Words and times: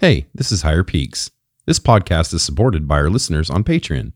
Hey, 0.00 0.28
this 0.32 0.52
is 0.52 0.62
Higher 0.62 0.84
Peaks. 0.84 1.32
This 1.66 1.80
podcast 1.80 2.32
is 2.32 2.40
supported 2.40 2.86
by 2.86 2.98
our 2.98 3.10
listeners 3.10 3.50
on 3.50 3.64
Patreon. 3.64 4.12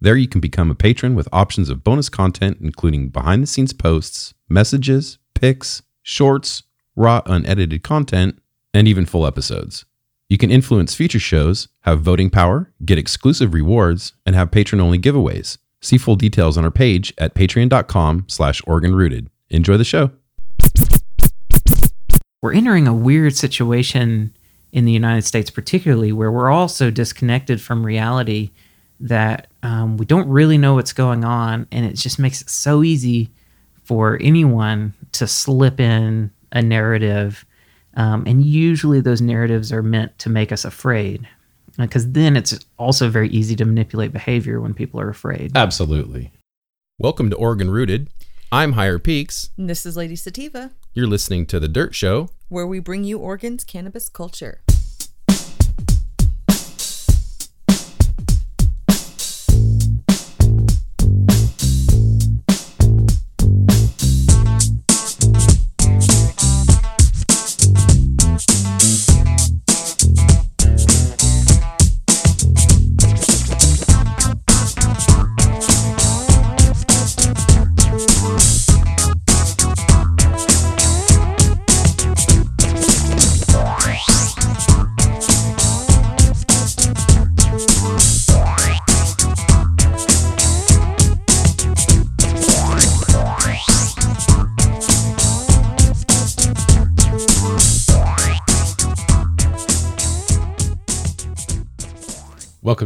There 0.00 0.16
you 0.16 0.26
can 0.26 0.40
become 0.40 0.72
a 0.72 0.74
patron 0.74 1.14
with 1.14 1.28
options 1.32 1.68
of 1.68 1.84
bonus 1.84 2.08
content, 2.08 2.58
including 2.60 3.10
behind 3.10 3.44
the 3.44 3.46
scenes 3.46 3.72
posts, 3.72 4.34
messages, 4.48 5.18
pics, 5.34 5.82
shorts, 6.02 6.64
raw 6.96 7.22
unedited 7.26 7.84
content, 7.84 8.42
and 8.74 8.88
even 8.88 9.06
full 9.06 9.24
episodes. 9.24 9.84
You 10.28 10.36
can 10.36 10.50
influence 10.50 10.96
future 10.96 11.20
shows, 11.20 11.68
have 11.82 12.00
voting 12.00 12.30
power, 12.30 12.72
get 12.84 12.98
exclusive 12.98 13.54
rewards, 13.54 14.14
and 14.26 14.34
have 14.34 14.50
patron 14.50 14.80
only 14.80 14.98
giveaways. 14.98 15.58
See 15.80 15.96
full 15.96 16.16
details 16.16 16.58
on 16.58 16.64
our 16.64 16.72
page 16.72 17.14
at 17.18 17.36
patreon.com 17.36 18.24
slash 18.26 18.62
oregonrooted. 18.62 19.28
Enjoy 19.48 19.76
the 19.76 19.84
show. 19.84 20.10
we're 22.42 22.52
entering 22.52 22.88
a 22.88 22.92
weird 22.92 23.36
situation 23.36 24.34
in 24.72 24.84
the 24.84 24.92
United 24.92 25.22
States, 25.22 25.50
particularly 25.50 26.12
where 26.12 26.30
we're 26.30 26.50
all 26.50 26.68
so 26.68 26.90
disconnected 26.90 27.60
from 27.60 27.84
reality 27.84 28.50
that 29.00 29.48
um, 29.62 29.96
we 29.96 30.06
don't 30.06 30.28
really 30.28 30.58
know 30.58 30.74
what's 30.74 30.92
going 30.92 31.24
on, 31.24 31.66
and 31.72 31.86
it 31.86 31.94
just 31.94 32.18
makes 32.18 32.40
it 32.40 32.50
so 32.50 32.82
easy 32.82 33.30
for 33.84 34.18
anyone 34.20 34.94
to 35.12 35.26
slip 35.26 35.80
in 35.80 36.30
a 36.52 36.62
narrative. 36.62 37.44
Um, 37.94 38.24
and 38.26 38.44
usually, 38.44 39.00
those 39.00 39.20
narratives 39.20 39.72
are 39.72 39.82
meant 39.82 40.18
to 40.20 40.30
make 40.30 40.52
us 40.52 40.64
afraid, 40.64 41.26
because 41.76 42.12
then 42.12 42.36
it's 42.36 42.58
also 42.78 43.08
very 43.08 43.28
easy 43.30 43.56
to 43.56 43.64
manipulate 43.64 44.12
behavior 44.12 44.60
when 44.60 44.74
people 44.74 45.00
are 45.00 45.08
afraid. 45.08 45.56
Absolutely. 45.56 46.30
Welcome 46.98 47.30
to 47.30 47.36
Oregon 47.36 47.70
Rooted. 47.70 48.08
I'm 48.52 48.72
Higher 48.72 48.98
Peaks. 48.98 49.50
And 49.56 49.70
This 49.70 49.86
is 49.86 49.96
Lady 49.96 50.16
Sativa, 50.16 50.70
You're 50.92 51.06
listening 51.06 51.46
to 51.46 51.60
The 51.60 51.68
Dirt 51.68 51.94
Show. 51.94 52.30
where 52.48 52.66
we 52.66 52.80
bring 52.80 53.04
you 53.04 53.16
Oregon's 53.18 53.62
cannabis 53.62 54.08
culture. 54.08 54.60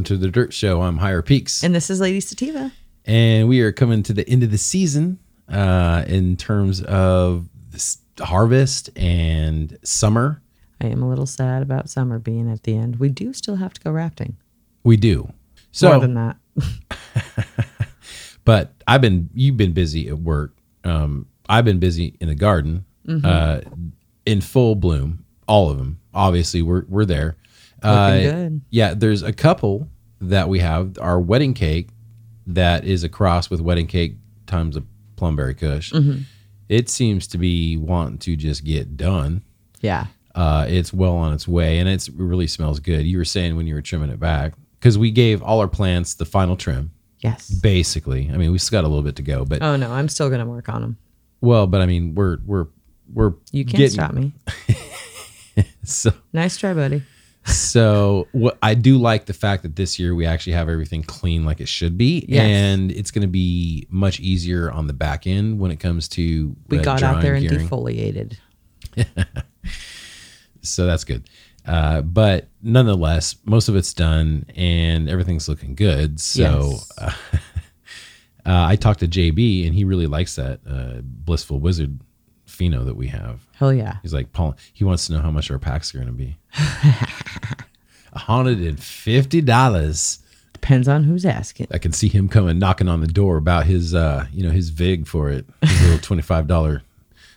Welcome 0.05 0.19
to 0.19 0.27
The 0.27 0.31
Dirt 0.31 0.53
Show. 0.53 0.83
I'm 0.83 0.99
Higher 0.99 1.23
Peaks. 1.23 1.65
And 1.65 1.75
this 1.75 1.89
is 1.89 1.99
Lady 1.99 2.21
Sativa. 2.21 2.71
And 3.07 3.49
we 3.49 3.63
are 3.63 3.73
coming 3.73 4.03
to 4.03 4.13
the 4.13 4.29
end 4.29 4.43
of 4.43 4.51
the 4.51 4.59
season 4.59 5.19
uh, 5.49 6.05
in 6.07 6.37
terms 6.37 6.83
of 6.83 7.49
harvest 8.21 8.91
and 8.99 9.79
summer. 9.83 10.43
I 10.83 10.89
am 10.89 11.03
a 11.03 11.09
little 11.09 11.25
sad 11.25 11.63
about 11.63 11.89
summer 11.89 12.19
being 12.19 12.51
at 12.53 12.65
the 12.65 12.77
end. 12.77 12.97
We 12.97 13.09
do 13.09 13.33
still 13.33 13.57
have 13.57 13.73
to 13.73 13.81
go 13.81 13.93
rafting. 13.93 14.37
We 14.83 14.99
do. 14.99 15.33
So, 15.73 15.89
More 15.89 16.01
than 16.01 16.13
that. 16.13 16.37
but 18.45 18.75
I've 18.87 19.01
been, 19.01 19.31
you've 19.33 19.57
been 19.57 19.73
busy 19.73 20.11
at 20.11 20.19
work. 20.19 20.55
Um, 20.85 21.29
I've 21.49 21.65
been 21.65 21.79
busy 21.79 22.15
in 22.21 22.29
the 22.29 22.35
garden 22.35 22.85
uh, 23.25 23.63
in 24.27 24.43
full 24.43 24.75
bloom, 24.75 25.25
all 25.49 25.71
of 25.71 25.79
them. 25.79 25.99
Obviously, 26.13 26.61
we're, 26.61 26.85
we're 26.91 27.07
there. 27.07 27.39
Uh, 27.83 28.19
good. 28.19 28.61
Yeah, 28.69 28.93
there's 28.95 29.23
a 29.23 29.33
couple 29.33 29.89
that 30.31 30.49
we 30.49 30.59
have. 30.61 30.99
Our 31.01 31.21
wedding 31.21 31.55
cake 31.55 31.89
that 32.47 32.85
is 32.85 33.05
a 33.05 33.09
cross 33.09 33.49
with 33.51 33.61
wedding 33.61 33.87
cake 33.87 34.17
times 34.47 34.77
a 34.77 34.83
plumberry 35.17 35.55
kush. 35.55 35.93
It 36.69 36.89
seems 36.89 37.27
to 37.29 37.39
be 37.39 37.77
wanting 37.77 38.19
to 38.19 38.37
just 38.37 38.65
get 38.65 38.97
done. 38.97 39.43
Yeah. 39.81 40.07
Uh, 40.35 40.67
it's 40.69 40.93
well 40.93 41.15
on 41.15 41.33
its 41.33 41.47
way, 41.47 41.79
and 41.79 41.89
it's, 41.89 42.09
it 42.09 42.15
really 42.17 42.47
smells 42.47 42.81
good. 42.81 43.07
You 43.07 43.19
were 43.19 43.25
saying 43.25 43.55
when 43.57 43.67
you 43.67 43.75
were 43.75 43.83
trimming 43.83 44.11
it 44.11 44.19
back 44.19 44.55
because 44.81 44.99
we 44.99 45.11
gave 45.11 45.43
all 45.43 45.61
our 45.61 45.69
plants 45.69 46.15
the 46.15 46.25
final 46.25 46.57
trim, 46.57 46.91
Yes. 47.21 47.49
basically. 47.51 48.31
I 48.33 48.37
mean, 48.37 48.51
we 48.51 48.59
still 48.59 48.79
got 48.79 48.85
a 48.85 48.89
little 48.89 49.05
bit 49.05 49.17
to 49.17 49.23
go, 49.23 49.45
but 49.45 49.63
Oh 49.63 49.77
no, 49.77 49.93
I'm 49.93 50.09
still 50.09 50.29
gonna 50.31 50.47
work 50.47 50.69
on 50.69 50.81
them. 50.83 50.97
well, 51.41 51.67
but 51.67 51.81
I 51.83 51.87
mean, 51.87 52.15
we're 52.15 52.39
we're 52.45 52.67
we're 53.13 53.35
You 53.53 53.65
can't 53.65 53.77
getting- 53.77 53.91
stop 53.91 54.13
me. 54.13 54.33
So 55.85 56.13
Nice 56.33 56.57
try, 56.57 56.73
buddy. 56.75 57.03
So 57.45 58.27
what 58.33 58.57
I 58.63 58.75
do 58.75 58.97
like 58.99 59.27
the 59.27 59.33
fact 59.35 59.63
that 59.65 59.77
this 59.77 59.99
year 59.99 60.15
we 60.15 60.27
actually 60.27 60.55
have 60.55 60.69
everything 60.69 61.03
clean 61.03 61.45
like 61.45 61.61
it 61.61 61.69
should 61.69 61.97
be, 61.99 62.25
Yes. 62.29 62.43
and 62.43 62.91
it's 62.93 63.11
going 63.11 63.23
to 63.23 63.29
be 63.29 63.87
much 63.91 64.19
easier 64.21 64.71
on 64.71 64.87
the 64.87 64.93
back 64.93 65.27
end 65.27 65.59
when 65.59 65.71
it 65.71 65.77
comes 65.81 66.09
to 66.11 66.55
We 66.69 66.79
uh, 66.79 66.83
got 66.83 67.03
out 67.03 67.21
there 67.23 67.35
and 67.35 67.47
curing. 67.49 67.69
defoliated. 67.69 68.37
so 70.63 70.87
that's 70.87 71.05
good. 71.05 71.29
Uh, 71.67 72.03
but 72.03 72.49
nonetheless, 72.63 73.37
most 73.45 73.69
of 73.69 73.77
it's 73.77 73.95
done 73.95 74.45
and 74.55 75.09
everything's 75.09 75.49
looking 75.49 75.75
good. 75.75 76.21
So 76.21 76.43
Yes. 76.71 76.93
uh, 76.99 77.13
uh, 78.47 78.67
I 78.69 78.77
talked 78.77 79.01
to 79.01 79.09
JB 79.09 79.67
and 79.67 79.75
he 79.75 79.85
really 79.85 80.07
likes 80.07 80.37
that 80.37 80.61
uh, 80.69 81.01
Blissful 81.03 81.61
Wizard 81.61 82.01
pheno 82.57 82.85
that 82.85 82.97
we 82.97 83.09
have. 83.09 83.47
Hell 83.57 83.73
yeah. 83.73 83.97
He's 84.03 84.15
like, 84.15 84.33
Paul, 84.33 84.57
he 84.73 84.85
wants 84.85 85.07
to 85.07 85.13
know 85.13 85.21
how 85.21 85.31
much 85.31 85.51
our 85.51 85.59
packs 85.59 85.95
are 85.95 85.99
going 85.99 86.09
to 86.09 86.13
be. 86.15 86.37
$150. 88.15 90.19
Depends 90.53 90.89
on 90.89 91.05
who's 91.05 91.27
asking. 91.27 91.67
I 91.71 91.79
can 91.79 91.93
see 91.93 92.09
him 92.09 92.29
coming 92.29 92.59
knocking 92.59 92.89
on 92.89 93.01
the 93.01 93.07
door 93.07 93.37
about 93.37 93.67
his 93.67 93.95
uh 93.95 94.27
you 94.33 94.43
know 94.43 94.51
his 94.51 94.71
vig 94.71 95.07
for 95.07 95.29
it 95.29 95.45
his 95.61 95.83
little 95.83 95.99
twenty 95.99 96.23
five 96.23 96.47
dollar 96.47 96.83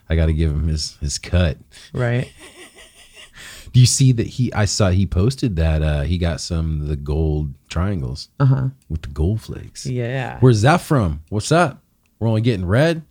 I 0.09 0.15
got 0.15 0.27
to 0.27 0.33
give 0.33 0.49
him 0.51 0.67
his 0.69 0.95
his 1.01 1.17
cut. 1.17 1.57
Right. 1.93 2.31
Do 3.73 3.79
you 3.81 3.85
see 3.85 4.13
that 4.13 4.27
he 4.27 4.53
I 4.53 4.63
saw 4.65 4.89
he 4.91 5.05
posted 5.05 5.57
that 5.57 5.81
uh 5.81 6.01
he 6.03 6.17
got 6.17 6.39
some 6.39 6.81
of 6.81 6.87
the 6.87 6.95
gold 6.95 7.53
triangles 7.67 8.29
Uh-huh. 8.39 8.69
with 8.87 9.01
the 9.01 9.09
gold 9.09 9.41
flakes. 9.41 9.85
Yeah. 9.85 10.39
Where's 10.39 10.61
that 10.61 10.79
from? 10.79 11.21
What's 11.29 11.51
up? 11.51 11.81
We're 12.19 12.29
only 12.29 12.41
getting 12.41 12.65
red. 12.65 13.01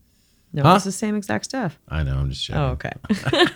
No, 0.57 0.63
Huh? 0.65 0.75
it's 0.77 0.85
the 0.85 0.91
same 0.93 1.15
exact 1.15 1.45
stuff. 1.45 1.79
I 1.89 2.03
know. 2.03 2.17
I'm 2.17 2.31
just 2.31 2.45
joking. 2.45 2.61
Oh, 2.61 2.67
okay. 2.71 2.93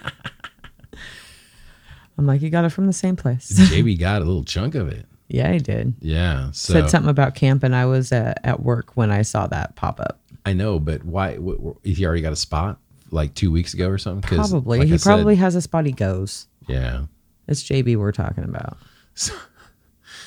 I'm 2.18 2.26
like, 2.26 2.42
you 2.42 2.50
got 2.50 2.64
it 2.64 2.68
from 2.70 2.86
the 2.86 2.92
same 2.92 3.16
place. 3.16 3.50
JB 3.70 3.98
got 3.98 4.20
a 4.22 4.24
little 4.24 4.44
chunk 4.44 4.74
of 4.74 4.88
it. 4.88 5.06
yeah, 5.28 5.50
he 5.52 5.58
did. 5.58 5.94
Yeah. 6.00 6.50
So 6.52 6.74
Said 6.74 6.90
something 6.90 7.08
about 7.10 7.34
camp, 7.34 7.62
and 7.62 7.74
I 7.74 7.86
was 7.86 8.12
uh, 8.12 8.34
at 8.44 8.60
work 8.62 8.96
when 8.96 9.10
I 9.10 9.22
saw 9.22 9.46
that 9.46 9.74
pop 9.76 9.98
up. 10.00 10.20
I 10.44 10.52
know, 10.52 10.78
but 10.78 11.04
why? 11.04 11.36
Wh- 11.36 11.56
wh- 11.62 11.78
if 11.86 11.96
he 11.96 12.04
already 12.04 12.20
got 12.22 12.32
a 12.32 12.36
spot 12.36 12.78
like 13.10 13.34
two 13.34 13.50
weeks 13.50 13.72
ago 13.74 13.88
or 13.88 13.96
something? 13.98 14.36
Probably. 14.36 14.78
like 14.80 14.86
I 14.88 14.90
he 14.90 14.98
said, 14.98 15.04
probably 15.08 15.36
has 15.36 15.54
a 15.54 15.62
spot 15.62 15.86
he 15.86 15.92
goes. 15.92 16.46
yeah. 16.68 17.04
It's 17.48 17.62
JB 17.64 17.96
we're 17.96 18.12
talking 18.12 18.44
about. 18.44 18.76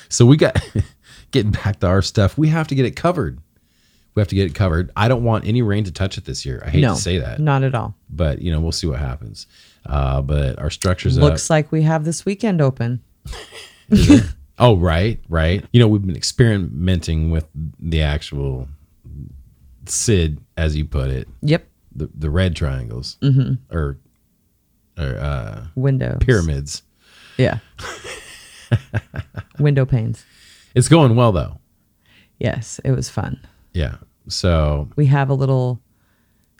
So 0.09 0.27
we 0.27 0.37
got 0.37 0.55
getting 1.31 1.51
back 1.51 1.79
to 1.79 1.87
our 1.87 2.03
stuff. 2.03 2.37
We 2.37 2.49
have 2.49 2.67
to 2.67 2.75
get 2.75 2.85
it 2.85 2.95
covered. 2.95 3.39
We 4.15 4.21
have 4.21 4.27
to 4.29 4.35
get 4.35 4.45
it 4.45 4.53
covered. 4.55 4.91
I 4.95 5.07
don't 5.07 5.23
want 5.23 5.45
any 5.47 5.61
rain 5.61 5.83
to 5.85 5.91
touch 5.91 6.17
it 6.17 6.25
this 6.25 6.45
year. 6.45 6.61
I 6.65 6.69
hate 6.69 6.81
no, 6.81 6.93
to 6.95 6.99
say 7.01 7.17
that, 7.17 7.39
not 7.39 7.63
at 7.63 7.73
all. 7.75 7.95
but 8.09 8.41
you 8.41 8.51
know 8.51 8.59
we'll 8.61 8.71
see 8.71 8.87
what 8.87 8.99
happens. 8.99 9.47
Uh, 9.85 10.21
but 10.21 10.59
our 10.59 10.69
structure's 10.69 11.17
Looks 11.17 11.47
up. 11.47 11.55
like 11.55 11.71
we 11.71 11.81
have 11.81 12.05
this 12.05 12.25
weekend 12.25 12.61
open. 12.61 13.01
Oh 14.59 14.77
right, 14.77 15.19
right. 15.29 15.65
You 15.73 15.79
know 15.79 15.87
we've 15.87 16.05
been 16.05 16.15
experimenting 16.15 17.31
with 17.31 17.47
the 17.79 18.03
actual 18.03 18.67
SID, 19.87 20.37
as 20.55 20.75
you 20.75 20.85
put 20.85 21.09
it, 21.09 21.27
Yep. 21.41 21.67
the 21.95 22.07
the 22.13 22.29
red 22.29 22.55
triangles 22.55 23.17
or 23.71 23.97
or 24.95 25.17
uh, 25.17 25.65
Windows. 25.73 26.19
pyramids. 26.21 26.83
Yeah. 27.37 27.57
Window 29.59 29.85
panes. 29.85 30.23
It's 30.75 30.87
going 30.87 31.15
well 31.15 31.31
though. 31.31 31.57
Yes, 32.39 32.79
it 32.83 32.91
was 32.91 33.09
fun. 33.09 33.39
Yeah. 33.73 33.95
So 34.27 34.89
We 34.95 35.07
have 35.07 35.29
a 35.29 35.33
little 35.33 35.81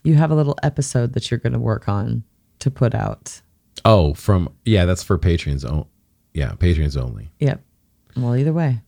you 0.04 0.15
have 0.15 0.31
a 0.31 0.36
little 0.36 0.57
episode 0.63 1.13
that 1.13 1.31
you're 1.31 1.39
going 1.39 1.54
to 1.54 1.60
work 1.60 1.88
on 1.88 2.24
to 2.60 2.69
put 2.69 2.94
out. 2.94 3.42
oh, 3.86 4.13
from 4.13 4.50
yeah, 4.65 4.86
that's 4.86 5.01
for 5.04 5.18
patrons. 5.18 5.63
Oh, 5.63 5.88
yeah, 6.33 6.54
patrons 6.54 6.98
only. 6.98 7.31
Yep. 7.39 7.62
Well, 8.18 8.36
either 8.36 8.51
way, 8.54 8.81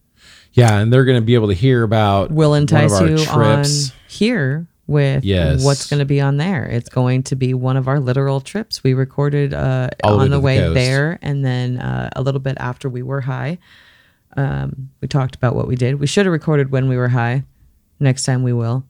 Yeah, 0.54 0.77
and 0.80 0.92
they're 0.92 1.06
going 1.06 1.19
to 1.19 1.25
be 1.25 1.36
able 1.36 1.48
to 1.48 1.54
hear 1.54 1.83
about 1.83 2.31
we'll 2.31 2.54
entice 2.54 2.92
our 2.94 3.07
you 3.07 3.18
trips. 3.18 3.92
on 3.92 3.95
here 4.10 4.68
with 4.88 5.24
Yes. 5.24 5.63
what's 5.63 5.89
going 5.89 6.00
to 6.00 6.06
be 6.06 6.19
on 6.21 6.38
there. 6.38 6.66
It's 6.66 6.89
going 6.89 7.24
to 7.24 7.36
be 7.36 7.54
one 7.54 7.75
of 7.78 7.88
our 7.88 8.00
literal 8.00 8.39
trips. 8.42 8.83
We 8.83 8.94
recorded 8.94 9.54
uh, 9.54 9.89
All 10.04 10.19
on 10.19 10.30
the 10.30 10.36
the 10.38 10.39
way 10.42 10.57
coast. 10.60 10.75
there, 10.75 11.18
and 11.21 11.44
then 11.45 11.78
uh, 11.80 12.10
a 12.16 12.21
little 12.21 12.39
bit 12.42 12.57
after 12.60 12.88
we 12.89 13.01
were 13.04 13.21
high. 13.21 13.57
Um, 14.38 14.89
we 15.01 15.07
talked 15.07 15.36
about 15.36 15.56
what 15.56 15.68
we 15.68 15.75
did. 15.75 16.00
We 16.00 16.07
should 16.07 16.25
have 16.25 16.33
recorded 16.33 16.71
when 16.71 16.89
we 16.89 16.98
were 16.98 17.07
high. 17.10 17.44
Next 18.00 18.24
time 18.24 18.44
we 18.44 18.53
will. 18.53 18.86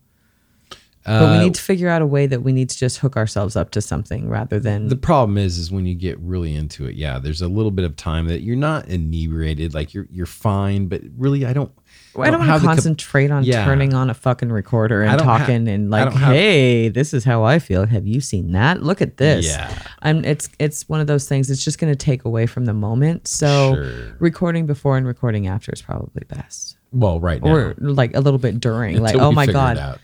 But 1.08 1.12
Uh, 1.22 1.38
we 1.38 1.44
need 1.46 1.54
to 1.54 1.62
figure 1.62 1.88
out 1.88 2.02
a 2.02 2.06
way 2.08 2.26
that 2.26 2.42
we 2.42 2.52
need 2.52 2.68
to 2.72 2.76
just 2.76 2.98
hook 2.98 3.16
ourselves 3.16 3.56
up 3.56 3.70
to 3.72 3.80
something 3.82 4.28
rather 4.28 4.60
than 4.60 4.88
The 4.88 4.96
problem 4.96 5.38
is, 5.38 5.60
is 5.60 5.70
when 5.72 5.86
you 5.86 5.94
get 5.94 6.18
really 6.20 6.56
into 6.56 6.88
it. 6.88 6.96
Yeah, 6.96 7.20
there's 7.20 7.44
a 7.44 7.48
little 7.48 7.70
bit 7.70 7.86
of 7.86 7.96
time 7.96 8.28
that 8.30 8.42
you're 8.42 8.56
not 8.56 8.88
inebriated. 8.88 9.76
Like 9.76 9.94
you're 9.94 10.08
you're 10.12 10.26
fine, 10.26 10.88
but 10.88 11.02
really, 11.16 11.46
I 11.46 11.54
don't. 11.54 11.72
I 12.20 12.32
don't 12.32 12.40
want 12.48 12.60
to 12.62 12.68
cap- 12.68 12.76
concentrate 12.76 13.30
on 13.30 13.44
Yeah. 13.44 13.66
turning 13.66 13.94
on 13.94 14.10
a 14.10 14.16
fucking 14.16 14.50
recorder 14.52 15.04
and 15.04 15.16
don't 15.20 15.28
ha- 15.28 15.38
talking 15.40 15.68
and 15.68 15.92
like, 15.92 16.06
don't 16.06 16.18
have- 16.18 16.34
hey, 16.34 16.90
this 16.90 17.14
is 17.14 17.24
how 17.24 17.44
I 17.44 17.60
feel. 17.60 17.86
Have 17.86 18.08
you 18.08 18.20
seen 18.20 18.54
that? 18.54 18.82
Look 18.82 19.00
at 19.02 19.18
this. 19.18 19.46
Yeah. 19.46 19.78
I'm 20.02 20.26
it's 20.26 20.50
it's 20.58 20.90
one 20.90 21.02
of 21.02 21.06
those 21.08 21.28
things. 21.28 21.52
It's 21.52 21.64
just 21.64 21.78
going 21.78 21.94
to 21.94 21.96
take 21.96 22.26
away 22.26 22.48
from 22.48 22.66
the 22.66 22.74
moment. 22.74 23.28
So 23.28 23.76
Sure. 23.76 24.16
recording 24.18 24.66
before 24.66 24.98
and 24.98 25.06
recording 25.06 25.46
after 25.46 25.72
is 25.72 25.84
probably 25.84 26.24
best, 26.28 26.75
Well, 26.92 27.20
right 27.20 27.42
now, 27.42 27.54
or 27.54 27.76
like 27.78 28.16
a 28.16 28.20
little 28.22 28.40
bit 28.40 28.60
during. 28.60 29.02
like, 29.02 29.16
oh 29.16 29.32
my 29.32 29.46
god. 29.46 30.00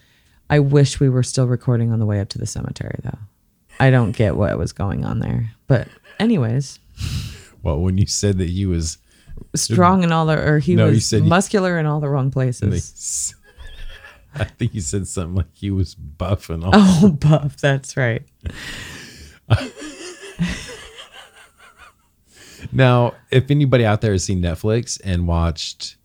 I 0.50 0.60
wish 0.60 1.00
we 1.00 1.08
were 1.10 1.24
still 1.24 1.48
recording 1.48 1.92
on 1.94 2.00
the 2.00 2.06
way 2.06 2.20
up 2.20 2.28
to 2.30 2.38
the 2.38 2.46
cemetery 2.46 3.00
though. 3.04 3.18
I 3.80 3.90
don't 3.90 4.12
get 4.12 4.36
what 4.36 4.58
was 4.58 4.74
going 4.74 5.06
on 5.06 5.20
there, 5.20 5.52
but 5.68 5.88
anyways, 6.20 6.78
Well, 7.64 7.80
when 7.80 7.98
you 7.98 8.06
said 8.06 8.38
that 8.40 8.50
he 8.50 8.66
was, 8.66 8.98
strong 9.56 10.04
in 10.04 10.12
all 10.12 10.26
the 10.26 10.38
or 10.38 10.60
he 10.60 10.76
No, 10.76 10.88
was 10.88 11.06
said 11.06 11.24
muscular 11.24 11.80
in 11.80 11.86
all 11.86 12.00
the 12.02 12.10
wrong 12.10 12.32
places. 12.32 13.34
I 14.36 14.44
think 14.44 14.74
you 14.76 14.82
said 14.82 15.08
something 15.08 15.36
like 15.36 15.54
he 15.54 15.72
was 15.72 15.96
buff 15.96 16.50
and 16.50 16.64
all. 16.64 16.72
Oh, 16.74 17.10
buff. 17.20 17.58
That's 17.58 17.96
right. 17.98 18.24
Now, 22.72 23.16
if 23.32 23.50
anybody 23.52 23.86
out 23.86 24.02
there 24.02 24.12
has 24.12 24.24
seen 24.24 24.42
Netflix 24.42 25.02
and 25.04 25.28
watched, 25.28 25.98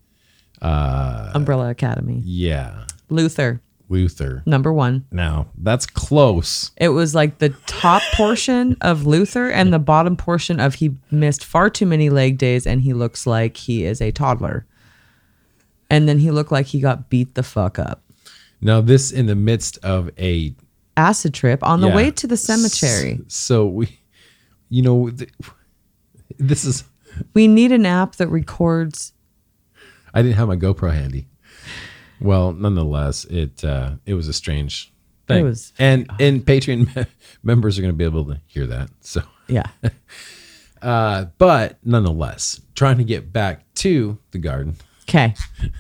uh, 0.63 1.33
Umbrella 1.35 1.71
Academy. 1.71 2.23
yeah, 2.25 2.85
Luther, 3.09 3.61
Luther. 3.89 4.43
number 4.47 4.73
one. 4.73 5.05
Now 5.11 5.49
that's 5.57 5.87
close. 5.87 6.73
It 6.77 6.89
was 6.91 7.15
like 7.15 7.39
the 7.39 7.51
top 7.67 8.03
portion 8.15 8.77
of 8.81 9.07
Luther 9.07 9.51
and 9.51 9.73
the 9.73 9.79
bottom 9.79 10.17
portion 10.17 10.61
of 10.61 10.75
he 10.75 10.97
missed 11.11 11.45
far 11.45 11.71
too 11.71 11.87
many 11.87 12.11
leg 12.11 12.39
days 12.39 12.67
and 12.67 12.81
he 12.83 12.93
looks 12.93 13.27
like 13.27 13.57
he 13.57 13.85
is 13.85 14.01
a 14.01 14.11
toddler. 14.11 14.67
And 15.89 16.09
then 16.09 16.19
he 16.19 16.31
looked 16.33 16.51
like 16.51 16.67
he 16.67 16.81
got 16.81 17.09
beat 17.11 17.35
the 17.37 17.45
fuck 17.45 17.79
up. 17.79 18.03
Now 18.61 18.81
this 18.81 19.13
in 19.13 19.27
the 19.27 19.37
midst 19.37 19.79
of 19.85 20.11
a 20.19 20.55
Acid 20.97 21.35
trip 21.35 21.63
on 21.63 21.83
the 21.83 21.89
yeah. 21.89 21.95
way 21.95 22.11
to 22.11 22.27
the 22.27 22.39
cemetery. 22.39 23.21
So 23.29 23.67
we, 23.67 24.01
you 24.71 24.81
know, 24.81 25.11
th- 25.11 25.31
this 26.39 26.65
is. 26.65 26.85
We 27.35 27.49
need 27.49 27.71
an 27.71 27.85
app 27.85 28.17
that 28.17 28.29
records. 28.29 29.13
I 30.17 30.23
didn't 30.23 30.37
have 30.37 30.49
my 30.49 30.57
GoPro 30.57 30.93
handy. 30.93 31.27
Well, 32.21 32.53
nonetheless, 32.53 33.25
it 33.27 33.63
uh, 33.65 33.97
it 34.07 34.15
was 34.15 34.29
a 34.29 34.33
strange 34.33 34.93
thing. 35.29 35.45
was- 35.45 35.73
and 35.79 36.11
and 36.19 36.45
Patreon 36.45 37.07
members 37.43 37.79
are 37.79 37.83
going 37.83 37.93
to 37.93 37.97
be 37.97 38.05
able 38.05 38.25
to 38.25 38.41
hear 38.47 38.67
that. 38.67 38.89
So, 39.01 39.23
Yeah. 39.47 39.67
uh, 40.83 41.27
but 41.39 41.79
nonetheless, 41.85 42.61
trying 42.75 42.99
to 42.99 43.05
get 43.05 43.33
back 43.33 43.65
to 43.75 44.19
the 44.31 44.39
garden. 44.39 44.77
Okay. 45.03 45.35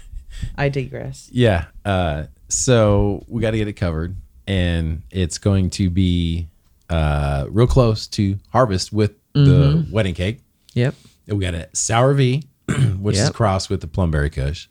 I 0.56 0.68
digress. 0.68 1.30
Yeah. 1.32 1.66
Uh, 1.84 2.24
so 2.48 3.24
we 3.28 3.40
got 3.40 3.52
to 3.52 3.56
get 3.58 3.68
it 3.68 3.72
covered, 3.72 4.16
and 4.46 5.02
it's 5.10 5.38
going 5.38 5.70
to 5.70 5.88
be 5.90 6.48
uh, 6.90 7.46
real 7.48 7.66
close 7.66 8.06
to 8.08 8.38
harvest 8.50 8.92
with 8.92 9.12
the 9.32 9.86
wedding 9.90 10.14
cake. 10.14 10.40
Yep. 10.74 10.94
And 11.28 11.38
we 11.38 11.44
got 11.44 11.54
a 11.54 11.68
sour 11.74 12.14
V, 12.14 12.42
which 12.98 13.16
is 13.16 13.30
crossed 13.30 13.70
with 13.70 13.80
the 13.80 13.86
plumberry 13.86 14.30
kush. 14.30 14.68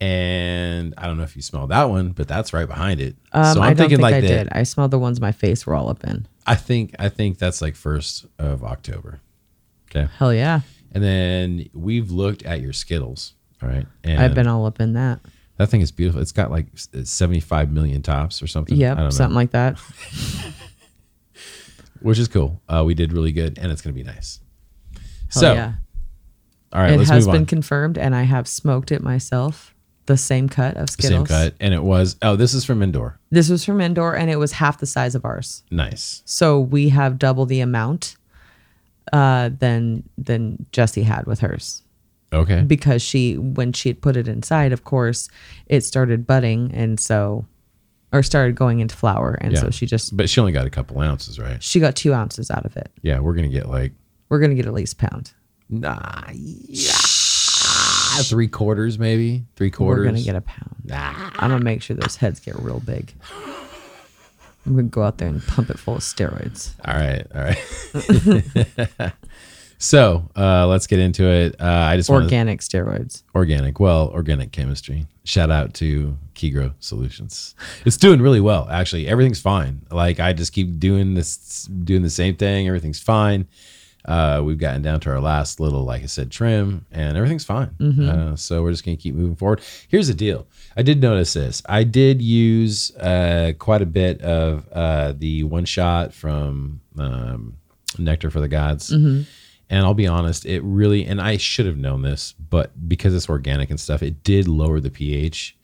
And 0.00 0.94
I 0.96 1.06
don't 1.06 1.16
know 1.16 1.24
if 1.24 1.34
you 1.34 1.42
smell 1.42 1.66
that 1.66 1.84
one, 1.90 2.10
but 2.12 2.28
that's 2.28 2.52
right 2.52 2.68
behind 2.68 3.00
it. 3.00 3.16
Um, 3.32 3.54
so 3.54 3.60
I'm 3.62 3.76
thinking 3.76 3.96
think 3.96 4.02
like 4.02 4.14
I 4.14 4.20
that. 4.20 4.26
did. 4.26 4.48
I 4.52 4.62
smelled 4.62 4.92
the 4.92 4.98
ones 4.98 5.20
my 5.20 5.32
face 5.32 5.66
were 5.66 5.74
all 5.74 5.88
up 5.88 6.04
in. 6.04 6.26
I 6.46 6.54
think 6.54 6.94
I 7.00 7.08
think 7.08 7.38
that's 7.38 7.60
like 7.60 7.74
first 7.74 8.24
of 8.38 8.62
October. 8.62 9.20
Okay. 9.90 10.08
Hell 10.18 10.32
yeah. 10.32 10.60
And 10.92 11.02
then 11.02 11.68
we've 11.74 12.10
looked 12.12 12.44
at 12.44 12.60
your 12.60 12.72
Skittles. 12.72 13.34
All 13.62 13.68
right. 13.68 13.86
And 14.04 14.20
I've 14.22 14.34
been 14.34 14.46
all 14.46 14.66
up 14.66 14.80
in 14.80 14.92
that. 14.92 15.20
that 15.56 15.66
thing 15.68 15.80
is 15.80 15.90
beautiful. 15.90 16.20
It's 16.22 16.30
got 16.32 16.50
like 16.52 16.66
75 16.76 17.72
million 17.72 18.00
tops 18.00 18.40
or 18.40 18.46
something. 18.46 18.76
I 18.76 18.80
Yep. 18.80 18.96
don't 18.96 19.04
know. 19.06 19.10
Something 19.10 19.34
like 19.34 19.50
that. 19.50 19.78
Which 22.00 22.18
is 22.18 22.28
cool. 22.28 22.62
Uh, 22.68 22.84
we 22.86 22.94
did 22.94 23.12
really 23.12 23.32
good 23.32 23.58
and 23.58 23.72
it's 23.72 23.82
going 23.82 23.92
to 23.94 23.98
be 24.04 24.08
nice. 24.08 24.40
Hell 25.32 25.40
so, 25.42 25.52
yeah. 25.54 25.72
All 26.72 26.80
right, 26.82 26.92
it 27.00 27.06
has 27.08 27.26
been 27.26 27.36
on. 27.36 27.46
confirmed, 27.46 27.98
and 27.98 28.14
I 28.14 28.22
have 28.22 28.46
smoked 28.48 28.92
it 28.92 29.02
myself. 29.02 29.74
The 30.06 30.16
same 30.16 30.48
cut 30.48 30.76
of 30.78 30.88
Same 30.88 31.04
Skittles. 31.04 31.28
cut. 31.28 31.54
And 31.60 31.74
it 31.74 31.82
was, 31.82 32.16
oh, 32.22 32.34
this 32.34 32.54
is 32.54 32.64
from 32.64 32.82
Indoor. 32.82 33.18
This 33.30 33.50
was 33.50 33.62
from 33.62 33.78
indoor, 33.82 34.16
and 34.16 34.30
it 34.30 34.36
was 34.36 34.52
half 34.52 34.78
the 34.78 34.86
size 34.86 35.14
of 35.14 35.26
ours. 35.26 35.62
Nice. 35.70 36.22
So 36.24 36.58
we 36.58 36.88
have 36.88 37.18
double 37.18 37.44
the 37.44 37.60
amount 37.60 38.16
uh, 39.12 39.50
than 39.58 40.08
than 40.16 40.64
Jessie 40.72 41.02
had 41.02 41.26
with 41.26 41.40
hers 41.40 41.82
Okay. 42.32 42.62
because 42.62 43.00
she 43.02 43.36
when 43.38 43.72
she 43.74 43.88
had 43.90 44.00
put 44.00 44.16
it 44.16 44.28
inside, 44.28 44.72
of 44.72 44.84
course, 44.84 45.28
it 45.66 45.82
started 45.84 46.26
budding, 46.26 46.70
and 46.74 46.98
so 46.98 47.44
or 48.10 48.22
started 48.22 48.56
going 48.56 48.80
into 48.80 48.96
flower, 48.96 49.36
and 49.42 49.52
Yeah. 49.52 49.60
so 49.60 49.70
she 49.70 49.84
just 49.84 50.16
But 50.16 50.30
she 50.30 50.40
only 50.40 50.52
got 50.52 50.66
a 50.66 50.70
couple 50.70 50.98
ounces, 51.00 51.38
right? 51.38 51.62
she 51.62 51.80
got 51.80 51.94
two 51.96 52.14
ounces 52.14 52.50
out 52.50 52.64
of 52.64 52.76
it. 52.78 52.90
Yeah, 53.02 53.20
we're 53.20 53.34
gonna 53.34 53.48
get 53.48 53.68
like 53.68 53.92
We're 54.30 54.40
gonna 54.40 54.54
get 54.54 54.64
at 54.66 54.72
least 54.74 54.94
a 55.02 55.06
pound. 55.08 55.32
Nah, 55.68 56.24
yeah, 56.32 56.92
three 58.22 58.48
quarters 58.48 58.98
maybe, 58.98 59.44
three 59.56 59.70
quarters. 59.70 60.04
We're 60.04 60.10
gonna 60.10 60.22
get 60.22 60.36
a 60.36 60.40
pound. 60.40 60.76
Nah. 60.84 61.30
I'm 61.36 61.50
gonna 61.50 61.64
make 61.64 61.82
sure 61.82 61.96
those 61.96 62.16
heads 62.16 62.40
get 62.40 62.56
real 62.58 62.80
big. 62.80 63.12
I'm 64.66 64.74
gonna 64.76 64.88
go 64.88 65.02
out 65.02 65.18
there 65.18 65.28
and 65.28 65.42
pump 65.46 65.70
it 65.70 65.78
full 65.78 65.96
of 65.96 66.02
steroids. 66.02 66.72
All 66.84 66.94
right, 66.94 67.26
all 67.34 69.02
right. 69.02 69.12
so 69.78 70.28
uh, 70.36 70.66
let's 70.66 70.86
get 70.86 70.98
into 70.98 71.24
it. 71.24 71.56
Uh, 71.60 71.64
I 71.64 71.96
just 71.96 72.10
Organic 72.10 72.60
steroids. 72.60 73.22
organic. 73.34 73.80
Well, 73.80 74.08
organic 74.08 74.52
chemistry. 74.52 75.06
Shout 75.24 75.50
out 75.50 75.74
to 75.74 76.16
Kegro 76.34 76.72
Solutions. 76.80 77.54
It's 77.84 77.96
doing 77.96 78.20
really 78.20 78.40
well, 78.40 78.66
actually. 78.70 79.06
Everything's 79.08 79.40
fine. 79.40 79.82
Like 79.90 80.20
I 80.20 80.32
just 80.32 80.52
keep 80.52 80.78
doing 80.78 81.14
this, 81.14 81.64
doing 81.64 82.02
the 82.02 82.10
same 82.10 82.36
thing. 82.36 82.66
Everything's 82.66 83.00
fine. 83.00 83.46
Uh, 84.04 84.40
we've 84.42 84.58
gotten 84.58 84.80
down 84.80 85.00
to 85.00 85.10
our 85.10 85.20
last 85.20 85.60
little, 85.60 85.84
like 85.84 86.02
I 86.02 86.06
said, 86.06 86.30
trim, 86.30 86.86
and 86.90 87.16
everything's 87.16 87.44
fine. 87.44 87.70
Uh, 88.08 88.36
so 88.36 88.62
we're 88.62 88.70
just 88.70 88.84
gonna 88.84 88.96
keep 88.96 89.14
moving 89.14 89.36
forward. 89.36 89.60
Here's 89.88 90.08
the 90.08 90.14
deal. 90.14 90.46
I 90.76 90.82
did 90.82 91.00
notice 91.02 91.34
this. 91.34 91.62
I 91.68 91.84
did 91.84 92.22
use 92.22 92.94
uh, 92.96 93.52
quite 93.58 93.82
a 93.82 93.86
bit 93.86 94.22
of 94.22 94.66
uh, 94.72 95.12
the 95.16 95.42
one 95.44 95.64
shot 95.66 96.14
from 96.14 96.80
um, 96.98 97.56
Nectar 97.98 98.30
for 98.30 98.40
the 98.40 98.48
Gods. 98.48 98.90
And 99.70 99.84
I'll 99.84 99.92
be 99.92 100.06
honest, 100.06 100.46
it 100.46 100.62
really, 100.62 101.04
and 101.04 101.20
I 101.20 101.36
should 101.36 101.66
have 101.66 101.76
known 101.76 102.00
this, 102.00 102.32
but 102.48 102.88
because 102.88 103.14
it's 103.14 103.28
organic 103.28 103.68
and 103.68 103.78
stuff, 103.78 104.02
it 104.02 104.22
did 104.24 104.48
lower 104.48 104.80
the 104.80 104.90
pH 104.90 105.54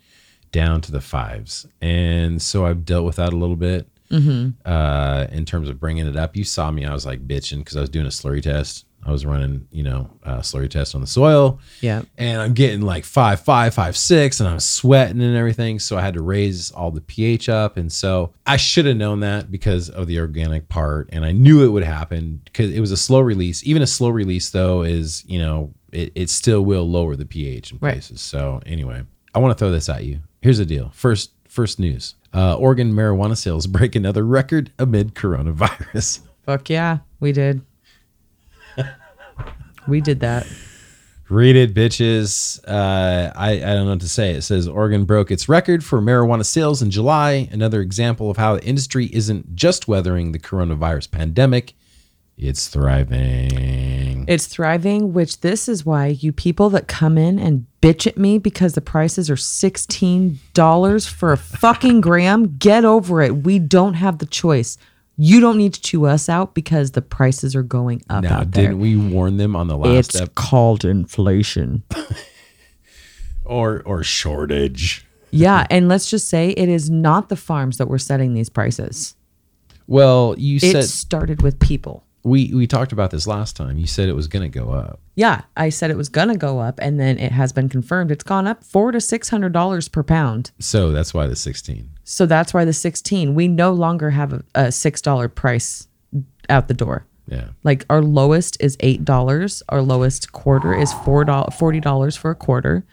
down 0.53 0.83
to 0.83 0.93
the 0.93 1.01
fives. 1.01 1.67
And 1.81 2.43
so 2.43 2.67
I've 2.67 2.85
dealt 2.85 3.07
with 3.07 3.17
that 3.17 3.33
a 3.33 3.37
little 3.37 3.57
bit 3.57 3.89
uh, 4.13 5.27
in 5.33 5.45
terms 5.45 5.69
of 5.69 5.81
bringing 5.81 6.07
it 6.07 6.17
up. 6.17 6.37
You 6.37 6.45
saw 6.45 6.71
me, 6.71 6.85
I 6.85 6.93
was 6.93 7.07
like 7.07 7.27
bitching 7.27 7.59
because 7.59 7.77
I 7.77 7.81
was 7.81 7.91
doing 7.91 8.07
a 8.07 8.11
slurry 8.11 8.43
test. 8.43 8.87
I 9.07 9.11
was 9.13 9.27
running, 9.27 9.69
you 9.71 9.83
know, 9.83 10.09
a 10.23 10.37
slurry 10.39 10.71
test 10.71 10.95
on 10.95 11.03
the 11.03 11.07
soil 11.07 11.61
Yeah. 11.83 12.05
and 12.17 12.41
I'm 12.41 12.55
getting 12.55 12.81
like 12.81 13.05
five, 13.05 13.39
five, 13.41 13.75
five, 13.75 13.99
six, 13.99 14.41
and 14.41 14.49
I'm 14.49 14.61
sweating 14.61 15.21
and 15.21 15.37
everything. 15.37 15.79
So 15.79 15.99
I 15.99 16.01
had 16.01 16.15
to 16.15 16.23
raise 16.23 16.71
all 16.71 16.91
the 16.91 17.03
pH 17.03 17.51
up. 17.51 17.77
And 17.77 17.93
so 17.93 18.33
I 18.47 18.57
should 18.57 18.87
have 18.87 18.97
known 18.97 19.21
that 19.21 19.51
because 19.51 19.91
of 19.91 20.07
the 20.07 20.19
organic 20.21 20.71
part. 20.71 21.11
And 21.13 21.23
I 21.23 21.33
knew 21.33 21.63
it 21.65 21.69
would 21.69 21.83
happen 21.83 22.41
because 22.47 22.71
it 22.73 22.81
was 22.81 22.93
a 22.93 22.97
slow 22.97 23.21
release. 23.21 23.63
Even 23.67 23.83
a 23.83 23.87
slow 23.87 24.09
release, 24.09 24.49
though, 24.49 24.81
is, 24.83 25.23
you 25.27 25.39
know, 25.39 25.75
it, 25.93 26.11
it 26.15 26.31
still 26.31 26.65
will 26.65 26.89
lower 26.89 27.15
the 27.15 27.27
pH 27.27 27.73
in 27.73 27.79
Right. 27.83 27.93
places. 27.97 28.23
So 28.23 28.63
anyway, 28.65 29.03
I 29.35 29.39
want 29.39 29.53
to 29.57 29.63
throw 29.63 29.71
this 29.71 29.91
at 29.91 30.05
you. 30.05 30.21
Here's 30.41 30.57
the 30.59 30.65
deal. 30.65 30.91
First, 30.95 31.33
first 31.55 31.79
news. 31.79 32.17
Uh, 32.35 32.57
Oregon 32.57 32.93
marijuana 32.93 33.37
sales 33.37 33.67
break 33.67 33.95
another 33.95 34.27
record 34.27 34.73
amid 34.79 35.15
coronavirus. 35.15 36.21
Fuck 36.43 36.69
yeah, 36.69 36.99
we 37.21 37.33
did. 37.33 37.63
we 39.89 40.01
did 40.01 40.21
that. 40.21 40.47
Read 41.31 41.57
it, 41.57 41.73
bitches. 41.73 42.61
Uh, 42.69 43.33
I, 43.35 43.53
I 43.53 43.59
don't 43.59 43.87
know 43.87 43.93
what 43.93 44.01
to 44.01 44.09
say. 44.09 44.33
It 44.33 44.43
says 44.43 44.69
Oregon 44.69 45.05
broke 45.05 45.31
its 45.31 45.49
record 45.49 45.83
for 45.83 46.03
marijuana 46.03 46.45
sales 46.45 46.83
in 46.83 46.91
July. 46.91 47.49
Another 47.51 47.81
example 47.81 48.31
of 48.31 48.37
how 48.37 48.57
the 48.57 48.65
industry 48.65 49.07
isn't 49.07 49.57
just 49.57 49.89
weathering 49.89 50.33
the 50.33 50.39
coronavirus 50.39 51.11
pandemic, 51.11 51.75
it's 52.37 52.69
thriving. 52.69 53.49
thriving. 53.51 54.25
It's 54.27 54.47
thriving, 54.47 55.13
which 55.13 55.41
this 55.41 55.69
is 55.69 55.85
why 55.87 56.07
you 56.09 56.33
people 56.33 56.71
that 56.71 56.89
come 56.89 57.17
in 57.19 57.39
and 57.39 57.67
bitch 57.83 58.07
at 58.07 58.17
me 58.19 58.39
because 58.39 58.73
the 58.75 58.81
prices 58.81 59.31
are 59.31 59.37
$16 59.37 61.09
for 61.09 61.33
a 61.33 61.37
fucking 61.37 62.01
gram, 62.01 62.57
get 62.59 62.85
over 62.85 63.21
it. 63.21 63.45
We 63.45 63.59
don't 63.59 63.95
have 63.95 64.19
the 64.19 64.27
choice. 64.27 64.79
You 65.17 65.41
don't 65.41 65.59
need 65.59 65.75
to 65.75 65.81
chew 65.81 66.07
us 66.07 66.29
out 66.29 66.55
because 66.55 66.91
the 66.93 67.03
prices 67.03 67.55
are 67.55 67.63
going 67.63 68.03
up 68.11 68.25
now, 68.25 68.39
out 68.41 68.51
there. 68.53 68.65
didn't 68.69 68.81
we 68.81 68.97
warn 68.97 69.37
them 69.37 69.55
on 69.55 69.69
the 69.69 69.77
last 69.77 70.11
It's 70.15 70.21
ep- 70.21 70.35
called 70.35 70.85
inflation. 70.85 71.85
or 73.45 73.83
or 73.85 74.03
shortage? 74.03 75.07
yeah, 75.31 75.67
and 75.71 75.89
let's 75.89 76.09
just 76.11 76.29
say 76.29 76.51
it 76.51 76.69
is 76.69 76.91
not 76.91 77.29
the 77.29 77.37
farms 77.37 77.79
that 77.79 77.87
were 77.89 77.99
setting 77.99 78.35
these 78.35 78.49
prices. 78.49 79.15
Well, 79.87 80.35
you 80.39 80.57
It 80.57 80.73
said 80.73 80.85
started 80.85 81.43
with 81.43 81.59
people. 81.61 82.04
We 82.25 82.53
we 82.55 82.67
talked 82.67 82.91
about 82.93 83.11
this 83.11 83.27
last 83.27 83.55
time. 83.55 83.77
You 83.79 83.87
said 83.87 84.09
it 84.09 84.15
was 84.15 84.27
going 84.29 84.51
to 84.51 84.59
go 84.59 84.71
up. 84.73 84.99
Yeah, 85.15 85.43
I 85.57 85.69
said 85.69 85.91
it 85.93 85.97
was 85.97 86.09
gonna 86.09 86.37
go 86.37 86.59
up, 86.59 86.81
and 86.83 86.99
then 86.99 87.19
it 87.19 87.31
has 87.31 87.53
been 87.53 87.69
confirmed. 87.69 88.11
It's 88.11 88.25
gone 88.25 88.49
up 88.49 88.65
four 88.65 88.91
to 88.91 89.01
six 89.01 89.29
hundred 89.29 89.53
dollars 89.53 89.89
per 89.89 90.03
pound. 90.03 90.51
So 90.59 90.91
that's 90.91 91.15
why 91.15 91.27
the 91.29 91.37
16. 91.37 91.89
So 92.03 92.27
that's 92.27 92.53
why 92.53 92.65
the 92.65 92.73
sixteen. 92.73 93.35
We 93.37 93.47
no 93.47 93.73
longer 93.73 94.11
have 94.11 94.33
a, 94.33 94.45
a 94.57 94.73
six 94.73 95.01
dollar 95.01 95.29
price 95.29 95.87
out 96.49 96.67
the 96.69 96.75
door. 96.75 97.07
Yeah. 97.29 97.49
Like 97.63 97.87
our 97.89 98.03
lowest 98.03 98.57
is 98.61 98.77
eight 98.81 99.05
dollars. 99.05 99.63
Our 99.69 99.83
lowest 99.83 100.33
quarter 100.33 100.75
is 100.75 100.93
four 101.05 101.25
dollars, 101.25 101.55
forty 101.55 101.79
dollars 101.81 102.17
for 102.17 102.31
a 102.33 102.35
quarter, 102.35 102.85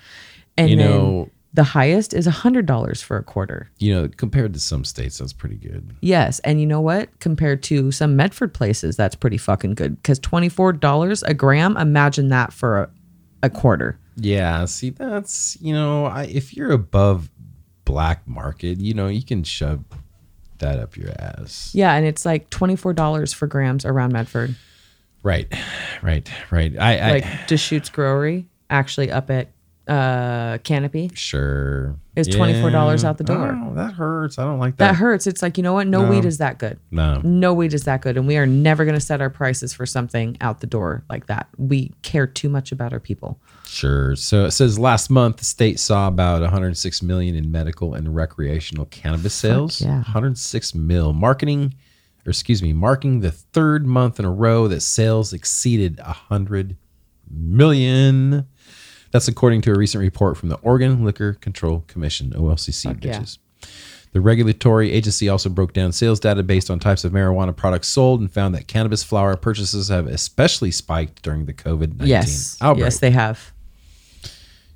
and 0.57 0.69
You 0.69 0.75
then 0.75 0.89
know- 0.91 1.29
the 1.53 1.63
highest 1.63 2.13
is 2.13 2.27
a 2.27 2.31
hundred 2.31 2.65
dollars 2.65 3.01
for 3.01 3.17
a 3.17 3.23
quarter. 3.23 3.69
You 3.77 3.93
know, 3.93 4.07
compared 4.07 4.53
to 4.53 4.59
some 4.59 4.85
states 4.85 5.17
that's 5.17 5.33
pretty 5.33 5.57
good. 5.57 5.95
Yes, 6.01 6.39
and 6.39 6.59
you 6.59 6.65
know 6.65 6.81
what? 6.81 7.19
Compared 7.19 7.61
to 7.63 7.91
some 7.91 8.15
Medford 8.15 8.53
places, 8.53 8.95
that's 8.95 9.15
pretty 9.15 9.37
fucking 9.37 9.75
good. 9.75 9.97
Because 9.97 10.19
twenty 10.19 10.49
four 10.49 10.73
dollars 10.73 11.23
a 11.23 11.33
gram. 11.33 11.75
Imagine 11.77 12.29
that 12.29 12.53
for 12.53 12.83
a, 12.83 12.89
a 13.43 13.49
quarter. 13.49 13.99
Yeah, 14.15 14.65
see 14.65 14.89
that's, 14.89 15.57
you 15.61 15.73
know, 15.73 16.05
I, 16.05 16.23
if 16.23 16.53
you're 16.53 16.71
above 16.71 17.29
black 17.85 18.27
market, 18.27 18.79
you 18.79 18.93
know, 18.93 19.07
you 19.07 19.23
can 19.23 19.43
shove 19.43 19.83
that 20.59 20.79
up 20.79 20.95
your 20.95 21.09
ass. 21.17 21.71
Yeah, 21.73 21.93
and 21.93 22.05
it's 22.05 22.25
like 22.25 22.49
twenty 22.49 22.75
four 22.75 22.93
dollars 22.93 23.33
for 23.33 23.47
grams 23.47 23.83
around 23.85 24.13
Medford. 24.13 24.55
Right. 25.23 25.51
Right. 26.01 26.31
Right. 26.49 26.77
I, 26.77 26.97
I 26.97 27.11
Like 27.11 27.47
Deschutes 27.47 27.89
Growery, 27.89 28.47
actually 28.69 29.11
up 29.11 29.29
at 29.29 29.49
uh 29.87 30.57
Canopy. 30.59 31.09
sure 31.15 31.95
Is 32.15 32.27
$24 32.29 33.03
out 33.03 33.17
the 33.17 33.23
door. 33.23 33.57
Oh, 33.59 33.73
that 33.73 33.93
hurts. 33.93 34.37
I 34.37 34.43
don't 34.43 34.59
like 34.59 34.77
that. 34.77 34.89
That 34.91 34.95
hurts. 34.95 35.25
It's 35.25 35.41
like, 35.41 35.57
you 35.57 35.63
know 35.63 35.73
what? 35.73 35.87
No, 35.87 36.07
weed 36.07 36.23
is 36.23 36.37
that 36.37 36.59
good. 36.59 36.79
No. 36.91 37.19
No 37.23 37.53
weed 37.53 37.73
is 37.73 37.83
that 37.85 38.01
good. 38.01 38.15
And 38.15 38.27
we 38.27 38.37
are 38.37 38.45
never 38.45 38.85
going 38.85 38.95
to 38.95 39.01
set 39.01 39.21
our 39.21 39.29
prices 39.29 39.73
for 39.73 39.85
something 39.85 40.37
out 40.39 40.59
the 40.59 40.67
door 40.67 41.03
like 41.09 41.25
that. 41.27 41.47
We 41.57 41.93
care 42.03 42.27
too 42.27 42.47
much 42.49 42.71
about 42.71 42.93
our 42.93 42.99
people. 42.99 43.39
Sure. 43.65 44.15
So 44.15 44.45
it 44.45 44.51
says 44.51 44.77
last 44.77 45.09
month 45.09 45.37
the 45.37 45.45
state 45.45 45.79
saw 45.79 46.07
about 46.07 46.41
106 46.41 47.01
million 47.01 47.35
in 47.35 47.51
medical 47.51 47.93
and 47.95 48.13
recreational 48.15 48.85
cannabis 48.85 49.33
sales. 49.33 49.81
yeah. 49.81 49.95
106 50.03 50.75
mil. 50.75 51.11
Marketing, 51.13 51.73
or 52.25 52.29
excuse 52.29 52.61
me, 52.61 52.71
marking 52.71 53.21
the 53.21 53.31
third 53.31 53.85
month 53.87 54.19
in 54.19 54.25
a 54.25 54.31
row 54.31 54.67
that 54.67 54.81
sales 54.81 55.33
exceeded 55.33 55.99
100 55.99 56.77
million. 57.29 58.47
That's 59.11 59.27
according 59.27 59.61
to 59.63 59.71
a 59.71 59.77
recent 59.77 60.01
report 60.01 60.37
from 60.37 60.49
the 60.49 60.57
Oregon 60.57 61.03
Liquor 61.03 61.33
Control 61.33 61.83
Commission, 61.87 62.31
OLCC, 62.31 62.83
Fuck 62.83 63.03
yeah. 63.03 63.23
The 64.13 64.19
regulatory 64.19 64.91
agency 64.91 65.29
also 65.29 65.47
broke 65.49 65.71
down 65.71 65.93
sales 65.93 66.19
data 66.19 66.43
based 66.43 66.69
on 66.69 66.79
types 66.79 67.05
of 67.05 67.13
marijuana 67.13 67.55
products 67.55 67.87
sold 67.87 68.19
and 68.19 68.29
found 68.29 68.53
that 68.55 68.67
cannabis 68.67 69.03
flower 69.03 69.37
purchases 69.37 69.87
have 69.87 70.05
especially 70.07 70.71
spiked 70.71 71.21
during 71.21 71.45
the 71.45 71.53
COVID 71.53 71.91
19 71.91 72.07
Yes. 72.07 72.57
outbreak. 72.59 72.85
Yes, 72.85 72.99
they 72.99 73.11
have. 73.11 73.53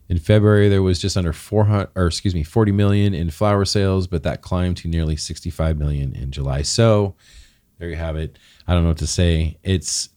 In 0.08 0.20
February, 0.20 0.70
there 0.70 0.84
was 0.84 1.00
just 1.00 1.18
under 1.18 1.34
400, 1.34 1.89
or 1.96 2.08
excuse 2.08 2.34
me, 2.36 2.44
40 2.44 2.72
million 2.72 3.13
in 3.13 3.30
flower 3.30 3.65
sales, 3.65 4.08
but 4.08 4.24
that 4.24 4.42
climbed 4.42 4.77
to 4.77 4.88
nearly 4.88 5.15
65 5.18 5.77
million 5.80 6.15
in 6.15 6.32
July. 6.32 6.62
So 6.62 7.15
there 7.80 7.89
you 7.89 7.96
have 7.96 8.15
it. 8.15 8.38
I 8.68 8.74
don't 8.74 8.84
know 8.84 8.89
what 8.89 9.00
to 9.00 9.08
say. 9.08 9.58
It's, 9.63 10.10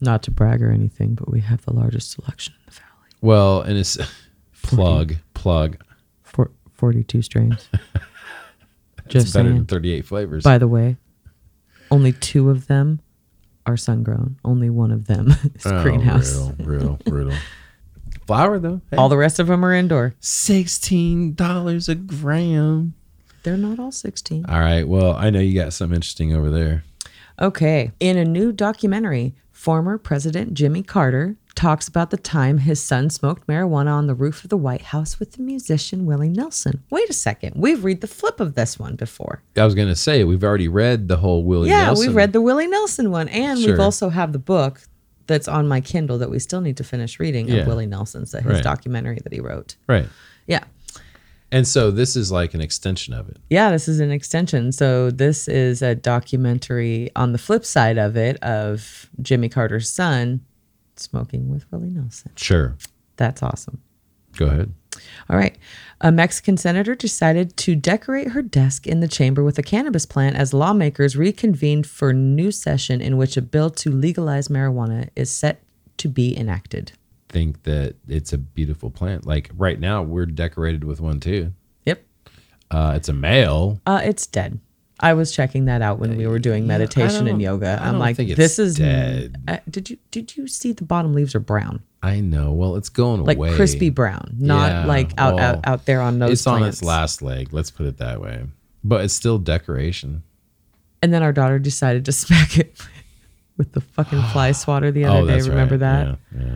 Not 0.00 0.22
to 0.24 0.30
brag 0.32 0.62
or 0.62 0.72
anything, 0.72 1.14
but 1.14 1.30
we 1.30 1.40
have 1.42 1.64
the 1.64 1.74
largest 1.74 2.10
selection 2.12 2.54
in 2.58 2.60
the 2.66 2.72
valley. 2.72 2.86
Well, 3.20 3.60
and 3.62 3.76
it's 3.78 3.96
plug, 4.62 5.16
plug. 5.34 5.76
For 6.22 6.50
42 6.74 7.22
strains. 7.22 7.68
It's 9.06 9.24
Just 9.24 9.34
better 9.34 9.48
saying. 9.48 9.56
than 9.56 9.66
38 9.66 10.04
flavors. 10.04 10.44
By 10.44 10.58
the 10.58 10.68
way, 10.68 10.96
only 11.90 12.12
two 12.12 12.48
of 12.48 12.68
them 12.68 13.00
are 13.66 13.76
sun 13.76 14.04
grown. 14.04 14.36
Only 14.44 14.70
one 14.70 14.92
of 14.92 15.08
them 15.08 15.28
is 15.56 15.66
Oh, 15.66 15.82
greenhouse. 15.82 16.32
Brutal, 16.38 16.52
brutal, 16.64 16.98
brutal. 17.06 17.36
Flower, 18.28 18.60
though. 18.60 18.80
Hey, 18.88 18.96
All 18.98 19.08
the 19.08 19.16
rest 19.16 19.40
of 19.40 19.48
them 19.48 19.64
are 19.64 19.74
indoor. 19.74 20.14
$16 20.20 21.88
a 21.88 21.94
gram. 21.96 22.94
They're 23.42 23.56
not 23.56 23.80
all 23.80 23.90
16. 23.90 24.44
All 24.46 24.60
right. 24.60 24.86
Well, 24.86 25.14
I 25.16 25.30
know 25.30 25.40
you 25.40 25.54
got 25.60 25.72
something 25.72 25.96
interesting 25.96 26.32
over 26.32 26.50
there. 26.50 26.84
Okay. 27.40 27.90
In 27.98 28.16
a 28.16 28.24
new 28.24 28.52
documentary, 28.52 29.34
former 29.50 29.98
President 29.98 30.54
Jimmy 30.54 30.84
Carter 30.84 31.36
talks 31.54 31.88
about 31.88 32.10
the 32.10 32.16
time 32.16 32.58
his 32.58 32.80
son 32.82 33.10
smoked 33.10 33.46
marijuana 33.46 33.92
on 33.92 34.06
the 34.06 34.14
roof 34.14 34.44
of 34.44 34.50
the 34.50 34.56
White 34.56 34.82
House 34.82 35.18
with 35.18 35.32
the 35.32 35.42
musician 35.42 36.06
Willie 36.06 36.28
Nelson. 36.28 36.82
Wait 36.90 37.08
a 37.10 37.12
second. 37.12 37.54
We've 37.56 37.84
read 37.84 38.00
the 38.00 38.06
flip 38.06 38.40
of 38.40 38.54
this 38.54 38.78
one 38.78 38.96
before. 38.96 39.42
I 39.56 39.64
was 39.64 39.74
going 39.74 39.88
to 39.88 39.96
say, 39.96 40.24
we've 40.24 40.44
already 40.44 40.68
read 40.68 41.08
the 41.08 41.16
whole 41.18 41.44
Willie 41.44 41.68
yeah, 41.68 41.86
Nelson. 41.86 42.06
we've 42.06 42.16
read 42.16 42.32
the 42.32 42.40
Willie 42.40 42.66
Nelson 42.66 43.10
one. 43.10 43.28
And 43.28 43.58
we've 43.58 43.80
also 43.80 44.08
have 44.10 44.32
the 44.32 44.38
book 44.38 44.80
that's 45.26 45.48
on 45.48 45.68
my 45.68 45.80
Kindle 45.80 46.18
that 46.18 46.30
we 46.30 46.38
still 46.38 46.60
need 46.60 46.76
to 46.78 46.84
finish 46.84 47.20
reading 47.20 47.48
Yeah. 47.48 47.56
of 47.58 47.66
Willie 47.66 47.86
Nelson's, 47.86 48.32
his 48.32 48.44
Right. 48.44 48.62
documentary 48.62 49.18
that 49.22 49.32
he 49.32 49.40
wrote. 49.40 49.76
Right. 49.86 50.08
Yeah. 50.46 50.64
And 51.52 51.66
so 51.66 51.90
this 51.90 52.14
is 52.14 52.30
like 52.30 52.54
an 52.54 52.60
extension 52.60 53.12
of 53.12 53.28
it. 53.28 53.36
Yeah, 53.50 53.70
this 53.72 53.88
is 53.88 53.98
an 53.98 54.12
extension. 54.12 54.70
So 54.70 55.10
this 55.10 55.48
is 55.48 55.82
a 55.82 55.96
documentary 55.96 57.10
on 57.16 57.32
the 57.32 57.38
flip 57.38 57.64
side 57.64 57.98
of 57.98 58.16
it 58.16 58.36
of 58.42 59.10
Jimmy 59.20 59.48
Carter's 59.48 59.90
son 59.90 60.40
smoking 61.00 61.48
with 61.50 61.70
Willie 61.70 61.90
Nelson. 61.90 62.32
Sure. 62.36 62.76
That's 63.16 63.42
awesome. 63.42 63.80
Go 64.36 64.46
ahead. 64.46 64.72
All 65.28 65.36
right. 65.36 65.56
A 66.00 66.10
Mexican 66.12 66.56
senator 66.56 66.94
decided 66.94 67.56
to 67.58 67.74
decorate 67.74 68.28
her 68.28 68.42
desk 68.42 68.86
in 68.86 69.00
the 69.00 69.08
chamber 69.08 69.42
with 69.42 69.58
a 69.58 69.62
cannabis 69.62 70.06
plant 70.06 70.36
as 70.36 70.52
lawmakers 70.54 71.16
reconvened 71.16 71.86
for 71.86 72.12
new 72.12 72.50
session 72.50 73.00
in 73.00 73.16
which 73.16 73.36
a 73.36 73.42
bill 73.42 73.70
to 73.70 73.90
legalize 73.90 74.48
marijuana 74.48 75.08
is 75.16 75.30
set 75.30 75.62
to 75.98 76.08
be 76.08 76.36
enacted. 76.36 76.92
think 77.28 77.62
that 77.62 77.94
it's 78.08 78.32
a 78.32 78.38
beautiful 78.38 78.90
plant. 78.90 79.26
Like 79.26 79.50
right 79.56 79.78
now, 79.78 80.02
we're 80.02 80.26
decorated 80.26 80.82
with 80.82 81.00
one 81.00 81.20
too. 81.20 81.52
Yep. 81.84 82.04
Uh, 82.70 82.92
it's 82.96 83.08
a 83.08 83.12
male. 83.12 83.80
Uh, 83.86 84.00
it's 84.02 84.26
dead. 84.26 84.58
I 85.00 85.14
was 85.14 85.32
checking 85.32 85.64
that 85.64 85.80
out 85.82 85.98
when 85.98 86.16
we 86.16 86.26
were 86.26 86.38
doing 86.38 86.66
meditation 86.66 87.26
and 87.26 87.40
yoga. 87.40 87.78
I'm 87.82 87.98
like, 87.98 88.16
this 88.16 88.58
is 88.58 88.76
dead. 88.76 89.36
Uh, 89.48 89.58
did 89.68 89.90
you 89.90 89.96
did 90.10 90.36
you 90.36 90.46
see 90.46 90.72
the 90.72 90.84
bottom 90.84 91.14
leaves 91.14 91.34
are 91.34 91.40
brown, 91.40 91.82
I 92.02 92.20
know. 92.20 92.52
Well, 92.52 92.76
it's 92.76 92.88
going 92.90 93.20
away 93.20 93.26
like 93.28 93.36
away. 93.38 93.56
crispy 93.56 93.90
brown, 93.90 94.34
not 94.38 94.70
Yeah, 94.70 94.84
like 94.86 95.12
out, 95.18 95.34
well, 95.36 95.44
out 95.56 95.60
out 95.66 95.86
there 95.86 96.00
on 96.00 96.18
those. 96.18 96.32
It's 96.32 96.46
on 96.46 96.58
plants. 96.58 96.78
its 96.78 96.86
last 96.86 97.22
leg. 97.22 97.52
Let's 97.52 97.70
put 97.70 97.86
it 97.86 97.96
that 97.98 98.20
way. 98.20 98.44
But 98.84 99.04
it's 99.04 99.14
still 99.14 99.38
decoration. 99.38 100.22
And 101.02 101.12
then 101.14 101.22
our 101.22 101.32
daughter 101.32 101.58
decided 101.58 102.04
to 102.04 102.12
smack 102.24 102.58
it 102.58 102.76
with 103.56 103.72
the 103.72 103.80
fucking 103.80 104.22
fly 104.32 104.52
swatter 104.62 104.90
the 104.90 105.04
other 105.06 105.20
oh, 105.20 105.26
day. 105.26 105.34
that's 105.34 105.48
Remember 105.48 105.74
right. 105.74 105.80
that? 105.80 106.18
Yeah. 106.36 106.40
yeah. 106.44 106.52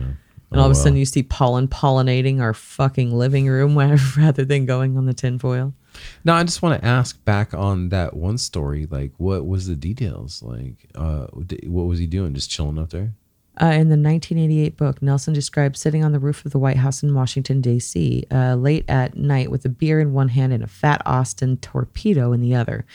And 0.51 0.59
all 0.61 0.63
Oh, 0.63 0.65
of 0.67 0.71
a 0.71 0.75
sudden 0.75 0.97
you 0.97 1.05
see 1.05 1.23
pollen 1.23 1.67
pollinating 1.67 2.39
our 2.39 2.53
fucking 2.53 3.11
living 3.11 3.47
room 3.47 3.75
rather 4.17 4.45
than 4.45 4.65
going 4.65 4.97
on 4.97 5.05
the 5.05 5.13
tinfoil. 5.13 5.73
Now, 6.23 6.35
I 6.35 6.43
just 6.43 6.61
want 6.61 6.81
to 6.81 6.87
ask 6.87 7.23
back 7.25 7.53
on 7.53 7.89
that 7.89 8.15
one 8.15 8.37
story. 8.37 8.87
Like, 8.89 9.13
what 9.17 9.45
was 9.45 9.67
the 9.67 9.75
details? 9.75 10.41
Like, 10.43 10.89
uh, 10.95 11.27
what 11.65 11.83
was 11.83 11.99
he 11.99 12.07
doing? 12.07 12.33
Just 12.33 12.49
chilling 12.49 12.79
up 12.79 12.89
there? 12.89 13.13
Uh, 13.61 13.67
in 13.67 13.87
the 13.87 13.95
1988 13.95 14.75
book, 14.75 15.01
Nelson 15.01 15.33
described 15.33 15.77
sitting 15.77 16.03
on 16.03 16.11
the 16.11 16.19
roof 16.19 16.45
of 16.45 16.51
the 16.51 16.59
White 16.59 16.75
House 16.75 17.03
in 17.03 17.13
Washington, 17.13 17.61
D.C., 17.61 18.25
uh, 18.29 18.55
late 18.55 18.83
at 18.89 19.15
night 19.15 19.49
with 19.49 19.63
a 19.63 19.69
beer 19.69 20.01
in 20.01 20.11
one 20.11 20.27
hand 20.27 20.51
and 20.51 20.61
a 20.61 20.67
fat 20.67 21.01
Austin 21.05 21.55
torpedo 21.57 22.33
in 22.33 22.41
the 22.41 22.53
other. 22.53 22.85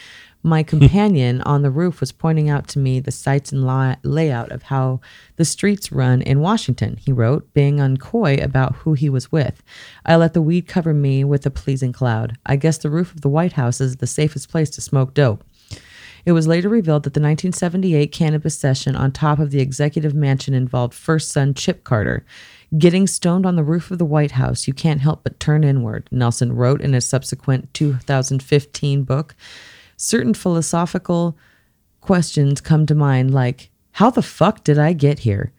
My 0.42 0.62
companion 0.62 1.42
on 1.42 1.60
the 1.60 1.70
roof 1.70 2.00
was 2.00 2.12
pointing 2.12 2.48
out 2.48 2.66
to 2.68 2.78
me 2.78 2.98
the 2.98 3.10
sights 3.10 3.52
and 3.52 3.66
la- 3.66 3.96
layout 4.02 4.50
of 4.50 4.64
how 4.64 5.00
the 5.36 5.44
streets 5.44 5.92
run 5.92 6.22
in 6.22 6.40
Washington, 6.40 6.96
he 6.96 7.12
wrote, 7.12 7.52
being 7.52 7.76
uncoy 7.76 8.42
about 8.42 8.76
who 8.76 8.94
he 8.94 9.10
was 9.10 9.30
with. 9.30 9.62
I 10.06 10.16
let 10.16 10.32
the 10.32 10.40
weed 10.40 10.66
cover 10.66 10.94
me 10.94 11.24
with 11.24 11.44
a 11.44 11.50
pleasing 11.50 11.92
cloud. 11.92 12.38
I 12.46 12.56
guess 12.56 12.78
the 12.78 12.88
roof 12.88 13.14
of 13.14 13.20
the 13.20 13.28
White 13.28 13.52
House 13.52 13.82
is 13.82 13.96
the 13.96 14.06
safest 14.06 14.48
place 14.48 14.70
to 14.70 14.80
smoke 14.80 15.12
dope. 15.12 15.44
It 16.24 16.32
was 16.32 16.46
later 16.46 16.68
revealed 16.68 17.04
that 17.04 17.14
the 17.14 17.20
1978 17.20 18.12
cannabis 18.12 18.58
session 18.58 18.96
on 18.96 19.12
top 19.12 19.38
of 19.38 19.50
the 19.50 19.60
executive 19.60 20.14
mansion 20.14 20.54
involved 20.54 20.94
first 20.94 21.30
son 21.30 21.54
Chip 21.54 21.84
Carter. 21.84 22.24
Getting 22.76 23.06
stoned 23.06 23.46
on 23.46 23.56
the 23.56 23.64
roof 23.64 23.90
of 23.90 23.98
the 23.98 24.04
White 24.04 24.32
House, 24.32 24.66
you 24.68 24.74
can't 24.74 25.00
help 25.00 25.24
but 25.24 25.40
turn 25.40 25.64
inward, 25.64 26.08
Nelson 26.10 26.54
wrote 26.54 26.80
in 26.80 26.94
a 26.94 27.00
subsequent 27.00 27.72
2015 27.74 29.02
book. 29.04 29.34
Certain 30.02 30.32
philosophical 30.32 31.36
questions 32.00 32.62
come 32.62 32.86
to 32.86 32.94
mind, 32.94 33.34
like, 33.34 33.68
how 33.92 34.08
the 34.08 34.22
fuck 34.22 34.64
did 34.64 34.78
I 34.78 34.94
get 34.94 35.18
here? 35.18 35.52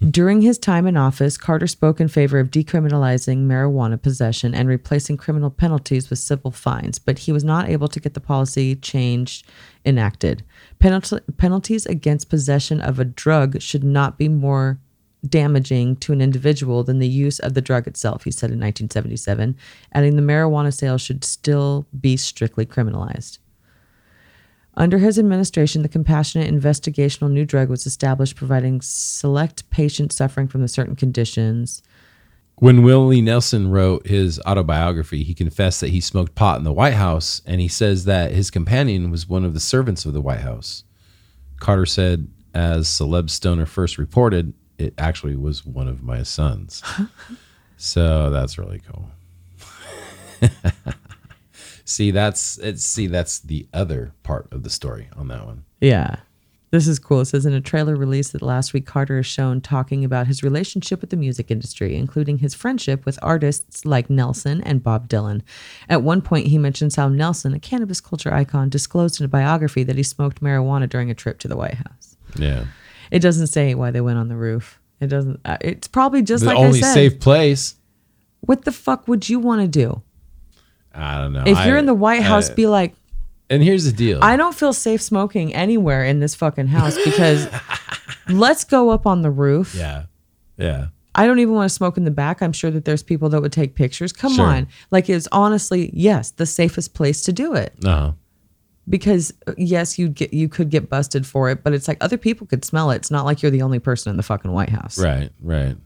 Hmm. 0.00 0.10
During 0.10 0.42
his 0.42 0.58
time 0.58 0.86
in 0.86 0.98
office, 0.98 1.38
Carter 1.38 1.66
spoke 1.66 1.98
in 1.98 2.08
favor 2.08 2.38
of 2.38 2.50
decriminalizing 2.50 3.46
marijuana 3.46 4.00
possession 4.00 4.54
and 4.54 4.68
replacing 4.68 5.16
criminal 5.16 5.48
penalties 5.48 6.10
with 6.10 6.18
civil 6.18 6.50
fines, 6.50 6.98
but 6.98 7.20
he 7.20 7.32
was 7.32 7.42
not 7.42 7.70
able 7.70 7.88
to 7.88 7.98
get 7.98 8.12
the 8.12 8.20
policy 8.20 8.76
change 8.76 9.46
enacted. 9.86 10.42
Penalty, 10.78 11.20
penalties 11.38 11.86
against 11.86 12.28
possession 12.28 12.82
of 12.82 12.98
a 12.98 13.04
drug 13.06 13.62
should 13.62 13.82
not 13.82 14.18
be 14.18 14.28
more 14.28 14.78
damaging 15.26 15.96
to 15.96 16.12
an 16.12 16.20
individual 16.20 16.84
than 16.84 16.98
the 16.98 17.08
use 17.08 17.38
of 17.38 17.54
the 17.54 17.62
drug 17.62 17.86
itself, 17.86 18.24
he 18.24 18.30
said 18.30 18.50
in 18.50 18.60
1977, 18.60 19.56
adding 19.94 20.16
the 20.16 20.22
marijuana 20.22 20.70
sale 20.70 20.98
should 20.98 21.24
still 21.24 21.86
be 21.98 22.18
strictly 22.18 22.66
criminalized. 22.66 23.38
Under 24.76 24.98
his 24.98 25.18
administration, 25.18 25.82
the 25.82 25.88
Compassionate 25.88 26.52
Investigational 26.52 27.30
New 27.30 27.46
Drug 27.46 27.70
was 27.70 27.86
established, 27.86 28.36
providing 28.36 28.82
select 28.82 29.68
patients 29.70 30.16
suffering 30.16 30.48
from 30.48 30.60
the 30.60 30.68
certain 30.68 30.94
conditions. 30.94 31.82
When 32.56 32.82
Willie 32.82 33.22
Nelson 33.22 33.70
wrote 33.70 34.06
his 34.06 34.40
autobiography, 34.46 35.22
he 35.22 35.34
confessed 35.34 35.80
that 35.80 35.90
he 35.90 36.00
smoked 36.00 36.34
pot 36.34 36.58
in 36.58 36.64
the 36.64 36.72
White 36.72 36.94
House, 36.94 37.40
and 37.46 37.60
he 37.60 37.68
says 37.68 38.04
that 38.04 38.32
his 38.32 38.50
companion 38.50 39.10
was 39.10 39.28
one 39.28 39.44
of 39.44 39.54
the 39.54 39.60
servants 39.60 40.04
of 40.04 40.12
the 40.12 40.20
White 40.20 40.40
House. 40.40 40.84
Carter 41.58 41.86
said, 41.86 42.28
as 42.54 42.86
CelebStoner 42.86 43.66
first 43.66 43.96
reported, 43.98 44.52
it 44.78 44.94
actually 44.98 45.36
was 45.36 45.64
one 45.64 45.88
of 45.88 46.02
my 46.02 46.22
sons. 46.22 46.82
so 47.76 48.30
that's 48.30 48.58
really 48.58 48.80
cool. 48.90 49.10
see, 51.86 52.10
that's 52.10 52.58
it's 52.58 52.84
see 52.84 53.06
that's 53.06 53.38
the 53.38 53.66
other 53.72 54.12
part 54.22 54.48
of 54.52 54.62
the 54.62 54.70
story 54.70 55.08
on 55.16 55.28
that 55.28 55.46
one. 55.46 55.64
Yeah. 55.80 56.16
This 56.72 56.88
is 56.88 56.98
cool. 56.98 57.20
It 57.20 57.26
says 57.26 57.46
in 57.46 57.54
a 57.54 57.60
trailer 57.60 57.94
release 57.96 58.30
that 58.30 58.42
last 58.42 58.74
week, 58.74 58.86
Carter 58.86 59.20
is 59.20 59.26
shown 59.26 59.60
talking 59.60 60.04
about 60.04 60.26
his 60.26 60.42
relationship 60.42 61.00
with 61.00 61.10
the 61.10 61.16
music 61.16 61.50
industry, 61.50 61.94
including 61.96 62.38
his 62.38 62.54
friendship 62.54 63.06
with 63.06 63.18
artists 63.22 63.86
like 63.86 64.10
Nelson 64.10 64.60
and 64.62 64.82
Bob 64.82 65.08
Dylan. 65.08 65.42
At 65.88 66.02
one 66.02 66.20
point, 66.20 66.48
he 66.48 66.58
mentions 66.58 66.96
how 66.96 67.08
Nelson, 67.08 67.54
a 67.54 67.60
cannabis 67.60 68.00
culture 68.00 68.34
icon, 68.34 68.68
disclosed 68.68 69.20
in 69.20 69.24
a 69.24 69.28
biography 69.28 69.84
that 69.84 69.96
he 69.96 70.02
smoked 70.02 70.42
marijuana 70.42 70.88
during 70.88 71.08
a 71.08 71.14
trip 71.14 71.38
to 71.38 71.48
the 71.48 71.56
White 71.56 71.74
House. 71.74 72.16
Yeah. 72.36 72.64
It 73.12 73.20
doesn't 73.20 73.46
say 73.46 73.74
why 73.76 73.92
they 73.92 74.00
went 74.00 74.18
on 74.18 74.28
the 74.28 74.36
roof. 74.36 74.80
It 75.00 75.06
doesn't. 75.06 75.40
uh, 75.44 75.58
It's 75.60 75.86
probably 75.86 76.22
just 76.22 76.42
the 76.42 76.48
like 76.50 76.58
only 76.58 76.80
I 76.80 76.82
said. 76.82 76.94
safe 76.94 77.20
place. 77.20 77.76
What 78.40 78.64
the 78.64 78.72
fuck 78.72 79.06
would 79.06 79.28
you 79.28 79.38
want 79.38 79.62
to 79.62 79.68
do 79.68 80.02
I 80.96 81.18
don't 81.20 81.32
know. 81.32 81.44
if 81.46 81.64
you're 81.66 81.76
in 81.76 81.86
the 81.86 81.94
White 81.94 82.22
House? 82.22 82.50
I- 82.50 82.54
be 82.54 82.66
like, 82.66 82.94
and 83.50 83.62
here's 83.62 83.84
the 83.84 83.92
deal. 83.92 84.18
I 84.22 84.36
don't 84.36 84.54
feel 84.54 84.72
safe 84.72 85.00
smoking 85.00 85.54
anywhere 85.54 86.04
in 86.04 86.18
this 86.20 86.34
fucking 86.34 86.66
house 86.66 86.96
because 87.04 87.48
let's 88.28 88.64
go 88.64 88.90
up 88.90 89.06
on 89.06 89.22
the 89.22 89.30
roof. 89.30 89.74
yeah. 89.74 90.04
Yeah. 90.56 90.86
I 91.14 91.26
don't 91.26 91.38
even 91.38 91.54
want 91.54 91.68
to 91.70 91.74
smoke 91.74 91.96
in 91.96 92.04
the 92.04 92.10
back. 92.10 92.42
I'm 92.42 92.52
sure 92.52 92.70
that 92.70 92.84
there's 92.84 93.02
people 93.02 93.28
that 93.30 93.40
would 93.40 93.52
take 93.52 93.74
pictures. 93.74 94.12
Come 94.12 94.34
Sure. 94.34 94.44
on. 94.46 94.68
Like 94.90 95.08
it's 95.08 95.26
honestly, 95.32 95.90
yes, 95.94 96.32
the 96.32 96.44
safest 96.44 96.92
place 96.92 97.22
to 97.22 97.32
do 97.32 97.54
it. 97.54 97.72
Uh-huh. 97.84 98.12
Because 98.88 99.32
uh, 99.46 99.52
yes, 99.56 99.98
you 99.98 100.08
get 100.08 100.32
you 100.34 100.48
could 100.48 100.68
get 100.70 100.88
busted 100.90 101.26
for 101.26 101.48
it, 101.50 101.64
but 101.64 101.72
it's 101.72 101.88
like 101.88 101.96
other 102.02 102.18
people 102.18 102.46
could 102.46 102.64
smell 102.64 102.90
it. 102.90 102.96
It's 102.96 103.10
not 103.10 103.24
like 103.24 103.42
you're 103.42 103.50
the 103.50 103.62
only 103.62 103.78
person 103.78 104.10
in 104.10 104.16
the 104.16 104.22
fucking 104.22 104.52
White 104.52 104.68
House. 104.68 104.98
Right. 104.98 105.30
Right. 105.40 105.76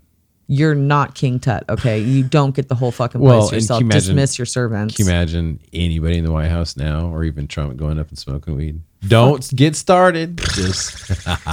You're 0.52 0.74
not 0.74 1.14
King 1.14 1.38
Tut, 1.38 1.62
okay? 1.68 2.00
You 2.00 2.24
don't 2.24 2.56
get 2.56 2.68
the 2.68 2.74
whole 2.74 2.90
fucking 2.90 3.20
Well, 3.20 3.42
place 3.42 3.52
yourself. 3.52 3.80
you 3.82 3.86
imagine- 3.86 4.16
Dismiss 4.16 4.36
your 4.36 4.46
servants. 4.46 4.96
Can 4.96 5.06
you 5.06 5.12
imagine 5.12 5.60
anybody 5.72 6.18
in 6.18 6.24
the 6.24 6.32
White 6.32 6.50
House 6.50 6.76
now, 6.76 7.06
or 7.06 7.22
even 7.22 7.46
Trump 7.46 7.76
going 7.76 8.00
up 8.00 8.08
and 8.08 8.18
smoking 8.18 8.56
weed? 8.56 8.80
Don't 9.06 9.48
get 9.54 9.76
started. 9.76 10.38
Just 10.54 11.08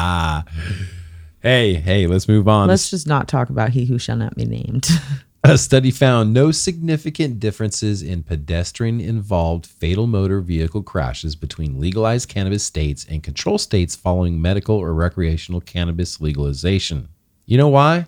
hey, 1.43 1.75
hey, 1.75 2.07
let's 2.07 2.27
move 2.27 2.47
on. 2.47 2.67
Let's 2.67 2.89
just 2.89 3.05
not 3.07 3.27
talk 3.27 3.51
about 3.51 3.69
he 3.69 3.85
who 3.85 3.99
shall 3.99 4.17
not 4.17 4.35
be 4.35 4.45
named. 4.45 4.87
A 5.43 5.59
study 5.59 5.91
found 5.91 6.33
no 6.33 6.51
significant 6.51 7.39
differences 7.39 8.01
in 8.01 8.23
pedestrian 8.23 8.99
involved 8.99 9.67
fatal 9.67 10.07
motor 10.07 10.41
vehicle 10.41 10.81
crashes 10.81 11.35
between 11.35 11.79
legalized 11.79 12.27
cannabis 12.29 12.63
states 12.63 13.05
and 13.07 13.21
control 13.21 13.59
states 13.59 13.95
following 13.95 14.41
medical 14.41 14.75
or 14.75 14.93
recreational 14.95 15.61
cannabis 15.61 16.19
legalization. 16.19 17.09
You 17.45 17.57
know 17.57 17.69
why? 17.69 18.07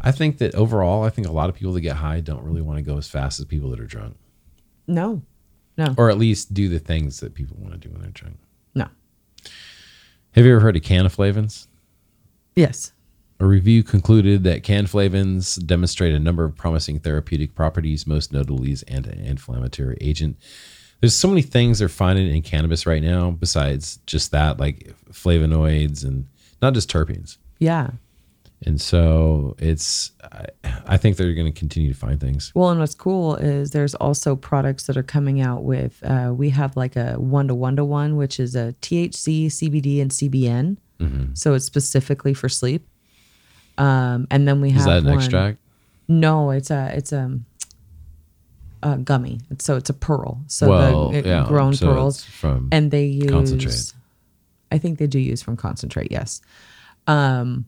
I 0.00 0.12
think 0.12 0.38
that 0.38 0.54
overall, 0.54 1.02
I 1.04 1.10
think 1.10 1.26
a 1.26 1.32
lot 1.32 1.48
of 1.50 1.54
people 1.56 1.72
that 1.74 1.80
get 1.82 1.96
high 1.96 2.20
don't 2.20 2.42
really 2.42 2.62
want 2.62 2.78
to 2.78 2.82
go 2.82 2.96
as 2.96 3.08
fast 3.08 3.38
as 3.38 3.46
people 3.46 3.70
that 3.70 3.80
are 3.80 3.86
drunk, 3.86 4.16
no, 4.86 5.22
no, 5.76 5.94
or 5.98 6.10
at 6.10 6.18
least 6.18 6.54
do 6.54 6.68
the 6.68 6.78
things 6.78 7.20
that 7.20 7.34
people 7.34 7.56
want 7.60 7.72
to 7.72 7.78
do 7.78 7.90
when 7.90 8.00
they're 8.02 8.10
drunk. 8.10 8.36
no. 8.74 8.88
Have 10.32 10.44
you 10.44 10.52
ever 10.52 10.60
heard 10.60 10.76
of 10.76 10.82
cannflavins? 10.82 11.66
Yes. 12.54 12.92
A 13.40 13.46
review 13.46 13.82
concluded 13.82 14.44
that 14.44 14.62
cannflavins 14.62 15.64
demonstrate 15.66 16.14
a 16.14 16.18
number 16.18 16.44
of 16.44 16.54
promising 16.56 16.98
therapeutic 17.00 17.54
properties, 17.54 18.06
most 18.06 18.32
notably 18.32 18.70
as 18.70 18.82
anti-inflammatory 18.84 19.96
agent. 20.00 20.36
There's 21.00 21.14
so 21.14 21.28
many 21.28 21.40
things 21.40 21.78
they're 21.78 21.88
finding 21.88 22.28
in 22.34 22.42
cannabis 22.42 22.86
right 22.86 23.02
now 23.02 23.30
besides 23.30 23.98
just 24.06 24.30
that, 24.32 24.60
like 24.60 24.94
flavonoids 25.10 26.04
and 26.04 26.26
not 26.60 26.74
just 26.74 26.90
terpenes. 26.90 27.38
Yeah. 27.58 27.90
And 28.66 28.78
so 28.80 29.56
it's, 29.58 30.12
I, 30.22 30.44
I 30.86 30.96
think 30.98 31.16
they're 31.16 31.32
going 31.34 31.50
to 31.50 31.58
continue 31.58 31.92
to 31.92 31.98
find 31.98 32.20
things. 32.20 32.52
Well, 32.54 32.68
and 32.70 32.78
what's 32.78 32.94
cool 32.94 33.36
is 33.36 33.70
there's 33.70 33.94
also 33.94 34.36
products 34.36 34.84
that 34.86 34.96
are 34.98 35.02
coming 35.02 35.40
out 35.40 35.62
with. 35.64 36.02
Uh, 36.04 36.32
we 36.36 36.50
have 36.50 36.76
like 36.76 36.94
a 36.96 37.14
one 37.14 37.48
to 37.48 37.54
one 37.54 37.76
to 37.76 37.84
one, 37.84 38.16
which 38.16 38.38
is 38.38 38.54
a 38.54 38.74
THC, 38.82 39.46
CBD, 39.46 40.02
and 40.02 40.10
CBN. 40.10 40.76
Mm-hmm. 40.98 41.34
So 41.34 41.54
it's 41.54 41.64
specifically 41.64 42.34
for 42.34 42.50
sleep. 42.50 42.86
Um, 43.78 44.26
and 44.30 44.46
then 44.46 44.60
we 44.60 44.70
have 44.72 44.80
Is 44.80 44.86
that 44.86 44.98
an 44.98 45.04
one- 45.06 45.14
extract? 45.14 45.58
No, 46.06 46.50
it's 46.50 46.70
a 46.70 46.92
it's 46.94 47.12
a, 47.12 47.38
a 48.82 48.98
gummy. 48.98 49.40
So 49.58 49.76
it's 49.76 49.88
a 49.88 49.94
pearl. 49.94 50.42
So 50.48 50.68
well, 50.68 51.08
the 51.10 51.18
it- 51.18 51.26
yeah, 51.26 51.46
grown 51.48 51.72
so 51.72 51.86
pearls, 51.86 52.24
from 52.24 52.68
and 52.72 52.90
they 52.90 53.06
use 53.06 53.30
concentrate. 53.30 53.92
I 54.70 54.76
think 54.78 54.98
they 54.98 55.06
do 55.06 55.18
use 55.18 55.40
from 55.40 55.56
concentrate. 55.56 56.10
Yes. 56.10 56.42
Um, 57.06 57.64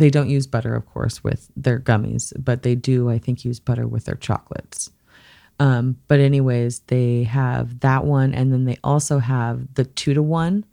they 0.00 0.10
don't 0.10 0.30
use 0.30 0.46
butter, 0.46 0.74
of 0.74 0.86
course, 0.86 1.22
with 1.22 1.50
their 1.56 1.78
gummies, 1.78 2.32
but 2.42 2.62
they 2.62 2.74
do, 2.74 3.10
I 3.10 3.18
think, 3.18 3.44
use 3.44 3.60
butter 3.60 3.86
with 3.86 4.06
their 4.06 4.14
chocolates. 4.14 4.90
Um, 5.58 5.96
but 6.08 6.20
anyways, 6.20 6.80
they 6.86 7.24
have 7.24 7.80
that 7.80 8.06
one, 8.06 8.32
and 8.32 8.50
then 8.50 8.64
they 8.64 8.78
also 8.82 9.18
have 9.18 9.74
the 9.74 9.84
two 9.84 10.14
to 10.14 10.22
one, 10.22 10.64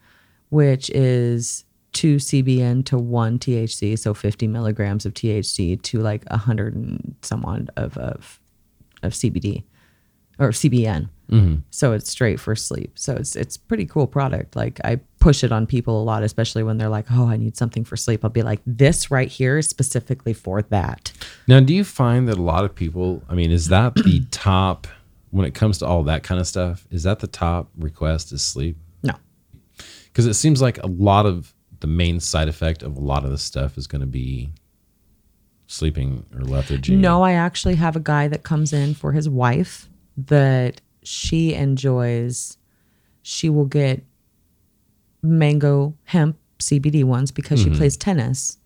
which 0.50 0.90
is 0.92 1.66
two 1.92 2.16
CBN 2.16 2.86
to 2.86 2.98
one 2.98 3.38
THC, 3.38 4.00
so 4.00 4.13
50 4.13 4.48
milligrams 4.48 5.06
of 5.06 5.13
THC 5.13 5.82
to 5.82 6.00
like 6.00 6.24
a 6.28 6.38
hundred 6.38 6.76
and 6.76 7.16
some 7.22 7.44
odd 7.44 7.70
of 7.76 7.98
of 7.98 8.40
of 9.04 9.12
CBD 9.12 9.63
or 10.40 10.50
CBN. 10.50 11.10
Mm-hmm. 11.30 11.62
So 11.72 11.92
it's 11.94 12.10
straight 12.10 12.40
for 12.40 12.56
sleep. 12.56 12.98
So 12.98 13.13
it's 13.13 13.36
it's 13.36 13.58
pretty 13.58 13.86
cool 13.86 14.08
product. 14.08 14.56
Like 14.56 14.80
I 14.84 15.00
push 15.20 15.44
it 15.44 15.52
on 15.52 15.68
people 15.68 16.02
a 16.02 16.04
lot, 16.04 16.24
especially 16.24 16.63
when 16.63 16.78
they're 16.78 16.90
like, 16.90 17.06
"Oh, 17.12 17.28
I 17.28 17.38
need 17.38 17.58
something 17.58 17.84
for 17.84 17.98
sleep." 17.98 18.24
I'll 18.24 18.30
be 18.30 18.44
like, 18.44 18.62
"This 18.66 19.12
right 19.12 19.28
here 19.28 19.58
is 19.58 19.68
specifically 19.68 20.34
for 20.34 20.62
that." 20.62 21.12
Now, 21.48 21.60
do 21.60 21.74
you 21.74 21.84
find 21.84 22.28
that 22.28 22.38
a 22.38 22.42
lot 22.42 22.63
of 22.63 22.74
people, 22.74 23.24
I 23.28 23.36
mean, 23.36 23.52
is 23.52 23.68
that 23.68 23.96
the 23.96 24.26
top, 24.32 24.88
when 25.32 25.46
it 25.46 25.54
comes 25.54 25.80
to 25.80 25.86
all 25.86 26.04
that 26.04 26.24
kind 26.24 26.40
of 26.40 26.48
stuff, 26.48 26.88
is 26.92 27.04
that 27.04 27.20
the 27.20 27.28
top 27.28 27.70
request 27.78 28.32
is 28.32 28.42
sleep? 28.42 28.78
No. 29.04 29.16
Because 30.06 30.26
it 30.26 30.36
seems 30.36 30.62
like 30.62 30.82
a 30.82 30.88
lot 30.88 31.26
of 31.26 31.54
the 31.82 31.88
main 31.88 32.20
side 32.20 32.48
effect 32.48 32.84
of 32.84 32.96
a 32.96 33.02
lot 33.02 33.24
of 33.24 33.32
this 33.32 33.44
stuff 33.44 33.78
is 33.78 33.86
going 33.86 34.02
to 34.02 34.08
be 34.08 34.52
sleeping 35.68 36.26
or 36.34 36.42
lethargy. 36.42 36.96
No, 36.96 37.22
I 37.22 37.34
actually 37.34 37.76
have 37.76 37.96
a 37.96 38.00
guy 38.00 38.28
that 38.30 38.44
comes 38.44 38.74
in 38.74 38.94
for 38.94 39.12
his 39.12 39.30
wife 39.30 39.90
that 40.16 40.82
she 41.08 41.54
enjoys. 41.54 42.58
She 43.22 43.50
will 43.50 43.65
get 43.65 44.04
mango 45.24 45.96
hemp 46.04 46.38
CBD 46.60 47.06
ones 47.06 47.32
because 47.32 47.60
she 47.60 47.67
mm-hmm. 47.67 47.78
plays 47.78 47.96
tennis 47.96 48.58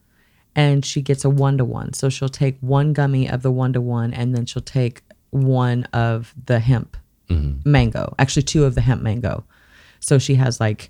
and 0.55 0.83
she 0.83 1.01
gets 1.01 1.23
a 1.23 1.29
one 1.29 1.59
to 1.59 1.65
one. 1.65 1.93
So 1.93 2.09
she'll 2.09 2.29
take 2.29 2.57
one 2.59 2.93
gummy 2.93 3.29
of 3.29 3.43
the 3.43 3.51
one 3.51 3.73
to 3.73 3.81
one 3.81 4.11
and 4.13 4.35
then 4.35 4.47
she'll 4.47 4.63
take 4.63 5.03
one 5.29 5.83
of 5.93 6.33
the 6.45 6.59
hemp 6.59 6.97
mm-hmm. 7.29 7.69
mango, 7.69 8.15
actually, 8.17 8.43
two 8.43 8.65
of 8.65 8.73
the 8.73 8.81
hemp 8.81 9.03
mango. 9.03 9.43
So 9.99 10.17
she 10.17 10.35
has 10.35 10.59
like 10.59 10.89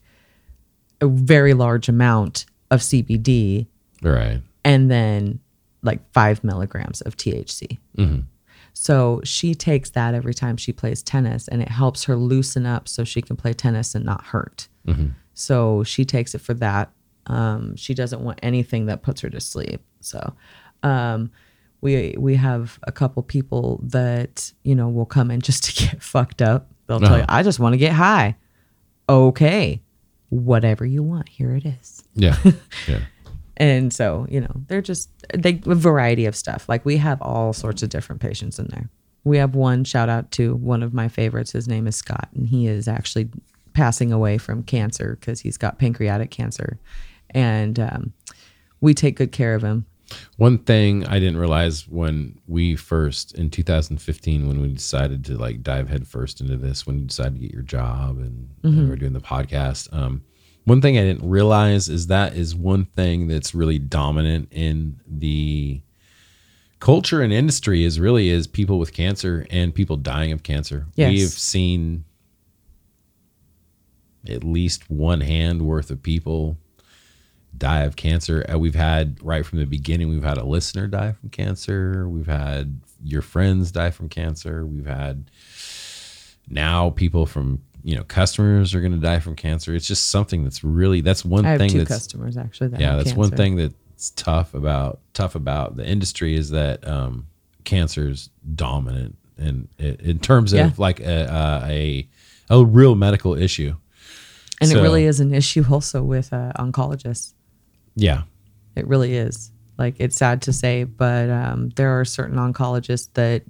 a 1.02 1.08
very 1.08 1.54
large 1.54 1.90
amount 1.90 2.46
of 2.70 2.80
CBD 2.80 3.68
Right. 4.02 4.42
and 4.64 4.90
then 4.90 5.40
like 5.84 6.00
five 6.14 6.44
milligrams 6.46 7.02
of 7.02 7.18
THC. 7.18 7.78
Mm-hmm. 7.98 8.22
So 8.74 9.22
she 9.24 9.54
takes 9.54 9.90
that 9.92 10.14
every 10.16 10.34
time 10.34 10.58
she 10.58 10.72
plays 10.74 11.04
tennis 11.04 11.48
and 11.48 11.62
it 11.62 11.70
helps 11.70 12.04
her 12.06 12.16
loosen 12.16 12.66
up 12.66 12.88
so 12.88 13.04
she 13.04 13.22
can 13.22 13.36
play 13.36 13.54
tennis 13.54 13.94
and 13.96 14.04
not 14.06 14.24
hurt. 14.26 14.68
So 15.34 15.84
she 15.84 16.06
takes 16.06 16.34
it 16.36 16.42
for 16.42 16.54
that. 16.56 16.92
Um, 17.28 17.76
she 17.76 17.94
doesn't 17.94 18.22
want 18.22 18.40
anything 18.44 18.88
that 18.88 19.02
puts 19.04 19.22
her 19.22 19.30
to 19.30 19.40
sleep. 19.40 19.82
So 20.00 20.34
um, 20.84 21.32
we 21.82 22.16
we 22.18 22.36
have 22.36 22.80
a 22.84 22.92
couple 22.92 23.22
people 23.24 23.80
that 23.84 24.52
you 24.64 24.76
know 24.76 24.90
will 24.90 25.06
come 25.06 25.30
in 25.32 25.40
just 25.50 25.64
to 25.66 25.86
get 25.86 26.02
fucked 26.02 26.42
up. 26.42 26.68
They'll 26.88 27.00
tell 27.00 27.18
you, 27.18 27.24
Uh-huh. 27.24 27.38
"I 27.40 27.44
just 27.44 27.60
want 27.60 27.74
to 27.74 27.78
get 27.78 27.94
high." 27.94 28.36
Okay, 29.08 29.82
whatever 30.30 30.86
you 30.86 31.04
want, 31.04 31.30
here 31.30 31.56
it 31.56 31.66
is. 31.66 32.04
Yeah. 32.16 32.38
yeah. 32.88 33.00
And 33.58 33.94
so, 33.94 34.26
you 34.30 34.42
know, 34.42 34.52
they're 34.68 34.82
just 34.82 35.10
they 35.34 35.62
a 35.66 35.76
variety 35.76 36.26
of 36.26 36.36
stuff. 36.36 36.68
Like 36.70 36.86
we 36.86 36.98
have 36.98 37.22
all 37.22 37.54
sorts 37.54 37.84
of 37.84 37.90
different 37.90 38.22
patients 38.22 38.60
in 38.60 38.68
there. 38.68 38.90
We 39.24 39.38
have 39.38 39.56
one 39.56 39.84
shout 39.84 40.10
out 40.10 40.32
to 40.32 40.56
one 40.56 40.82
of 40.82 40.94
my 40.94 41.08
favorites. 41.08 41.52
His 41.52 41.68
name 41.68 41.86
is 41.86 41.96
Scott, 41.96 42.30
and 42.34 42.48
he 42.48 42.68
is 42.68 42.88
actually 42.88 43.30
passing 43.74 44.12
away 44.12 44.38
from 44.38 44.64
cancer 44.64 45.18
because 45.20 45.42
he's 45.42 45.58
got 45.58 45.80
pancreatic 45.80 46.32
cancer, 46.32 46.80
and 47.30 47.80
um, 47.80 48.14
we 48.80 48.94
take 48.94 49.18
good 49.18 49.32
care 49.32 49.54
of 49.54 49.64
him. 49.64 49.86
One 50.38 50.58
thing 50.58 51.06
I 51.08 51.20
didn't 51.20 51.38
realize 51.38 51.88
when 51.88 52.40
we 52.48 52.76
first 52.76 53.34
in 53.36 53.50
2015 53.50 54.48
when 54.48 54.62
we 54.62 54.74
decided 54.74 55.24
to 55.26 55.38
like 55.38 55.64
dive 55.64 55.90
headfirst 55.90 56.42
into 56.42 56.58
this, 56.58 56.86
when 56.86 57.00
you 57.00 57.06
decided 57.06 57.36
to 57.36 57.40
get 57.40 57.54
your 57.54 57.62
job 57.62 58.18
and, 58.18 58.50
and 58.64 58.78
we 58.78 58.90
we're 58.90 58.96
doing 58.96 59.14
the 59.14 59.22
podcast, 59.22 59.94
um, 59.94 60.24
one 60.64 60.82
thing 60.82 60.98
I 60.98 61.02
didn't 61.02 61.28
realize 61.28 61.90
is 61.90 62.08
that 62.08 62.36
is 62.36 62.56
one 62.56 62.86
thing 62.86 63.28
that's 63.28 63.56
really 63.56 63.80
dominant 63.80 64.50
in 64.52 65.00
the 65.08 65.82
culture 66.80 67.22
and 67.22 67.32
industry 67.32 67.84
is 67.84 68.00
really 68.00 68.30
is 68.30 68.48
people 68.48 68.80
with 68.80 68.94
cancer 68.94 69.46
and 69.50 69.74
people 69.74 69.98
dying 69.98 70.32
of 70.32 70.44
cancer. 70.44 70.88
Yes. 70.96 71.10
We've 71.12 71.30
seen 71.30 72.06
at 74.28 74.44
least 74.44 74.90
one 74.90 75.22
hand 75.22 75.64
worth 75.64 75.90
of 75.90 76.04
people 76.04 76.58
die 77.58 77.82
of 77.82 77.96
cancer. 77.96 78.46
Uh, 78.52 78.58
we've 78.58 78.76
had 78.76 79.18
right 79.22 79.46
from 79.46 79.60
the 79.60 79.66
beginning, 79.66 80.10
we've 80.10 80.24
had 80.24 80.38
a 80.38 80.44
listener 80.44 80.88
die 80.88 81.14
from 81.14 81.30
cancer. 81.30 82.08
We've 82.08 82.28
had 82.28 82.82
your 83.04 83.22
friends 83.22 83.72
die 83.72 83.92
from 83.92 84.10
cancer. 84.10 84.66
We've 84.66 84.86
had 84.86 85.30
now 86.48 86.92
people 86.92 87.26
from 87.26 87.62
you 87.84 87.96
know 87.96 88.04
customers 88.04 88.74
are 88.76 88.80
going 88.82 88.92
to 88.94 88.98
die 89.00 89.20
from 89.20 89.36
cancer. 89.36 89.74
It's 89.76 89.88
just 89.88 90.08
something 90.08 90.44
that's 90.44 90.64
really 90.64 91.02
that's 91.02 91.24
one 91.26 91.46
I 91.46 91.52
have 91.52 91.60
thing 91.60 91.70
two 91.70 91.78
that's 91.80 91.90
customers 91.90 92.38
actually. 92.38 92.70
That 92.70 92.80
yeah 92.82 92.96
that's 92.96 93.14
one 93.14 93.32
thing 93.32 93.56
that's 93.56 94.12
tough 94.16 94.54
about 94.54 95.00
tough 95.14 95.36
about 95.36 95.76
the 95.76 95.86
industry 95.88 96.36
is 96.36 96.50
that 96.52 96.88
um, 96.88 97.28
cancer 97.64 98.10
is 98.10 98.30
dominant 98.56 99.16
and 99.38 99.68
in, 99.78 99.96
in 99.96 100.20
terms 100.20 100.54
of 100.54 100.60
Yeah. 100.60 100.72
like 100.78 101.00
a, 101.00 101.26
a 101.70 101.70
a 101.70 102.60
a 102.62 102.66
real 102.66 102.96
medical 102.96 103.34
issue. 103.36 103.76
and 104.60 104.70
So- 104.70 104.78
it 104.80 104.82
really 104.82 105.06
is 105.06 105.20
an 105.20 105.34
issue 105.34 105.64
also 105.70 106.04
with 106.04 106.34
uh, 106.34 106.52
oncologists. 106.58 107.34
Yeah, 107.96 108.24
It 108.76 108.88
really 108.88 109.16
is. 109.16 109.52
Like 109.78 109.96
it's 110.00 110.16
sad 110.18 110.42
to 110.44 110.54
say, 110.54 110.84
but 110.84 111.30
um, 111.30 111.70
there 111.76 112.00
are 112.00 112.06
certain 112.06 112.38
oncologists 112.38 113.10
that 113.16 113.44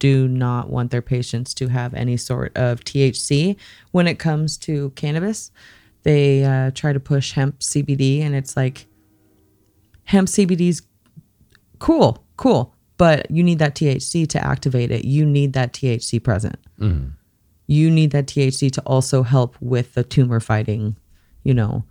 do 0.00 0.26
not 0.26 0.68
want 0.68 0.90
their 0.90 1.02
patients 1.02 1.54
to 1.54 1.68
have 1.68 1.94
any 1.94 2.16
sort 2.16 2.56
of 2.56 2.80
THC 2.80 3.56
when 3.92 4.08
it 4.08 4.18
comes 4.18 4.58
to 4.58 4.90
cannabis. 4.90 5.52
They 6.02 6.44
uh, 6.44 6.72
try 6.74 6.92
to 6.92 6.98
push 6.98 7.32
hemp 7.32 7.60
CBD, 7.60 8.22
and 8.22 8.34
it's 8.34 8.56
like 8.56 8.86
hemp 10.04 10.26
CBD's 10.26 10.82
cool, 11.78 12.24
cool, 12.36 12.74
but 12.96 13.30
you 13.30 13.42
need 13.44 13.58
that 13.60 13.76
THC 13.76 14.26
to 14.28 14.44
activate 14.44 14.90
it. 14.90 15.04
You 15.04 15.24
need 15.24 15.52
that 15.52 15.72
THC 15.72 16.22
present. 16.22 16.58
You 17.66 17.90
need 17.90 18.10
that 18.10 18.26
THC 18.26 18.72
to 18.72 18.80
also 18.82 19.22
help 19.22 19.56
with 19.60 19.94
the 19.94 20.02
tumor 20.02 20.40
fighting, 20.40 20.96
you 21.44 21.54
know, 21.54 21.84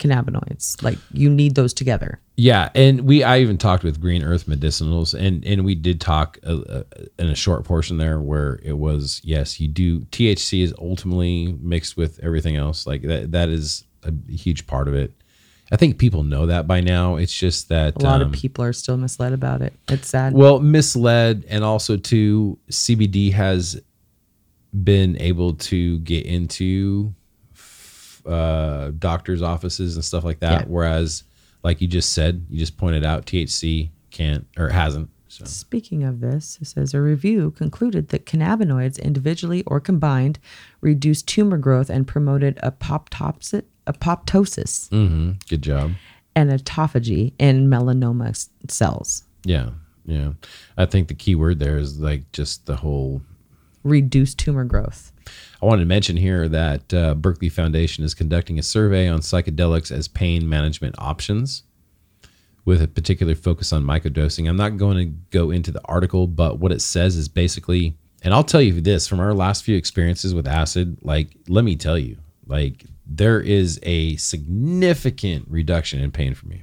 cannabinoids. 0.00 0.82
Like 0.82 0.98
you 1.12 1.30
need 1.30 1.54
those 1.54 1.72
together. 1.72 2.20
Yeah, 2.36 2.70
and 2.74 3.02
we 3.02 3.22
I 3.22 3.38
even 3.40 3.58
talked 3.58 3.84
with 3.84 4.00
Green 4.00 4.24
Earth 4.24 4.46
Medicinals, 4.46 5.14
and 5.14 5.44
and 5.44 5.64
we 5.64 5.74
did 5.74 6.00
talk 6.00 6.38
uh, 6.44 6.60
uh, 6.60 6.82
in 7.18 7.28
a 7.28 7.34
short 7.34 7.64
portion 7.64 7.98
there 7.98 8.20
where 8.20 8.58
it 8.64 8.78
was 8.78 9.20
yes, 9.22 9.60
you 9.60 9.68
do 9.68 10.00
THC 10.06 10.64
is 10.64 10.74
ultimately 10.78 11.56
mixed 11.60 11.96
with 11.96 12.18
everything 12.22 12.56
else, 12.56 12.86
like 12.86 13.02
that 13.02 13.30
that 13.32 13.48
is 13.48 13.84
a 14.02 14.12
huge 14.32 14.66
part 14.66 14.88
of 14.88 14.94
it. 14.94 15.12
I 15.72 15.76
think 15.76 15.98
people 15.98 16.24
know 16.24 16.46
that 16.46 16.66
by 16.66 16.80
now. 16.80 17.16
It's 17.16 17.36
just 17.36 17.68
that 17.68 17.94
A 17.96 18.04
lot 18.04 18.22
um, 18.22 18.28
of 18.28 18.32
people 18.32 18.64
are 18.64 18.72
still 18.72 18.96
misled 18.96 19.32
about 19.32 19.62
it. 19.62 19.72
It's 19.88 20.08
sad. 20.08 20.32
well 20.32 20.58
misled, 20.58 21.44
and 21.48 21.62
also 21.62 21.96
too 21.96 22.58
CBD 22.70 23.32
has 23.32 23.80
been 24.82 25.20
able 25.20 25.54
to 25.54 25.98
get 26.00 26.26
into 26.26 27.14
uh, 28.26 28.90
doctors' 28.98 29.42
offices 29.42 29.96
and 29.96 30.04
stuff 30.04 30.24
like 30.24 30.40
that, 30.40 30.62
Yeah. 30.62 30.66
whereas 30.68 31.24
like 31.62 31.80
you 31.80 31.86
just 31.88 32.12
said, 32.12 32.46
you 32.50 32.58
just 32.58 32.76
pointed 32.76 33.04
out 33.04 33.26
THC 33.26 33.90
can't 34.10 34.46
or 34.56 34.68
hasn't. 34.70 35.08
So 35.28 35.44
Speaking 35.44 36.02
of 36.02 36.20
this, 36.20 36.58
it 36.60 36.66
says 36.66 36.92
a 36.94 37.00
review 37.00 37.52
concluded 37.52 38.08
that 38.08 38.26
cannabinoids 38.26 39.00
individually 39.00 39.62
or 39.64 39.78
combined 39.78 40.38
reduced 40.80 41.28
tumor 41.28 41.56
growth 41.58 41.88
and 41.88 42.06
promoted 42.06 42.56
apoptosis, 42.64 43.62
apoptosis 43.86 44.88
hmm 44.88 45.32
good 45.48 45.62
job. 45.62 45.92
and 46.34 46.50
autophagy 46.50 47.32
in 47.38 47.68
melanoma 47.68 48.48
cells. 48.68 49.24
Yeah, 49.44 49.70
yeah. 50.04 50.32
I 50.76 50.86
think 50.86 51.08
the 51.08 51.14
key 51.14 51.34
word 51.34 51.58
there 51.60 51.78
is 51.78 51.98
like 52.00 52.30
just 52.32 52.66
the 52.66 52.76
whole. 52.76 53.22
Reduced 53.84 54.38
tumor 54.38 54.64
growth. 54.64 55.12
I 55.62 55.66
wanted 55.66 55.82
to 55.82 55.86
mention 55.86 56.16
here 56.16 56.48
that 56.48 56.94
uh, 56.94 57.14
Beckley 57.14 57.50
Foundation 57.50 58.02
is 58.02 58.14
conducting 58.14 58.58
a 58.58 58.62
survey 58.62 59.08
on 59.08 59.20
psychedelics 59.20 59.92
as 59.92 60.08
pain 60.08 60.48
management 60.48 60.94
options, 60.98 61.64
with 62.64 62.82
a 62.82 62.88
particular 62.88 63.34
focus 63.34 63.72
on 63.72 63.84
microdosing. 63.84 64.48
I'm 64.48 64.56
not 64.56 64.76
going 64.76 64.96
to 64.96 65.14
go 65.30 65.50
into 65.50 65.70
the 65.70 65.80
article, 65.86 66.26
but 66.26 66.58
what 66.58 66.72
it 66.72 66.80
says 66.80 67.16
is 67.16 67.28
basically, 67.28 67.96
and 68.22 68.32
I'll 68.32 68.44
tell 68.44 68.62
you 68.62 68.80
this 68.80 69.08
from 69.08 69.20
our 69.20 69.34
last 69.34 69.64
few 69.64 69.76
experiences 69.76 70.34
with 70.34 70.46
acid. 70.46 70.98
Like, 71.02 71.30
let 71.48 71.64
me 71.64 71.76
tell 71.76 71.98
you, 71.98 72.18
like 72.46 72.84
there 73.06 73.40
is 73.40 73.80
a 73.82 74.16
significant 74.16 75.46
reduction 75.48 76.00
in 76.00 76.10
pain 76.10 76.34
for 76.34 76.46
me. 76.46 76.62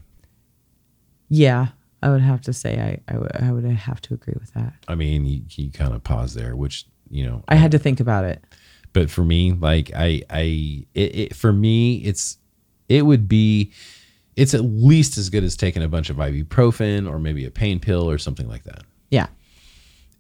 Yeah, 1.30 1.68
I 2.02 2.10
would 2.10 2.22
have 2.22 2.42
to 2.44 2.54
say 2.54 2.80
I, 3.08 3.14
I, 3.14 3.18
would, 3.52 3.66
have 3.66 4.02
to 4.02 4.14
agree 4.14 4.36
with 4.40 4.54
that. 4.54 4.74
I 4.88 4.96
mean, 4.96 5.26
you, 5.26 5.42
you 5.50 5.72
kind 5.72 5.94
of 5.94 6.04
pause 6.04 6.36
there, 6.36 6.56
which 6.56 6.86
you 7.10 7.26
know, 7.26 7.44
I 7.48 7.56
had 7.56 7.72
to 7.72 7.80
think 7.80 8.00
about 8.00 8.26
it. 8.26 8.44
But 8.98 9.12
for 9.12 9.24
me, 9.24 9.52
like 9.52 9.92
I, 9.96 10.24
I, 10.28 10.86
it, 10.96 11.16
it 11.16 11.36
for 11.36 11.54
me, 11.54 11.98
it's, 11.98 12.38
it 12.90 13.04
would 13.06 13.28
be, 13.28 13.72
it's 14.36 14.56
at 14.56 14.62
least 14.62 15.20
as 15.20 15.30
good 15.30 15.44
as 15.44 15.56
taking 15.56 15.84
a 15.84 15.88
bunch 15.88 16.10
of 16.10 16.18
ibuprofen 16.18 17.08
or 17.08 17.20
maybe 17.20 17.46
a 17.46 17.52
pain 17.52 17.80
pill 17.80 18.10
or 18.10 18.18
something 18.18 18.48
like 18.48 18.64
that. 18.64 18.86
Yeah. 19.12 19.28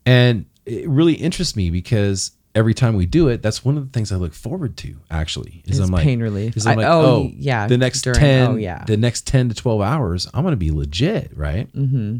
And 0.06 0.46
it 0.68 0.88
really 0.88 1.16
interests 1.16 1.56
me 1.56 1.72
because 1.72 2.34
every 2.54 2.76
time 2.76 2.96
we 2.96 3.08
do 3.08 3.30
it, 3.30 3.42
that's 3.42 3.66
one 3.66 3.78
of 3.78 3.84
the 3.84 3.92
things 3.92 4.12
I 4.12 4.18
look 4.18 4.36
forward 4.36 4.78
to. 4.78 4.96
Actually, 5.10 5.63
is 5.66 5.80
Is 5.80 5.86
I'm 5.86 5.90
like 5.90 6.04
pain 6.04 6.22
relief. 6.22 6.56
Is 6.56 6.68
I'm 6.68 6.78
I- 6.78 6.84
oh, 6.84 7.02
oh, 7.02 7.32
yeah, 7.34 7.66
the 7.66 7.80
next 7.80 8.04
during- 8.04 8.20
ten, 8.20 8.48
oh, 8.48 8.56
yeah. 8.58 8.86
the 8.86 8.98
next 8.98 9.26
ten 9.26 9.50
to 9.50 9.56
twelve 9.56 9.82
hours, 9.82 10.28
I'm 10.36 10.44
gonna 10.44 10.56
be 10.56 10.70
legit, 10.70 11.36
right? 11.36 11.72
Mm-hmm. 11.74 12.18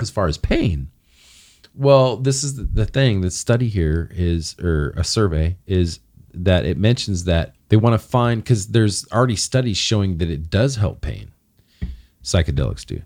As 0.00 0.10
far 0.10 0.28
as 0.28 0.38
pain, 0.38 0.90
well, 1.78 2.16
this 2.16 2.42
is 2.42 2.56
the, 2.56 2.84
thing. 2.84 3.20
The 3.20 3.30
study 3.30 3.68
here 3.68 4.10
is, 4.12 4.56
or 4.58 4.90
a 4.96 5.04
survey 5.04 5.56
is 5.66 6.00
that 6.34 6.64
it 6.64 6.76
mentions 6.76 7.24
that 7.24 7.54
they 7.68 7.76
want 7.76 7.94
to 7.94 8.04
find 8.04 8.42
because 8.42 8.66
there's 8.66 9.06
already 9.12 9.36
studies 9.36 9.76
showing 9.76 10.18
that 10.18 10.28
it 10.28 10.50
does 10.50 10.74
help 10.74 11.00
pain. 11.00 11.30
Psychedelics 12.24 12.84
do, 12.84 13.00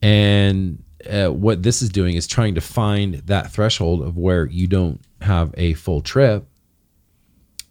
and 0.00 0.82
uh, 1.08 1.28
what 1.28 1.62
this 1.62 1.82
is 1.82 1.90
doing 1.90 2.16
is 2.16 2.26
trying 2.26 2.54
to 2.54 2.60
find 2.62 3.16
that 3.26 3.52
threshold 3.52 4.02
of 4.02 4.16
where 4.16 4.46
you 4.46 4.66
don't 4.66 5.00
have 5.20 5.54
a 5.58 5.74
full 5.74 6.00
trip, 6.00 6.48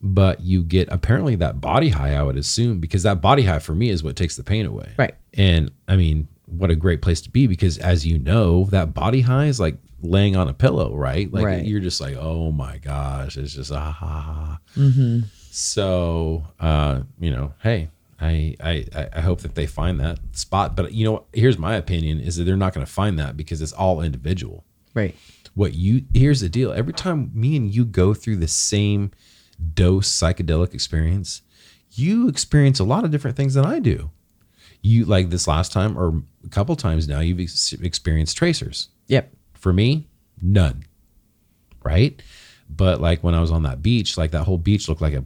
but 0.01 0.39
you 0.41 0.63
get 0.63 0.87
apparently 0.91 1.35
that 1.35 1.59
body 1.59 1.89
high. 1.89 2.13
I 2.13 2.21
would 2.21 2.37
assume 2.37 2.79
because 2.79 3.03
that 3.03 3.21
body 3.21 3.43
high 3.43 3.59
for 3.59 3.73
me 3.73 3.89
is 3.89 4.03
what 4.03 4.15
takes 4.15 4.35
the 4.35 4.43
pain 4.43 4.67
away. 4.67 4.91
Right. 4.97 5.15
And 5.33 5.71
I 5.87 5.95
mean, 5.95 6.27
what 6.45 6.69
a 6.69 6.75
great 6.75 7.01
place 7.01 7.21
to 7.21 7.29
be 7.31 7.47
because 7.47 7.79
as 7.79 8.05
you 8.05 8.19
know, 8.19 8.65
that 8.65 8.93
body 8.93 9.21
high 9.21 9.47
is 9.47 9.59
like 9.59 9.77
laying 10.03 10.35
on 10.35 10.47
a 10.47 10.53
pillow, 10.53 10.95
right? 10.95 11.31
Like 11.33 11.45
Right. 11.45 11.65
you're 11.65 11.79
just 11.79 11.99
like, 12.01 12.15
oh 12.19 12.51
my 12.51 12.77
gosh, 12.77 13.37
it's 13.37 13.53
just 13.55 13.71
ah. 13.71 13.91
ha, 13.91 14.07
ha. 14.21 14.59
Mm-hmm. 14.77 15.19
So, 15.49 16.43
uh, 16.59 17.01
you 17.19 17.31
know, 17.31 17.53
hey, 17.63 17.89
I, 18.19 18.55
I 18.59 18.85
I- 18.95 19.09
I 19.15 19.21
hope 19.21 19.41
that 19.41 19.55
they 19.55 19.65
find 19.65 19.99
that 19.99 20.19
spot. 20.33 20.75
But 20.75 20.93
you 20.93 21.05
know, 21.05 21.23
here's 21.33 21.57
my 21.57 21.75
opinion: 21.75 22.19
is 22.19 22.35
that 22.35 22.43
they're 22.43 22.57
not 22.57 22.73
going 22.73 22.85
to 22.85 22.91
find 22.91 23.17
that 23.19 23.37
because 23.37 23.61
it's 23.61 23.71
all 23.73 24.01
individual. 24.01 24.65
Right. 24.93 25.15
What 25.55 25.73
you 25.73 26.05
here's 26.13 26.41
the 26.41 26.49
deal: 26.49 26.71
every 26.71 26.93
time 26.93 27.31
me 27.33 27.55
and 27.55 27.73
you 27.73 27.85
go 27.85 28.13
through 28.13 28.37
the 28.37 28.47
same 28.47 29.11
dose 29.75 30.09
psychedelic 30.11 30.73
experience, 30.73 31.41
you 31.91 32.27
experience 32.27 32.79
a 32.79 32.83
lot 32.83 33.03
of 33.05 33.11
different 33.11 33.37
things 33.37 33.53
than 33.53 33.65
I 33.65 33.79
do. 33.79 34.09
You 34.81 35.05
like 35.05 35.29
this 35.29 35.47
last 35.47 35.71
time 35.71 35.97
or 35.97 36.23
a 36.45 36.49
couple 36.49 36.75
times 36.75 37.07
now, 37.07 37.19
you've 37.21 37.39
ex- 37.39 37.71
experienced 37.73 38.35
tracers. 38.35 38.89
Yep. 39.07 39.31
For 39.63 39.71
me, 39.71 40.09
none. 40.41 40.83
Right? 41.85 42.21
But 42.69 42.99
like 42.99 43.23
when 43.23 43.33
I 43.33 43.39
was 43.39 43.49
on 43.49 43.63
that 43.63 43.81
beach, 43.81 44.17
like 44.17 44.31
that 44.31 44.43
whole 44.43 44.57
beach 44.57 44.89
looked 44.89 45.01
like 45.01 45.13
a, 45.13 45.23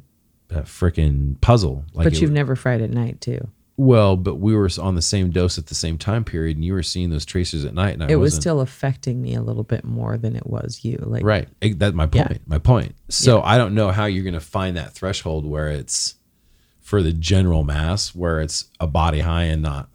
a 0.51 0.61
freaking 0.61 1.41
puzzle. 1.41 1.85
Like 1.95 2.03
but 2.03 2.13
you've 2.13 2.29
was- 2.29 2.35
never 2.35 2.55
fried 2.55 2.81
at 2.81 2.91
night 2.91 3.19
too. 3.19 3.47
well, 3.77 4.15
but 4.15 4.35
we 4.35 4.55
were 4.55 4.69
on 4.79 4.93
the 4.93 5.01
same 5.01 5.31
dose 5.31 5.57
at 5.57 5.65
the 5.65 5.73
same 5.73 5.97
time 5.97 6.23
period, 6.23 6.55
and 6.55 6.63
you 6.63 6.73
were 6.73 6.83
seeing 6.83 7.09
those 7.09 7.25
tracers 7.25 7.65
at 7.65 7.73
night, 7.73 7.95
and 7.95 8.03
I 8.03 8.09
it 8.09 8.17
was 8.17 8.35
still 8.35 8.61
affecting 8.61 9.23
me 9.23 9.33
a 9.33 9.41
little 9.41 9.63
bit 9.63 9.83
more 9.83 10.19
than 10.19 10.35
it 10.35 10.45
was 10.45 10.85
you. 10.85 10.99
Like 11.01 11.23
right. 11.23 11.47
That's 11.59 11.95
my 11.95 12.07
Yeah. 12.13 12.27
point. 12.27 12.41
My 12.45 12.59
point. 12.59 12.93
So 13.09 13.41
I 13.41 13.57
don't 13.57 13.73
know 13.73 13.89
how 13.89 14.05
you're 14.05 14.23
going 14.23 14.35
to 14.35 14.39
find 14.39 14.77
that 14.77 14.93
threshold 14.93 15.47
where 15.47 15.69
it's 15.69 16.13
for 16.79 17.01
the 17.01 17.11
general 17.11 17.63
mass, 17.63 18.13
where 18.13 18.39
it's 18.39 18.65
a 18.79 18.85
body 18.85 19.21
high 19.21 19.45
and 19.45 19.63
not 19.63 19.89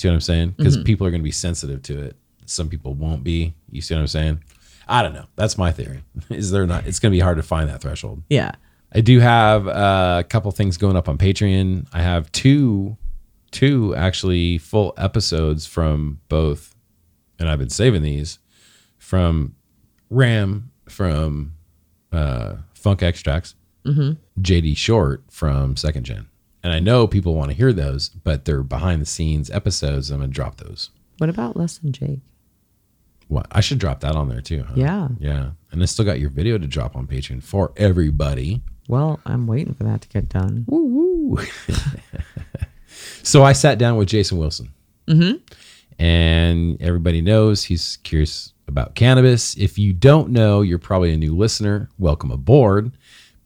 See 0.00 0.08
what 0.08 0.14
I'm 0.14 0.20
saying? 0.20 0.54
Because 0.56 0.76
mm-hmm. 0.76 0.84
people 0.84 1.06
are 1.06 1.10
going 1.10 1.20
to 1.20 1.24
be 1.24 1.30
sensitive 1.30 1.82
to 1.82 2.00
it. 2.00 2.16
Some 2.50 2.68
people 2.68 2.94
won't 2.94 3.22
be. 3.24 3.54
You 3.70 3.80
see 3.80 3.94
what 3.94 4.00
I'm 4.00 4.06
saying? 4.06 4.42
I 4.88 5.02
don't 5.02 5.14
know. 5.14 5.26
That's 5.36 5.56
my 5.56 5.70
theory. 5.70 6.02
Is 6.30 6.50
there 6.50 6.66
not? 6.66 6.86
It's 6.86 6.98
going 6.98 7.12
to 7.12 7.16
be 7.16 7.20
hard 7.20 7.36
to 7.36 7.42
find 7.42 7.68
that 7.68 7.80
threshold. 7.80 8.22
Yeah. 8.28 8.52
I 8.92 9.00
do 9.00 9.20
have 9.20 9.68
uh, 9.68 10.16
a 10.20 10.24
couple 10.24 10.50
things 10.50 10.76
going 10.76 10.96
up 10.96 11.08
on 11.08 11.16
Patreon. 11.16 11.86
I 11.92 12.02
have 12.02 12.30
two, 12.32 12.96
two 13.52 13.94
actually 13.94 14.58
full 14.58 14.94
episodes 14.96 15.64
from 15.66 16.20
both, 16.28 16.74
and 17.38 17.48
I've 17.48 17.60
been 17.60 17.70
saving 17.70 18.02
these 18.02 18.40
from 18.98 19.54
Ram 20.10 20.72
from 20.88 21.54
uh, 22.10 22.56
Funk 22.74 23.02
Extracts, 23.04 23.54
JD 24.40 24.76
Short 24.76 25.22
from 25.30 25.76
Second 25.76 26.02
Gen, 26.04 26.26
and 26.64 26.72
I 26.72 26.80
know 26.80 27.06
people 27.06 27.36
want 27.36 27.50
to 27.52 27.56
hear 27.56 27.72
those, 27.72 28.08
but 28.08 28.44
they're 28.44 28.64
behind 28.64 29.00
the 29.00 29.06
scenes 29.06 29.50
episodes. 29.50 30.10
I'm 30.10 30.18
gonna 30.18 30.32
drop 30.32 30.56
those. 30.56 30.90
What 31.18 31.30
about 31.30 31.56
Less 31.56 31.78
Than 31.78 31.92
Jake? 31.92 32.18
What 33.30 33.46
I 33.52 33.60
should 33.60 33.78
drop 33.78 34.00
that 34.00 34.16
on 34.16 34.28
there 34.28 34.40
too. 34.40 34.64
Huh? 34.64 34.74
Yeah. 34.74 35.08
yeah, 35.20 35.50
and 35.70 35.80
I 35.80 35.86
still 35.86 36.04
got 36.04 36.18
your 36.18 36.30
video 36.30 36.58
to 36.58 36.66
drop 36.66 36.96
on 36.96 37.06
Patreon 37.06 37.44
for 37.44 37.72
everybody. 37.76 38.60
Well, 38.88 39.20
I'm 39.24 39.46
waiting 39.46 39.72
for 39.72 39.84
that 39.84 40.00
to 40.00 40.08
get 40.08 40.28
done. 40.28 40.64
Woo 40.66 40.84
woo. 40.84 41.38
so 43.22 43.44
I 43.44 43.52
sat 43.52 43.78
down 43.78 43.96
with 43.96 44.08
Jason 44.08 44.36
Wilson. 44.36 44.72
Mm-hmm. 45.06 45.36
And 46.02 46.82
everybody 46.82 47.20
knows 47.20 47.62
he's 47.62 47.98
curious 47.98 48.52
about 48.66 48.96
cannabis. 48.96 49.56
If 49.56 49.78
you 49.78 49.92
don't 49.92 50.30
know, 50.30 50.62
you're 50.62 50.80
probably 50.80 51.12
a 51.12 51.16
new 51.16 51.36
listener. 51.36 51.88
Welcome 52.00 52.32
aboard. 52.32 52.90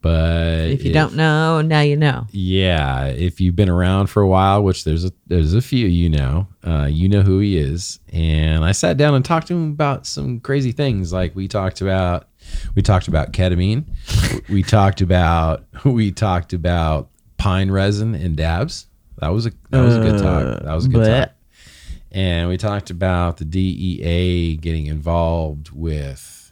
But 0.04 0.68
If 0.68 0.84
you 0.84 0.92
don't 0.92 1.14
know, 1.14 1.62
now 1.62 1.80
you 1.80 1.96
know. 1.96 2.26
yeah, 2.30 3.06
if 3.06 3.40
you've 3.40 3.56
been 3.56 3.70
around 3.70 4.08
for 4.08 4.20
a 4.20 4.28
while, 4.28 4.62
which 4.62 4.84
there's 4.84 5.06
a 5.06 5.12
there's 5.28 5.54
a 5.54 5.62
few 5.62 5.86
you 5.86 6.10
know, 6.10 6.46
uh, 6.62 6.84
you 6.90 7.08
know 7.08 7.22
who 7.22 7.38
he 7.38 7.56
is. 7.56 8.00
And 8.12 8.66
I 8.66 8.72
sat 8.72 8.98
down 8.98 9.14
and 9.14 9.24
talked 9.24 9.46
to 9.46 9.54
him 9.54 9.70
about 9.70 10.06
some 10.06 10.40
crazy 10.40 10.72
things. 10.72 11.10
Like 11.10 11.34
we 11.34 11.48
talked 11.48 11.80
about, 11.80 12.28
we 12.74 12.82
talked 12.82 13.08
about 13.08 13.32
ketamine, 13.32 13.86
we 14.50 14.62
talked 14.62 15.00
about 15.00 15.64
we 15.86 16.12
talked 16.12 16.52
about 16.52 17.08
pine 17.38 17.70
resin 17.70 18.14
and 18.14 18.36
dabs. 18.36 18.88
That 19.20 19.28
was 19.28 19.46
a 19.46 19.52
that 19.70 19.80
was 19.80 19.96
a 19.96 20.00
good 20.00 20.20
talk. 20.20 20.64
That 20.64 20.74
was 20.74 20.84
a 20.84 20.88
good 20.90 21.06
bleh. 21.06 21.20
talk. 21.20 21.30
And 22.10 22.50
we 22.50 22.58
talked 22.58 22.90
about 22.90 23.38
the 23.38 23.46
DEA 23.46 24.58
getting 24.58 24.84
involved 24.86 25.70
with 25.70 26.43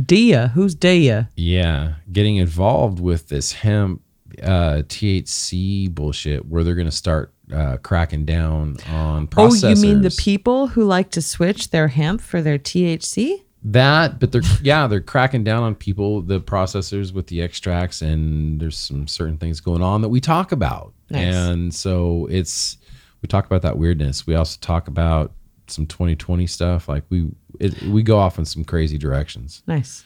Dia, 0.00 0.48
who's 0.54 0.74
Dia? 0.74 1.28
yeah, 1.36 1.94
getting 2.10 2.36
involved 2.36 2.98
with 3.00 3.28
this 3.28 3.52
hemp 3.52 4.02
uh, 4.42 4.82
THC 4.88 5.94
bullshit, 5.94 6.46
where 6.46 6.64
they're 6.64 6.74
going 6.74 6.86
to 6.86 6.90
start 6.90 7.32
uh, 7.52 7.76
cracking 7.78 8.24
down 8.24 8.78
on 8.88 9.26
processors. 9.26 9.64
Oh, 9.64 9.68
you 9.70 9.82
mean 9.94 10.02
the 10.02 10.10
people 10.18 10.68
who 10.68 10.84
like 10.84 11.10
to 11.10 11.20
switch 11.22 11.70
their 11.70 11.88
hemp 11.88 12.20
for 12.20 12.40
their 12.40 12.58
THC? 12.58 13.42
that? 13.64 14.18
But 14.18 14.32
they're 14.32 14.42
yeah, 14.62 14.86
they're 14.86 15.00
cracking 15.00 15.44
down 15.44 15.62
on 15.62 15.74
people, 15.74 16.22
the 16.22 16.40
processors 16.40 17.12
with 17.12 17.26
the 17.26 17.42
extracts, 17.42 18.00
and 18.02 18.58
there's 18.60 18.76
some 18.78 19.06
certain 19.06 19.36
things 19.36 19.60
going 19.60 19.82
on 19.82 20.00
that 20.02 20.08
we 20.08 20.20
talk 20.20 20.50
about, 20.52 20.94
Nice. 21.10 21.34
and 21.34 21.74
so 21.74 22.26
it's 22.30 22.78
we 23.20 23.26
talk 23.28 23.44
about 23.46 23.62
that 23.62 23.76
weirdness. 23.78 24.26
We 24.26 24.34
also 24.34 24.58
talk 24.60 24.88
about 24.88 25.32
some 25.68 25.86
2020 25.86 26.46
stuff. 26.48 26.88
Like 26.88 27.04
we 27.08 27.28
it, 27.60 27.82
we 27.82 28.02
go 28.02 28.18
off 28.18 28.38
in 28.38 28.44
some 28.44 28.64
crazy 28.64 28.98
directions. 28.98 29.62
Nice. 29.66 30.04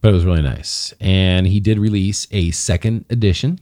but 0.00 0.10
it 0.10 0.12
was 0.12 0.24
really 0.24 0.42
nice. 0.42 0.92
And 1.00 1.46
he 1.46 1.60
did 1.60 1.78
release 1.78 2.26
a 2.30 2.50
second 2.52 3.04
edition 3.10 3.60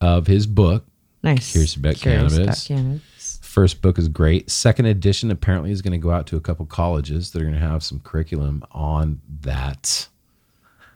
of 0.00 0.26
his 0.26 0.46
book. 0.46 0.86
Nice. 1.22 1.52
Curious 1.52 1.76
about 1.76 1.96
cannabis. 1.96 2.66
cannabis. 2.66 3.38
First 3.42 3.82
book 3.82 3.98
is 3.98 4.08
great. 4.08 4.50
Second 4.50 4.86
edition 4.86 5.30
apparently 5.30 5.70
is 5.70 5.82
going 5.82 5.92
to 5.92 5.98
go 5.98 6.10
out 6.10 6.26
to 6.28 6.36
a 6.36 6.40
couple 6.40 6.64
colleges 6.66 7.30
that 7.32 7.40
are 7.42 7.44
going 7.44 7.54
to 7.54 7.60
have 7.60 7.82
some 7.82 8.00
curriculum 8.00 8.64
on 8.72 9.20
that, 9.42 10.08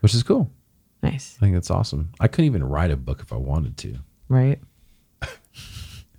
which 0.00 0.14
is 0.14 0.22
cool. 0.22 0.50
Nice. 1.02 1.36
I 1.38 1.40
think 1.40 1.54
that's 1.54 1.70
awesome. 1.70 2.10
I 2.20 2.28
couldn't 2.28 2.46
even 2.46 2.64
write 2.64 2.90
a 2.90 2.96
book 2.96 3.20
if 3.20 3.32
I 3.32 3.36
wanted 3.36 3.76
to. 3.78 3.98
Right? 4.28 4.58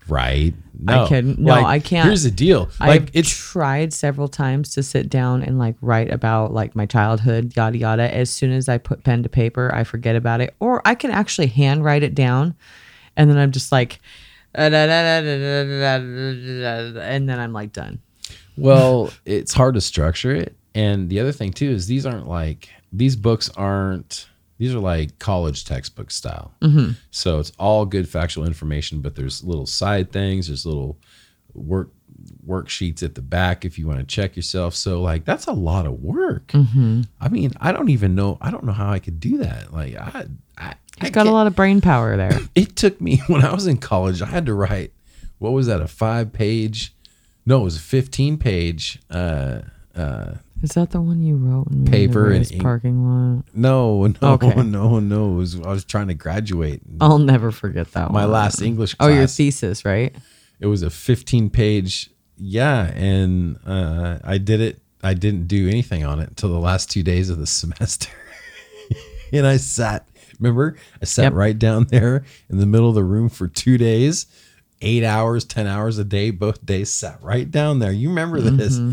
Right? 0.07 0.53
No, 0.77 1.07
couldn't. 1.07 1.39
No, 1.39 1.53
I 1.53 1.79
can't. 1.79 2.07
Here's 2.07 2.23
the 2.23 2.31
deal. 2.31 2.69
Like 2.79 3.01
I've 3.01 3.09
it's 3.13 3.29
tried 3.29 3.93
several 3.93 4.27
times 4.27 4.73
to 4.75 4.83
sit 4.83 5.09
down 5.09 5.41
and 5.41 5.57
like 5.57 5.75
write 5.81 6.11
about 6.11 6.53
like 6.53 6.75
my 6.75 6.85
childhood, 6.85 7.55
yada 7.55 7.77
yada. 7.77 8.13
As 8.13 8.29
soon 8.29 8.51
as 8.51 8.69
I 8.69 8.77
put 8.77 9.03
pen 9.03 9.23
to 9.23 9.29
paper, 9.29 9.73
I 9.73 9.83
forget 9.83 10.15
about 10.15 10.41
it, 10.41 10.53
or 10.59 10.81
I 10.85 10.93
can 10.93 11.11
actually 11.11 11.47
hand 11.47 11.83
write 11.83 12.03
it 12.03 12.13
down, 12.13 12.55
and 13.17 13.29
then 13.29 13.37
I'm 13.37 13.51
just 13.51 13.71
like, 13.71 13.99
and 14.53 14.73
then 14.73 14.89
I'm 17.39 17.53
like 17.53 17.73
done. 17.73 17.99
Well, 18.57 19.11
it's 19.25 19.53
hard 19.53 19.75
to 19.75 19.81
structure 19.81 20.35
it. 20.35 20.55
And 20.75 21.09
the 21.09 21.19
other 21.19 21.31
thing 21.31 21.51
too 21.51 21.71
is 21.71 21.87
these 21.87 22.05
aren't 22.05 22.27
like 22.27 22.69
these 22.91 23.15
books 23.15 23.49
aren't 23.55 24.27
these 24.57 24.73
are 24.73 24.79
like 24.79 25.19
college 25.19 25.65
textbook 25.65 26.11
style. 26.11 26.53
So 27.11 27.39
it's 27.39 27.51
all 27.59 27.85
good 27.85 28.07
factual 28.07 28.45
information, 28.45 29.01
but 29.01 29.15
there's 29.15 29.43
little 29.43 29.65
side 29.65 30.11
things. 30.11 30.47
There's 30.47 30.65
little 30.65 30.97
work 31.53 31.89
worksheets 32.47 33.03
at 33.03 33.15
the 33.15 33.21
back 33.21 33.65
if 33.65 33.77
you 33.77 33.87
want 33.87 33.99
to 33.99 34.05
check 34.05 34.35
yourself. 34.35 34.73
So 34.75 35.01
like 35.01 35.25
that's 35.25 35.47
a 35.47 35.51
lot 35.53 35.85
of 35.85 36.01
work. 36.01 36.51
I 37.21 37.27
mean, 37.29 37.51
I 37.59 37.71
don't 37.71 37.89
even 37.89 38.15
know. 38.15 38.37
I 38.41 38.51
don't 38.51 38.63
know 38.63 38.71
how 38.73 38.89
I 38.91 38.99
could 38.99 39.19
do 39.19 39.37
that. 39.39 39.73
Like 39.73 39.95
I, 39.95 40.25
I, 40.57 40.73
I 41.01 41.09
got 41.09 41.27
a 41.27 41.31
lot 41.31 41.47
of 41.47 41.55
brain 41.55 41.81
power 41.81 42.15
there. 42.15 42.39
it 42.55 42.75
took 42.75 42.99
me 43.01 43.21
when 43.27 43.43
I 43.43 43.53
was 43.53 43.67
in 43.67 43.77
college, 43.77 44.21
I 44.21 44.27
had 44.27 44.45
to 44.45 44.53
write 44.53 44.91
what 45.37 45.51
was 45.51 45.67
that, 45.67 45.81
a 45.81 45.87
five 45.87 46.31
page 46.31 46.93
no, 47.45 47.61
it 47.61 47.63
was 47.63 47.77
a 47.77 47.81
fifteen 47.81 48.37
page 48.37 48.99
uh 49.09 49.61
uh 49.95 50.33
Is 50.63 50.71
that 50.71 50.91
the 50.91 51.01
one 51.01 51.21
you 51.21 51.35
wrote 51.35 51.67
in 51.71 51.85
Paper 51.85 52.31
and 52.31 52.49
ink. 52.51 52.61
parking 52.61 53.05
lot? 53.05 53.43
no, 53.53 54.07
no, 54.07 54.15
Okay. 54.33 54.55
no, 54.63 54.99
no. 54.99 55.33
It 55.33 55.35
was 55.35 55.61
I 55.61 55.69
was 55.69 55.83
trying 55.85 56.07
to 56.07 56.13
graduate. 56.13 56.81
I'll 57.01 57.19
never 57.19 57.51
forget 57.51 57.91
that 57.91 58.11
My 58.11 58.21
one. 58.23 58.31
last 58.31 58.61
English 58.61 58.95
Oh, 58.99 59.07
your 59.07 59.27
thesis, 59.27 59.85
right? 59.85 60.15
it 60.59 60.67
was 60.67 60.81
a 60.83 60.89
fifteen 60.89 61.49
page 61.49 62.09
yeah, 62.37 62.87
and 62.93 63.57
uh 63.65 64.19
I 64.23 64.37
did 64.37 64.59
it 64.61 64.79
I 65.03 65.13
didn't 65.13 65.47
do 65.47 65.67
anything 65.69 66.03
on 66.05 66.19
it 66.19 66.29
until 66.29 66.49
the 66.49 66.59
last 66.59 66.89
two 66.89 67.03
days 67.03 67.29
of 67.29 67.37
the 67.37 67.45
semester. 67.61 68.09
and 69.33 69.45
I 69.45 69.57
sat 69.57 70.07
remember? 70.39 70.77
I 71.01 71.05
sat 71.05 71.23
Yep. 71.25 71.33
right 71.33 71.57
down 71.59 71.85
there 71.85 72.23
in 72.49 72.57
the 72.57 72.65
middle 72.65 72.89
of 72.89 72.95
the 72.95 73.03
room 73.03 73.29
for 73.29 73.47
two 73.47 73.77
days, 73.77 74.25
eight 74.81 75.03
hours, 75.03 75.45
ten 75.45 75.67
hours 75.67 75.97
a 75.97 76.03
day, 76.03 76.31
both 76.31 76.65
days, 76.65 76.89
sat 76.89 77.21
right 77.21 77.49
down 77.49 77.79
there. 77.79 77.91
You 77.91 78.09
remember 78.09 78.41
this. 78.41 78.77
Mm-hmm. 78.79 78.91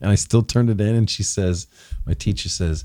And 0.00 0.10
I 0.10 0.14
still 0.14 0.42
turned 0.42 0.70
it 0.70 0.80
in 0.80 0.94
and 0.94 1.08
she 1.08 1.22
says, 1.22 1.66
my 2.06 2.14
teacher 2.14 2.48
says, 2.48 2.84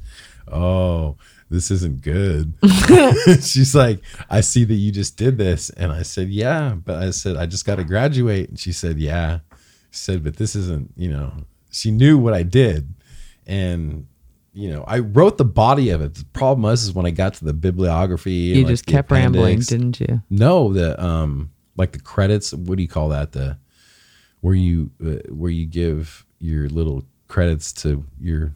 Oh, 0.52 1.18
this 1.50 1.72
isn't 1.72 2.02
good. 2.02 2.54
She's 3.42 3.76
like, 3.76 4.02
I 4.30 4.42
see 4.42 4.64
that 4.66 4.74
you 4.74 4.92
just 4.92 5.18
did 5.18 5.38
this. 5.38 5.70
And 5.70 5.92
I 5.92 6.02
said, 6.02 6.30
Yeah. 6.30 6.76
But 6.76 7.02
I 7.02 7.12
said, 7.12 7.38
I 7.38 7.46
just 7.46 7.66
got 7.66 7.76
to 7.76 7.84
graduate. 7.84 8.50
And 8.50 8.60
she 8.60 8.72
said, 8.72 9.00
Yeah. 9.00 9.40
She 9.92 10.00
said, 10.00 10.24
But 10.24 10.38
this 10.38 10.56
isn't, 10.56 10.92
you 10.96 11.10
know, 11.10 11.34
she 11.72 11.92
knew 11.92 12.18
what 12.18 12.34
I 12.34 12.44
did. 12.44 12.94
And, 13.46 14.08
you 14.54 14.70
know, 14.70 14.84
I 14.88 15.00
wrote 15.00 15.38
the 15.38 15.46
body 15.46 15.90
of 15.90 16.02
it. 16.02 16.16
The 16.16 16.26
problem 16.26 16.64
was 16.64 16.84
is 16.84 16.94
when 16.94 17.06
I 17.06 17.12
got 17.12 17.36
to 17.36 17.46
the 17.46 17.54
bibliography. 17.54 18.32
You 18.32 18.64
like, 18.64 18.68
just 18.68 18.86
kept 18.86 19.12
rambling, 19.12 19.60
didn't 19.60 20.00
you? 20.00 20.22
no, 20.30 20.74
the 20.74 21.02
um, 21.04 21.52
like 21.76 21.92
the 21.92 22.00
credits. 22.00 22.54
What 22.54 22.78
do 22.78 22.84
you 22.84 22.88
call 22.88 23.10
that? 23.10 23.32
The 23.32 23.58
where 24.42 24.54
you 24.54 24.92
uh, 25.04 25.34
where 25.34 25.50
you 25.50 25.66
give 25.66 26.23
your 26.44 26.70
little 26.70 27.04
credits 27.28 27.72
to 27.74 28.04
your 28.20 28.54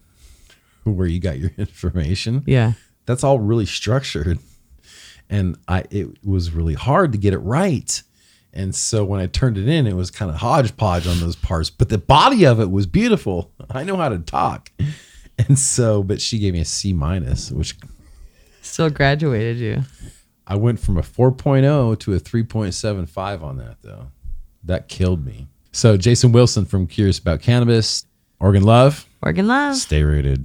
where 0.83 1.07
you 1.07 1.19
got 1.19 1.39
your 1.39 1.51
information. 1.57 2.43
Yeah. 2.45 2.73
That's 3.05 3.23
all 3.23 3.39
really 3.39 3.65
structured, 3.65 4.37
and 5.29 5.57
I 5.67 5.85
it 5.89 6.23
was 6.25 6.51
really 6.51 6.73
hard 6.73 7.13
to 7.13 7.17
get 7.17 7.33
it 7.33 7.39
right. 7.39 8.01
And 8.53 8.75
so 8.75 9.05
when 9.05 9.19
I 9.19 9.27
turned 9.27 9.57
it 9.57 9.67
in, 9.67 9.87
it 9.87 9.95
was 9.95 10.09
kind 10.11 10.31
of 10.31 10.37
hodgepodge 10.37 11.07
on 11.07 11.19
those 11.19 11.35
parts, 11.35 11.69
but 11.69 11.89
the 11.89 11.97
body 11.97 12.45
of 12.45 12.59
it 12.59 12.71
was 12.71 12.85
beautiful. 12.85 13.51
I 13.69 13.83
know 13.83 13.97
how 13.97 14.09
to 14.09 14.17
talk. 14.19 14.71
And 15.37 15.59
so, 15.59 16.01
but 16.01 16.19
she 16.19 16.39
gave 16.39 16.53
me 16.53 16.61
a 16.61 16.65
C 16.65 16.91
minus, 16.91 17.51
which 17.51 17.75
Still 18.61 18.89
graduated 18.89 19.57
you. 19.57 19.83
I 20.45 20.55
went 20.55 20.79
from 20.79 20.97
a 20.97 21.01
4.0 21.01 21.99
to 21.99 22.13
a 22.13 22.19
3.75 22.19 23.41
on 23.41 23.57
that 23.57 23.77
though. 23.81 24.07
That 24.63 24.89
killed 24.89 25.25
me. 25.25 25.47
So 25.77 25.95
Jason 25.95 26.31
Wilson 26.31 26.65
from 26.65 26.87
Curious 26.87 27.19
About 27.19 27.39
Cannabis, 27.39 28.03
Oregon 28.39 28.63
Love, 28.63 29.05
Oregon 29.21 29.45
Love. 29.45 29.75
stay 29.75 30.01
rooted. 30.01 30.43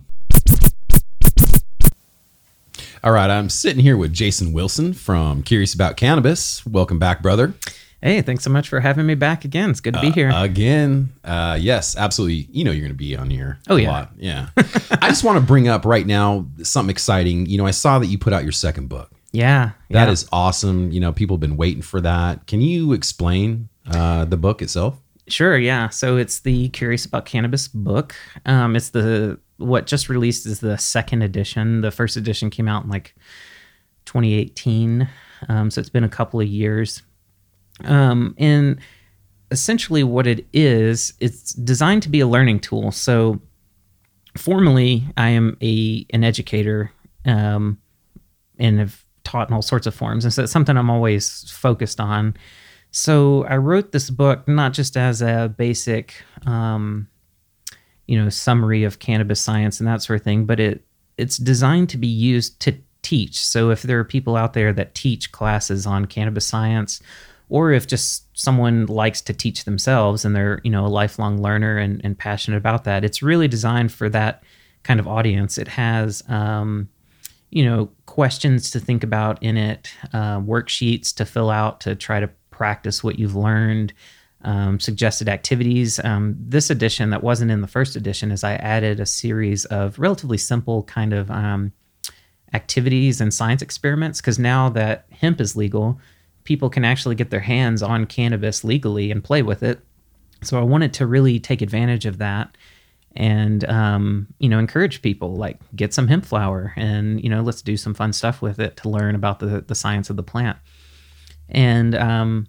All 3.02 3.12
right, 3.12 3.30
I'm 3.30 3.48
sitting 3.48 3.80
here 3.80 3.96
with 3.96 4.12
Jason 4.12 4.52
Wilson 4.52 4.92
from 4.92 5.42
Curious 5.42 5.72
About 5.72 5.96
Cannabis. 5.96 6.66
Welcome 6.66 6.98
back, 6.98 7.22
brother. 7.22 7.54
Hey, 8.02 8.20
thanks 8.20 8.44
so 8.44 8.50
much 8.50 8.68
for 8.68 8.80
having 8.80 9.06
me 9.06 9.14
back 9.14 9.46
again. 9.46 9.70
It's 9.70 9.80
good 9.80 9.94
to 9.94 10.02
be 10.02 10.10
here. 10.10 10.30
Again, 10.34 11.14
uh, 11.24 11.56
yes, 11.58 11.96
absolutely. 11.96 12.46
You 12.52 12.64
know 12.64 12.70
you're 12.70 12.82
going 12.82 12.92
to 12.92 12.94
be 12.94 13.16
on 13.16 13.30
here. 13.30 13.58
Oh, 13.70 13.76
a 13.76 13.80
yeah. 13.80 13.90
lot. 13.90 14.10
yeah. 14.18 14.48
I 15.00 15.08
just 15.08 15.24
want 15.24 15.38
to 15.38 15.42
bring 15.42 15.66
up 15.66 15.86
right 15.86 16.06
now 16.06 16.44
something 16.62 16.90
exciting. 16.90 17.46
You 17.46 17.56
know, 17.56 17.64
I 17.64 17.70
saw 17.70 17.98
that 18.00 18.08
you 18.08 18.18
put 18.18 18.34
out 18.34 18.42
your 18.42 18.52
second 18.52 18.90
book. 18.90 19.10
yeah. 19.32 19.70
That 19.88 20.08
yeah. 20.08 20.12
is 20.12 20.28
awesome. 20.30 20.90
You 20.90 21.00
know, 21.00 21.10
people 21.10 21.36
have 21.36 21.40
been 21.40 21.56
waiting 21.56 21.80
for 21.82 22.02
that. 22.02 22.46
Can 22.46 22.60
you 22.60 22.92
explain 22.92 23.70
Uh, 23.90 24.24
the 24.26 24.36
book 24.36 24.60
itself. 24.62 25.01
Sure, 25.28 25.56
yeah. 25.56 25.88
So 25.88 26.16
it's 26.16 26.40
the 26.40 26.68
Curious 26.70 27.04
About 27.04 27.26
Cannabis 27.26 27.68
book. 27.68 28.14
Um, 28.44 28.74
it's 28.74 28.90
the 28.90 29.38
what 29.58 29.86
just 29.86 30.08
released 30.08 30.46
is 30.46 30.60
the 30.60 30.76
second 30.76 31.22
edition. 31.22 31.80
The 31.80 31.92
first 31.92 32.16
edition 32.16 32.50
came 32.50 32.66
out 32.66 32.84
in 32.84 32.90
like 32.90 33.14
2018, 34.06 35.08
um, 35.48 35.70
so 35.70 35.80
it's 35.80 35.90
been 35.90 36.04
a 36.04 36.08
couple 36.08 36.40
of 36.40 36.48
years. 36.48 37.02
Um, 37.84 38.34
and 38.36 38.80
essentially, 39.52 40.02
what 40.02 40.26
it 40.26 40.46
is, 40.52 41.14
it's 41.20 41.52
designed 41.52 42.02
to 42.02 42.08
be 42.08 42.20
a 42.20 42.26
learning 42.26 42.60
tool. 42.60 42.90
So 42.90 43.40
formally, 44.36 45.04
I 45.16 45.28
am 45.28 45.56
a 45.62 46.04
an 46.10 46.24
educator, 46.24 46.90
um, 47.24 47.78
and 48.58 48.80
have 48.80 49.04
taught 49.22 49.48
in 49.48 49.54
all 49.54 49.62
sorts 49.62 49.86
of 49.86 49.94
forms, 49.94 50.24
and 50.24 50.34
so 50.34 50.42
it's 50.42 50.52
something 50.52 50.76
I'm 50.76 50.90
always 50.90 51.48
focused 51.50 52.00
on. 52.00 52.34
So 52.92 53.44
I 53.46 53.56
wrote 53.56 53.92
this 53.92 54.10
book 54.10 54.46
not 54.46 54.74
just 54.74 54.96
as 54.96 55.22
a 55.22 55.52
basic, 55.56 56.22
um, 56.46 57.08
you 58.06 58.22
know, 58.22 58.28
summary 58.28 58.84
of 58.84 58.98
cannabis 58.98 59.40
science 59.40 59.80
and 59.80 59.88
that 59.88 60.02
sort 60.02 60.20
of 60.20 60.24
thing, 60.24 60.44
but 60.44 60.60
it 60.60 60.84
it's 61.16 61.38
designed 61.38 61.88
to 61.90 61.96
be 61.96 62.06
used 62.06 62.60
to 62.60 62.74
teach. 63.00 63.44
So 63.44 63.70
if 63.70 63.82
there 63.82 63.98
are 63.98 64.04
people 64.04 64.36
out 64.36 64.52
there 64.52 64.72
that 64.74 64.94
teach 64.94 65.32
classes 65.32 65.86
on 65.86 66.04
cannabis 66.04 66.46
science, 66.46 67.00
or 67.48 67.72
if 67.72 67.86
just 67.86 68.26
someone 68.38 68.86
likes 68.86 69.20
to 69.22 69.32
teach 69.32 69.64
themselves 69.64 70.24
and 70.24 70.36
they're 70.36 70.60
you 70.62 70.70
know 70.70 70.84
a 70.84 70.88
lifelong 70.88 71.40
learner 71.40 71.78
and, 71.78 71.98
and 72.04 72.18
passionate 72.18 72.58
about 72.58 72.84
that, 72.84 73.04
it's 73.04 73.22
really 73.22 73.48
designed 73.48 73.90
for 73.90 74.10
that 74.10 74.42
kind 74.82 75.00
of 75.00 75.08
audience. 75.08 75.56
It 75.56 75.68
has 75.68 76.22
um, 76.28 76.90
you 77.48 77.64
know 77.64 77.88
questions 78.04 78.70
to 78.72 78.80
think 78.80 79.02
about 79.02 79.42
in 79.42 79.56
it, 79.56 79.90
uh, 80.12 80.40
worksheets 80.40 81.14
to 81.16 81.24
fill 81.24 81.48
out 81.48 81.80
to 81.80 81.94
try 81.94 82.20
to 82.20 82.28
practice 82.52 83.02
what 83.02 83.18
you've 83.18 83.34
learned, 83.34 83.92
um, 84.42 84.78
suggested 84.78 85.28
activities. 85.28 85.98
Um, 86.04 86.36
this 86.38 86.70
edition 86.70 87.10
that 87.10 87.22
wasn't 87.22 87.50
in 87.50 87.60
the 87.60 87.66
first 87.66 87.96
edition 87.96 88.30
is 88.30 88.44
I 88.44 88.54
added 88.54 89.00
a 89.00 89.06
series 89.06 89.64
of 89.66 89.98
relatively 89.98 90.38
simple 90.38 90.84
kind 90.84 91.12
of 91.12 91.30
um, 91.30 91.72
activities 92.52 93.20
and 93.20 93.32
science 93.32 93.62
experiments 93.62 94.20
because 94.20 94.38
now 94.38 94.68
that 94.70 95.06
hemp 95.10 95.40
is 95.40 95.56
legal, 95.56 95.98
people 96.44 96.68
can 96.68 96.84
actually 96.84 97.14
get 97.14 97.30
their 97.30 97.40
hands 97.40 97.82
on 97.82 98.06
cannabis 98.06 98.64
legally 98.64 99.10
and 99.10 99.24
play 99.24 99.42
with 99.42 99.62
it. 99.62 99.80
So 100.42 100.58
I 100.58 100.62
wanted 100.62 100.92
to 100.94 101.06
really 101.06 101.38
take 101.38 101.62
advantage 101.62 102.04
of 102.04 102.18
that 102.18 102.56
and 103.14 103.64
um, 103.68 104.26
you 104.38 104.48
know 104.48 104.58
encourage 104.58 105.02
people 105.02 105.36
like 105.36 105.58
get 105.76 105.92
some 105.92 106.08
hemp 106.08 106.24
flower 106.24 106.72
and 106.76 107.22
you 107.22 107.28
know 107.28 107.42
let's 107.42 107.62
do 107.62 107.76
some 107.76 107.94
fun 107.94 108.12
stuff 108.12 108.40
with 108.40 108.58
it 108.58 108.76
to 108.78 108.88
learn 108.88 109.14
about 109.14 109.38
the 109.38 109.62
the 109.66 109.74
science 109.74 110.10
of 110.10 110.16
the 110.16 110.22
plant 110.22 110.56
and 111.48 111.94
um, 111.94 112.46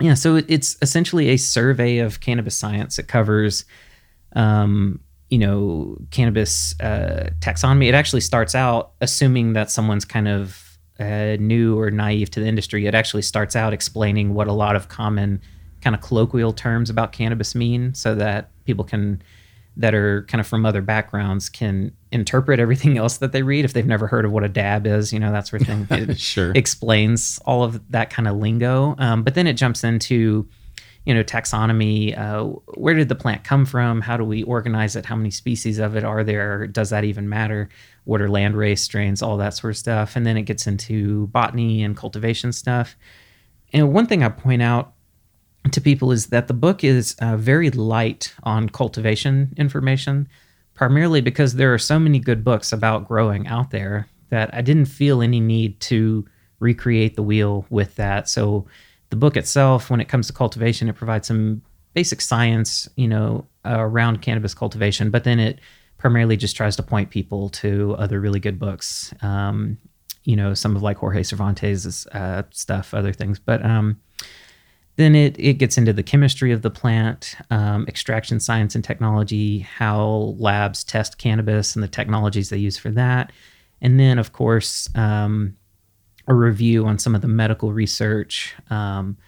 yeah, 0.00 0.14
so 0.14 0.36
it's 0.36 0.76
essentially 0.82 1.30
a 1.30 1.36
survey 1.36 1.98
of 1.98 2.20
cannabis 2.20 2.56
science. 2.56 2.98
It 2.98 3.08
covers, 3.08 3.64
um, 4.34 5.00
you 5.30 5.38
know, 5.38 5.96
cannabis 6.10 6.78
uh, 6.80 7.30
taxonomy. 7.40 7.88
It 7.88 7.94
actually 7.94 8.20
starts 8.20 8.54
out 8.54 8.92
assuming 9.00 9.54
that 9.54 9.70
someone's 9.70 10.04
kind 10.04 10.28
of 10.28 10.78
uh, 11.00 11.36
new 11.40 11.78
or 11.78 11.90
naive 11.90 12.30
to 12.32 12.40
the 12.40 12.46
industry. 12.46 12.86
It 12.86 12.94
actually 12.94 13.22
starts 13.22 13.56
out 13.56 13.72
explaining 13.72 14.34
what 14.34 14.48
a 14.48 14.52
lot 14.52 14.76
of 14.76 14.88
common 14.88 15.40
kind 15.80 15.94
of 15.94 16.02
colloquial 16.02 16.52
terms 16.52 16.90
about 16.90 17.12
cannabis 17.12 17.54
mean, 17.54 17.94
so 17.94 18.14
that 18.14 18.50
people 18.64 18.84
can 18.84 19.22
that 19.78 19.94
are 19.94 20.22
kind 20.24 20.40
of 20.40 20.46
from 20.46 20.64
other 20.64 20.80
backgrounds 20.80 21.48
can 21.48 21.92
interpret 22.10 22.58
everything 22.58 22.96
else 23.02 23.18
that 23.18 23.32
they 23.32 23.42
read 23.42 23.64
if 23.64 23.72
they've 23.72 23.86
never 23.86 24.06
heard 24.06 24.24
of 24.24 24.32
what 24.32 24.42
a 24.44 24.48
dab 24.48 24.86
is, 24.86 25.12
you 25.12 25.18
know, 25.20 25.30
that 25.32 25.46
sort 25.46 25.62
of 25.62 25.68
thing. 25.68 25.86
It 25.90 26.18
Sure. 26.18 26.52
explains 26.54 27.38
all 27.44 27.62
of 27.62 27.80
that 27.92 28.10
kind 28.10 28.26
of 28.26 28.36
lingo. 28.36 28.94
Um, 28.98 29.22
but 29.22 29.34
then 29.34 29.46
it 29.46 29.54
jumps 29.54 29.84
into, 29.84 30.48
you 31.04 31.14
know, 31.14 31.22
taxonomy. 31.22 32.18
Uh, 32.18 32.44
where 32.74 32.94
did 32.94 33.08
the 33.08 33.14
plant 33.14 33.44
come 33.44 33.64
from? 33.66 34.00
How 34.00 34.16
do 34.16 34.24
we 34.24 34.42
organize 34.44 34.96
it? 34.96 35.04
How 35.06 35.14
many 35.16 35.30
species 35.30 35.78
of 35.78 35.94
it 35.94 36.04
are 36.04 36.24
there? 36.24 36.66
Does 36.66 36.90
that 36.90 37.04
even 37.04 37.28
matter? 37.28 37.68
What 38.04 38.20
are 38.22 38.28
landrace 38.28 38.78
strains? 38.80 39.20
All 39.22 39.36
that 39.36 39.50
sort 39.54 39.72
of 39.72 39.76
stuff. 39.76 40.16
And 40.16 40.24
then 40.26 40.36
it 40.36 40.42
gets 40.42 40.66
into 40.66 41.26
botany 41.28 41.84
and 41.84 41.96
cultivation 41.96 42.52
stuff. 42.52 42.96
And 43.72 43.92
one 43.92 44.06
thing 44.06 44.22
I 44.22 44.30
point 44.30 44.62
out 44.62 44.94
to 45.72 45.80
people 45.80 46.12
is 46.12 46.26
that 46.26 46.48
the 46.48 46.54
book 46.54 46.84
is 46.84 47.16
uh, 47.20 47.36
very 47.36 47.70
light 47.70 48.34
on 48.42 48.68
cultivation 48.68 49.54
information, 49.56 50.28
primarily 50.74 51.20
because 51.20 51.54
there 51.54 51.72
are 51.72 51.78
so 51.78 51.98
many 51.98 52.18
good 52.18 52.44
books 52.44 52.72
about 52.72 53.08
growing 53.08 53.46
out 53.46 53.70
there 53.70 54.08
that 54.30 54.52
I 54.54 54.60
didn't 54.60 54.86
feel 54.86 55.22
any 55.22 55.40
need 55.40 55.80
to 55.80 56.26
recreate 56.58 57.16
the 57.16 57.22
wheel 57.22 57.66
with 57.70 57.96
that. 57.96 58.28
So 58.28 58.66
the 59.10 59.16
book 59.16 59.36
itself, 59.36 59.90
when 59.90 60.00
it 60.00 60.08
comes 60.08 60.26
to 60.26 60.32
cultivation, 60.32 60.88
it 60.88 60.96
provides 60.96 61.28
some 61.28 61.62
basic 61.94 62.20
science, 62.20 62.88
you 62.96 63.08
know, 63.08 63.46
uh, 63.64 63.78
around 63.78 64.22
cannabis 64.22 64.54
cultivation, 64.54 65.10
but 65.10 65.24
then 65.24 65.38
it 65.38 65.60
primarily 65.98 66.36
just 66.36 66.56
tries 66.56 66.76
to 66.76 66.82
point 66.82 67.10
people 67.10 67.48
to 67.48 67.94
other 67.98 68.20
really 68.20 68.40
good 68.40 68.58
books. 68.58 69.14
Um, 69.22 69.78
you 70.24 70.36
know, 70.36 70.54
some 70.54 70.76
of 70.76 70.82
like 70.82 70.98
Jorge 70.98 71.22
Cervantes' 71.22 72.06
uh, 72.08 72.42
stuff, 72.50 72.92
other 72.92 73.12
things, 73.12 73.38
but 73.38 73.64
um, 73.64 74.00
then 74.96 75.14
it, 75.14 75.38
it 75.38 75.54
gets 75.54 75.76
into 75.76 75.92
the 75.92 76.02
chemistry 76.02 76.52
of 76.52 76.62
the 76.62 76.70
plant, 76.70 77.36
um, 77.50 77.86
extraction 77.86 78.40
science 78.40 78.74
and 78.74 78.82
technology, 78.82 79.60
how 79.60 80.34
labs 80.38 80.82
test 80.82 81.18
cannabis 81.18 81.76
and 81.76 81.82
the 81.82 81.88
technologies 81.88 82.48
they 82.48 82.56
use 82.56 82.78
for 82.78 82.90
that. 82.90 83.30
And 83.82 84.00
then, 84.00 84.18
of 84.18 84.32
course, 84.32 84.88
um, 84.94 85.56
a 86.26 86.34
review 86.34 86.86
on 86.86 86.98
some 86.98 87.14
of 87.14 87.20
the 87.20 87.28
medical 87.28 87.72
research, 87.72 88.54
um, 88.70 89.18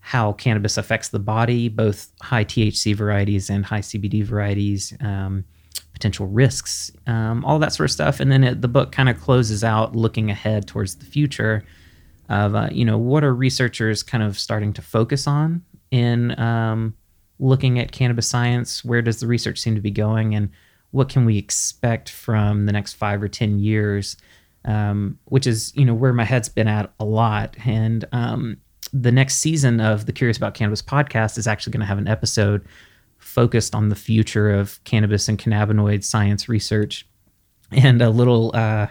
how 0.00 0.32
cannabis 0.32 0.76
affects 0.76 1.08
the 1.08 1.20
body, 1.20 1.68
both 1.68 2.10
high 2.20 2.44
THC 2.44 2.94
varieties 2.94 3.48
and 3.48 3.64
high 3.64 3.80
CBD 3.80 4.24
varieties, 4.24 4.92
um, 5.00 5.44
potential 5.92 6.26
risks, 6.26 6.90
um, 7.06 7.44
all 7.44 7.60
that 7.60 7.72
sort 7.72 7.88
of 7.88 7.92
stuff. 7.92 8.18
And 8.18 8.32
then 8.32 8.42
it, 8.42 8.60
the 8.60 8.68
book 8.68 8.90
kind 8.90 9.08
of 9.08 9.20
closes 9.20 9.62
out 9.62 9.94
looking 9.94 10.30
ahead 10.32 10.66
towards 10.66 10.96
the 10.96 11.04
future 11.04 11.64
of 12.32 12.54
uh, 12.54 12.68
you 12.72 12.84
know 12.84 12.96
what 12.96 13.22
are 13.22 13.34
researchers 13.34 14.02
kind 14.02 14.24
of 14.24 14.38
starting 14.38 14.72
to 14.72 14.82
focus 14.82 15.26
on 15.26 15.62
in 15.90 16.38
um, 16.40 16.94
looking 17.38 17.78
at 17.78 17.92
cannabis 17.92 18.26
science? 18.26 18.84
Where 18.84 19.02
does 19.02 19.20
the 19.20 19.26
research 19.26 19.58
seem 19.58 19.74
to 19.74 19.80
be 19.80 19.90
going? 19.90 20.34
And 20.34 20.50
what 20.92 21.08
can 21.08 21.24
we 21.24 21.36
expect 21.36 22.08
from 22.08 22.66
the 22.66 22.72
next 22.72 22.94
five 22.94 23.22
or 23.22 23.28
ten 23.28 23.58
years? 23.58 24.16
Um, 24.64 25.18
which 25.24 25.46
is 25.46 25.72
you 25.76 25.84
know 25.84 25.94
where 25.94 26.12
my 26.12 26.24
head's 26.24 26.48
been 26.48 26.68
at 26.68 26.92
a 26.98 27.04
lot. 27.04 27.54
And 27.66 28.06
um, 28.12 28.56
the 28.92 29.12
next 29.12 29.36
season 29.36 29.80
of 29.80 30.06
the 30.06 30.12
curious 30.12 30.36
about 30.36 30.54
cannabis 30.54 30.82
podcast 30.82 31.36
is 31.36 31.46
actually 31.46 31.72
going 31.72 31.80
to 31.80 31.86
have 31.86 31.98
an 31.98 32.08
episode 32.08 32.64
focused 33.18 33.74
on 33.74 33.88
the 33.88 33.94
future 33.94 34.50
of 34.50 34.82
cannabis 34.84 35.28
and 35.28 35.38
cannabinoid 35.38 36.02
science 36.02 36.48
research 36.48 37.06
and 37.70 38.02
a 38.02 38.10
little 38.10 38.50
uh, 38.54 38.88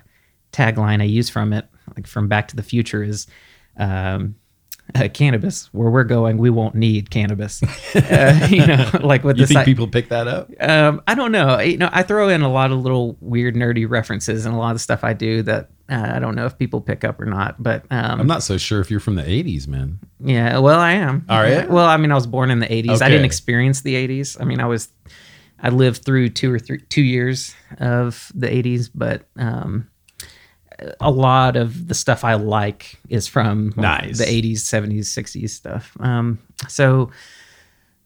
tagline 0.54 1.02
i 1.02 1.06
use 1.06 1.30
from 1.30 1.52
it 1.52 1.68
like 1.96 2.08
from 2.08 2.28
Back 2.28 2.48
to 2.50 2.56
the 2.56 2.64
Future 2.64 3.04
is 3.04 3.28
um, 3.78 4.36
uh, 4.96 5.08
cannabis. 5.14 5.70
Where 5.74 5.90
we're 5.90 6.04
going, 6.04 6.38
we 6.38 6.50
won't 6.50 6.76
need 6.76 7.10
cannabis. 7.10 7.62
uh, 7.96 8.48
you 8.50 8.66
know, 8.66 8.90
like 9.02 9.24
with 9.24 9.38
You 9.38 9.46
think 9.46 9.60
I, 9.60 9.66
people 9.66 9.88
pick 9.88 10.10
that 10.10 10.28
up? 10.28 10.50
um, 10.60 11.02
I 11.08 11.16
don't 11.16 11.32
know. 11.32 11.60
You 11.60 11.78
know, 11.78 11.90
I 11.92 12.04
throw 12.04 12.30
in 12.30 12.42
a 12.42 12.52
lot 12.52 12.72
of 12.72 12.80
little 12.80 13.18
weird 13.20 13.56
nerdy 13.56 13.90
references 13.90 14.46
and 14.46 14.56
a 14.56 14.58
lot 14.58 14.76
of 14.76 14.82
stuff 14.82 15.04
I 15.04 15.14
do 15.14 15.42
that 15.44 15.70
uh, 15.92 16.14
I 16.16 16.20
don't 16.20 16.36
know 16.36 16.46
if 16.46 16.58
people 16.58 16.80
pick 16.80 17.04
up 17.04 17.20
or 17.20 17.26
not. 17.26 17.62
But 17.62 17.84
um, 17.92 18.22
I'm 18.22 18.28
not 18.28 18.44
so 18.44 18.58
sure 18.58 18.80
if 18.80 18.90
you're 18.90 19.02
from 19.02 19.16
the 19.16 19.24
80s, 19.24 19.68
man. 19.68 20.00
yeah, 20.24 20.58
well, 20.60 20.80
I 20.80 20.94
am. 20.94 21.26
All 21.28 21.42
right. 21.42 21.70
Well, 21.70 21.86
I 21.86 21.98
mean, 21.98 22.12
I 22.12 22.16
was 22.16 22.28
born 22.28 22.50
in 22.50 22.60
the 22.60 22.68
'80s. 22.68 23.02
I 23.02 23.10
didn't 23.10 23.26
experience 23.26 23.82
the 23.82 23.96
'80s. 23.96 24.40
I 24.40 24.46
mean, 24.46 24.62
I 24.62 24.66
was, 24.68 24.88
I 25.60 25.70
lived 25.70 26.06
through 26.06 26.30
two 26.30 26.54
or 26.54 26.60
three 26.60 26.80
two 26.90 27.02
years 27.02 27.54
of 27.80 28.32
the 28.34 28.48
'80s, 28.48 28.90
but 28.96 29.26
um, 29.36 29.90
a 31.00 31.12
lot 31.12 31.56
of 31.56 31.88
the 31.88 31.94
stuff 31.94 32.24
I 32.24 32.36
like 32.36 33.00
is 33.10 33.28
from 33.28 33.74
Nice. 33.76 34.18
the 34.18 34.26
'80s, 34.26 34.60
'70s, 34.60 35.06
'60s 35.06 35.50
stuff. 35.50 35.96
Um, 36.00 36.40
so. 36.68 37.12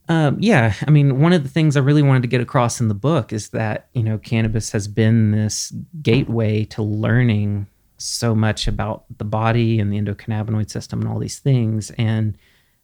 Um, 0.08 0.38
yeah, 0.40 0.76
I 0.88 0.92
mean, 0.92 1.20
one 1.20 1.34
of 1.34 1.42
the 1.42 1.50
things 1.50 1.76
I 1.76 1.80
really 1.80 2.04
wanted 2.04 2.22
to 2.22 2.28
get 2.28 2.40
across 2.40 2.80
in 2.80 2.90
the 2.90 2.94
book 2.94 3.34
is 3.34 3.50
that 3.50 3.88
you 3.94 4.04
know 4.04 4.20
cannabis 4.20 4.72
has 4.72 4.88
been 4.88 5.32
this 5.32 5.74
gateway 6.04 6.64
to 6.66 6.84
learning 6.84 7.66
so 7.98 8.36
much 8.36 8.68
about 8.68 9.06
the 9.18 9.26
body 9.26 9.80
and 9.80 9.92
the 9.92 10.00
endocannabinoid 10.00 10.70
system 10.70 11.02
and 11.02 11.10
all 11.10 11.18
these 11.18 11.40
things, 11.40 11.90
and 11.98 12.38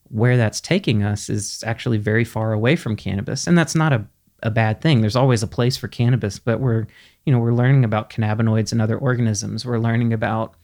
where 0.10 0.36
that's 0.36 0.60
taking 0.60 1.04
us 1.04 1.30
is 1.30 1.64
actually 1.64 2.00
very 2.00 2.26
far 2.26 2.54
away 2.54 2.76
from 2.76 2.96
cannabis, 2.96 3.46
and 3.46 3.56
that's 3.56 3.76
not 3.76 3.94
a 3.94 4.04
a 4.44 4.52
bad 4.52 4.82
thing. 4.82 5.02
There's 5.02 5.16
always 5.16 5.44
a 5.44 5.48
place 5.48 5.78
for 5.78 5.88
cannabis, 5.88 6.40
but 6.40 6.60
we're 6.60 6.88
you 7.26 7.34
know 7.34 7.40
we're 7.40 7.54
learning 7.54 7.84
about 7.84 8.10
cannabinoids 8.10 8.72
and 8.72 8.82
other 8.82 8.98
organisms. 8.98 9.66
We're 9.66 9.80
learning 9.80 10.14
about 10.14 10.56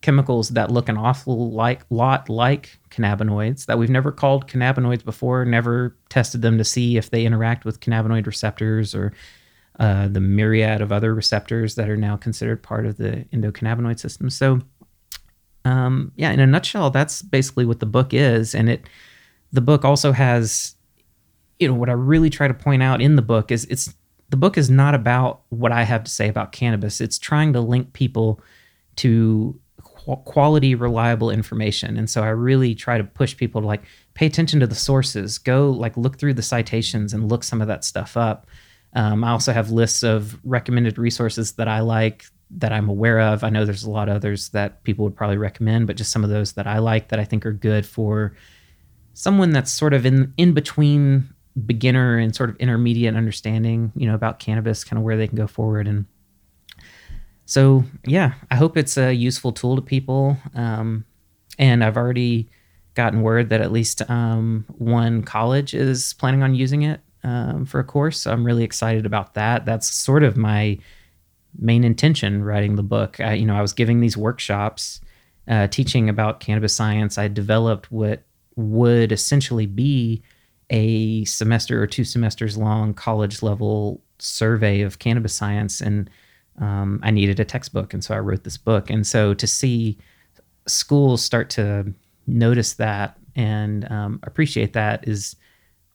chemicals 0.00 0.50
that 0.50 0.70
look 0.70 0.88
an 0.88 0.96
awful 0.96 1.50
like 1.50 1.82
lot 1.90 2.28
like 2.28 2.78
cannabinoids 2.90 3.66
that 3.66 3.78
we've 3.78 3.90
never 3.90 4.10
called 4.10 4.46
cannabinoids 4.46 5.04
before, 5.04 5.44
never 5.44 5.96
tested 6.08 6.42
them 6.42 6.56
to 6.58 6.64
see 6.64 6.96
if 6.96 7.10
they 7.10 7.26
interact 7.26 7.64
with 7.64 7.80
cannabinoid 7.80 8.26
receptors 8.26 8.94
or 8.94 9.12
uh, 9.78 10.08
the 10.08 10.20
myriad 10.20 10.80
of 10.80 10.92
other 10.92 11.14
receptors 11.14 11.74
that 11.74 11.88
are 11.88 11.96
now 11.96 12.16
considered 12.16 12.62
part 12.62 12.86
of 12.86 12.96
the 12.96 13.24
endocannabinoid 13.32 13.98
system. 13.98 14.30
So, 14.30 14.60
um, 15.64 16.12
yeah, 16.16 16.32
in 16.32 16.40
a 16.40 16.46
nutshell, 16.46 16.90
that's 16.90 17.22
basically 17.22 17.64
what 17.66 17.80
the 17.80 17.86
book 17.86 18.12
is, 18.14 18.54
and 18.54 18.68
it 18.68 18.86
the 19.52 19.60
book 19.60 19.84
also 19.84 20.12
has, 20.12 20.76
you 21.60 21.68
know, 21.68 21.74
what 21.74 21.90
I 21.90 21.92
really 21.92 22.30
try 22.30 22.48
to 22.48 22.54
point 22.54 22.82
out 22.82 23.00
in 23.00 23.16
the 23.16 23.22
book 23.22 23.52
is 23.52 23.66
it's 23.66 23.94
the 24.30 24.36
book 24.36 24.56
is 24.56 24.70
not 24.70 24.94
about 24.94 25.42
what 25.50 25.72
I 25.72 25.82
have 25.82 26.04
to 26.04 26.10
say 26.10 26.28
about 26.28 26.52
cannabis. 26.52 27.00
It's 27.00 27.18
trying 27.18 27.52
to 27.52 27.60
link 27.60 27.92
people 27.92 28.40
to 28.96 29.60
qu- 29.82 30.16
quality, 30.16 30.74
reliable 30.74 31.30
information. 31.30 31.96
And 31.96 32.08
so 32.08 32.22
I 32.22 32.28
really 32.28 32.74
try 32.74 32.96
to 32.96 33.04
push 33.04 33.36
people 33.36 33.60
to 33.60 33.66
like 33.66 33.82
pay 34.14 34.26
attention 34.26 34.60
to 34.60 34.66
the 34.66 34.74
sources, 34.74 35.36
go 35.38 35.70
like 35.70 35.96
look 35.96 36.18
through 36.18 36.34
the 36.34 36.42
citations 36.42 37.12
and 37.12 37.28
look 37.28 37.44
some 37.44 37.60
of 37.60 37.68
that 37.68 37.84
stuff 37.84 38.16
up. 38.16 38.46
Um, 38.94 39.22
I 39.22 39.30
also 39.30 39.52
have 39.52 39.70
lists 39.70 40.02
of 40.02 40.38
recommended 40.44 40.98
resources 40.98 41.52
that 41.52 41.68
I 41.68 41.80
like 41.80 42.24
that 42.52 42.72
I'm 42.72 42.88
aware 42.88 43.20
of. 43.20 43.44
I 43.44 43.50
know 43.50 43.64
there's 43.64 43.84
a 43.84 43.90
lot 43.90 44.08
of 44.08 44.16
others 44.16 44.48
that 44.50 44.82
people 44.82 45.04
would 45.04 45.14
probably 45.14 45.36
recommend, 45.36 45.86
but 45.86 45.96
just 45.96 46.10
some 46.10 46.24
of 46.24 46.30
those 46.30 46.52
that 46.52 46.66
I 46.66 46.78
like 46.78 47.08
that 47.08 47.20
I 47.20 47.24
think 47.24 47.46
are 47.46 47.52
good 47.52 47.86
for 47.86 48.34
someone 49.12 49.50
that's 49.50 49.70
sort 49.70 49.92
of 49.92 50.06
in 50.06 50.32
in 50.36 50.54
between 50.54 51.28
beginner 51.66 52.18
and 52.18 52.34
sort 52.34 52.50
of 52.50 52.56
intermediate 52.56 53.16
understanding, 53.16 53.92
you 53.96 54.06
know, 54.06 54.14
about 54.14 54.38
cannabis, 54.38 54.84
kind 54.84 54.98
of 54.98 55.04
where 55.04 55.16
they 55.16 55.26
can 55.26 55.36
go 55.36 55.46
forward. 55.46 55.86
And 55.86 56.06
so, 57.44 57.84
yeah, 58.06 58.34
I 58.50 58.56
hope 58.56 58.76
it's 58.76 58.96
a 58.96 59.12
useful 59.12 59.52
tool 59.52 59.76
to 59.76 59.82
people. 59.82 60.36
Um, 60.54 61.04
and 61.58 61.82
I've 61.82 61.96
already 61.96 62.48
gotten 62.94 63.22
word 63.22 63.50
that 63.50 63.60
at 63.60 63.72
least 63.72 64.08
um, 64.10 64.64
one 64.78 65.22
college 65.22 65.74
is 65.74 66.14
planning 66.14 66.42
on 66.42 66.54
using 66.54 66.82
it 66.82 67.00
um, 67.24 67.66
for 67.66 67.80
a 67.80 67.84
course. 67.84 68.20
So 68.20 68.32
I'm 68.32 68.44
really 68.44 68.64
excited 68.64 69.06
about 69.06 69.34
that. 69.34 69.64
That's 69.64 69.92
sort 69.92 70.22
of 70.22 70.36
my 70.36 70.78
main 71.58 71.84
intention 71.84 72.44
writing 72.44 72.76
the 72.76 72.82
book. 72.82 73.20
I, 73.20 73.34
you 73.34 73.46
know, 73.46 73.56
I 73.56 73.62
was 73.62 73.72
giving 73.72 74.00
these 74.00 74.16
workshops, 74.16 75.00
uh, 75.48 75.66
teaching 75.66 76.08
about 76.08 76.40
cannabis 76.40 76.72
science. 76.72 77.18
I 77.18 77.28
developed 77.28 77.90
what 77.90 78.22
would 78.56 79.12
essentially 79.12 79.66
be 79.66 80.22
a 80.70 81.24
semester 81.24 81.82
or 81.82 81.86
two 81.86 82.04
semesters 82.04 82.56
long 82.56 82.94
college 82.94 83.42
level 83.42 84.00
survey 84.18 84.80
of 84.80 84.98
cannabis 84.98 85.34
science, 85.34 85.80
and 85.80 86.08
um, 86.60 87.00
I 87.02 87.10
needed 87.10 87.40
a 87.40 87.44
textbook, 87.44 87.92
and 87.92 88.02
so 88.02 88.14
I 88.14 88.18
wrote 88.18 88.44
this 88.44 88.56
book. 88.56 88.90
And 88.90 89.06
so 89.06 89.34
to 89.34 89.46
see 89.46 89.98
schools 90.66 91.22
start 91.22 91.50
to 91.50 91.92
notice 92.26 92.74
that 92.74 93.18
and 93.36 93.90
um, 93.90 94.20
appreciate 94.22 94.72
that 94.72 95.06
is 95.06 95.36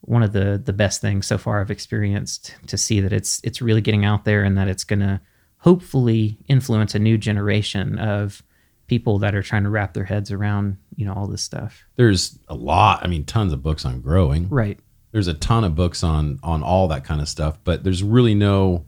one 0.00 0.22
of 0.22 0.32
the 0.32 0.60
the 0.64 0.72
best 0.72 1.00
things 1.00 1.26
so 1.26 1.36
far 1.36 1.60
I've 1.60 1.70
experienced 1.70 2.54
to 2.66 2.76
see 2.76 3.00
that 3.00 3.12
it's 3.12 3.40
it's 3.42 3.60
really 3.60 3.80
getting 3.80 4.04
out 4.04 4.24
there 4.24 4.44
and 4.44 4.56
that 4.56 4.68
it's 4.68 4.84
going 4.84 5.00
to 5.00 5.20
hopefully 5.58 6.38
influence 6.48 6.94
a 6.94 6.98
new 6.98 7.18
generation 7.18 7.98
of 7.98 8.42
people 8.86 9.18
that 9.18 9.34
are 9.34 9.42
trying 9.42 9.64
to 9.64 9.70
wrap 9.70 9.94
their 9.94 10.04
heads 10.04 10.30
around 10.30 10.76
you 10.94 11.04
know 11.04 11.12
all 11.12 11.26
this 11.26 11.42
stuff. 11.42 11.84
There's 11.96 12.38
a 12.48 12.54
lot. 12.54 13.04
I 13.04 13.08
mean, 13.08 13.24
tons 13.24 13.52
of 13.52 13.62
books 13.62 13.84
on 13.84 14.00
growing. 14.00 14.48
Right. 14.48 14.78
There's 15.12 15.28
a 15.28 15.34
ton 15.34 15.64
of 15.64 15.74
books 15.74 16.02
on 16.02 16.38
on 16.42 16.62
all 16.62 16.88
that 16.88 17.04
kind 17.04 17.20
of 17.20 17.28
stuff, 17.28 17.58
but 17.64 17.84
there's 17.84 18.02
really 18.02 18.34
no 18.34 18.84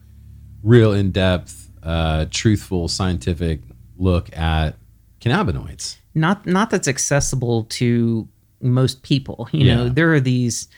real 0.62 0.92
in 0.92 1.10
depth, 1.10 1.70
uh, 1.82 2.26
truthful, 2.30 2.88
scientific 2.88 3.60
look 3.96 4.36
at 4.36 4.76
cannabinoids. 5.20 5.96
Not 6.14 6.46
not 6.46 6.70
that's 6.70 6.88
accessible 6.88 7.64
to 7.64 8.28
most 8.60 9.02
people. 9.02 9.48
You 9.52 9.74
know, 9.74 9.88
there 9.88 10.12
are 10.12 10.20
these 10.20 10.68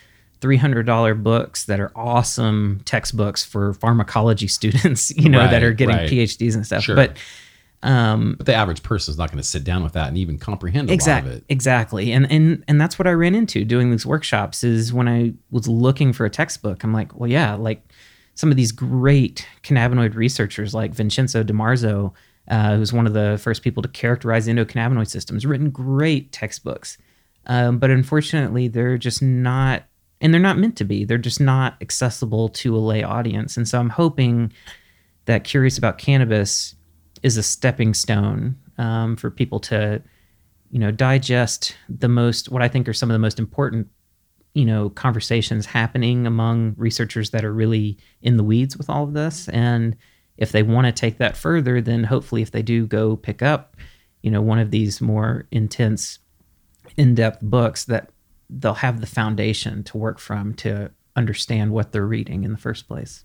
$300 0.41 1.23
books 1.23 1.65
that 1.65 1.79
are 1.79 1.91
awesome 1.95 2.81
textbooks 2.85 3.43
for 3.45 3.73
pharmacology 3.73 4.47
students, 4.47 5.11
you 5.15 5.29
know, 5.29 5.39
that 5.39 5.63
are 5.63 5.71
getting 5.71 5.95
right. 5.95 6.09
PhDs 6.09 6.55
and 6.55 6.65
stuff. 6.65 6.83
Sure. 6.83 6.95
But 6.95 7.17
um 7.83 8.35
But 8.37 8.45
the 8.45 8.53
average 8.55 8.83
person 8.83 9.11
is 9.11 9.17
not 9.17 9.29
going 9.31 9.41
to 9.41 9.47
sit 9.47 9.63
down 9.63 9.83
with 9.83 9.93
that 9.93 10.07
and 10.07 10.17
even 10.17 10.37
comprehend 10.37 10.89
a 10.89 10.91
lot 10.91 10.93
exactly 10.93 11.31
of 11.31 11.37
it. 11.37 11.43
exactly. 11.49 12.11
And 12.11 12.31
and 12.31 12.63
and 12.67 12.79
that's 12.79 12.99
what 12.99 13.07
i 13.07 13.11
ran 13.11 13.33
into 13.35 13.65
doing 13.65 13.91
these 13.91 14.05
workshops 14.05 14.63
is 14.63 14.93
when 14.93 15.07
i 15.07 15.33
was 15.49 15.67
looking 15.67 16.13
for 16.13 16.25
a 16.25 16.29
textbook 16.29 16.83
i'm 16.83 16.93
like 16.93 17.17
well 17.19 17.29
yeah 17.29 17.55
like 17.55 17.81
some 18.35 18.51
of 18.51 18.57
these 18.57 18.71
great 18.71 19.47
cannabinoid 19.63 20.15
researchers 20.15 20.73
like 20.73 20.93
Vincenzo 20.93 21.43
Di 21.43 21.53
Marzo 21.53 22.13
uh, 22.47 22.75
who's 22.75 22.91
one 22.91 23.05
of 23.07 23.13
the 23.13 23.39
first 23.41 23.61
people 23.61 23.81
to 23.83 23.89
characterize 23.89 24.47
endocannabinoid 24.47 25.07
systems 25.07 25.45
written 25.45 25.69
great 25.69 26.31
textbooks. 26.31 26.97
Um, 27.45 27.77
but 27.79 27.89
unfortunately 27.91 28.67
they're 28.67 28.97
just 28.97 29.21
not 29.21 29.83
and 30.19 30.31
they're 30.33 30.41
not 30.41 30.57
meant 30.59 30.75
to 30.77 30.83
be. 30.83 31.03
They're 31.03 31.17
just 31.17 31.39
not 31.41 31.75
accessible 31.81 32.49
to 32.49 32.75
a 32.75 32.79
lay 32.79 33.01
audience. 33.03 33.57
And 33.57 33.67
so 33.67 33.79
i'm 33.79 33.89
hoping 33.89 34.51
that 35.25 35.43
curious 35.43 35.77
about 35.77 35.97
cannabis 35.97 36.75
is 37.23 37.37
a 37.37 37.43
stepping 37.43 37.93
stone 37.93 38.57
um, 38.77 39.15
for 39.15 39.29
people 39.29 39.59
to 39.59 40.01
you 40.69 40.79
know 40.79 40.91
digest 40.91 41.75
the 41.89 42.07
most 42.07 42.49
what 42.49 42.61
i 42.61 42.67
think 42.67 42.87
are 42.87 42.93
some 42.93 43.09
of 43.09 43.13
the 43.13 43.19
most 43.19 43.39
important 43.39 43.87
you 44.53 44.65
know 44.65 44.89
conversations 44.89 45.65
happening 45.65 46.27
among 46.27 46.73
researchers 46.77 47.29
that 47.31 47.45
are 47.45 47.53
really 47.53 47.97
in 48.21 48.37
the 48.37 48.43
weeds 48.43 48.77
with 48.77 48.89
all 48.89 49.03
of 49.03 49.13
this. 49.13 49.47
And 49.49 49.95
if 50.37 50.51
they 50.51 50.63
want 50.63 50.87
to 50.87 50.91
take 50.91 51.17
that 51.17 51.37
further 51.37 51.81
then 51.81 52.03
hopefully 52.03 52.41
if 52.41 52.51
they 52.51 52.61
do 52.61 52.85
go 52.85 53.15
pick 53.15 53.41
up 53.41 53.77
you 54.21 54.31
know 54.31 54.41
one 54.41 54.59
of 54.59 54.71
these 54.71 55.01
more 55.01 55.47
intense 55.51 56.19
in-depth 56.97 57.41
books 57.41 57.85
that 57.85 58.09
they'll 58.49 58.73
have 58.73 58.99
the 58.99 59.07
foundation 59.07 59.83
to 59.83 59.97
work 59.97 60.19
from 60.19 60.53
to 60.53 60.91
understand 61.15 61.71
what 61.71 61.91
they're 61.91 62.05
reading 62.07 62.43
in 62.43 62.51
the 62.51 62.57
first 62.57 62.87
place. 62.87 63.23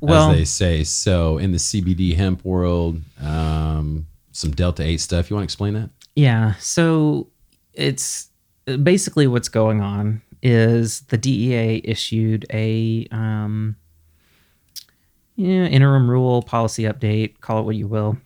Well, 0.00 0.30
as 0.30 0.36
they 0.36 0.44
say. 0.44 0.84
So 0.84 1.38
in 1.38 1.52
the 1.52 1.58
CBD 1.58 2.16
hemp 2.16 2.44
world, 2.44 3.00
um, 3.20 4.06
some 4.32 4.50
Delta 4.52 4.82
8 4.82 4.98
stuff. 4.98 5.28
You 5.30 5.36
want 5.36 5.42
to 5.42 5.44
explain 5.44 5.74
that? 5.74 5.90
Yeah. 6.16 6.54
So 6.54 7.28
it's 7.74 8.28
basically 8.82 9.26
what's 9.26 9.48
going 9.50 9.82
on 9.82 10.22
is 10.42 11.02
the 11.02 11.16
DEA 11.16 11.80
issued 11.84 12.46
a 12.50 13.06
um, 13.10 13.76
yeah, 15.36 15.66
interim 15.66 16.10
rule 16.10 16.42
policy 16.42 16.82
update, 16.84 17.40
call 17.40 17.60
it 17.60 17.62
what 17.62 17.76
you 17.76 17.86
will. 17.86 18.16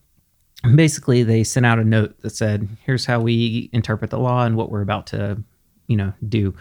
And 0.65 0.77
basically, 0.77 1.23
they 1.23 1.45
sent 1.45 1.67
out 1.67 1.79
a 1.79 1.85
note 1.85 2.21
that 2.23 2.31
said, 2.31 2.69
"Here's 2.85 3.07
how 3.07 3.21
we 3.21 3.71
interpret 3.73 4.11
the 4.11 4.19
law 4.19 4.45
and 4.45 4.57
what 4.57 4.71
we're 4.71 4.83
about 4.83 5.07
to, 5.09 5.43
you 5.87 5.97
know, 5.97 6.13
do." 6.27 6.55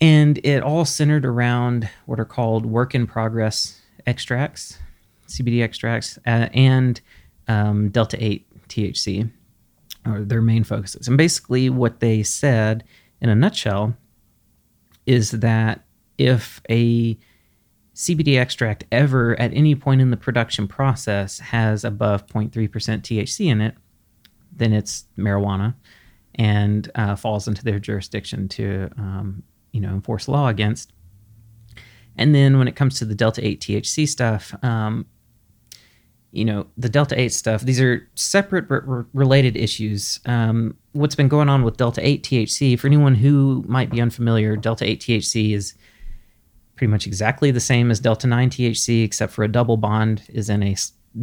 And 0.00 0.38
it 0.44 0.62
all 0.62 0.84
centered 0.84 1.24
around 1.24 1.88
what 2.06 2.18
are 2.18 2.24
called 2.24 2.66
work 2.66 2.94
in 2.94 3.06
progress 3.06 3.80
extracts, 4.06 4.78
CBD 5.28 5.62
extracts, 5.62 6.18
uh, 6.26 6.48
and 6.52 7.00
um, 7.46 7.90
Delta 7.90 8.22
8 8.22 8.68
THC 8.68 9.30
are 10.04 10.20
their 10.20 10.42
main 10.42 10.64
focuses. 10.64 11.06
And 11.06 11.16
basically, 11.16 11.70
what 11.70 12.00
they 12.00 12.22
said 12.22 12.84
in 13.20 13.28
a 13.28 13.34
nutshell 13.34 13.94
is 15.06 15.30
that 15.32 15.84
if 16.18 16.60
a 16.70 17.18
CBD 17.94 18.38
extract 18.40 18.84
ever 18.90 19.38
at 19.38 19.52
any 19.54 19.74
point 19.74 20.00
in 20.00 20.10
the 20.10 20.16
production 20.16 20.66
process 20.66 21.38
has 21.38 21.84
above 21.84 22.26
0.3% 22.26 22.50
THC 22.50 23.46
in 23.46 23.60
it, 23.60 23.74
then 24.52 24.72
it's 24.72 25.04
marijuana 25.16 25.74
and 26.36 26.90
uh, 26.96 27.14
falls 27.14 27.46
into 27.46 27.62
their 27.62 27.78
jurisdiction 27.78 28.48
to, 28.48 28.90
um, 28.98 29.42
you 29.72 29.80
know, 29.80 29.90
enforce 29.90 30.26
law 30.26 30.48
against. 30.48 30.92
And 32.16 32.34
then 32.34 32.58
when 32.58 32.68
it 32.68 32.76
comes 32.76 32.98
to 32.98 33.04
the 33.04 33.14
Delta 33.14 33.46
8 33.46 33.60
THC 33.60 34.08
stuff, 34.08 34.54
um, 34.62 35.06
you 36.34 36.44
know, 36.44 36.66
the 36.76 36.88
Delta 36.88 37.18
8 37.18 37.32
stuff, 37.32 37.62
these 37.62 37.80
are 37.80 38.08
separate 38.16 38.68
but 38.68 38.86
re- 38.88 39.04
related 39.12 39.56
issues. 39.56 40.18
Um, 40.26 40.76
what's 40.92 41.14
been 41.14 41.28
going 41.28 41.48
on 41.48 41.62
with 41.62 41.76
Delta 41.76 42.06
8 42.06 42.24
THC, 42.24 42.78
for 42.78 42.88
anyone 42.88 43.14
who 43.14 43.64
might 43.68 43.88
be 43.88 44.00
unfamiliar, 44.00 44.56
Delta 44.56 44.84
8 44.84 45.00
THC 45.00 45.54
is 45.54 45.74
pretty 46.74 46.90
much 46.90 47.06
exactly 47.06 47.52
the 47.52 47.60
same 47.60 47.88
as 47.90 48.00
Delta 48.00 48.26
9 48.26 48.50
THC, 48.50 49.04
except 49.04 49.32
for 49.32 49.44
a 49.44 49.48
double 49.48 49.76
bond 49.76 50.22
is 50.28 50.50
in 50.50 50.64
a 50.64 50.74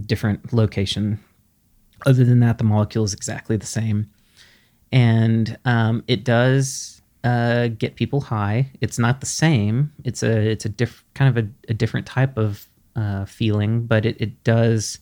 different 0.05 0.53
location. 0.53 1.19
Other 2.05 2.23
than 2.23 2.39
that, 2.39 2.57
the 2.57 2.63
molecule 2.63 3.03
is 3.03 3.13
exactly 3.13 3.57
the 3.57 3.65
same. 3.65 4.09
And 4.93 5.57
um, 5.65 6.05
it 6.07 6.23
does 6.23 7.01
uh, 7.25 7.67
get 7.67 7.95
people 7.95 8.21
high. 8.21 8.71
It's 8.79 8.97
not 8.97 9.19
the 9.19 9.25
same. 9.25 9.91
It's 10.05 10.23
a 10.23 10.31
it's 10.31 10.65
a 10.65 10.69
diff- 10.69 11.03
kind 11.13 11.37
of 11.37 11.45
a, 11.45 11.49
a 11.69 11.73
different 11.73 12.07
type 12.07 12.37
of 12.37 12.67
uh, 12.95 13.25
feeling, 13.25 13.85
but 13.85 14.05
it, 14.05 14.19
it 14.19 14.43
does 14.43 14.99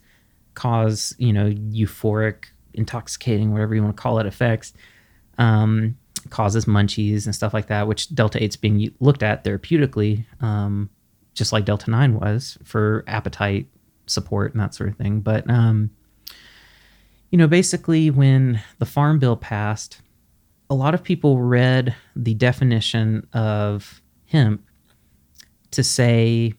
cause 0.54 1.16
you 1.18 1.32
know 1.32 1.50
euphoric, 1.50 2.46
intoxicating, 2.74 3.52
whatever 3.52 3.76
you 3.76 3.84
want 3.84 3.96
to 3.96 4.02
call 4.02 4.20
it, 4.20 4.26
effects. 4.26 4.74
Um, 5.38 5.96
causes 6.30 6.66
munchies 6.66 7.26
and 7.26 7.34
stuff 7.34 7.54
like 7.54 7.68
that, 7.68 7.88
which 7.88 8.14
Delta 8.14 8.40
8's 8.40 8.58
being 8.58 8.94
looked 9.00 9.24
at 9.24 9.44
therapeutically, 9.44 10.26
um, 10.42 10.90
just 11.34 11.54
like 11.54 11.66
Delta 11.66 11.90
9 11.90 12.20
was 12.20 12.58
for 12.64 13.04
appetite 13.08 13.68
support 14.06 14.54
and 14.54 14.62
that 14.62 14.74
sort 14.74 14.90
of 14.90 14.98
thing. 14.98 15.22
But, 15.22 15.50
um, 15.50 15.92
you 17.30 17.38
know, 17.38 17.48
basically, 17.48 18.10
when 18.10 18.62
the 18.80 18.86
Farm 18.86 19.20
Bill 19.20 19.38
passed, 19.38 20.02
a 20.70 20.76
lot 20.76 20.94
of 20.94 21.04
people 21.04 21.40
read 21.40 21.96
the 22.16 22.34
definition 22.34 23.28
of 23.34 24.02
hemp 24.26 24.64
to 25.72 25.84
say 25.84 26.54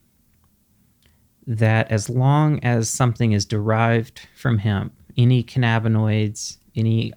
that 1.51 1.90
as 1.90 2.09
long 2.09 2.61
as 2.62 2.88
something 2.88 3.32
is 3.32 3.44
derived 3.44 4.20
from 4.36 4.59
hemp, 4.59 4.92
any 5.18 5.42
cannabinoids, 5.42 6.59
any 6.76 7.12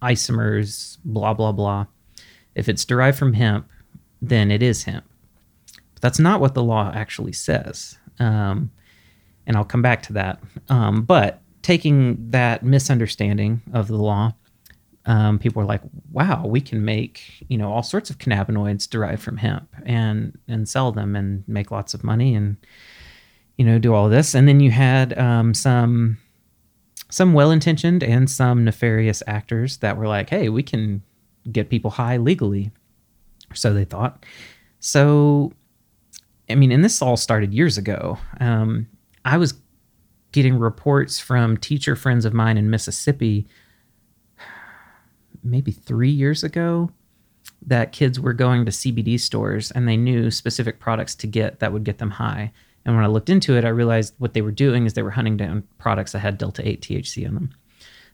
isomers, 0.00 0.98
blah, 1.04 1.34
blah, 1.34 1.50
blah, 1.50 1.84
if 2.54 2.68
it's 2.68 2.84
derived 2.84 3.18
from 3.18 3.32
hemp, 3.32 3.68
then 4.22 4.52
it 4.52 4.62
is 4.62 4.84
hemp. 4.84 5.04
But 5.94 6.02
that's 6.02 6.20
not 6.20 6.40
what 6.40 6.54
the 6.54 6.62
law 6.62 6.92
actually 6.94 7.32
says. 7.32 7.98
Um, 8.20 8.70
and 9.44 9.56
I'll 9.56 9.64
come 9.64 9.82
back 9.82 10.02
to 10.02 10.12
that. 10.12 10.38
Um, 10.68 11.02
but 11.02 11.42
taking 11.62 12.30
that 12.30 12.62
misunderstanding 12.62 13.60
of 13.72 13.88
the 13.88 13.96
law, 13.96 14.34
um, 15.06 15.40
people 15.40 15.60
are 15.60 15.66
like, 15.66 15.82
"Wow, 16.12 16.46
we 16.46 16.60
can 16.60 16.84
make 16.84 17.44
you 17.48 17.58
know 17.58 17.70
all 17.70 17.82
sorts 17.82 18.08
of 18.08 18.18
cannabinoids 18.18 18.88
derived 18.88 19.20
from 19.20 19.36
hemp 19.36 19.68
and 19.84 20.38
and 20.48 20.66
sell 20.66 20.92
them 20.92 21.14
and 21.14 21.46
make 21.46 21.70
lots 21.70 21.92
of 21.92 22.02
money 22.04 22.34
and 22.34 22.56
you 23.56 23.64
know 23.64 23.78
do 23.78 23.94
all 23.94 24.08
this." 24.08 24.34
And 24.34 24.48
then 24.48 24.60
you 24.60 24.70
had 24.70 25.16
um, 25.18 25.54
some 25.54 26.18
some 27.10 27.32
well-intentioned 27.32 28.02
and 28.02 28.28
some 28.28 28.64
nefarious 28.64 29.22
actors 29.26 29.78
that 29.78 29.96
were 29.96 30.08
like, 30.08 30.30
"Hey, 30.30 30.48
we 30.48 30.62
can 30.62 31.02
get 31.50 31.70
people 31.70 31.92
high 31.92 32.16
legally," 32.16 32.70
so 33.52 33.72
they 33.72 33.84
thought. 33.84 34.24
So, 34.80 35.52
I 36.50 36.54
mean, 36.54 36.72
and 36.72 36.84
this 36.84 37.00
all 37.00 37.16
started 37.16 37.54
years 37.54 37.78
ago. 37.78 38.18
Um, 38.40 38.86
I 39.24 39.38
was 39.38 39.54
getting 40.32 40.58
reports 40.58 41.18
from 41.18 41.56
teacher 41.56 41.94
friends 41.94 42.24
of 42.24 42.34
mine 42.34 42.58
in 42.58 42.68
Mississippi 42.68 43.46
maybe 45.44 45.70
three 45.70 46.10
years 46.10 46.42
ago 46.42 46.90
that 47.66 47.92
kids 47.92 48.18
were 48.18 48.32
going 48.32 48.64
to 48.64 48.70
CBD 48.70 49.18
stores 49.20 49.70
and 49.70 49.86
they 49.86 49.96
knew 49.96 50.30
specific 50.30 50.80
products 50.80 51.14
to 51.14 51.26
get 51.26 51.60
that 51.60 51.72
would 51.72 51.84
get 51.84 51.98
them 51.98 52.10
high. 52.10 52.52
And 52.84 52.94
when 52.94 53.04
I 53.04 53.08
looked 53.08 53.30
into 53.30 53.56
it, 53.56 53.64
I 53.64 53.68
realized 53.68 54.14
what 54.18 54.34
they 54.34 54.42
were 54.42 54.52
doing 54.52 54.86
is 54.86 54.92
they 54.92 55.02
were 55.02 55.10
hunting 55.10 55.36
down 55.36 55.66
products 55.78 56.12
that 56.12 56.18
had 56.18 56.38
Delta 56.38 56.66
8 56.66 56.82
THC 56.82 57.24
in 57.24 57.34
them. 57.34 57.50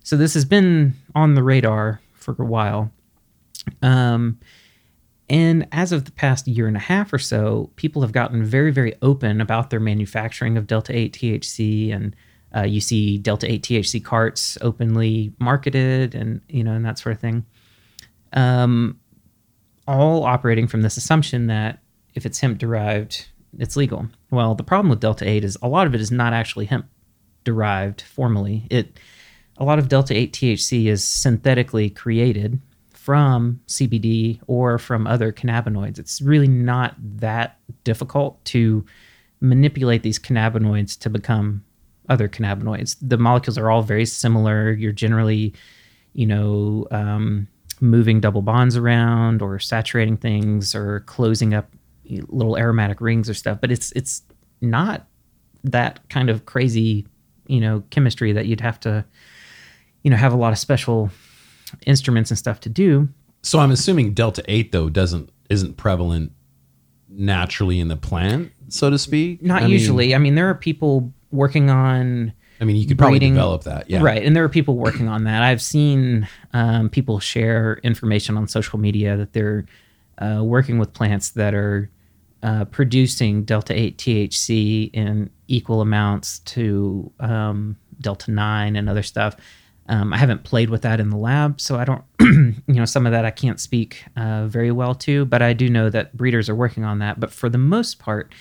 So 0.05 0.17
this 0.17 0.35
has 0.35 0.45
been 0.45 0.95
on 1.15 1.35
the 1.35 1.43
radar 1.43 2.01
for 2.15 2.35
a 2.39 2.45
while. 2.45 2.91
Um, 3.83 4.39
and 5.29 5.69
as 5.73 5.93
of 5.93 6.05
the 6.05 6.13
past 6.13 6.49
year 6.49 6.67
and 6.67 6.77
a 6.77 6.81
half 6.81 7.13
or 7.13 7.19
so, 7.19 7.71
people 7.77 8.03
have 8.03 8.13
gotten 8.13 8.45
very, 8.45 8.71
very 8.73 8.95
open 9.03 9.41
about 9.41 9.71
their 9.71 9.81
manufacturing 9.81 10.57
of 10.57 10.67
Delta 10.67 10.97
8 10.97 11.13
THC. 11.13 11.95
And 11.95 12.17
uh, 12.55 12.63
you 12.63 12.81
see 12.81 13.19
Delta 13.19 13.51
8 13.51 13.63
THC 13.63 14.05
carts 14.05 14.57
openly 14.61 15.33
marketed 15.39 16.15
and, 16.15 16.41
you 16.49 16.65
know, 16.65 16.73
and 16.73 16.85
that 16.85 16.99
sort 16.99 17.15
of 17.15 17.21
thing. 17.21 17.45
Um, 18.33 18.99
all 19.87 20.25
operating 20.25 20.67
from 20.67 20.83
this 20.83 20.97
assumption 20.97 21.49
that 21.49 21.81
if 22.15 22.27
it's 22.27 22.41
hemp 22.41 22.59
derived, 22.59 23.29
it's 23.59 23.77
legal. 23.77 24.07
Well, 24.31 24.55
the 24.55 24.63
problem 24.63 24.91
with 24.91 25.01
Delta 25.01 25.29
8 25.29 25.45
is 25.45 25.59
a 25.63 25.69
lot 25.69 25.87
of 25.87 25.95
it 25.95 26.01
is 26.01 26.11
not 26.11 26.33
actually 26.33 26.67
hemp 26.67 26.87
derived 27.45 28.03
formally. 28.03 28.67
It 28.71 28.99
a 29.57 29.65
lot 29.65 29.79
of 29.79 29.89
Delta 29.89 30.15
8 30.15 30.33
THC 30.33 30.87
is 30.87 31.05
synthetically 31.05 31.91
created 31.91 32.61
from 32.93 33.61
CBD 33.67 34.41
or 34.47 34.79
from 34.79 35.07
other 35.07 35.33
cannabinoids. 35.33 35.99
It's 35.99 36.21
really 36.21 36.49
not 36.49 36.95
that 36.99 37.59
difficult 37.85 38.43
to 38.47 38.85
manipulate 39.41 40.03
these 40.03 40.19
cannabinoids 40.19 40.99
to 41.01 41.11
become 41.11 41.65
other 42.09 42.29
cannabinoids. 42.29 42.97
The 43.01 43.19
molecules 43.19 43.59
are 43.59 43.71
all 43.71 43.83
very 43.83 44.07
similar. 44.07 44.73
You're 44.73 44.93
generally, 44.93 45.55
you 46.13 46.27
know, 46.27 46.87
um, 46.91 47.49
moving 47.81 48.21
double 48.21 48.43
bonds 48.43 48.77
around 48.77 49.43
or 49.43 49.59
saturating 49.59 50.17
things 50.17 50.75
or 50.75 51.01
closing 51.01 51.55
up 51.55 51.71
little 52.29 52.57
aromatic 52.57 53.01
rings 53.01 53.29
or 53.31 53.35
stuff. 53.35 53.59
But 53.61 53.71
it's 53.71 53.93
it's 53.93 54.23
not 54.61 55.07
that 55.65 56.01
kind 56.09 56.31
of 56.31 56.47
crazy, 56.47 57.07
you 57.47 57.61
know, 57.61 57.83
chemistry 57.91 58.33
that 58.33 58.47
you'd 58.47 58.61
have 58.61 58.81
to, 58.81 59.05
you 60.03 60.11
know, 60.11 60.17
have 60.17 60.33
a 60.33 60.37
lot 60.37 60.53
of 60.53 60.59
special 60.59 61.11
instruments 61.87 62.31
and 62.31 62.39
stuff 62.39 62.61
to 62.61 62.69
do. 62.69 63.09
So 63.43 63.59
I'm 63.59 63.71
assuming 63.71 64.13
Delta 64.13 64.43
8 64.49 64.73
though 64.73 64.89
doesn't 64.89 65.31
isn't 65.49 65.77
prevalent 65.77 66.33
naturally 67.09 67.81
in 67.81 67.89
the 67.89 67.97
plant, 67.97 68.53
so 68.69 68.91
to 68.91 68.99
speak. 68.99 69.43
Not 69.43 69.63
I 69.63 69.65
mean- 69.65 69.73
usually. 69.73 70.15
I 70.15 70.19
mean, 70.19 70.35
there 70.35 70.49
are 70.49 70.55
people 70.55 71.13
working 71.31 71.71
on 71.71 72.33
I 72.61 72.65
mean, 72.65 72.77
you 72.77 72.87
could 72.87 72.99
probably 72.99 73.19
breeding- 73.19 73.35
develop 73.35 73.65
that. 73.65 73.89
Yeah. 73.89 74.03
Right. 74.03 74.23
And 74.23 74.37
there 74.37 74.45
are 74.45 74.49
people 74.49 74.77
working 74.77 75.09
on 75.09 75.25
that. 75.25 75.43
I've 75.43 75.63
seen 75.63 76.29
um, 76.53 76.91
people 76.91 77.19
share 77.19 77.81
information 77.83 78.37
on 78.37 78.49
social 78.49 78.79
media 78.79 79.17
that 79.17 79.33
they're 79.33 79.65
uh, 80.19 80.43
working 80.45 80.79
with 80.79 80.93
plants 80.93 81.31
that 81.31 81.55
are 81.55 81.89
uh, 82.43 82.65
producing 82.67 83.45
Delta 83.45 83.79
8 83.79 83.99
THC 83.99 84.91
in 84.93 85.31
equal 85.49 85.81
amounts 85.81 86.39
to 86.41 87.13
um, 87.21 87.77
Delta 88.01 88.31
9 88.31 88.77
and 88.77 88.89
other 88.89 89.03
stuff. 89.03 89.37
Um, 89.89 90.13
I 90.13 90.19
haven't 90.19 90.45
played 90.45 90.71
with 90.71 90.83
that 90.83 91.01
in 91.01 91.11
the 91.11 91.17
lab, 91.17 91.61
so 91.61 91.77
I 91.77 91.85
don't, 91.85 92.05
you 92.21 92.57
know, 92.69 92.85
some 92.85 93.07
of 93.07 93.13
that 93.13 93.25
I 93.25 93.31
can't 93.31 93.59
speak 93.59 94.05
uh, 94.17 94.47
very 94.47 94.71
well 94.71 94.95
to, 94.97 95.25
but 95.25 95.43
I 95.43 95.53
do 95.53 95.69
know 95.69 95.91
that 95.91 96.17
breeders 96.17 96.49
are 96.49 96.55
working 96.55 96.85
on 96.85 97.01
that. 97.01 97.19
But 97.19 97.33
for 97.33 97.49
the 97.49 97.59
most 97.59 97.99
part, 97.99 98.33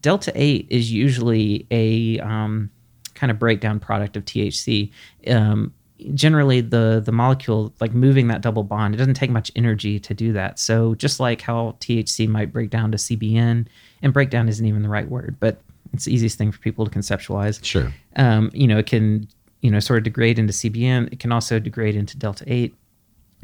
Delta 0.00 0.32
8 0.34 0.68
is 0.70 0.92
usually 0.92 1.66
a 1.70 2.20
um, 2.20 2.70
kind 3.14 3.30
of 3.30 3.38
breakdown 3.38 3.80
product 3.80 4.16
of 4.16 4.24
THC. 4.24 4.92
Um, 5.26 5.74
generally, 6.14 6.60
the 6.60 7.02
the 7.04 7.12
molecule, 7.12 7.72
like 7.80 7.92
moving 7.92 8.28
that 8.28 8.40
double 8.40 8.64
bond, 8.64 8.94
it 8.94 8.98
doesn't 8.98 9.14
take 9.14 9.30
much 9.30 9.50
energy 9.56 9.98
to 10.00 10.14
do 10.14 10.32
that. 10.32 10.58
So 10.58 10.94
just 10.96 11.20
like 11.20 11.40
how 11.40 11.76
THC 11.80 12.28
might 12.28 12.52
break 12.52 12.70
down 12.70 12.92
to 12.92 12.98
CBN, 12.98 13.66
and 14.02 14.12
breakdown 14.12 14.48
isn't 14.48 14.64
even 14.64 14.82
the 14.82 14.88
right 14.88 15.08
word, 15.08 15.36
but 15.40 15.60
it's 15.92 16.04
the 16.06 16.14
easiest 16.14 16.38
thing 16.38 16.50
for 16.52 16.58
people 16.60 16.86
to 16.86 16.90
conceptualize 16.90 17.62
Sure. 17.64 17.92
um, 18.16 18.50
you 18.54 18.66
know, 18.66 18.78
it 18.78 18.86
can, 18.86 19.28
you 19.60 19.70
know, 19.70 19.78
sort 19.78 19.98
of 19.98 20.04
degrade 20.04 20.38
into 20.38 20.52
CBN. 20.52 21.12
It 21.12 21.20
can 21.20 21.32
also 21.32 21.58
degrade 21.58 21.94
into 21.96 22.16
Delta 22.16 22.44
8. 22.46 22.74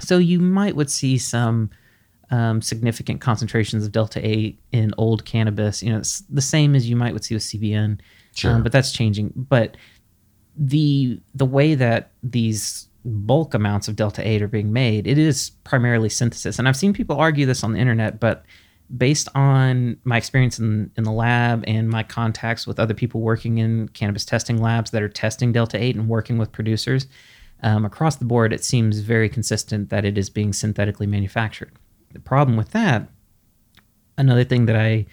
So 0.01 0.19
you 0.19 0.41
might 0.41 0.75
would 0.75 0.91
see 0.91 1.19
some 1.19 1.71
um, 2.31 2.63
significant 2.63 3.21
concentrations 3.21 3.85
of 3.85 3.93
Delta 3.93 4.21
8 4.27 4.59
in 4.73 4.93
old 4.99 5.25
cannabis. 5.25 5.83
You 5.83 5.93
know, 5.93 5.99
it's 5.99 6.21
the 6.31 6.41
same 6.41 6.75
as 6.75 6.89
you 6.89 6.97
might 6.97 7.13
would 7.13 7.25
see 7.25 7.35
with 7.35 7.43
CBN. 7.43 7.99
Sure. 8.35 8.53
Um, 8.53 8.63
but 8.63 8.71
that's 8.73 8.93
changing. 8.93 9.33
But 9.35 9.77
the 10.59 11.21
the 11.35 11.47
way 11.47 11.75
that 11.75 12.11
these 12.23 12.89
bulk 13.05 13.55
amounts 13.55 13.89
of 13.89 13.97
delta 13.97 14.27
8 14.27 14.43
are 14.43 14.49
being 14.49 14.73
made 14.73 15.07
it 15.07 15.17
is 15.17 15.51
primarily 15.65 16.09
synthesis. 16.09 16.59
And 16.59 16.69
i've 16.69 16.77
seen 16.77 16.93
people 16.93 17.17
argue 17.17 17.47
this 17.47 17.63
on 17.63 17.73
the 17.73 17.79
internet 17.79 18.21
but 18.21 18.45
based 18.97 19.29
on 19.35 19.99
my 20.05 20.17
experience 20.17 20.59
in, 20.59 20.91
in 20.97 21.05
the 21.05 21.13
lab 21.13 21.63
and 21.67 21.89
my 21.89 22.03
contacts 22.03 22.67
with 22.67 22.81
other 22.81 22.95
people 22.95 23.21
working 23.21 23.59
in 23.59 23.89
cannabis 23.91 24.25
testing 24.25 24.61
labs 24.61 24.91
that 24.91 25.03
are 25.03 25.09
testing 25.09 25.53
delta 25.53 25.83
8 25.83 25.97
and 25.97 26.09
working 26.09 26.39
with 26.39 26.53
producers 26.53 27.07
um, 27.63 27.85
across 27.85 28.17
the 28.17 28.25
board 28.25 28.53
it 28.53 28.65
seems 28.65 28.99
very 28.99 29.29
consistent 29.29 29.91
that 29.91 30.05
it 30.05 30.19
is 30.19 30.29
being 30.29 30.53
synthetically 30.53 31.07
manufactured. 31.07 31.73
The 32.13 32.21
problem 32.21 32.57
with 32.57 32.73
that 32.73 33.09
another 34.17 34.45
thing 34.45 34.67
that 34.67 34.77
i 34.77 35.07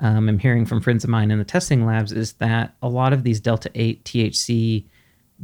um, 0.00 0.28
am 0.28 0.38
hearing 0.38 0.66
from 0.66 0.80
friends 0.80 1.04
of 1.04 1.10
mine 1.10 1.30
in 1.30 1.38
the 1.38 1.44
testing 1.44 1.86
labs 1.86 2.12
is 2.12 2.34
that 2.34 2.74
a 2.82 2.88
lot 2.88 3.12
of 3.12 3.22
these 3.22 3.40
delta 3.40 3.70
8 3.74 4.04
THC 4.04 4.84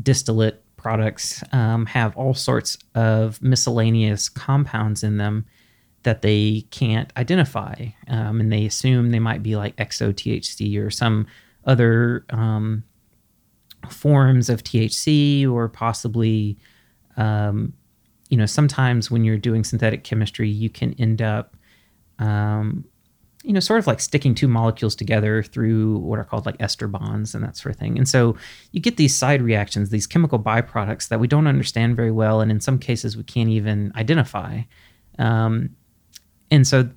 distillate 0.02 0.62
products 0.76 1.42
um, 1.52 1.86
have 1.86 2.16
all 2.16 2.34
sorts 2.34 2.76
of 2.94 3.40
miscellaneous 3.40 4.28
compounds 4.28 5.02
in 5.02 5.16
them 5.16 5.46
that 6.02 6.22
they 6.22 6.66
can't 6.70 7.12
identify, 7.16 7.86
um, 8.08 8.40
and 8.40 8.52
they 8.52 8.66
assume 8.66 9.10
they 9.10 9.20
might 9.20 9.42
be 9.42 9.54
like 9.54 9.76
exo 9.76 10.12
THC 10.12 10.84
or 10.84 10.90
some 10.90 11.26
other 11.64 12.26
um, 12.30 12.82
forms 13.88 14.50
of 14.50 14.64
THC, 14.64 15.48
or 15.48 15.68
possibly, 15.68 16.58
um, 17.16 17.72
you 18.28 18.36
know, 18.36 18.46
sometimes 18.46 19.10
when 19.10 19.24
you're 19.24 19.38
doing 19.38 19.62
synthetic 19.62 20.02
chemistry, 20.02 20.48
you 20.48 20.68
can 20.68 20.94
end 20.94 21.22
up 21.22 21.56
um, 22.18 22.84
you 23.42 23.52
know, 23.52 23.60
sort 23.60 23.78
of 23.78 23.86
like 23.86 24.00
sticking 24.00 24.34
two 24.34 24.48
molecules 24.48 24.94
together 24.94 25.42
through 25.42 25.98
what 25.98 26.18
are 26.18 26.24
called 26.24 26.46
like 26.46 26.56
ester 26.60 26.86
bonds 26.86 27.34
and 27.34 27.42
that 27.44 27.56
sort 27.56 27.74
of 27.74 27.78
thing. 27.78 27.98
And 27.98 28.08
so 28.08 28.36
you 28.70 28.80
get 28.80 28.96
these 28.96 29.14
side 29.14 29.42
reactions, 29.42 29.90
these 29.90 30.06
chemical 30.06 30.38
byproducts 30.38 31.08
that 31.08 31.18
we 31.18 31.26
don't 31.26 31.46
understand 31.46 31.96
very 31.96 32.12
well, 32.12 32.40
and 32.40 32.50
in 32.50 32.60
some 32.60 32.78
cases 32.78 33.16
we 33.16 33.24
can't 33.24 33.48
even 33.48 33.92
identify. 33.96 34.62
Um, 35.18 35.70
and 36.50 36.66
so, 36.66 36.90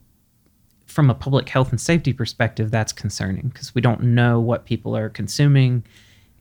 from 0.86 1.10
a 1.10 1.16
public 1.16 1.50
health 1.50 1.72
and 1.72 1.82
safety 1.82 2.14
perspective, 2.14 2.72
that's 2.72 2.93
concerning 2.93 3.50
because 3.50 3.76
we 3.76 3.82
don't 3.82 4.02
know 4.02 4.39
what 4.39 4.66
people 4.66 4.96
are 4.96 5.10
consuming 5.10 5.84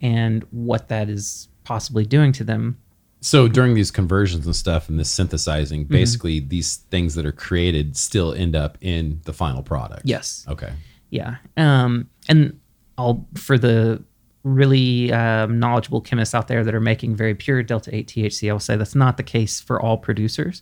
and 0.01 0.45
what 0.51 0.89
that 0.89 1.09
is 1.09 1.49
possibly 1.65 2.05
doing 2.05 2.31
to 2.33 2.45
them. 2.45 2.79
So 3.25 3.49
during 3.49 3.73
these 3.75 3.91
conversions 3.91 4.45
and 4.45 4.55
stuff 4.55 4.89
and 4.91 5.01
this 5.01 5.11
synthesizing, 5.11 5.85
Mm-hmm. 5.85 5.93
basically 5.93 6.41
these 6.41 6.77
things 6.91 7.15
that 7.15 7.25
are 7.25 7.33
created 7.33 7.97
still 7.97 8.35
end 8.35 8.55
up 8.55 8.77
in 8.83 9.21
the 9.25 9.33
final 9.33 9.63
product. 9.63 10.03
Yes. 10.05 10.45
Okay. 10.49 10.73
Yeah. 11.09 11.37
Um, 11.57 12.11
and 12.29 12.61
I'll 12.99 13.27
for 13.35 13.57
the 13.57 14.03
really 14.43 15.11
um, 15.11 15.59
knowledgeable 15.59 16.03
chemists 16.03 16.35
out 16.35 16.49
there 16.49 16.63
that 16.65 16.75
are 16.75 16.81
making 16.81 17.17
very 17.17 17.35
pure 17.35 17.63
delta 17.63 17.95
8 17.95 18.07
THC, 18.09 18.51
I 18.51 18.53
will 18.53 18.61
say 18.61 18.77
that's 18.77 18.95
not 18.95 19.17
the 19.17 19.23
case 19.23 19.59
for 19.59 19.81
all 19.81 19.97
producers. 19.97 20.61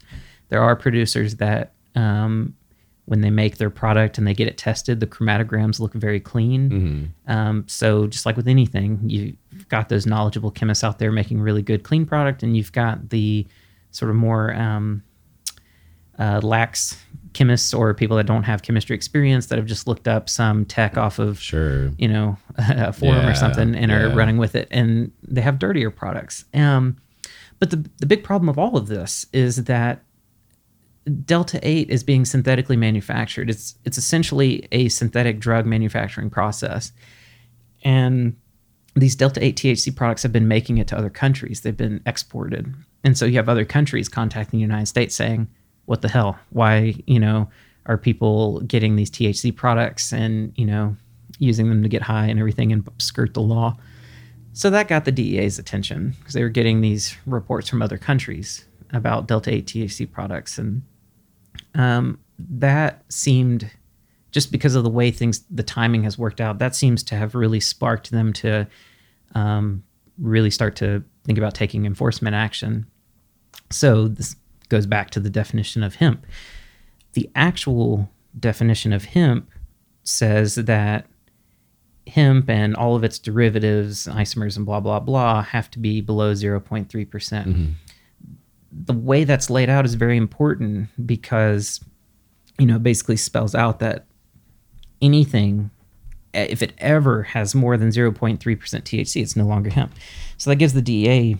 There 0.49 0.63
are 0.63 0.77
producers 0.77 1.37
that 1.37 1.73
um, 1.97 2.55
when 3.07 3.21
they 3.21 3.31
make 3.31 3.57
their 3.59 3.71
product 3.71 4.17
and 4.17 4.27
they 4.27 4.33
get 4.35 4.47
it 4.47 4.57
tested, 4.57 5.01
the 5.01 5.07
chromatograms 5.07 5.81
look 5.81 5.93
very 5.93 6.21
clean. 6.21 7.13
Um, 7.27 7.65
so 7.67 8.07
just 8.07 8.25
like 8.27 8.37
with 8.37 8.47
anything, 8.49 9.01
you've 9.09 9.69
got 9.69 9.89
those 9.89 10.07
knowledgeable 10.07 10.51
chemists 10.53 10.85
out 10.85 10.99
there 11.01 11.11
making 11.11 11.41
really 11.41 11.63
good 11.63 11.83
clean 11.83 12.07
product, 12.07 12.43
and 12.43 12.57
you've 12.57 12.73
got 12.73 13.11
the 13.11 13.47
sort 13.91 14.09
of 14.11 14.17
more 14.17 14.55
um, 14.55 15.03
uh, 16.19 16.41
lax 16.43 16.97
chemists 17.33 17.73
or 17.75 17.95
people 17.95 18.17
that 18.19 18.27
don't 18.27 18.43
have 18.45 18.63
chemistry 18.63 18.95
experience 18.95 19.47
that 19.47 19.57
have 19.59 19.67
just 19.67 19.87
looked 19.87 20.07
up 20.07 20.29
some 20.29 20.65
tech 20.67 20.99
off 20.99 21.19
of 21.19 21.41
Sure. 21.41 21.91
you 21.97 22.07
know 22.07 22.37
a 22.59 22.93
forum 22.93 23.17
Yeah, 23.23 23.31
or 23.31 23.35
something 23.35 23.75
and 23.75 23.91
are 23.91 24.11
running 24.11 24.37
with 24.37 24.55
it 24.55 24.69
and 24.71 25.11
they 25.27 25.41
have 25.41 25.59
dirtier 25.59 25.91
products 25.91 26.45
um, 26.53 26.99
but 27.59 27.71
the, 27.71 27.89
the 28.01 28.07
big 28.07 28.23
problem 28.23 28.51
of 28.51 28.59
all 28.59 28.77
of 28.77 28.87
this 28.87 29.25
is 29.33 29.65
that 29.65 30.03
delta 31.25 31.59
8 31.63 31.91
is 31.91 32.05
being 32.05 32.25
synthetically 32.25 32.77
manufactured 32.77 33.51
it's 33.51 33.77
it's 33.85 33.99
essentially 33.99 34.69
a 34.71 34.89
synthetic 34.89 35.41
drug 35.41 35.67
manufacturing 35.67 36.31
process 36.31 36.93
and 37.83 38.37
these 38.95 39.17
delta 39.17 39.43
8 39.43 39.57
THC 39.57 39.95
products 39.95 40.23
have 40.23 40.33
been 40.33 40.49
making 40.49 40.79
it 40.79 40.87
to 40.89 40.99
other 40.99 41.11
countries. 41.11 41.61
They've 41.61 41.77
been 41.77 42.03
exported. 42.07 42.75
And 43.05 43.17
so 43.17 43.25
you 43.25 43.37
have 43.37 43.49
other 43.49 43.65
countries 43.65 44.09
contacting 44.09 44.59
the 44.59 44.63
United 44.63 44.87
States 44.87 45.15
saying, 45.15 45.49
"What 45.87 46.03
the 46.03 46.09
hell? 46.09 46.39
Why, 46.51 46.95
you 47.07 47.19
know, 47.19 47.49
are 47.87 47.99
people 47.99 48.61
getting 48.61 48.97
these 48.97 49.11
THC 49.11 49.51
products 49.51 50.13
and, 50.13 50.53
you 50.57 50.67
know, 50.67 50.97
using 51.39 51.69
them 51.69 51.83
to 51.83 51.89
get 51.89 52.03
high 52.03 52.27
and 52.27 52.39
everything 52.39 52.73
and 52.73 52.87
skirt 52.99 53.35
the 53.35 53.43
law?" 53.43 53.77
So 54.53 54.69
that 54.69 54.89
got 54.89 55.07
the 55.07 55.13
DEA's 55.13 55.59
attention 55.59 56.15
because 56.19 56.35
they 56.35 56.43
were 56.43 56.51
getting 56.51 56.83
these 56.83 57.17
reports 57.25 57.71
from 57.71 57.81
other 57.81 57.97
countries 57.97 58.67
about 58.93 59.27
delta 59.27 59.51
8 59.51 59.67
THC 59.67 60.05
products 60.05 60.59
and 60.59 60.83
um, 61.75 62.19
that 62.39 63.05
seemed 63.09 63.71
just 64.31 64.51
because 64.51 64.75
of 64.75 64.83
the 64.83 64.91
way 64.91 65.11
things 65.11 65.45
the 65.51 65.63
timing 65.63 66.03
has 66.05 66.19
worked 66.19 66.41
out 66.41 66.59
that 66.59 66.75
seems 66.75 67.03
to 67.03 67.15
have 67.15 67.35
really 67.35 67.61
sparked 67.61 68.11
them 68.11 68.33
to 68.33 68.67
um, 69.35 69.83
really 70.19 70.51
start 70.51 70.77
to 70.77 71.05
think 71.25 71.39
about 71.39 71.55
taking 71.55 71.87
enforcement 71.87 72.35
action. 72.35 72.87
So 73.71 74.09
this 74.09 74.37
goes 74.69 74.87
back 74.87 75.11
to 75.11 75.21
the 75.21 75.31
definition 75.31 75.83
of 75.83 75.97
hemp. 75.97 76.27
The 77.13 77.31
actual 77.35 78.11
definition 78.39 78.93
of 78.93 79.05
hemp 79.05 79.51
says 80.03 80.55
that 80.57 81.07
hemp 82.07 82.51
and 82.51 82.75
all 82.75 82.97
of 82.97 83.05
its 83.05 83.19
derivatives 83.19 84.09
isomers 84.09 84.57
and 84.57 84.67
blah 84.67 84.81
blah 84.81 84.99
blah 84.99 85.43
have 85.43 85.71
to 85.71 85.79
be 85.79 86.01
below 86.01 86.33
0.3% 86.33 87.47
the 88.73 88.93
way 88.93 89.25
that's 89.25 89.51
laid 89.51 89.69
out 89.69 89.85
is 89.85 89.95
very 89.95 90.17
important 90.17 90.89
because 91.07 91.81
you 92.59 92.67
know 92.67 92.79
basically 92.79 93.17
spells 93.17 93.55
out 93.55 93.79
that 93.81 94.07
anything 95.01 95.71
eh, 96.35 96.47
if 96.49 96.63
it 96.63 96.73
ever 96.79 97.23
has 97.23 97.55
more 97.55 97.77
than 97.77 97.91
0.3% 97.91 98.39
THC 98.39 99.23
it's 99.23 99.37
no 99.37 99.45
longer 99.45 99.71
hemp. 99.71 99.93
So 100.39 100.51
that 100.51 100.57
gives 100.57 100.73
the 100.73 100.83
DEA 100.83 101.37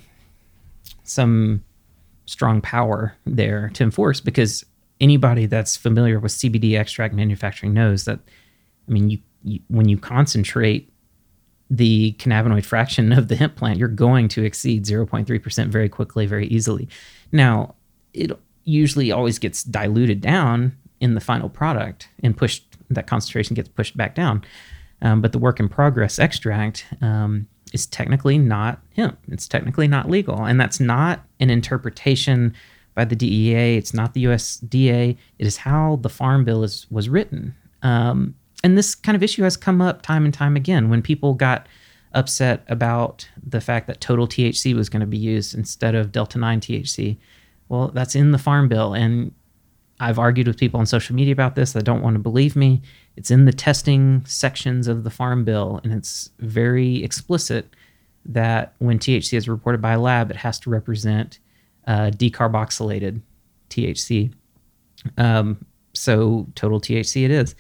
some 1.05 1.65
strong 2.27 2.61
power 2.61 3.17
there 3.27 3.71
to 3.75 3.83
enforce 3.83 4.21
because 4.21 4.65
anybody 5.01 5.47
that's 5.47 5.77
familiar 5.77 6.21
with 6.21 6.33
CBD 6.33 6.79
extract 6.79 7.15
manufacturing 7.15 7.73
knows 7.73 8.05
that 8.05 8.21
I 8.89 8.93
mean 8.93 9.11
you, 9.11 9.19
you 9.43 9.61
when 9.69 9.89
you 9.89 9.97
concentrate 9.97 10.92
the 11.73 12.13
cannabinoid 12.19 12.67
fraction 12.67 13.13
of 13.13 13.29
the 13.29 13.35
hemp 13.35 13.57
plant, 13.57 13.79
you're 13.79 13.89
going 13.89 14.29
to 14.29 14.45
exceed 14.45 14.85
0.3% 14.85 15.69
very 15.69 15.89
quickly, 15.89 16.27
very 16.27 16.47
easily. 16.49 16.87
Now, 17.33 17.75
it 18.13 18.31
usually 18.65 19.11
always 19.11 19.39
gets 19.39 19.65
diluted 19.65 20.21
down 20.21 20.77
in 21.01 21.15
the 21.15 21.21
final 21.21 21.49
product 21.49 22.09
and 22.23 22.37
pushed, 22.37 22.77
that 22.91 23.07
concentration 23.07 23.55
gets 23.55 23.71
pushed 23.71 23.97
back 23.97 24.15
down. 24.15 24.45
Um, 25.01 25.23
but 25.23 25.33
the 25.33 25.39
work 25.39 25.59
in 25.61 25.69
progress 25.71 26.19
extract 26.19 26.85
um, 27.01 27.49
is 27.73 27.87
technically 27.87 28.37
not 28.37 28.79
hemp. 28.95 29.19
It's 29.29 29.49
technically 29.49 29.89
not 29.89 30.11
legal. 30.11 30.45
And 30.45 30.61
that's 30.61 30.79
not 30.79 31.25
an 31.41 31.49
interpretation 31.49 32.55
by 32.95 33.07
the 33.07 33.17
DEA. 33.17 33.79
It's 33.79 33.95
not 33.95 34.13
the 34.13 34.25
USDA. 34.25 35.17
It 35.39 35.47
is 35.47 35.57
how 35.57 35.97
the 36.03 36.11
Farm 36.11 36.45
Bill 36.45 36.65
is, 36.65 36.87
was 36.91 37.09
written. 37.09 37.55
Um, 37.81 38.35
and 38.63 38.79
this 38.79 38.95
kind 38.95 39.17
of 39.17 39.23
issue 39.23 39.43
has 39.43 39.57
come 39.57 39.81
up 39.81 40.03
time 40.03 40.25
and 40.25 40.33
time 40.33 40.57
again 40.57 40.89
when 40.89 41.03
people 41.03 41.35
got 41.35 41.67
upset 42.15 42.65
about 42.69 43.29
the 43.45 43.61
fact 43.61 43.87
that 43.87 44.01
total 44.01 44.27
THC 44.27 44.75
was 44.75 44.89
going 44.89 45.01
to 45.01 45.07
be 45.07 45.19
used 45.19 45.55
instead 45.55 45.95
of 45.95 46.13
Delta 46.13 46.39
9 46.39 46.61
THC. 46.61 47.17
Well, 47.69 47.89
that's 47.89 48.15
in 48.15 48.33
the 48.33 48.39
Farm 48.39 48.69
Bill. 48.69 48.93
And 48.93 49.33
I've 49.99 50.19
argued 50.19 50.47
with 50.47 50.59
people 50.59 50.81
on 50.81 50.87
social 50.87 51.15
media 51.15 51.33
about 51.33 51.55
this 51.55 51.73
that 51.73 51.85
don't 51.85 52.03
want 52.03 52.15
to 52.15 52.21
believe 52.21 52.57
me. 52.57 52.83
It's 53.17 53.31
in 53.31 53.45
the 53.45 53.53
testing 53.53 54.25
sections 54.27 54.89
of 54.89 55.05
the 55.05 55.11
Farm 55.11 55.45
Bill, 55.45 55.81
and 55.85 55.93
it's 55.93 56.31
very 56.39 57.03
explicit 57.05 57.75
that 58.25 58.75
when 58.79 58.99
THC 58.99 59.37
is 59.37 59.49
reported 59.49 59.81
by 59.81 59.93
a 59.93 60.01
lab, 60.01 60.31
it 60.31 60.37
has 60.37 60.59
to 60.61 60.71
represent 60.71 61.39
uh, 61.87 62.11
decarboxylated 62.15 63.21
THC. 63.71 64.33
Um, 65.19 65.65
so 65.93 66.47
total 66.55 66.81
THC 66.81 67.25
it 67.25 67.31
is. 67.31 67.55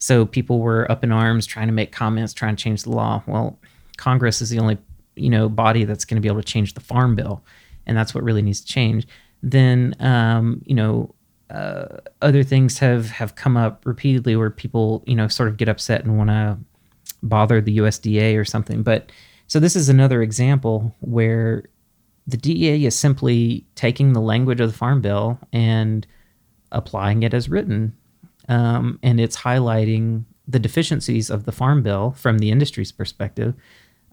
So 0.00 0.26
people 0.26 0.58
were 0.58 0.90
up 0.90 1.04
in 1.04 1.12
arms 1.12 1.46
trying 1.46 1.68
to 1.68 1.72
make 1.72 1.92
comments, 1.92 2.32
trying 2.32 2.56
to 2.56 2.62
change 2.62 2.82
the 2.82 2.90
law. 2.90 3.22
Well, 3.26 3.58
Congress 3.96 4.40
is 4.40 4.50
the 4.50 4.58
only 4.58 4.78
you 5.14 5.30
know 5.30 5.48
body 5.48 5.84
that's 5.84 6.04
going 6.04 6.16
to 6.16 6.20
be 6.20 6.28
able 6.28 6.42
to 6.42 6.46
change 6.46 6.74
the 6.74 6.80
Farm 6.80 7.14
Bill, 7.14 7.44
and 7.86 7.96
that's 7.96 8.14
what 8.14 8.24
really 8.24 8.42
needs 8.42 8.60
to 8.60 8.66
change. 8.66 9.06
Then 9.42 9.94
um, 10.00 10.62
you 10.64 10.74
know 10.74 11.14
uh, 11.50 11.98
other 12.22 12.42
things 12.42 12.78
have 12.78 13.10
have 13.10 13.36
come 13.36 13.56
up 13.56 13.84
repeatedly 13.84 14.36
where 14.36 14.50
people 14.50 15.04
you 15.06 15.14
know 15.14 15.28
sort 15.28 15.48
of 15.48 15.58
get 15.58 15.68
upset 15.68 16.02
and 16.04 16.16
want 16.16 16.30
to 16.30 16.58
bother 17.22 17.60
the 17.60 17.78
USDA 17.78 18.38
or 18.38 18.44
something. 18.44 18.82
But 18.82 19.12
so 19.46 19.60
this 19.60 19.76
is 19.76 19.88
another 19.88 20.22
example 20.22 20.94
where 21.00 21.64
the 22.26 22.36
DEA 22.36 22.86
is 22.86 22.96
simply 22.96 23.66
taking 23.74 24.12
the 24.12 24.20
language 24.20 24.60
of 24.60 24.70
the 24.70 24.78
Farm 24.78 25.00
Bill 25.00 25.38
and 25.52 26.06
applying 26.72 27.22
it 27.22 27.34
as 27.34 27.48
written, 27.48 27.96
um, 28.48 28.98
and 29.02 29.20
it's 29.20 29.36
highlighting 29.36 30.24
the 30.46 30.58
deficiencies 30.58 31.30
of 31.30 31.44
the 31.44 31.52
Farm 31.52 31.82
Bill 31.82 32.12
from 32.12 32.38
the 32.38 32.50
industry's 32.50 32.92
perspective. 32.92 33.54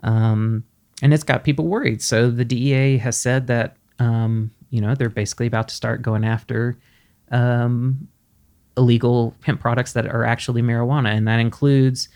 Um, 0.03 0.63
and 1.01 1.13
it's 1.13 1.23
got 1.23 1.43
people 1.43 1.67
worried. 1.67 2.01
So 2.01 2.29
the 2.29 2.45
DEA 2.45 2.97
has 2.97 3.17
said 3.17 3.47
that 3.47 3.77
um, 3.99 4.51
you 4.69 4.81
know 4.81 4.95
they're 4.95 5.09
basically 5.09 5.47
about 5.47 5.67
to 5.69 5.75
start 5.75 6.01
going 6.01 6.23
after 6.23 6.77
um, 7.31 8.07
illegal 8.77 9.35
hemp 9.43 9.59
products 9.59 9.93
that 9.93 10.07
are 10.07 10.23
actually 10.23 10.61
marijuana, 10.61 11.15
and 11.15 11.27
that 11.27 11.39
includes 11.39 12.09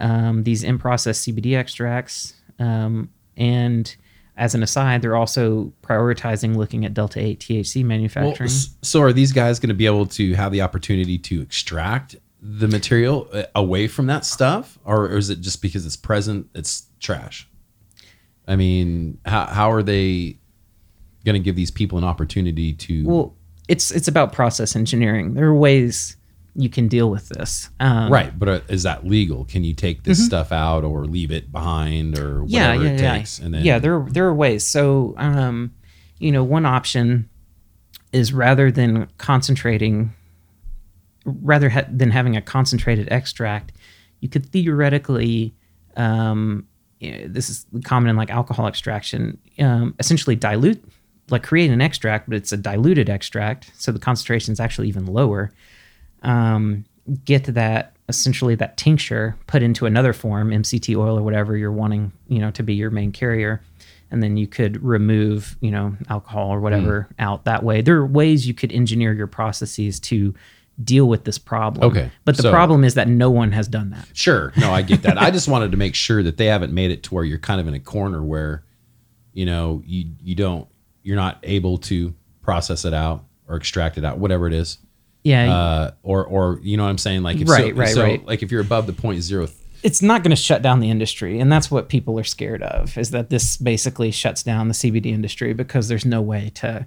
um, 0.00 0.44
these 0.44 0.62
in-process 0.62 1.20
CBD 1.20 1.56
extracts. 1.56 2.34
Um, 2.58 3.10
and 3.36 3.94
as 4.38 4.54
an 4.54 4.62
aside, 4.62 5.02
they're 5.02 5.16
also 5.16 5.72
prioritizing 5.82 6.56
looking 6.56 6.84
at 6.84 6.94
delta 6.94 7.20
eight 7.20 7.40
THC 7.40 7.82
Well, 7.82 7.88
manufacturing. 7.88 8.48
s- 8.48 8.70
so 8.82 9.02
are 9.02 9.12
these 9.12 9.32
guys 9.32 9.58
going 9.58 9.68
to 9.68 9.74
be 9.74 9.86
able 9.86 10.06
to 10.06 10.34
have 10.34 10.52
the 10.52 10.62
opportunity 10.62 11.18
to 11.18 11.42
extract 11.42 12.16
the 12.40 12.68
material 12.68 13.28
uh, 13.32 13.42
away 13.54 13.88
from 13.88 14.06
that 14.06 14.24
stuff, 14.24 14.78
or, 14.84 15.06
or 15.06 15.16
is 15.18 15.28
it 15.28 15.40
just 15.40 15.60
because 15.60 15.84
it's 15.84 15.96
present, 15.96 16.46
it's 16.54 16.86
trash? 17.00 17.48
I 18.46 18.56
mean, 18.56 19.18
how 19.26 19.46
how 19.46 19.70
are 19.72 19.82
they 19.82 20.38
going 21.24 21.34
to 21.34 21.40
give 21.44 21.56
these 21.56 21.70
people 21.70 21.98
an 21.98 22.04
opportunity 22.04 22.72
to. 22.72 23.04
Well, 23.06 23.34
it's 23.66 23.90
it's 23.90 24.08
about 24.08 24.32
process 24.32 24.76
engineering. 24.76 25.34
There 25.34 25.46
are 25.48 25.54
ways 25.54 26.16
you 26.54 26.68
can 26.68 26.88
deal 26.88 27.10
with 27.10 27.28
this. 27.28 27.70
Um, 27.80 28.12
right, 28.12 28.36
but 28.36 28.48
uh, 28.48 28.60
is 28.68 28.82
that 28.82 29.06
legal? 29.06 29.44
Can 29.44 29.64
you 29.64 29.74
take 29.74 30.02
this 30.02 30.24
stuff 30.24 30.50
out 30.52 30.84
or 30.84 31.04
leave 31.04 31.30
it 31.30 31.52
behind 31.52 32.18
or 32.18 32.42
whatever 32.42 32.48
yeah, 32.48 32.74
yeah, 32.74 32.90
it 32.90 33.00
yeah. 33.00 33.18
takes? 33.18 33.38
And 33.38 33.54
then 33.54 33.64
yeah, 33.64 33.78
there 33.78 34.04
there 34.08 34.26
are 34.26 34.34
ways. 34.34 34.66
So, 34.66 35.14
um, 35.18 35.72
you 36.18 36.32
know, 36.32 36.42
one 36.42 36.66
option 36.66 37.28
is 38.12 38.32
rather 38.32 38.70
than 38.70 39.08
concentrating, 39.18 40.12
rather 41.24 41.68
ha- 41.68 41.86
than 41.90 42.10
having 42.10 42.36
a 42.36 42.42
concentrated 42.42 43.08
extract, 43.10 43.72
you 44.20 44.28
could 44.28 44.46
theoretically, 44.46 45.54
um, 45.96 46.66
eh, 47.00 47.26
this 47.26 47.50
is 47.50 47.66
common 47.84 48.10
in 48.10 48.16
like 48.16 48.30
alcohol 48.30 48.66
extraction, 48.66 49.38
um, 49.58 49.94
essentially 49.98 50.34
dilute, 50.34 50.82
like 51.30 51.42
create 51.42 51.70
an 51.70 51.80
extract, 51.80 52.28
but 52.28 52.36
it's 52.36 52.52
a 52.52 52.56
diluted 52.56 53.08
extract, 53.08 53.70
so 53.76 53.92
the 53.92 53.98
concentration 53.98 54.52
is 54.52 54.60
actually 54.60 54.88
even 54.88 55.06
lower. 55.06 55.52
Um, 56.22 56.84
get 57.24 57.44
that 57.44 57.94
essentially 58.08 58.54
that 58.54 58.76
tincture 58.76 59.36
put 59.46 59.62
into 59.62 59.86
another 59.86 60.12
form, 60.12 60.50
MCT 60.50 60.96
oil 60.96 61.18
or 61.18 61.22
whatever 61.22 61.56
you're 61.56 61.72
wanting, 61.72 62.12
you 62.26 62.38
know, 62.38 62.50
to 62.52 62.62
be 62.62 62.74
your 62.74 62.90
main 62.90 63.12
carrier, 63.12 63.62
and 64.10 64.22
then 64.22 64.36
you 64.36 64.46
could 64.46 64.82
remove, 64.82 65.56
you 65.60 65.70
know, 65.70 65.94
alcohol 66.08 66.48
or 66.50 66.60
whatever 66.60 67.08
Hmm. 67.16 67.22
out 67.22 67.44
that 67.44 67.62
way. 67.62 67.80
There 67.82 67.96
are 67.96 68.06
ways 68.06 68.46
you 68.46 68.54
could 68.54 68.72
engineer 68.72 69.12
your 69.12 69.26
processes 69.26 70.00
to 70.00 70.34
deal 70.82 71.06
with 71.06 71.24
this 71.24 71.38
problem. 71.38 71.84
Okay, 71.90 72.10
but 72.24 72.36
the 72.36 72.42
so- 72.44 72.50
problem 72.50 72.84
is 72.84 72.94
that 72.94 73.08
no 73.08 73.30
one 73.30 73.52
has 73.52 73.68
done 73.68 73.90
that. 73.90 74.06
Sure. 74.14 74.52
No, 74.56 74.72
I 74.72 74.82
get 74.82 75.02
that. 75.02 75.18
I 75.20 75.30
just 75.38 75.48
wanted 75.48 75.70
to 75.72 75.76
make 75.76 75.94
sure 75.94 76.22
that 76.22 76.36
they 76.36 76.46
haven't 76.46 76.72
made 76.72 76.90
it 76.90 77.02
to 77.04 77.14
where 77.14 77.24
you're 77.24 77.38
kind 77.38 77.60
of 77.60 77.66
in 77.68 77.74
a 77.74 77.80
corner 77.80 78.22
where, 78.22 78.64
you 79.32 79.44
know, 79.44 79.82
you 79.86 80.06
you 80.22 80.34
don't 80.34 80.66
you're 81.02 81.16
not 81.16 81.38
able 81.42 81.78
to 81.78 82.14
process 82.42 82.84
it 82.84 82.94
out 82.94 83.24
or 83.48 83.56
extract 83.56 83.98
it 83.98 84.04
out, 84.04 84.18
whatever 84.18 84.46
it 84.46 84.52
is. 84.52 84.78
Yeah, 85.24 85.52
Uh, 85.52 85.90
or 86.02 86.24
or 86.24 86.60
you 86.62 86.76
know 86.76 86.84
what 86.84 86.90
I'm 86.90 86.98
saying? 86.98 87.22
Like 87.22 87.38
if 87.40 87.48
Right, 87.48 87.72
so, 87.74 87.78
right, 87.78 87.88
so, 87.88 88.02
right. 88.02 88.26
like 88.26 88.42
if 88.42 88.50
you're 88.52 88.60
above 88.60 88.86
the 88.86 88.92
point 88.92 89.22
zero 89.22 89.48
it's 89.84 90.02
not 90.02 90.24
going 90.24 90.30
to 90.30 90.36
shut 90.36 90.60
down 90.60 90.80
the 90.80 90.90
industry 90.90 91.38
and 91.38 91.52
that's 91.52 91.70
what 91.70 91.88
people 91.88 92.18
are 92.18 92.24
scared 92.24 92.64
of 92.64 92.98
is 92.98 93.12
that 93.12 93.30
this 93.30 93.56
basically 93.58 94.10
shuts 94.10 94.42
down 94.42 94.66
the 94.66 94.74
CBD 94.74 95.06
industry 95.06 95.52
because 95.52 95.86
there's 95.86 96.04
no 96.04 96.20
way 96.20 96.50
to 96.56 96.84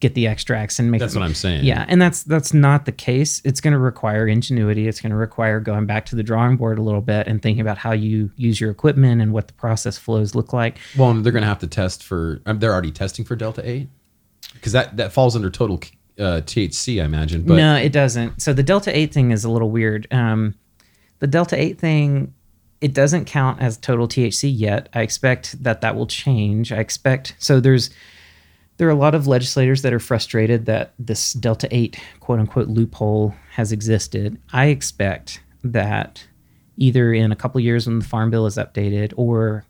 get 0.00 0.14
the 0.14 0.26
extracts 0.26 0.78
and 0.78 0.90
make 0.90 1.00
That's 1.00 1.14
them- 1.14 1.22
what 1.22 1.26
I'm 1.26 1.34
saying. 1.34 1.64
Yeah, 1.64 1.86
and 1.88 2.02
that's 2.02 2.22
that's 2.24 2.52
not 2.52 2.84
the 2.84 2.92
case. 2.92 3.40
It's 3.46 3.62
going 3.62 3.72
to 3.72 3.78
require 3.78 4.26
ingenuity. 4.28 4.86
It's 4.88 5.00
going 5.00 5.12
to 5.12 5.16
require 5.16 5.58
going 5.60 5.86
back 5.86 6.04
to 6.06 6.16
the 6.16 6.22
drawing 6.22 6.56
board 6.58 6.78
a 6.78 6.82
little 6.82 7.00
bit 7.00 7.26
and 7.26 7.40
thinking 7.40 7.62
about 7.62 7.78
how 7.78 7.92
you 7.92 8.30
use 8.36 8.60
your 8.60 8.70
equipment 8.70 9.22
and 9.22 9.32
what 9.32 9.46
the 9.46 9.54
process 9.54 9.96
flows 9.96 10.34
look 10.34 10.52
like. 10.52 10.76
Well, 10.98 11.10
and 11.12 11.24
they're 11.24 11.32
going 11.32 11.42
to 11.44 11.48
have 11.48 11.60
to 11.60 11.66
test 11.66 12.02
for. 12.02 12.42
um, 12.44 12.58
They're 12.58 12.72
already 12.72 12.90
testing 12.92 13.24
for 13.24 13.36
delta 13.36 13.62
eight 13.66 13.88
because 14.52 14.72
that 14.72 14.98
that 14.98 15.12
falls 15.14 15.34
under 15.34 15.48
total 15.48 15.80
uh, 16.18 16.40
THC, 16.44 17.02
I 17.02 17.04
imagine. 17.04 17.42
But 17.42 17.56
no, 17.56 17.76
it 17.76 17.92
doesn't. 17.92 18.40
So 18.40 18.52
the 18.52 18.62
delta 18.62 18.96
8 18.96 19.12
thing 19.12 19.30
is 19.30 19.44
a 19.44 19.50
little 19.50 19.70
weird. 19.70 20.06
Um, 20.12 20.54
the 21.18 21.26
delta 21.26 21.60
8 21.60 21.78
thing 21.78 22.34
it 22.80 22.92
doesn't 22.92 23.24
count 23.24 23.62
as 23.62 23.78
total 23.78 24.06
THC 24.06 24.52
yet. 24.54 24.90
I 24.92 25.00
expect 25.00 25.62
that 25.62 25.80
that 25.80 25.96
will 25.96 26.06
change. 26.06 26.70
I 26.70 26.80
expect 26.80 27.34
so 27.38 27.58
there's 27.58 27.88
there 28.76 28.88
are 28.88 28.90
a 28.90 28.96
lot 28.96 29.14
of 29.14 29.26
legislators 29.26 29.82
that 29.82 29.92
are 29.94 30.00
frustrated 30.00 30.66
that 30.66 30.92
this 30.98 31.32
delta 31.32 31.66
8 31.70 31.98
quote 32.20 32.40
unquote 32.40 32.68
loophole 32.68 33.34
has 33.52 33.72
existed. 33.72 34.38
I 34.52 34.66
expect 34.66 35.40
that 35.62 36.26
either 36.76 37.12
in 37.14 37.32
a 37.32 37.36
couple 37.36 37.60
years 37.60 37.86
when 37.86 38.00
the 38.00 38.04
farm 38.04 38.30
bill 38.30 38.44
is 38.44 38.56
updated 38.56 39.14
or 39.16 39.64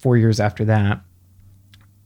4 0.00 0.16
years 0.16 0.40
after 0.40 0.64
that 0.64 1.00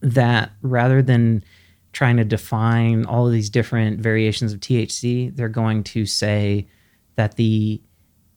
that 0.00 0.50
rather 0.62 1.02
than 1.02 1.44
trying 1.93 2.16
to 2.16 2.24
define 2.24 3.05
all 3.05 3.26
of 3.26 3.32
these 3.32 3.51
different 3.51 4.01
variations 4.01 4.53
of 4.53 4.61
THC, 4.61 5.34
they're 5.34 5.49
going 5.49 5.82
to 5.84 6.07
say 6.07 6.66
that 7.16 7.36
the 7.36 7.80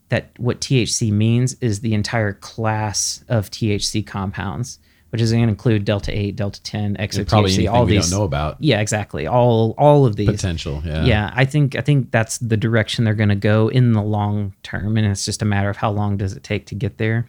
that 0.10 0.32
what 0.38 0.62
THC 0.62 1.12
means 1.12 1.56
is 1.56 1.80
the 1.80 1.94
entire 1.94 2.34
class 2.34 3.24
of 3.30 3.50
THC 3.50 4.06
compounds, 4.06 4.78
which 5.10 5.22
is 5.22 5.32
going 5.32 5.44
to 5.44 5.50
include 5.50 5.86
delta 5.86 6.16
eight, 6.16 6.36
delta 6.36 6.62
ten, 6.62 6.96
probably 6.96 7.50
THC, 7.52 7.54
anything 7.56 7.68
all 7.70 7.86
we 7.86 7.92
these. 7.94 8.10
don't 8.10 8.20
know 8.20 8.26
about 8.26 8.58
Yeah, 8.60 8.80
exactly. 8.80 9.26
All 9.26 9.74
all 9.78 10.06
of 10.06 10.16
these 10.16 10.30
potential. 10.30 10.82
Yeah. 10.86 11.06
yeah 11.06 11.32
i 11.36 11.46
think 11.46 11.76
i 11.76 11.82
think 11.82 12.12
that's 12.12 12.38
the 12.40 12.58
direction 12.58 13.06
they're 13.06 13.14
going 13.14 13.30
to 13.30 13.36
go 13.36 13.70
in 13.70 13.94
the 13.94 14.02
long 14.02 14.54
term 14.64 14.98
and 14.98 15.08
it's 15.08 15.26
just 15.26 15.42
a 15.42 15.46
matter 15.46 15.70
of 15.70 15.78
how 15.78 15.92
long 15.92 16.18
does 16.18 16.34
it 16.34 16.44
take 16.44 16.66
to 16.68 16.76
get 16.76 16.98
there 16.98 17.28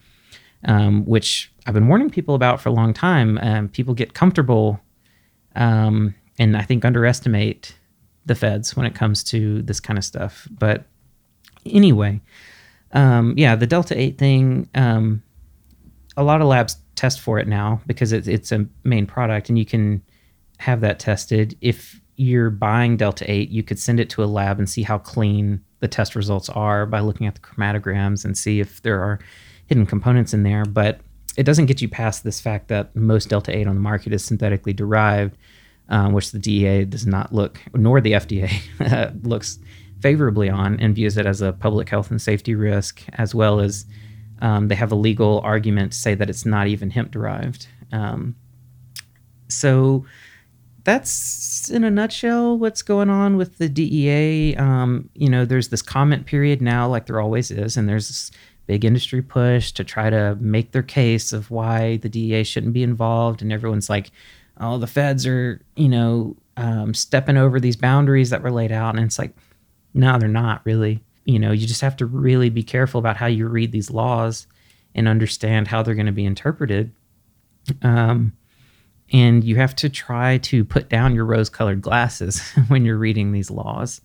um, 0.65 1.05
which 1.05 1.51
i've 1.65 1.73
been 1.73 1.87
warning 1.87 2.09
people 2.09 2.35
about 2.35 2.59
for 2.59 2.69
a 2.69 2.71
long 2.71 2.93
time 2.93 3.37
um, 3.41 3.67
people 3.69 3.93
get 3.93 4.13
comfortable 4.13 4.79
um, 5.55 6.13
and 6.37 6.55
i 6.57 6.61
think 6.61 6.85
underestimate 6.85 7.75
the 8.25 8.35
feds 8.35 8.75
when 8.75 8.85
it 8.85 8.95
comes 8.95 9.23
to 9.23 9.61
this 9.61 9.79
kind 9.79 9.97
of 9.97 10.05
stuff 10.05 10.47
but 10.51 10.85
anyway 11.65 12.19
um, 12.93 13.33
yeah 13.37 13.55
the 13.55 13.67
delta 13.67 13.99
8 13.99 14.17
thing 14.17 14.69
um, 14.75 15.21
a 16.17 16.23
lot 16.23 16.41
of 16.41 16.47
labs 16.47 16.77
test 16.95 17.19
for 17.19 17.39
it 17.39 17.47
now 17.47 17.81
because 17.87 18.11
it's, 18.11 18.27
it's 18.27 18.51
a 18.51 18.65
main 18.83 19.05
product 19.05 19.49
and 19.49 19.59
you 19.59 19.65
can 19.65 20.01
have 20.59 20.81
that 20.81 20.99
tested. 20.99 21.57
If 21.61 22.01
you're 22.15 22.49
buying 22.49 22.97
Delta 22.97 23.29
8, 23.29 23.49
you 23.49 23.63
could 23.63 23.79
send 23.79 23.99
it 23.99 24.09
to 24.11 24.23
a 24.23 24.25
lab 24.25 24.57
and 24.57 24.69
see 24.69 24.83
how 24.83 24.97
clean 24.97 25.61
the 25.79 25.87
test 25.87 26.15
results 26.15 26.49
are 26.49 26.85
by 26.85 27.01
looking 27.01 27.27
at 27.27 27.35
the 27.35 27.41
chromatograms 27.41 28.23
and 28.23 28.37
see 28.37 28.59
if 28.59 28.81
there 28.81 29.01
are 29.01 29.19
hidden 29.67 29.85
components 29.85 30.33
in 30.33 30.43
there. 30.43 30.63
But 30.63 31.01
it 31.37 31.43
doesn't 31.43 31.65
get 31.65 31.81
you 31.81 31.89
past 31.89 32.23
this 32.23 32.39
fact 32.39 32.67
that 32.69 32.95
most 32.95 33.29
Delta 33.29 33.55
8 33.55 33.67
on 33.67 33.75
the 33.75 33.81
market 33.81 34.13
is 34.13 34.23
synthetically 34.23 34.73
derived, 34.73 35.37
um, 35.89 36.13
which 36.13 36.31
the 36.31 36.39
DEA 36.39 36.85
does 36.85 37.05
not 37.05 37.33
look, 37.33 37.59
nor 37.73 38.01
the 38.01 38.13
FDA 38.13 39.23
looks 39.23 39.59
favorably 40.01 40.49
on 40.49 40.79
and 40.79 40.95
views 40.95 41.17
it 41.17 41.25
as 41.25 41.41
a 41.41 41.53
public 41.53 41.89
health 41.89 42.11
and 42.11 42.21
safety 42.21 42.55
risk, 42.55 43.03
as 43.13 43.35
well 43.35 43.59
as 43.59 43.85
um, 44.41 44.67
they 44.67 44.75
have 44.75 44.91
a 44.91 44.95
legal 44.95 45.39
argument 45.41 45.91
to 45.91 45.97
say 45.97 46.15
that 46.15 46.29
it's 46.29 46.45
not 46.45 46.67
even 46.67 46.89
hemp 46.89 47.11
derived. 47.11 47.67
Um, 47.91 48.35
so 49.47 50.05
that's 50.83 51.69
in 51.69 51.83
a 51.83 51.89
nutshell 51.89 52.57
what's 52.57 52.81
going 52.81 53.09
on 53.09 53.37
with 53.37 53.57
the 53.57 53.67
DEA. 53.67 54.55
Um, 54.55 55.09
you 55.15 55.29
know, 55.29 55.45
there's 55.45 55.69
this 55.69 55.81
comment 55.81 56.25
period 56.25 56.61
now, 56.61 56.87
like 56.87 57.07
there 57.07 57.19
always 57.19 57.51
is, 57.51 57.75
and 57.75 57.89
there's 57.89 58.31
big 58.67 58.85
industry 58.85 59.21
push 59.21 59.71
to 59.73 59.83
try 59.83 60.09
to 60.09 60.35
make 60.39 60.71
their 60.71 60.83
case 60.83 61.33
of 61.33 61.51
why 61.51 61.97
the 61.97 62.09
DEA 62.09 62.43
shouldn't 62.43 62.73
be 62.73 62.83
involved. 62.83 63.41
And 63.41 63.51
everyone's 63.51 63.89
like, 63.89 64.11
oh, 64.59 64.77
the 64.77 64.87
feds 64.87 65.25
are, 65.25 65.61
you 65.75 65.89
know, 65.89 66.35
um, 66.57 66.93
stepping 66.93 67.37
over 67.37 67.59
these 67.59 67.75
boundaries 67.75 68.29
that 68.29 68.41
were 68.41 68.51
laid 68.51 68.71
out. 68.71 68.95
And 68.95 69.05
it's 69.05 69.19
like, 69.19 69.35
no, 69.93 70.17
they're 70.17 70.29
not 70.29 70.61
really. 70.65 71.03
You 71.25 71.39
know, 71.39 71.51
you 71.51 71.67
just 71.67 71.81
have 71.81 71.97
to 71.97 72.05
really 72.05 72.49
be 72.49 72.63
careful 72.63 72.99
about 72.99 73.17
how 73.17 73.25
you 73.25 73.47
read 73.47 73.71
these 73.71 73.91
laws 73.91 74.47
and 74.93 75.07
understand 75.07 75.67
how 75.67 75.83
they're 75.83 75.95
going 75.95 76.05
to 76.05 76.11
be 76.11 76.25
interpreted. 76.25 76.91
Um, 77.81 78.33
and 79.11 79.43
you 79.43 79.55
have 79.57 79.75
to 79.77 79.89
try 79.89 80.37
to 80.39 80.63
put 80.65 80.89
down 80.89 81.15
your 81.15 81.25
rose 81.25 81.49
colored 81.49 81.81
glasses 81.81 82.41
when 82.67 82.85
you're 82.85 82.97
reading 82.97 83.31
these 83.31 83.51
laws 83.51 84.01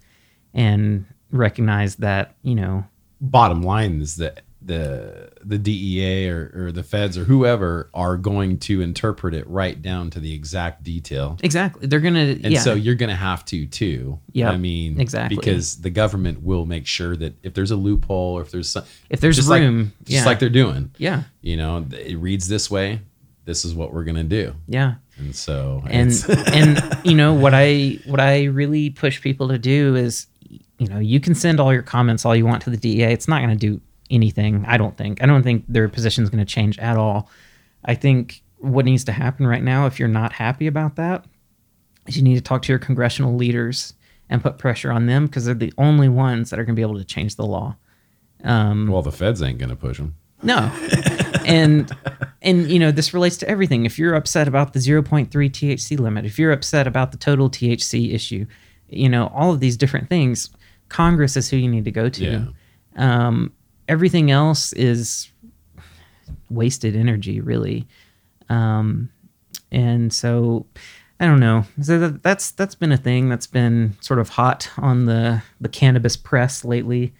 and 0.52 1.04
recognize 1.30 1.96
that, 1.96 2.34
you 2.42 2.54
know, 2.54 2.84
Bottom 3.20 3.62
line 3.62 4.00
is 4.00 4.16
that 4.16 4.40
the 4.62 5.30
the 5.42 5.58
DEA 5.58 6.28
or, 6.28 6.52
or 6.54 6.72
the 6.72 6.82
feds 6.82 7.16
or 7.16 7.24
whoever 7.24 7.88
are 7.94 8.16
going 8.16 8.58
to 8.58 8.80
interpret 8.80 9.34
it 9.34 9.46
right 9.48 9.80
down 9.80 10.10
to 10.10 10.20
the 10.20 10.34
exact 10.34 10.82
detail. 10.84 11.38
exactly. 11.42 11.86
They're 11.86 12.00
going 12.00 12.14
to, 12.14 12.32
And 12.44 12.52
yeah. 12.52 12.60
so 12.60 12.74
you're 12.74 12.94
going 12.94 13.08
to 13.10 13.16
have 13.16 13.44
to 13.46 13.66
too. 13.66 14.18
Yeah. 14.32 14.50
I 14.50 14.58
mean, 14.58 15.00
exactly. 15.00 15.36
Because 15.36 15.80
the 15.80 15.90
government 15.90 16.42
will 16.42 16.66
make 16.66 16.86
sure 16.86 17.16
that 17.16 17.34
if 17.42 17.54
there's 17.54 17.70
a 17.70 17.76
loophole 17.76 18.38
or 18.38 18.42
if 18.42 18.50
there's 18.50 18.68
some, 18.68 18.84
If 19.08 19.20
there's 19.20 19.36
just 19.36 19.48
room, 19.48 19.78
like, 19.78 20.08
just 20.08 20.10
yeah. 20.10 20.24
like 20.24 20.38
they're 20.38 20.50
doing, 20.50 20.90
yeah. 20.98 21.22
you 21.40 21.56
know, 21.56 21.86
it 21.92 22.18
reads 22.18 22.48
this 22.48 22.70
way. 22.70 23.00
This 23.46 23.64
is 23.64 23.74
what 23.74 23.92
we're 23.92 24.04
going 24.04 24.16
to 24.16 24.22
do. 24.24 24.54
Yeah. 24.68 24.96
And 25.16 25.34
so, 25.34 25.82
and 25.86 26.12
and 26.28 26.98
you 27.04 27.14
know 27.14 27.34
what 27.34 27.52
I 27.54 27.98
what 28.06 28.20
I 28.20 28.44
really 28.44 28.90
push 28.90 29.20
people 29.20 29.48
to 29.48 29.58
do 29.58 29.96
is 29.96 30.26
you 30.78 30.86
know 30.86 30.98
you 30.98 31.20
can 31.20 31.34
send 31.34 31.60
all 31.60 31.72
your 31.72 31.82
comments 31.82 32.24
all 32.24 32.34
you 32.34 32.46
want 32.46 32.62
to 32.62 32.70
the 32.70 32.76
DEA. 32.76 33.04
It's 33.12 33.28
not 33.28 33.42
going 33.42 33.50
to 33.50 33.56
do 33.56 33.80
anything. 34.10 34.64
I 34.66 34.76
don't 34.76 34.96
think. 34.96 35.22
I 35.22 35.26
don't 35.26 35.42
think 35.42 35.64
their 35.68 35.88
position 35.88 36.24
is 36.24 36.30
going 36.30 36.44
to 36.44 36.52
change 36.52 36.78
at 36.78 36.96
all. 36.96 37.28
I 37.84 37.94
think 37.94 38.42
what 38.58 38.84
needs 38.84 39.04
to 39.04 39.12
happen 39.12 39.46
right 39.46 39.62
now, 39.62 39.86
if 39.86 39.98
you're 39.98 40.08
not 40.08 40.32
happy 40.32 40.66
about 40.66 40.96
that, 40.96 41.24
is 42.06 42.16
you 42.16 42.22
need 42.22 42.34
to 42.34 42.40
talk 42.40 42.62
to 42.62 42.72
your 42.72 42.78
congressional 42.78 43.34
leaders 43.34 43.94
and 44.28 44.42
put 44.42 44.58
pressure 44.58 44.92
on 44.92 45.06
them 45.06 45.26
because 45.26 45.44
they're 45.44 45.54
the 45.54 45.72
only 45.78 46.08
ones 46.08 46.50
that 46.50 46.58
are 46.58 46.64
going 46.64 46.74
to 46.74 46.78
be 46.78 46.82
able 46.82 46.98
to 46.98 47.04
change 47.04 47.36
the 47.36 47.46
law. 47.46 47.76
Um, 48.44 48.88
well, 48.88 49.02
the 49.02 49.12
feds 49.12 49.42
ain't 49.42 49.58
going 49.58 49.70
to 49.70 49.76
push 49.76 49.98
them. 49.98 50.14
no. 50.42 50.70
and 51.46 51.94
and 52.42 52.70
you 52.70 52.78
know 52.78 52.90
this 52.90 53.12
relates 53.12 53.36
to 53.38 53.48
everything. 53.48 53.84
If 53.84 53.98
you're 53.98 54.14
upset 54.14 54.48
about 54.48 54.72
the 54.72 54.78
0.3 54.78 55.28
THC 55.28 55.98
limit, 55.98 56.24
if 56.24 56.38
you're 56.38 56.52
upset 56.52 56.86
about 56.86 57.12
the 57.12 57.18
total 57.18 57.50
THC 57.50 58.14
issue, 58.14 58.46
you 58.88 59.08
know 59.08 59.28
all 59.34 59.52
of 59.52 59.60
these 59.60 59.76
different 59.76 60.08
things, 60.08 60.50
Congress 60.88 61.36
is 61.36 61.50
who 61.50 61.56
you 61.56 61.68
need 61.68 61.84
to 61.84 61.90
go 61.90 62.08
to. 62.08 62.24
Yeah. 62.24 62.46
Um, 62.96 63.52
everything 63.90 64.30
else 64.30 64.72
is 64.74 65.30
wasted 66.48 66.94
energy, 66.94 67.40
really. 67.40 67.88
Um, 68.48 69.10
and 69.72 70.12
so 70.12 70.66
I 71.18 71.26
don't 71.26 71.40
know. 71.40 71.64
So 71.82 71.98
that, 71.98 72.22
that's 72.22 72.52
that's 72.52 72.76
been 72.76 72.92
a 72.92 72.96
thing 72.96 73.28
that's 73.28 73.48
been 73.48 73.96
sort 74.00 74.20
of 74.20 74.30
hot 74.30 74.70
on 74.78 75.06
the 75.06 75.42
the 75.60 75.68
cannabis 75.68 76.16
press 76.16 76.64
lately. 76.64 77.12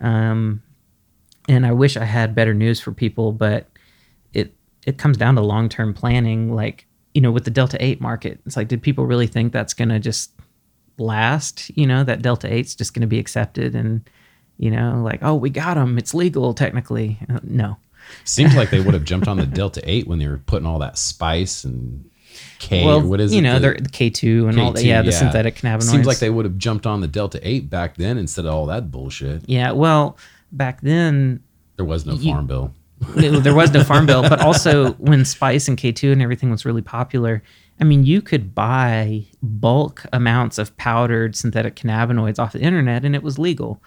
Um, 0.00 0.62
and 1.48 1.64
I 1.64 1.72
wish 1.72 1.96
I 1.96 2.04
had 2.04 2.34
better 2.34 2.54
news 2.54 2.80
for 2.80 2.92
people, 2.92 3.32
but 3.32 3.68
it 4.32 4.52
it 4.86 4.98
comes 4.98 5.16
down 5.16 5.36
to 5.36 5.42
long 5.42 5.68
term 5.68 5.94
planning. 5.94 6.54
Like 6.54 6.86
you 7.14 7.20
know, 7.20 7.30
with 7.30 7.44
the 7.44 7.50
Delta 7.50 7.76
Eight 7.80 8.00
market, 8.00 8.40
it's 8.46 8.56
like, 8.56 8.68
did 8.68 8.82
people 8.82 9.06
really 9.06 9.26
think 9.28 9.52
that's 9.52 9.74
going 9.74 9.88
to 9.88 10.00
just 10.00 10.32
last? 10.98 11.70
You 11.76 11.86
know, 11.86 12.02
that 12.02 12.22
Delta 12.22 12.52
Eight's 12.52 12.74
just 12.74 12.94
going 12.94 13.02
to 13.02 13.06
be 13.06 13.20
accepted, 13.20 13.76
and 13.76 14.08
you 14.60 14.70
know, 14.70 15.00
like, 15.02 15.20
oh, 15.22 15.34
we 15.34 15.48
got 15.50 15.74
them. 15.74 15.96
It's 15.98 16.12
legal 16.14 16.52
technically. 16.54 17.18
Uh, 17.28 17.40
no. 17.42 17.76
Seems 18.24 18.54
like 18.54 18.70
they 18.70 18.80
would 18.80 18.94
have 18.94 19.04
jumped 19.04 19.26
on 19.28 19.36
the 19.36 19.46
Delta 19.46 19.80
8 19.84 20.06
when 20.06 20.18
they 20.18 20.26
were 20.28 20.38
putting 20.38 20.66
all 20.66 20.80
that 20.80 20.98
spice 20.98 21.64
and 21.64 22.04
K 22.58 22.84
well, 22.84 22.98
or 23.00 23.04
what 23.06 23.20
is 23.20 23.32
it? 23.32 23.36
you 23.36 23.40
it? 23.40 23.42
know, 23.44 23.54
the- 23.54 23.60
they're 23.60 23.74
the 23.80 23.88
K 23.88 24.10
two 24.10 24.48
and 24.48 24.60
all 24.60 24.72
that. 24.72 24.82
K2, 24.82 24.86
Yeah, 24.86 25.02
the 25.02 25.12
synthetic 25.12 25.56
cannabinoids. 25.56 25.82
Seems 25.90 26.06
like 26.06 26.18
they 26.18 26.30
would 26.30 26.44
have 26.44 26.58
jumped 26.58 26.86
on 26.86 27.00
the 27.00 27.06
Delta 27.08 27.40
8 27.42 27.70
back 27.70 27.96
then 27.96 28.18
instead 28.18 28.44
of 28.44 28.52
all 28.54 28.66
that 28.66 28.90
bullshit. 28.90 29.48
Yeah, 29.48 29.72
well, 29.72 30.18
back 30.52 30.80
then 30.82 31.40
There 31.76 31.84
was 31.86 32.04
no 32.04 32.14
You- 32.14 32.32
farm 32.32 32.46
bill. 32.46 32.74
there 33.16 33.54
was 33.54 33.72
no 33.72 33.82
farm 33.82 34.04
bill, 34.04 34.20
but 34.22 34.40
also 34.42 34.92
when 34.94 35.24
Spice 35.24 35.68
and 35.68 35.78
K2 35.78 36.12
and 36.12 36.20
everything 36.20 36.50
was 36.50 36.66
really 36.66 36.82
popular, 36.82 37.42
I 37.80 37.84
mean, 37.84 38.04
you 38.04 38.20
could 38.20 38.54
buy 38.54 39.24
bulk 39.42 40.04
amounts 40.12 40.58
of 40.58 40.76
powdered 40.76 41.34
synthetic 41.34 41.76
cannabinoids 41.76 42.38
off 42.38 42.52
the 42.52 42.60
internet 42.60 43.06
and 43.06 43.14
it 43.14 43.22
was 43.22 43.38
legal. 43.38 43.82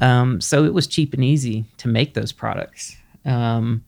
Um, 0.00 0.40
so 0.40 0.64
it 0.64 0.74
was 0.74 0.86
cheap 0.86 1.14
and 1.14 1.24
easy 1.24 1.64
to 1.78 1.88
make 1.88 2.14
those 2.14 2.32
products. 2.32 2.96
Um, 3.24 3.84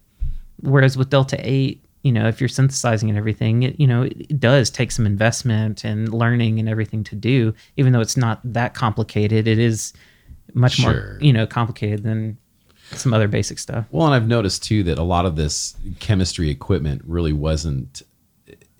whereas 0.60 0.96
with 0.96 1.10
Delta 1.10 1.36
8, 1.40 1.82
you 2.02 2.12
know, 2.12 2.28
if 2.28 2.40
you're 2.40 2.48
synthesizing 2.48 3.08
and 3.08 3.18
everything, 3.18 3.64
it, 3.64 3.80
you 3.80 3.86
know, 3.86 4.02
it, 4.02 4.16
it 4.30 4.40
does 4.40 4.70
take 4.70 4.92
some 4.92 5.06
investment 5.06 5.84
and 5.84 6.14
learning 6.14 6.60
and 6.60 6.68
everything 6.68 7.02
to 7.04 7.16
do, 7.16 7.52
even 7.76 7.92
though 7.92 8.00
it's 8.00 8.16
not 8.16 8.40
that 8.44 8.74
complicated. 8.74 9.48
It 9.48 9.58
is 9.58 9.92
much 10.54 10.80
more, 10.80 11.18
you 11.20 11.32
know, 11.32 11.46
complicated 11.46 12.04
than 12.04 12.38
some 12.92 13.12
other 13.12 13.28
basic 13.28 13.58
stuff. 13.58 13.86
Well, 13.90 14.06
and 14.06 14.14
I've 14.14 14.28
noticed 14.28 14.62
too 14.62 14.84
that 14.84 14.98
a 14.98 15.02
lot 15.02 15.26
of 15.26 15.36
this 15.36 15.76
chemistry 15.98 16.48
equipment 16.50 17.02
really 17.04 17.32
wasn't. 17.32 18.02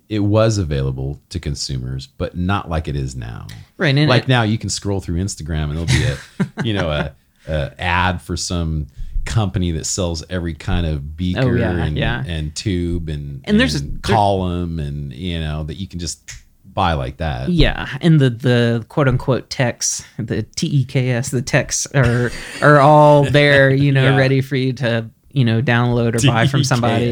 It 0.09 0.20
was 0.20 0.59
available 0.59 1.20
to 1.30 1.40
consumers, 1.40 2.07
but 2.07 2.36
not 2.36 2.68
like 2.70 2.86
it 2.88 2.96
is 2.96 3.16
now. 3.16 3.46
Right. 3.76 3.96
And 3.96 4.09
like 4.09 4.24
it- 4.24 4.28
now, 4.28 4.42
you 4.42 4.59
can 4.59 4.68
scroll 4.70 5.00
through 5.00 5.16
Instagram 5.22 5.64
and 5.64 5.72
there'll 5.72 5.86
be 5.86 6.04
a, 6.04 6.64
you 6.64 6.74
know, 6.74 6.90
a, 6.90 7.12
a 7.48 7.80
ad 7.80 8.22
for 8.22 8.36
some 8.36 8.86
company 9.24 9.72
that 9.72 9.84
sells 9.86 10.22
every 10.30 10.54
kind 10.54 10.86
of 10.86 11.16
beaker 11.16 11.40
Oh, 11.40 11.54
yeah, 11.54 11.84
and, 11.84 11.96
yeah. 11.98 12.22
and 12.26 12.54
tube 12.54 13.09
and, 13.09 13.40
And 13.44 13.59
there's 13.59 13.74
a- 13.74 13.80
there- 13.80 13.98
column 14.02 14.78
and 14.78 15.12
you 15.12 15.40
know 15.40 15.64
that 15.64 15.74
you 15.74 15.88
can 15.88 15.98
just 15.98 16.30
buy 16.64 16.92
like 16.92 17.16
that. 17.16 17.48
Yeah, 17.48 17.88
and 18.02 18.20
the 18.20 18.30
the 18.30 18.84
quote 18.88 19.09
unquote 19.09 19.48
techs, 19.50 20.04
the 20.18 20.42
T 20.42 20.66
E 20.68 20.84
K 20.84 21.11
S, 21.11 21.30
the 21.30 21.42
techs 21.42 21.86
are 21.94 22.30
are 22.62 22.78
all 22.80 23.24
there, 23.24 23.70
you 23.74 23.90
know, 23.92 24.11
Yeah. 24.11 24.16
ready 24.16 24.40
for 24.42 24.57
you 24.57 24.72
to 24.74 25.11
you 25.37 25.45
know 25.45 25.61
download 25.61 26.16
or 26.16 26.26
buy 26.26 26.47
from 26.47 26.64
somebody. 26.72 27.11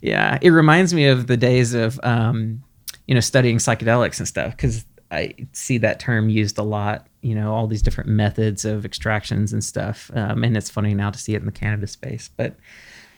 Yeah, 0.00 0.38
it 0.40 0.50
reminds 0.50 0.94
me 0.94 1.06
of 1.06 1.26
the 1.26 1.36
days 1.36 1.74
of 1.74 1.98
um, 2.04 2.62
you 3.06 3.14
know 3.14 3.20
studying 3.20 3.56
psychedelics 3.56 4.18
and 4.18 4.28
stuff 4.28 4.52
because 4.52 4.84
I 5.10 5.34
see 5.52 5.76
that 5.78 5.98
term 5.98 6.28
used 6.28 6.56
a 6.56 6.62
lot. 6.62 7.08
You 7.20 7.34
know, 7.34 7.52
all 7.52 7.66
these 7.66 7.82
different 7.82 8.10
methods 8.10 8.64
of 8.64 8.84
extractions 8.84 9.52
and 9.52 9.62
stuff, 9.62 10.08
um, 10.14 10.44
and 10.44 10.56
it's 10.56 10.70
funny 10.70 10.94
now 10.94 11.10
to 11.10 11.18
see 11.18 11.34
it 11.34 11.40
in 11.40 11.46
the 11.46 11.52
cannabis 11.52 11.90
space. 11.90 12.30
But 12.36 12.54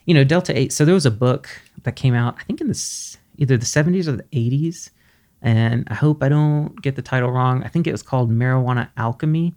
you 0.06 0.14
know, 0.14 0.24
Delta 0.24 0.58
Eight. 0.58 0.72
So 0.72 0.86
there 0.86 0.94
was 0.94 1.06
a 1.06 1.10
book 1.10 1.50
that 1.82 1.92
came 1.92 2.14
out, 2.14 2.36
I 2.40 2.44
think 2.44 2.62
in 2.62 2.68
the 2.68 3.16
either 3.36 3.58
the 3.58 3.66
seventies 3.66 4.08
or 4.08 4.12
the 4.12 4.24
eighties, 4.32 4.90
and 5.42 5.86
I 5.90 5.94
hope 5.94 6.22
I 6.22 6.30
don't 6.30 6.80
get 6.80 6.96
the 6.96 7.02
title 7.02 7.30
wrong. 7.30 7.62
I 7.62 7.68
think 7.68 7.86
it 7.86 7.92
was 7.92 8.02
called 8.02 8.30
Marijuana 8.30 8.88
Alchemy, 8.96 9.54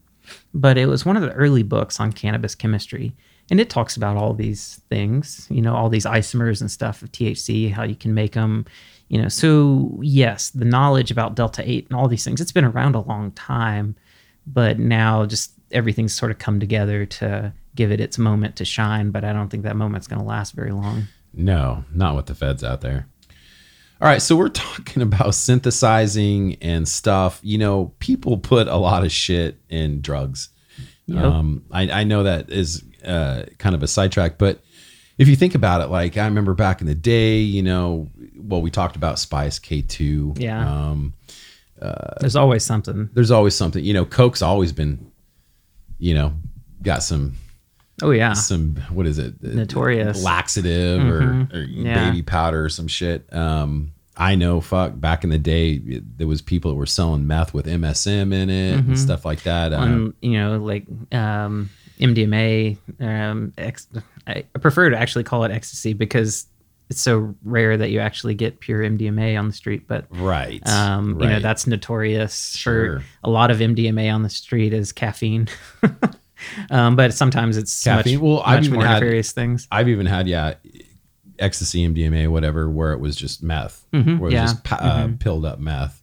but 0.54 0.78
it 0.78 0.88
was 0.88 1.06
one 1.06 1.16
of 1.16 1.24
the 1.24 1.32
early 1.32 1.64
books 1.64 2.02
on 2.02 2.12
cannabis 2.12 2.54
chemistry. 2.54 3.16
And 3.50 3.60
it 3.60 3.70
talks 3.70 3.98
about 3.98 4.18
all 4.18 4.34
these 4.34 4.82
things, 4.90 5.48
you 5.50 5.62
know, 5.62 5.76
all 5.76 5.90
these 5.90 6.06
isomers 6.06 6.62
and 6.62 6.72
stuff 6.72 7.02
of 7.02 7.12
THC, 7.12 7.72
how 7.72 7.84
you 7.84 7.96
can 7.96 8.14
make 8.14 8.34
them, 8.34 8.66
you 9.10 9.22
know. 9.22 9.28
So, 9.28 10.00
yes, 10.02 10.50
the 10.52 10.66
knowledge 10.66 11.12
about 11.12 11.36
Delta 11.36 11.62
8 11.70 11.88
and 11.90 12.00
all 12.00 12.08
these 12.08 12.24
things, 12.24 12.40
it's 12.40 12.54
been 12.54 12.64
around 12.64 12.96
a 12.96 13.02
long 13.02 13.32
time, 13.32 13.96
but 14.48 14.80
now 14.80 15.26
just 15.26 15.52
everything's 15.72 16.14
sort 16.14 16.32
of 16.32 16.40
come 16.40 16.60
together 16.60 17.06
to 17.06 17.54
give 17.76 17.92
it 17.92 18.00
its 18.00 18.18
moment 18.18 18.56
to 18.58 18.66
shine. 18.66 19.12
But 19.12 19.26
I 19.26 19.34
don't 19.34 19.50
think 19.50 19.64
that 19.64 19.76
moment's 19.76 20.08
going 20.08 20.22
to 20.22 20.28
last 20.28 20.54
very 20.54 20.72
long. 20.72 21.04
No, 21.34 21.84
not 21.94 22.16
with 22.16 22.28
the 22.28 22.36
feds 22.36 22.64
out 22.64 22.82
there. 22.82 23.08
All 24.00 24.08
right, 24.08 24.22
so 24.22 24.36
we're 24.36 24.50
talking 24.50 25.02
about 25.02 25.36
synthesizing 25.36 26.58
and 26.62 26.88
stuff. 26.88 27.40
You 27.44 27.58
know, 27.58 27.94
people 28.00 28.38
put 28.38 28.68
a 28.68 28.78
lot 28.78 29.04
of 29.04 29.12
shit 29.12 29.58
in 29.70 30.02
drugs. 30.02 30.50
Yep. 31.08 31.24
Um, 31.24 31.66
I, 31.72 31.90
I 31.90 32.04
know 32.04 32.24
that 32.24 32.50
is 32.50 32.84
uh, 33.06 33.44
kind 33.58 33.76
of 33.76 33.84
a 33.84 33.88
sidetrack, 33.88 34.38
but 34.38 34.62
if 35.18 35.28
you 35.28 35.36
think 35.36 35.54
about 35.56 35.82
it, 35.82 35.88
like 35.88 36.18
I 36.18 36.26
remember 36.26 36.54
back 36.54 36.82
in 36.82 36.88
the 36.88 36.96
day, 36.96 37.38
you 37.38 37.62
know, 37.62 38.10
well, 38.36 38.62
we 38.62 38.72
talked 38.72 38.96
about 38.96 39.20
Spice 39.20 39.60
K2. 39.60 40.40
Yeah. 40.40 40.68
Um, 40.90 41.14
There's 42.20 42.36
always 42.36 42.64
something. 42.64 43.10
there's 43.14 43.32
always 43.32 43.56
something, 43.56 43.84
you 43.84 43.94
know, 43.94 44.06
Coke's 44.06 44.42
always 44.42 44.72
been, 44.72 45.12
you 46.00 46.14
know, 46.14 46.34
got 46.82 47.04
some 47.04 47.34
Oh, 48.02 48.10
yeah. 48.10 48.34
some 48.34 48.76
what 48.90 49.06
is 49.06 49.20
it 49.20 49.36
Notorious. 49.44 50.24
laxative 50.24 51.02
or, 51.06 51.48
or 51.54 51.60
Yeah. 51.60 52.10
baby 52.10 52.24
powder 52.24 52.66
or 52.66 52.70
some 52.70 52.88
shit 52.88 53.32
um 53.32 53.92
i 54.18 54.34
know 54.36 54.60
fuck 54.62 55.00
back 55.00 55.24
in 55.24 55.30
the 55.30 55.38
day 55.38 55.78
there 56.18 56.28
was 56.28 56.42
people 56.42 56.72
that 56.72 56.76
were 56.76 56.86
selling 56.88 57.26
meth 57.28 57.54
with 57.54 57.66
msm 57.68 58.34
in 58.34 58.50
it 58.50 58.74
and 58.80 59.00
stuff 59.00 59.26
like 59.26 59.44
that 59.44 59.74
um, 59.74 60.14
you 60.22 60.32
know 60.34 60.58
like 60.58 60.86
um, 61.12 61.70
MDMA. 62.00 62.78
Um, 63.00 63.54
ex- 63.58 63.88
I 64.28 64.44
prefer 64.60 64.90
to 64.90 64.98
actually 64.98 65.24
call 65.24 65.44
it 65.44 65.52
ecstasy 65.52 65.94
because 65.94 66.48
it's 66.90 67.02
so 67.02 67.34
rare 67.44 67.78
that 67.78 67.92
you 67.92 68.00
actually 68.00 68.36
get 68.36 68.60
pure 68.60 68.82
MDMA 68.82 69.38
on 69.40 69.48
the 69.48 69.54
street. 69.54 69.88
But 69.88 70.06
right 70.12 70.62
um, 70.68 71.20
you 71.22 71.28
know 71.28 71.40
that's 71.40 71.66
notorious 71.68 72.56
Sure. 72.56 73.00
for 73.00 73.06
a 73.24 73.30
lot 73.30 73.52
of 73.52 73.58
MDMA 73.60 74.14
on 74.14 74.24
the 74.24 74.30
street 74.30 74.74
is 74.74 74.92
caffeine. 74.92 75.48
um, 76.70 76.96
but 76.96 77.14
sometimes 77.14 77.58
it's 77.58 77.84
Caffeine? 77.84 78.16
much, 78.20 78.24
Well, 78.24 78.44
I've 78.46 78.64
even 78.66 78.76
more 78.76 78.86
had- 78.86 78.96
nefarious 78.96 79.32
things. 79.32 79.68
i've 79.72 79.88
even 79.88 80.06
had 80.06 80.28
yeah 80.28 80.56
ecstasy 81.40 81.88
mdma 81.88 82.28
whatever 82.28 82.70
where 82.70 82.92
it 82.94 83.00
was 83.00 83.16
just 83.16 83.42
meth 83.42 83.86
where 83.92 84.02
it 84.02 84.06
was 84.06 84.16
Mm-hmm. 84.18 84.32
yeah. 84.34 84.42
just 84.42 84.64
pa- 84.64 84.76
uh, 84.76 85.10
pilled 85.20 85.46
up 85.46 85.60
meth 85.60 86.00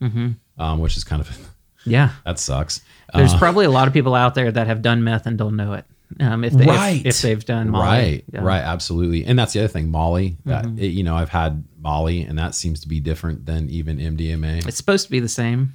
um, 0.58 0.80
which 0.80 0.96
is 0.96 1.04
kind 1.04 1.20
of 1.20 1.49
Yeah, 1.86 2.10
that 2.24 2.38
sucks 2.38 2.80
there's 3.14 3.34
Uh, 3.34 3.38
probably 3.38 3.64
a 3.66 3.70
lot 3.70 3.88
of 3.88 3.94
people 3.94 4.14
out 4.14 4.34
there 4.36 4.52
that 4.52 4.66
have 4.68 4.82
done 4.82 5.02
meth 5.02 5.26
and 5.26 5.36
don't 5.36 5.56
know 5.56 5.72
it. 5.72 5.84
Um, 6.20 6.44
if 6.44 6.52
they 6.52 6.64
right 6.66 7.00
if, 7.00 7.06
if 7.16 7.22
they've 7.22 7.44
done 7.44 7.70
Molly. 7.70 7.84
right 7.86 8.24
Yeah. 8.32 8.40
right 8.42 8.62
absolutely 8.62 9.24
and 9.24 9.38
that's 9.38 9.52
the 9.52 9.60
other 9.60 9.68
thing 9.68 9.90
molly 9.90 10.36
that 10.44 10.64
Mm-hmm. 10.64 10.78
it- 10.78 10.86
you 10.88 11.04
know 11.04 11.14
i've 11.16 11.28
had 11.28 11.62
molly 11.80 12.22
and 12.22 12.36
that 12.38 12.54
seems 12.54 12.80
to 12.80 12.88
be 12.88 12.98
different 12.98 13.46
than 13.46 13.70
even 13.70 13.98
mdma 13.98 14.66
It's 14.66 14.76
supposed 14.76 15.04
to 15.06 15.10
be 15.12 15.20
the 15.20 15.28
same. 15.28 15.72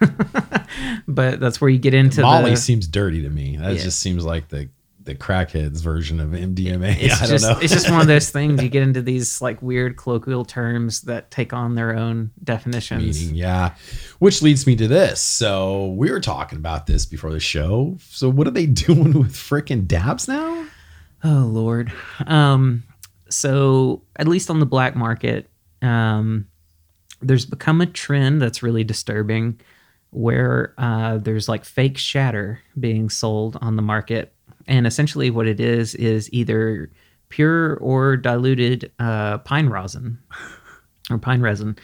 but 1.08 1.40
that's 1.40 1.60
where 1.60 1.70
you 1.70 1.78
get 1.78 1.94
into 1.94 2.22
molly 2.22 2.50
the, 2.50 2.56
seems 2.56 2.86
dirty 2.86 3.22
to 3.22 3.28
me 3.30 3.56
that 3.56 3.74
Yeah. 3.74 3.82
just 3.82 3.98
seems 4.00 4.24
like 4.24 4.48
the 4.48 4.68
the 5.04 5.14
crackheads 5.14 5.82
version 5.82 6.18
of 6.18 6.30
mdma 6.30 6.96
it's 6.98 7.14
i 7.22 7.26
don't 7.26 7.30
just 7.30 7.44
know 7.44 7.58
it's 7.60 7.72
just 7.72 7.90
one 7.90 8.00
of 8.00 8.06
those 8.06 8.30
things 8.38 8.62
you 8.62 8.68
get 8.68 8.82
into 8.82 9.02
these 9.02 9.42
like 9.42 9.60
weird 9.62 9.96
colloquial 9.96 10.44
terms 10.44 11.02
that 11.02 11.30
take 11.30 11.52
on 11.52 11.74
their 11.74 11.94
own 11.94 12.30
definitions. 12.42 13.20
meaning 13.20 13.34
yeah 13.34 13.74
which 14.18 14.40
leads 14.42 14.66
me 14.66 14.74
to 14.74 14.88
this 14.88 15.20
so 15.20 15.88
we 15.88 16.10
were 16.10 16.20
talking 16.20 16.58
about 16.58 16.86
this 16.86 17.04
before 17.06 17.32
the 17.32 17.40
show 17.40 17.96
so 18.00 18.28
what 18.28 18.46
are 18.46 18.52
they 18.52 18.66
doing 18.86 19.12
with 19.12 19.32
freaking 19.32 19.86
dabs 19.86 20.26
now 20.28 20.66
Oh 21.24 21.48
lord. 21.50 21.90
Um 22.26 22.84
so 23.30 24.02
at 24.16 24.28
least 24.28 24.50
on 24.50 24.60
the 24.60 24.66
black 24.66 24.94
market, 24.94 25.48
um 25.80 26.46
there's 27.22 27.46
become 27.46 27.80
a 27.80 27.86
trend 27.86 28.42
that's 28.42 28.62
really 28.62 28.84
disturbing 28.84 29.58
where 30.10 30.74
uh, 30.76 31.16
there's 31.16 31.48
like 31.48 31.64
fake 31.64 31.96
shatter 31.96 32.60
being 32.78 33.08
sold 33.08 33.56
on 33.62 33.76
the 33.76 33.82
market. 33.82 34.33
And 34.66 34.86
essentially 34.86 35.30
what 35.30 35.46
it 35.46 35.60
is 35.60 35.94
is 35.94 36.32
either 36.32 36.90
pure 37.28 37.76
or 37.76 38.16
diluted 38.16 38.90
uh, 38.98 39.38
pine 39.38 39.68
rosin 39.68 40.18
or 41.10 41.18
pine 41.18 41.40
resin. 41.40 41.76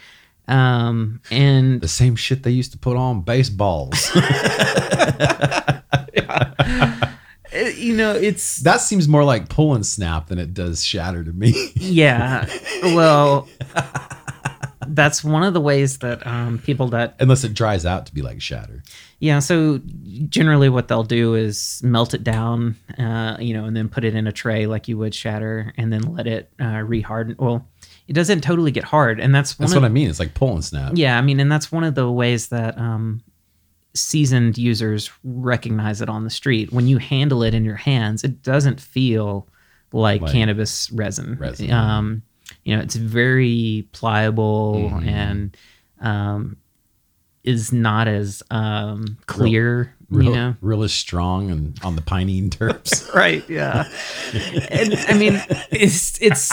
Um, 0.47 1.21
and 1.29 1.81
the 1.81 1.87
same 1.87 2.15
shit 2.15 2.43
they 2.43 2.51
used 2.51 2.71
to 2.73 2.77
put 2.77 2.97
on 2.97 3.21
baseballs 3.21 4.11
uh, 4.15 5.81
you 7.75 7.95
know, 7.95 8.13
it's 8.13 8.57
that 8.57 8.81
seems 8.81 9.07
more 9.07 9.23
like 9.23 9.49
pull 9.49 9.75
and 9.75 9.85
snap 9.85 10.27
than 10.27 10.39
it 10.39 10.53
does 10.53 10.83
shatter 10.83 11.23
to 11.23 11.31
me 11.31 11.71
yeah. 11.75 12.47
Well, 12.83 13.47
that's 14.87 15.23
one 15.23 15.43
of 15.43 15.53
the 15.53 15.61
ways 15.61 15.99
that 15.99 16.25
um, 16.25 16.57
people 16.59 16.87
that 16.89 17.15
unless 17.19 17.43
it 17.43 17.53
dries 17.53 17.85
out 17.85 18.05
to 18.07 18.13
be 18.13 18.21
like 18.21 18.41
shatter 18.41 18.83
yeah. 19.21 19.37
So 19.37 19.79
generally, 20.29 20.67
what 20.67 20.87
they'll 20.87 21.03
do 21.03 21.35
is 21.35 21.79
melt 21.83 22.15
it 22.15 22.23
down, 22.23 22.75
uh, 22.97 23.37
you 23.39 23.53
know, 23.53 23.65
and 23.65 23.77
then 23.77 23.87
put 23.87 24.03
it 24.03 24.15
in 24.15 24.25
a 24.25 24.31
tray 24.31 24.65
like 24.65 24.87
you 24.87 24.97
would 24.97 25.13
shatter, 25.13 25.73
and 25.77 25.93
then 25.93 26.01
let 26.01 26.25
it 26.25 26.51
uh, 26.59 26.81
reharden. 26.81 27.37
Well, 27.37 27.67
it 28.07 28.13
doesn't 28.13 28.41
totally 28.41 28.71
get 28.71 28.83
hard, 28.83 29.19
and 29.19 29.33
that's 29.33 29.59
one 29.59 29.65
That's 29.65 29.73
of 29.75 29.83
what 29.83 29.85
I 29.85 29.89
mean. 29.93 30.09
It's 30.09 30.19
like 30.19 30.33
pull 30.33 30.55
and 30.55 30.65
snap. 30.65 30.93
yeah, 30.95 31.19
I 31.19 31.21
mean, 31.21 31.39
and 31.39 31.51
that's 31.51 31.71
one 31.71 31.83
of 31.83 31.93
the 31.93 32.11
ways 32.11 32.47
that 32.47 32.75
um, 32.79 33.21
seasoned 33.93 34.57
users 34.57 35.11
recognize 35.23 36.01
it 36.01 36.09
on 36.09 36.23
the 36.23 36.31
street. 36.31 36.73
When 36.73 36.87
you 36.87 36.97
handle 36.97 37.43
it 37.43 37.53
in 37.53 37.63
your 37.63 37.75
hands, 37.75 38.23
it 38.23 38.41
doesn't 38.41 38.81
feel 38.81 39.47
like, 39.91 40.21
Like 40.21 40.31
cannabis 40.31 40.89
resin. 40.91 41.37
resin. 41.39 41.69
Um, 41.71 42.23
you 42.63 42.75
know, 42.75 42.81
it's 42.81 42.95
very 42.95 43.87
pliable 43.91 44.91
Mhm. 44.91 45.07
and 45.07 45.57
um, 45.99 46.57
is 47.43 47.71
not 47.71 48.07
as 48.07 48.43
um, 48.51 49.17
clear. 49.25 49.93
Real, 50.09 50.25
you 50.29 50.35
know, 50.35 50.55
really 50.61 50.89
strong 50.89 51.49
and 51.49 51.79
on 51.83 51.95
the 51.95 52.01
pinene 52.01 52.49
terps. 52.57 53.13
right? 53.15 53.47
Yeah, 53.49 53.87
and 54.69 54.93
I 55.07 55.17
mean, 55.17 55.41
it's 55.71 56.21
it's 56.21 56.51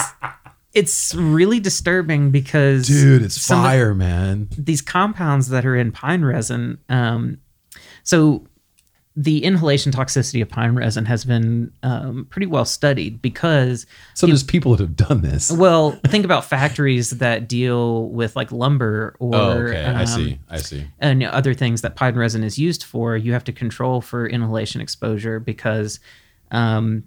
it's 0.73 1.13
really 1.15 1.59
disturbing 1.59 2.31
because 2.31 2.87
Dude, 2.87 3.23
it's 3.23 3.45
fire, 3.49 3.95
man. 3.95 4.49
these 4.57 4.81
compounds 4.81 5.49
that 5.49 5.67
are 5.67 5.75
in 5.75 5.91
pine 5.91 6.25
resin 6.25 6.79
um, 6.89 7.39
so 8.05 8.47
the 9.21 9.43
inhalation 9.43 9.91
toxicity 9.91 10.41
of 10.41 10.49
pine 10.49 10.77
resin 10.77 11.05
has 11.05 11.25
been 11.25 11.73
um, 11.83 12.25
pretty 12.31 12.47
well 12.47 12.65
studied 12.65 13.21
because 13.21 13.85
So 14.15 14.29
there's 14.29 14.45
people 14.45 14.77
that 14.77 14.81
have 14.81 14.95
done 14.95 15.23
this. 15.23 15.51
well 15.51 15.99
think 16.07 16.25
about 16.25 16.45
factories 16.45 17.11
that 17.11 17.49
deal 17.49 18.11
with 18.11 18.37
like 18.37 18.53
lumber 18.53 19.17
or 19.19 19.35
oh, 19.35 19.51
okay. 19.51 19.85
I 19.85 20.03
um, 20.03 20.07
see. 20.07 20.39
I 20.49 20.59
see. 20.59 20.87
and 21.01 21.25
other 21.25 21.53
things 21.53 21.83
that 21.83 21.97
pine 21.97 22.15
resin 22.15 22.45
is 22.45 22.61
used 22.61 22.85
for, 22.85 23.17
you 23.17 23.33
have 23.33 23.43
to 23.45 23.53
control 23.53 24.01
for 24.01 24.25
inhalation 24.25 24.81
exposure 24.81 25.41
because, 25.41 25.99
um, 26.53 27.03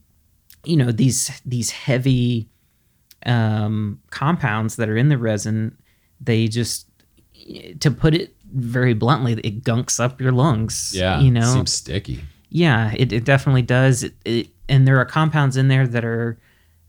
you 0.65 0.75
know, 0.75 0.91
these 0.91 1.41
these 1.45 1.71
heavy 1.71 2.49
um, 3.25 4.01
compounds 4.09 4.75
that 4.75 4.89
are 4.89 4.97
in 4.97 5.07
the 5.07 5.17
resin, 5.17 5.77
they 6.19 6.49
just, 6.49 6.87
to 7.79 7.89
put 7.89 8.13
it 8.13 8.35
very 8.53 8.93
bluntly, 8.93 9.33
it 9.33 9.63
gunks 9.63 9.99
up 9.99 10.21
your 10.21 10.31
lungs. 10.31 10.91
Yeah. 10.95 11.19
you 11.19 11.31
know, 11.31 11.53
Seems 11.53 11.73
sticky. 11.73 12.23
yeah, 12.49 12.93
it, 12.97 13.11
it 13.13 13.23
definitely 13.23 13.61
does. 13.61 14.03
It, 14.03 14.13
it, 14.25 14.47
and 14.69 14.87
there 14.87 14.97
are 14.99 15.05
compounds 15.05 15.57
in 15.57 15.67
there 15.67 15.87
that 15.87 16.05
are, 16.05 16.39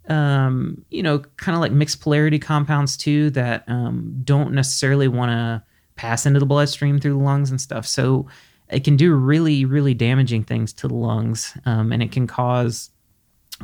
um, 0.08 0.84
you 0.90 1.02
know, 1.02 1.20
kind 1.36 1.54
of 1.54 1.60
like 1.60 1.72
mixed 1.72 2.00
polarity 2.00 2.38
compounds 2.38 2.96
too 2.96 3.30
that 3.30 3.64
um, 3.68 4.20
don't 4.24 4.52
necessarily 4.52 5.08
want 5.08 5.30
to 5.30 5.62
pass 5.96 6.26
into 6.26 6.40
the 6.40 6.46
bloodstream 6.46 6.98
through 6.98 7.12
the 7.12 7.24
lungs 7.24 7.50
and 7.50 7.60
stuff. 7.60 7.86
So 7.86 8.26
it 8.68 8.84
can 8.84 8.96
do 8.96 9.14
really, 9.14 9.64
really 9.64 9.94
damaging 9.94 10.44
things 10.44 10.72
to 10.74 10.88
the 10.88 10.94
lungs, 10.94 11.56
um, 11.66 11.92
and 11.92 12.02
it 12.02 12.10
can 12.12 12.26
cause 12.26 12.90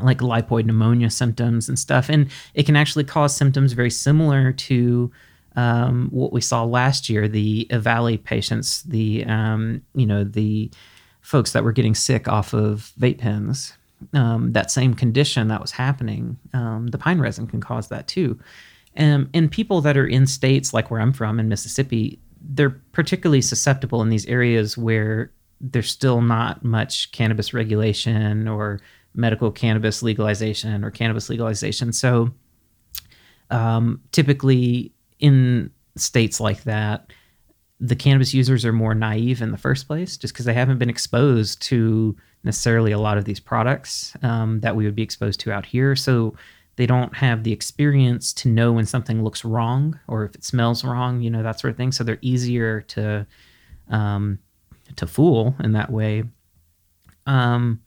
like 0.03 0.19
lipoid 0.19 0.65
pneumonia 0.65 1.11
symptoms 1.11 1.69
and 1.69 1.79
stuff. 1.79 2.09
And 2.09 2.31
it 2.55 2.67
can 2.67 2.77
actually 2.77 3.05
cause 3.05 3.35
symptoms 3.35 3.73
very 3.73 3.91
similar 3.91 4.53
to 4.53 5.11
um, 5.57 6.09
what 6.11 6.33
we 6.33 6.41
saw 6.41 6.65
last 6.65 7.09
year, 7.09 7.29
the 7.29 7.67
EVALI 7.71 8.23
patients, 8.23 8.83
the 8.83 9.25
um, 9.25 9.83
you 9.95 10.07
know 10.07 10.25
the 10.25 10.71
folks 11.21 11.53
that 11.53 11.65
were 11.65 11.73
getting 11.73 11.95
sick 11.95 12.29
off 12.29 12.53
of 12.55 12.93
vape 12.99 13.19
pens. 13.19 13.75
Um, 14.15 14.53
that 14.53 14.71
same 14.71 14.95
condition 14.95 15.49
that 15.49 15.61
was 15.61 15.73
happening, 15.73 16.39
um, 16.55 16.87
the 16.87 16.99
pine 16.99 17.19
resin 17.19 17.49
can 17.49 17.61
cause 17.61 17.89
that 17.89 18.07
too. 18.07 18.39
Um, 18.97 19.29
and 19.35 19.51
people 19.51 19.81
that 19.81 19.97
are 19.97 20.07
in 20.07 20.27
states 20.27 20.73
like 20.73 20.91
where 20.91 21.01
I'm 21.01 21.13
from 21.13 21.41
in 21.41 21.49
Mississippi, 21.49 22.21
they're 22.41 22.81
particularly 22.93 23.43
susceptible 23.43 24.01
in 24.01 24.09
these 24.09 24.27
areas 24.27 24.79
where 24.79 25.33
there's 25.61 25.91
still 25.91 26.21
not 26.21 26.65
much 26.65 27.11
cannabis 27.11 27.53
regulation 27.53 28.47
or 28.47 28.81
medical 29.15 29.51
cannabis 29.51 30.03
legalization 30.03 30.85
or 30.85 30.91
cannabis 30.91 31.29
legalization. 31.29 31.93
So 31.93 32.31
um, 33.51 34.01
typically 34.13 34.93
in 35.19 35.71
states 35.97 36.41
like 36.41 36.65
that, 36.65 37.13
the 37.81 37.97
cannabis 37.97 38.35
users 38.35 38.65
are 38.65 38.73
more 38.73 38.95
naive 38.95 39.41
in 39.41 39.53
the 39.53 39.59
first 39.59 39.87
place 39.87 40.17
just 40.17 40.35
because 40.35 40.47
they 40.47 40.55
haven't 40.55 40.79
been 40.79 40.91
exposed 40.91 41.63
to 41.63 42.17
necessarily 42.45 42.93
a 42.93 42.99
lot 42.99 43.19
of 43.19 43.25
these 43.25 43.41
products 43.41 44.17
um, 44.23 44.61
that 44.61 44.75
we 44.75 44.85
would 44.85 44.97
be 44.97 45.03
exposed 45.03 45.41
to 45.41 45.53
out 45.53 45.67
here. 45.67 45.95
So 45.95 46.35
they 46.77 46.87
don't 46.87 47.17
have 47.17 47.45
the 47.45 47.53
experience 47.53 48.33
to 48.35 48.49
know 48.49 48.73
when 48.73 48.87
something 48.87 49.23
looks 49.23 49.45
wrong 49.45 49.99
or 50.07 50.25
if 50.25 50.35
it 50.35 50.45
smells 50.45 50.85
wrong, 50.85 51.21
you 51.21 51.31
know, 51.31 51.43
that 51.43 51.61
sort 51.61 51.73
of 51.73 51.77
thing. 51.77 51.93
So 51.93 52.05
they're 52.05 52.19
easier 52.21 52.83
to 52.83 53.27
um, 53.91 54.39
to 54.97 55.07
fool 55.07 55.55
in 55.61 55.73
that 55.73 55.91
way. 55.91 56.25
Um, 57.27 57.83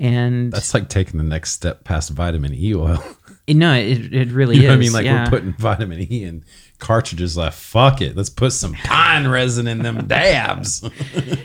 and 0.00 0.52
That's 0.52 0.72
like 0.74 0.88
taking 0.88 1.18
the 1.18 1.24
next 1.24 1.52
step 1.52 1.84
past 1.84 2.10
vitamin 2.10 2.54
E 2.54 2.74
oil. 2.74 3.02
no, 3.48 3.74
it, 3.74 4.12
it 4.12 4.28
really 4.30 4.56
You 4.56 4.62
is. 4.62 4.64
know 4.66 4.70
what 4.72 4.76
I 4.76 4.80
mean? 4.80 4.92
Like 4.92 5.04
yeah. 5.04 5.24
we're 5.24 5.30
putting 5.30 5.52
vitamin 5.54 6.00
E 6.12 6.24
in 6.24 6.44
cartridges. 6.78 7.36
Like 7.36 7.52
fuck 7.52 8.00
it, 8.00 8.16
let's 8.16 8.30
put 8.30 8.52
some 8.52 8.74
pine 8.74 9.26
resin 9.26 9.66
in 9.66 9.78
them 9.82 10.06
dabs. 10.06 10.82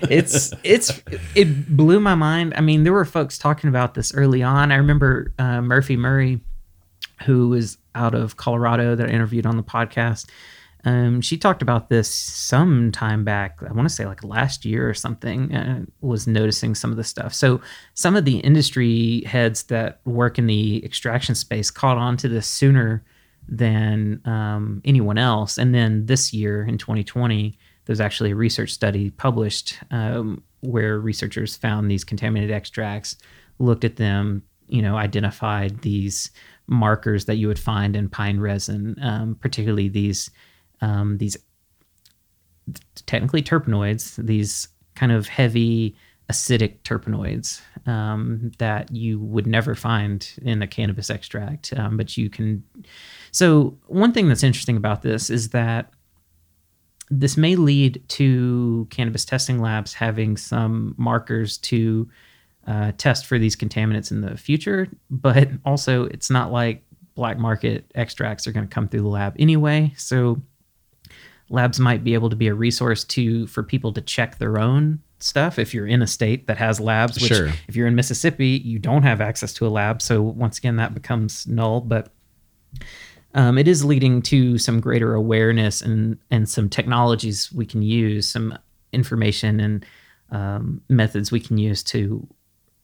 it's 0.10 0.54
it's 0.64 1.02
it 1.36 1.76
blew 1.76 2.00
my 2.00 2.16
mind. 2.16 2.54
I 2.56 2.62
mean, 2.62 2.84
there 2.84 2.94
were 2.94 3.06
folks 3.06 3.38
talking 3.38 3.70
about 3.70 3.94
this 3.94 4.14
early 4.14 4.44
on. 4.44 4.72
I 4.72 4.76
remember 4.76 5.34
uh, 5.40 5.62
Murphy 5.62 5.98
Murray, 5.98 6.42
who 7.26 7.50
was 7.50 7.78
out 7.96 8.16
of 8.16 8.38
Colorado 8.38 8.96
that 8.96 9.10
I 9.10 9.12
interviewed 9.12 9.46
on 9.46 9.58
the 9.58 9.64
podcast. 9.64 10.28
Um, 10.86 11.22
she 11.22 11.38
talked 11.38 11.62
about 11.62 11.90
this 11.90 12.14
some 12.14 12.92
time 12.92 13.24
back. 13.24 13.60
I 13.68 13.72
want 13.72 13.88
to 13.88 13.94
say 13.94 14.06
like 14.06 14.24
last 14.24 14.66
year 14.66 14.90
or 14.90 14.94
something. 14.94 15.56
Uh, 15.56 15.86
was 16.02 16.28
noticing 16.28 16.76
some 16.76 16.92
of 16.92 16.98
the 16.98 17.04
stuff. 17.04 17.34
So 17.34 17.62
some 17.94 18.16
of 18.16 18.26
the 18.26 18.40
industry 18.40 19.24
heads 19.26 19.64
that 19.64 20.02
work 20.06 20.38
in 20.38 20.48
the 20.48 20.84
extraction 20.84 21.36
space 21.36 21.72
caught 21.72 21.98
on 21.98 22.18
to 22.18 22.28
this 22.28 22.48
sooner 22.48 23.04
than 23.48 24.22
um, 24.26 24.82
anyone 24.86 25.18
else. 25.18 25.58
And 25.58 25.74
then 25.74 26.06
this 26.06 26.34
year 26.34 26.64
in 26.64 26.78
2020, 26.78 27.58
there's 27.86 28.02
actually 28.02 28.32
a 28.32 28.36
research 28.36 28.72
study 28.72 29.10
published 29.12 29.80
um, 29.92 30.44
where 30.62 31.00
researchers 31.00 31.56
found 31.56 31.90
these 31.90 32.04
contaminated 32.04 32.52
extracts, 32.52 33.18
looked 33.60 33.84
at 33.84 33.98
them, 33.98 34.44
you 34.68 34.82
know, 34.82 34.96
identified 34.96 35.82
these 35.82 36.32
markers 36.68 37.26
that 37.26 37.36
you 37.36 37.48
would 37.48 37.60
find 37.60 37.96
in 37.96 38.08
pine 38.10 38.40
resin, 38.40 38.96
um, 39.02 39.36
particularly 39.36 39.90
these 39.90 40.32
um, 40.84 41.18
these 41.18 41.38
technically 43.06 43.42
terpenoids, 43.42 44.16
these 44.24 44.68
kind 44.96 45.12
of 45.12 45.28
heavy 45.28 45.96
acidic 46.30 46.80
terpenoids 46.84 47.62
um, 47.88 48.52
that 48.58 48.92
you 48.92 49.20
would 49.20 49.48
never 49.48 49.76
find 49.76 50.34
in 50.42 50.62
a 50.62 50.68
cannabis 50.68 51.10
extract, 51.10 51.74
um, 51.78 51.98
but 51.98 52.18
you 52.18 52.30
can. 52.30 52.64
So 53.32 53.78
one 53.88 54.12
thing 54.12 54.28
that's 54.28 54.44
interesting 54.44 54.78
about 54.78 55.02
this 55.02 55.30
is 55.30 55.50
that 55.50 55.92
this 57.10 57.38
may 57.38 57.56
lead 57.56 58.04
to 58.10 58.88
cannabis 58.90 59.26
testing 59.26 59.60
labs 59.60 59.94
having 59.94 60.36
some 60.38 60.96
markers 60.98 61.58
to 61.60 62.10
uh, 62.68 62.92
test 62.98 63.26
for 63.26 63.38
these 63.38 63.56
contaminants 63.56 64.12
in 64.12 64.22
the 64.22 64.38
future, 64.38 64.88
but 65.10 65.50
also 65.66 66.06
it's 66.06 66.30
not 66.30 66.52
like 66.52 66.84
black 67.16 67.38
market 67.38 67.86
extracts 67.96 68.48
are 68.48 68.52
going 68.52 68.68
to 68.68 68.74
come 68.74 68.88
through 68.88 69.02
the 69.02 69.08
lab 69.08 69.36
anyway. 69.38 69.94
So 69.98 70.42
labs 71.54 71.80
might 71.80 72.04
be 72.04 72.14
able 72.14 72.30
to 72.30 72.36
be 72.36 72.48
a 72.48 72.54
resource 72.54 73.04
to 73.06 73.48
for 73.48 73.64
people 73.64 73.94
to 73.94 74.02
check 74.02 74.38
their 74.40 74.58
own 74.60 75.00
stuff 75.20 75.58
if 75.58 75.74
you're 75.74 75.88
in 75.88 76.02
a 76.02 76.08
state 76.08 76.48
that 76.48 76.58
has 76.58 76.80
labs 76.82 77.16
which 77.22 77.32
Sure. 77.32 77.48
if 77.68 77.76
you're 77.76 77.88
in 77.88 77.96
Mississippi 77.96 78.62
you 78.66 78.80
don't 78.80 79.04
have 79.04 79.22
access 79.22 79.54
to 79.54 79.66
a 79.66 79.70
lab 79.70 80.02
so 80.02 80.22
once 80.22 80.58
again 80.58 80.76
that 80.78 80.94
becomes 80.94 81.48
null 81.48 81.80
but 81.80 82.12
um, 83.36 83.58
it 83.58 83.68
is 83.68 83.84
leading 83.84 84.22
to 84.24 84.58
some 84.58 84.80
greater 84.80 85.14
awareness 85.14 85.82
and 85.82 86.18
and 86.30 86.48
some 86.48 86.70
technologies 86.70 87.52
we 87.52 87.66
can 87.66 87.82
use, 87.82 88.28
some 88.28 88.58
information 88.92 89.60
and 89.60 89.86
um, 90.32 90.82
methods 90.90 91.32
we 91.32 91.40
can 91.40 91.58
use 91.58 91.84
to 91.84 92.28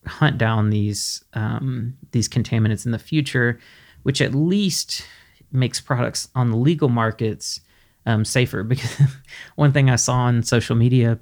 hunt 0.07 0.38
down 0.38 0.70
these 0.72 1.24
um, 1.34 1.95
these 2.11 2.28
contaminants 2.28 2.86
in 2.86 2.91
the 2.91 2.99
future, 2.99 3.59
which 4.03 4.22
at 4.22 4.34
least 4.34 5.05
makes 5.51 5.80
products 5.80 6.30
on 6.36 6.51
the 6.51 6.57
legal 6.57 6.89
markets 6.89 7.61
um, 8.10 8.26
safer. 8.26 8.64
Because 8.64 9.01
one 9.55 9.72
thing 9.72 9.89
I 9.89 9.95
saw 9.95 10.16
on 10.16 10.43
social 10.43 10.76
media 10.76 11.20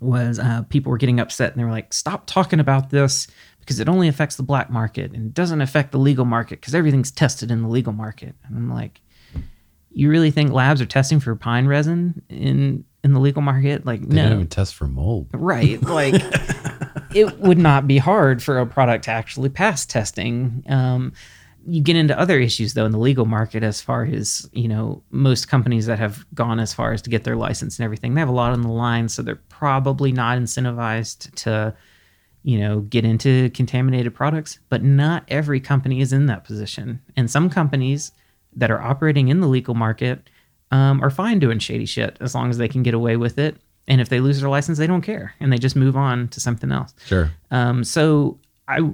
was 0.00 0.38
uh, 0.38 0.62
people 0.68 0.90
were 0.90 0.98
getting 0.98 1.20
upset 1.20 1.52
and 1.52 1.60
they 1.60 1.64
were 1.64 1.70
like, 1.70 1.92
"Stop 1.92 2.26
talking 2.26 2.60
about 2.60 2.90
this." 2.90 3.26
Because 3.60 3.78
it 3.78 3.88
only 3.88 4.08
affects 4.08 4.34
the 4.34 4.42
black 4.42 4.70
market 4.70 5.12
and 5.12 5.26
it 5.26 5.34
doesn't 5.34 5.60
affect 5.60 5.92
the 5.92 5.98
legal 5.98 6.24
market 6.24 6.60
because 6.60 6.74
everything's 6.74 7.12
tested 7.12 7.48
in 7.50 7.62
the 7.62 7.68
legal 7.68 7.92
market. 7.92 8.34
And 8.44 8.56
I'm 8.56 8.68
like, 8.68 9.00
you 9.92 10.10
really 10.10 10.32
think 10.32 10.50
labs 10.50 10.80
are 10.80 10.86
testing 10.86 11.20
for 11.20 11.36
pine 11.36 11.66
resin 11.66 12.22
in 12.28 12.84
in 13.04 13.12
the 13.14 13.20
legal 13.20 13.40
market? 13.42 13.86
Like, 13.86 14.00
They 14.00 14.16
no, 14.16 14.22
don't 14.24 14.32
even 14.32 14.46
test 14.48 14.74
for 14.74 14.88
mold. 14.88 15.28
right? 15.32 15.80
Like, 15.86 16.14
it 17.14 17.38
would 17.38 17.58
not 17.58 17.86
be 17.86 17.98
hard 17.98 18.42
for 18.42 18.58
a 18.58 18.66
product 18.66 19.04
to 19.04 19.10
actually 19.12 19.48
pass 19.50 19.86
testing. 19.86 20.64
Um, 20.68 21.12
you 21.66 21.82
get 21.82 21.96
into 21.96 22.18
other 22.18 22.38
issues 22.38 22.74
though 22.74 22.84
in 22.84 22.92
the 22.92 22.98
legal 22.98 23.26
market 23.26 23.62
as 23.62 23.80
far 23.80 24.04
as 24.04 24.48
you 24.52 24.68
know 24.68 25.02
most 25.10 25.48
companies 25.48 25.86
that 25.86 25.98
have 25.98 26.24
gone 26.34 26.58
as 26.58 26.72
far 26.72 26.92
as 26.92 27.02
to 27.02 27.10
get 27.10 27.24
their 27.24 27.36
license 27.36 27.78
and 27.78 27.84
everything 27.84 28.14
they 28.14 28.20
have 28.20 28.28
a 28.28 28.32
lot 28.32 28.52
on 28.52 28.62
the 28.62 28.68
line 28.68 29.08
so 29.08 29.22
they're 29.22 29.36
probably 29.48 30.12
not 30.12 30.38
incentivized 30.38 31.32
to 31.34 31.74
you 32.42 32.58
know 32.58 32.80
get 32.80 33.04
into 33.04 33.50
contaminated 33.50 34.14
products 34.14 34.58
but 34.68 34.82
not 34.82 35.24
every 35.28 35.60
company 35.60 36.00
is 36.00 36.12
in 36.12 36.26
that 36.26 36.44
position 36.44 37.00
and 37.16 37.30
some 37.30 37.48
companies 37.48 38.12
that 38.54 38.70
are 38.70 38.82
operating 38.82 39.28
in 39.28 39.40
the 39.40 39.46
legal 39.46 39.74
market 39.74 40.28
um, 40.72 41.02
are 41.02 41.10
fine 41.10 41.38
doing 41.38 41.58
shady 41.58 41.86
shit 41.86 42.16
as 42.20 42.34
long 42.34 42.50
as 42.50 42.58
they 42.58 42.66
can 42.66 42.82
get 42.82 42.94
away 42.94 43.16
with 43.16 43.38
it. 43.38 43.56
And 43.86 44.00
if 44.00 44.08
they 44.08 44.20
lose 44.20 44.40
their 44.40 44.48
license, 44.48 44.78
they 44.78 44.86
don't 44.86 45.02
care 45.02 45.34
and 45.38 45.52
they 45.52 45.58
just 45.58 45.76
move 45.76 45.96
on 45.96 46.28
to 46.28 46.40
something 46.40 46.72
else. 46.72 46.94
Sure. 47.06 47.30
Um, 47.50 47.84
so 47.84 48.38
I 48.66 48.90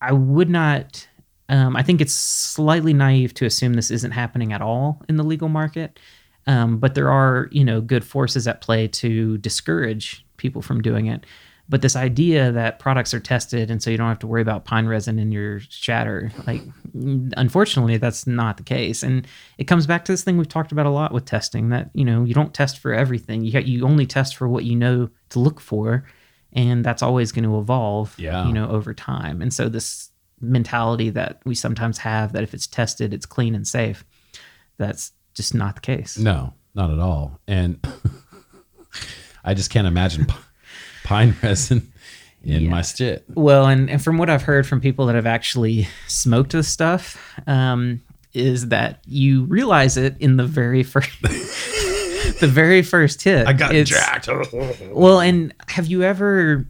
I 0.00 0.12
would 0.12 0.48
not. 0.48 1.07
Um, 1.48 1.76
I 1.76 1.82
think 1.82 2.00
it's 2.00 2.12
slightly 2.12 2.92
naive 2.92 3.32
to 3.34 3.46
assume 3.46 3.74
this 3.74 3.90
isn't 3.90 4.10
happening 4.12 4.52
at 4.52 4.60
all 4.60 5.02
in 5.08 5.16
the 5.16 5.24
legal 5.24 5.48
market. 5.48 5.98
Um, 6.46 6.78
but 6.78 6.94
there 6.94 7.10
are 7.10 7.48
you 7.52 7.64
know 7.64 7.80
good 7.80 8.04
forces 8.04 8.46
at 8.48 8.60
play 8.60 8.88
to 8.88 9.38
discourage 9.38 10.24
people 10.36 10.62
from 10.62 10.80
doing 10.82 11.06
it. 11.06 11.24
But 11.70 11.82
this 11.82 11.96
idea 11.96 12.50
that 12.52 12.78
products 12.78 13.12
are 13.12 13.20
tested 13.20 13.70
and 13.70 13.82
so 13.82 13.90
you 13.90 13.98
don't 13.98 14.08
have 14.08 14.18
to 14.20 14.26
worry 14.26 14.40
about 14.40 14.64
pine 14.64 14.86
resin 14.86 15.18
in 15.18 15.30
your 15.32 15.60
shatter, 15.68 16.32
like 16.46 16.62
unfortunately 17.36 17.96
that's 17.98 18.26
not 18.26 18.56
the 18.56 18.62
case. 18.62 19.02
And 19.02 19.26
it 19.58 19.64
comes 19.64 19.86
back 19.86 20.04
to 20.06 20.12
this 20.12 20.22
thing 20.22 20.38
we've 20.38 20.48
talked 20.48 20.72
about 20.72 20.86
a 20.86 20.90
lot 20.90 21.12
with 21.12 21.24
testing 21.24 21.68
that 21.70 21.90
you 21.94 22.04
know 22.04 22.24
you 22.24 22.34
don't 22.34 22.54
test 22.54 22.78
for 22.78 22.92
everything. 22.92 23.44
You 23.44 23.60
you 23.60 23.84
only 23.86 24.06
test 24.06 24.36
for 24.36 24.48
what 24.48 24.64
you 24.64 24.76
know 24.76 25.10
to 25.30 25.38
look 25.38 25.60
for 25.60 26.04
and 26.52 26.82
that's 26.84 27.02
always 27.02 27.30
going 27.32 27.44
to 27.44 27.58
evolve 27.58 28.14
Yeah. 28.18 28.46
you 28.46 28.52
know 28.54 28.68
over 28.70 28.94
time 28.94 29.42
and 29.42 29.52
so 29.52 29.68
this 29.68 30.10
mentality 30.40 31.10
that 31.10 31.40
we 31.44 31.54
sometimes 31.54 31.98
have 31.98 32.32
that 32.32 32.42
if 32.42 32.54
it's 32.54 32.66
tested 32.66 33.12
it's 33.14 33.26
clean 33.26 33.54
and 33.54 33.66
safe 33.66 34.04
that's 34.76 35.12
just 35.34 35.54
not 35.54 35.74
the 35.76 35.80
case 35.80 36.18
No, 36.18 36.54
not 36.74 36.90
at 36.90 36.98
all. 36.98 37.40
And 37.48 37.78
I 39.44 39.54
just 39.54 39.70
can't 39.70 39.86
imagine 39.86 40.26
pine 41.04 41.34
resin 41.42 41.90
in 42.44 42.68
my 42.68 42.82
shit. 42.82 43.24
well 43.34 43.66
and, 43.66 43.90
and 43.90 44.02
from 44.02 44.16
what 44.18 44.30
i've 44.30 44.42
heard 44.42 44.64
from 44.66 44.80
people 44.80 45.06
that 45.06 45.16
have 45.16 45.26
actually 45.26 45.88
smoked 46.06 46.52
this 46.52 46.68
stuff 46.68 47.16
um, 47.48 48.00
is 48.32 48.68
that 48.68 49.00
you 49.06 49.44
realize 49.46 49.96
it 49.96 50.14
in 50.20 50.36
the 50.36 50.44
very 50.44 50.82
first 50.84 51.10
the 51.22 52.46
very 52.48 52.82
first 52.82 53.22
hit 53.22 53.46
I 53.46 53.52
got 53.54 53.74
It's- 53.74 53.88
jacked. 53.88 54.28
Well, 54.92 55.20
and 55.20 55.52
have 55.68 55.86
you 55.88 56.02
ever 56.04 56.66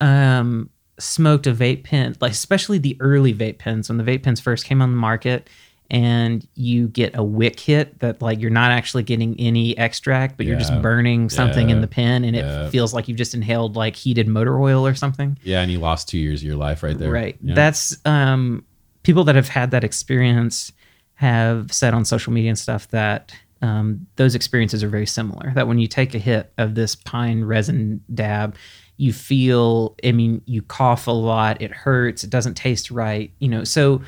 um, 0.00 0.70
smoked 1.02 1.46
a 1.46 1.52
vape 1.52 1.84
pen, 1.84 2.16
like 2.20 2.32
especially 2.32 2.78
the 2.78 2.96
early 3.00 3.34
vape 3.34 3.58
pens 3.58 3.88
when 3.88 3.98
the 3.98 4.04
vape 4.04 4.22
pens 4.22 4.40
first 4.40 4.64
came 4.64 4.80
on 4.82 4.90
the 4.90 4.96
market, 4.96 5.48
and 5.90 6.46
you 6.54 6.88
get 6.88 7.14
a 7.14 7.22
wick 7.22 7.60
hit 7.60 7.98
that 7.98 8.22
like 8.22 8.40
you're 8.40 8.50
not 8.50 8.70
actually 8.70 9.02
getting 9.02 9.38
any 9.38 9.76
extract, 9.76 10.36
but 10.38 10.46
you're 10.46 10.58
just 10.58 10.72
burning 10.80 11.28
something 11.28 11.68
in 11.70 11.80
the 11.82 11.86
pen, 11.86 12.24
and 12.24 12.34
it 12.34 12.44
Yeah. 12.44 12.70
feels 12.70 12.94
like 12.94 13.08
you've 13.08 13.18
just 13.18 13.34
inhaled 13.34 13.76
like 13.76 13.96
heated 13.96 14.26
motor 14.28 14.58
oil 14.58 14.86
or 14.86 14.94
something. 14.94 15.36
yeah, 15.42 15.60
and 15.60 15.70
you 15.70 15.78
lost 15.78 16.08
two 16.08 16.18
years 16.18 16.40
of 16.40 16.46
your 16.46 16.56
life 16.56 16.82
right 16.82 16.96
there. 16.98 17.10
Right. 17.10 17.36
Yeah. 17.42 17.54
That's 17.54 17.96
um, 18.06 18.64
people 19.02 19.24
that 19.24 19.34
have 19.36 19.48
had 19.48 19.70
that 19.72 19.84
experience 19.84 20.72
have 21.16 21.72
said 21.72 21.92
on 21.94 22.04
social 22.04 22.32
media 22.32 22.50
and 22.50 22.58
stuff 22.58 22.88
that 22.88 23.32
um, 23.60 24.06
those 24.16 24.34
experiences 24.34 24.82
are 24.82 24.88
very 24.88 25.06
similar. 25.06 25.52
That 25.54 25.68
when 25.68 25.78
you 25.78 25.86
take 25.86 26.14
a 26.14 26.18
hit 26.18 26.52
of 26.58 26.74
this 26.74 26.96
pine 26.96 27.44
resin 27.44 28.00
dab, 28.12 28.56
you 29.02 29.12
feel, 29.12 29.96
I 30.04 30.12
mean, 30.12 30.42
you 30.46 30.62
cough 30.62 31.08
a 31.08 31.10
lot, 31.10 31.60
it 31.60 31.72
hurts, 31.72 32.22
it 32.22 32.30
doesn't 32.30 32.54
taste 32.54 32.88
right, 32.88 33.32
you 33.40 33.48
know. 33.48 33.64
So 33.64 34.00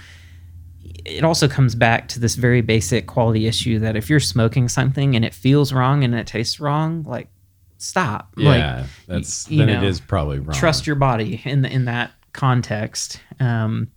it 1.04 1.24
also 1.24 1.48
comes 1.48 1.74
back 1.74 2.06
to 2.10 2.20
this 2.20 2.36
very 2.36 2.60
basic 2.60 3.08
quality 3.08 3.48
issue 3.48 3.80
that 3.80 3.96
if 3.96 4.08
you're 4.08 4.20
smoking 4.20 4.68
something 4.68 5.16
and 5.16 5.24
it 5.24 5.34
feels 5.34 5.72
wrong 5.72 6.04
and 6.04 6.14
it 6.14 6.28
tastes 6.28 6.60
wrong, 6.60 7.02
like 7.08 7.26
stop. 7.76 8.34
Like, 8.36 8.60
yeah, 8.60 8.86
that's 9.08 9.50
you 9.50 9.58
then 9.58 9.66
know, 9.66 9.82
it 9.82 9.82
is 9.82 9.98
probably 9.98 10.38
wrong. 10.38 10.56
trust 10.56 10.86
your 10.86 10.94
body 10.94 11.42
in 11.44 11.62
the, 11.62 11.72
in 11.72 11.86
that 11.86 12.12
context. 12.32 13.20
Um, 13.40 13.90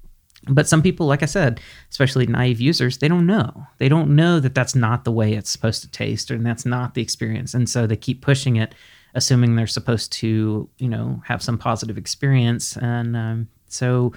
but 0.50 0.68
some 0.68 0.82
people, 0.82 1.06
like 1.06 1.22
I 1.22 1.28
said, 1.28 1.60
especially 1.92 2.26
naive 2.26 2.60
users, 2.60 2.98
they 2.98 3.08
don't 3.08 3.28
know. 3.28 3.68
They 3.78 3.88
don't 3.88 4.16
know 4.16 4.40
that 4.40 4.56
that's 4.56 4.74
not 4.74 5.04
the 5.04 5.12
way 5.12 5.34
it's 5.34 5.52
supposed 5.52 5.84
to 5.84 5.92
taste, 5.92 6.32
and 6.32 6.44
that's 6.44 6.66
not 6.66 6.96
the 6.96 7.04
experience, 7.04 7.54
and 7.54 7.70
so 7.70 7.86
they 7.86 7.98
keep 7.98 8.24
pushing 8.24 8.56
it, 8.56 8.74
assuming 9.18 9.56
they're 9.56 9.68
supposed 9.68 10.14
to, 10.14 10.70
you 10.78 10.88
know, 10.88 11.22
have 11.26 11.42
some 11.42 11.58
positive 11.58 11.98
experience. 11.98 12.78
And 12.78 13.18
um, 13.18 13.48
so, 13.68 14.14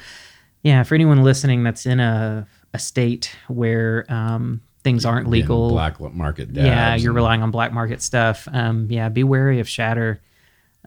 yeah, 0.63 0.85
for 0.85 0.95
anyone 0.95 1.25
listening 1.25 1.65
that's 1.65 1.87
in 1.87 1.99
a 1.99 2.47
a 2.73 2.79
state 2.79 3.35
where 3.49 4.05
um, 4.09 4.61
things 4.85 5.05
aren't 5.05 5.27
In 5.27 5.33
legal, 5.33 5.71
black 5.71 5.99
market. 5.99 6.51
Yeah, 6.53 6.95
you're 6.95 7.13
relying 7.13 7.43
on 7.43 7.51
black 7.51 7.73
market 7.73 8.01
stuff. 8.01 8.47
Um, 8.53 8.87
yeah, 8.91 9.09
be 9.09 9.25
wary 9.25 9.59
of 9.59 9.69
shatter. 9.69 10.21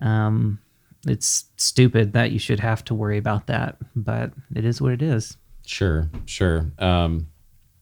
Um, 0.01 0.59
it's 1.05 1.45
stupid 1.57 2.13
that 2.13 2.31
you 2.31 2.39
should 2.39 2.61
have 2.61 2.85
to 2.85 2.93
worry 2.93 3.17
about 3.17 3.47
that, 3.47 3.75
but 3.95 4.31
it 4.55 4.63
is 4.63 4.81
what 4.81 4.93
it 4.93 5.01
is. 5.01 5.35
Sure, 5.65 6.09
sure. 6.25 6.71
Um, 6.79 7.27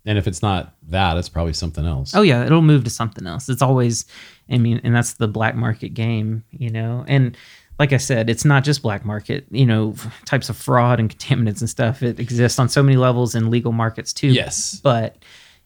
and 0.05 0.17
if 0.17 0.27
it's 0.27 0.41
not 0.41 0.73
that, 0.89 1.17
it's 1.17 1.29
probably 1.29 1.53
something 1.53 1.85
else. 1.85 2.13
Oh 2.15 2.21
yeah, 2.21 2.45
it'll 2.45 2.61
move 2.61 2.83
to 2.85 2.89
something 2.89 3.27
else. 3.27 3.49
It's 3.49 3.61
always, 3.61 4.05
I 4.49 4.57
mean, 4.57 4.81
and 4.83 4.95
that's 4.95 5.13
the 5.13 5.27
black 5.27 5.55
market 5.55 5.89
game, 5.93 6.43
you 6.51 6.69
know. 6.69 7.05
And 7.07 7.37
like 7.77 7.93
I 7.93 7.97
said, 7.97 8.29
it's 8.29 8.45
not 8.45 8.63
just 8.63 8.81
black 8.81 9.05
market. 9.05 9.45
You 9.51 9.65
know, 9.65 9.95
types 10.25 10.49
of 10.49 10.57
fraud 10.57 10.99
and 10.99 11.15
contaminants 11.15 11.61
and 11.61 11.69
stuff. 11.69 12.01
It 12.03 12.19
exists 12.19 12.59
on 12.59 12.69
so 12.69 12.81
many 12.81 12.97
levels 12.97 13.35
in 13.35 13.49
legal 13.49 13.71
markets 13.71 14.13
too. 14.13 14.29
Yes. 14.29 14.79
but 14.83 15.17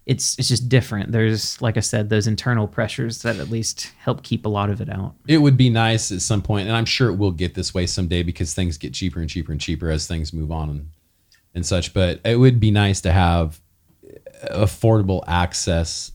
it's 0.06 0.38
it's 0.38 0.48
just 0.48 0.70
different. 0.70 1.12
There's 1.12 1.62
like 1.62 1.78
I 1.78 1.82
said, 1.82 2.10
those 2.10 2.28
internal 2.28 2.68
pressures 2.68 3.22
that 3.24 3.38
at 3.38 3.50
least 3.50 3.92
help 3.98 4.22
keep 4.22 4.46
a 4.46 4.50
lot 4.50 4.70
of 4.70 4.82
it 4.82 4.90
out. 4.90 5.16
it 5.28 5.40
would 5.40 5.58
be 5.58 5.70
nice 5.70 6.12
at 6.12 6.22
some 6.22 6.42
point, 6.42 6.68
and 6.68 6.78
I'm 6.78 6.86
sure 6.86 7.10
it 7.10 7.16
will 7.16 7.32
get 7.32 7.56
this 7.56 7.74
way 7.74 7.88
someday 7.88 8.22
because 8.22 8.54
things 8.54 8.78
get 8.78 8.94
cheaper 8.94 9.20
and 9.20 9.30
cheaper 9.30 9.52
and 9.52 9.60
cheaper 9.60 9.90
as 9.90 10.08
things 10.08 10.32
move 10.32 10.52
on 10.52 10.70
and, 10.70 10.90
and 11.56 11.66
such. 11.66 11.94
But 11.94 12.20
it 12.24 12.36
would 12.36 12.60
be 12.60 12.70
nice 12.70 13.02
to 13.02 13.12
have 13.12 13.60
affordable 14.52 15.24
access, 15.28 16.12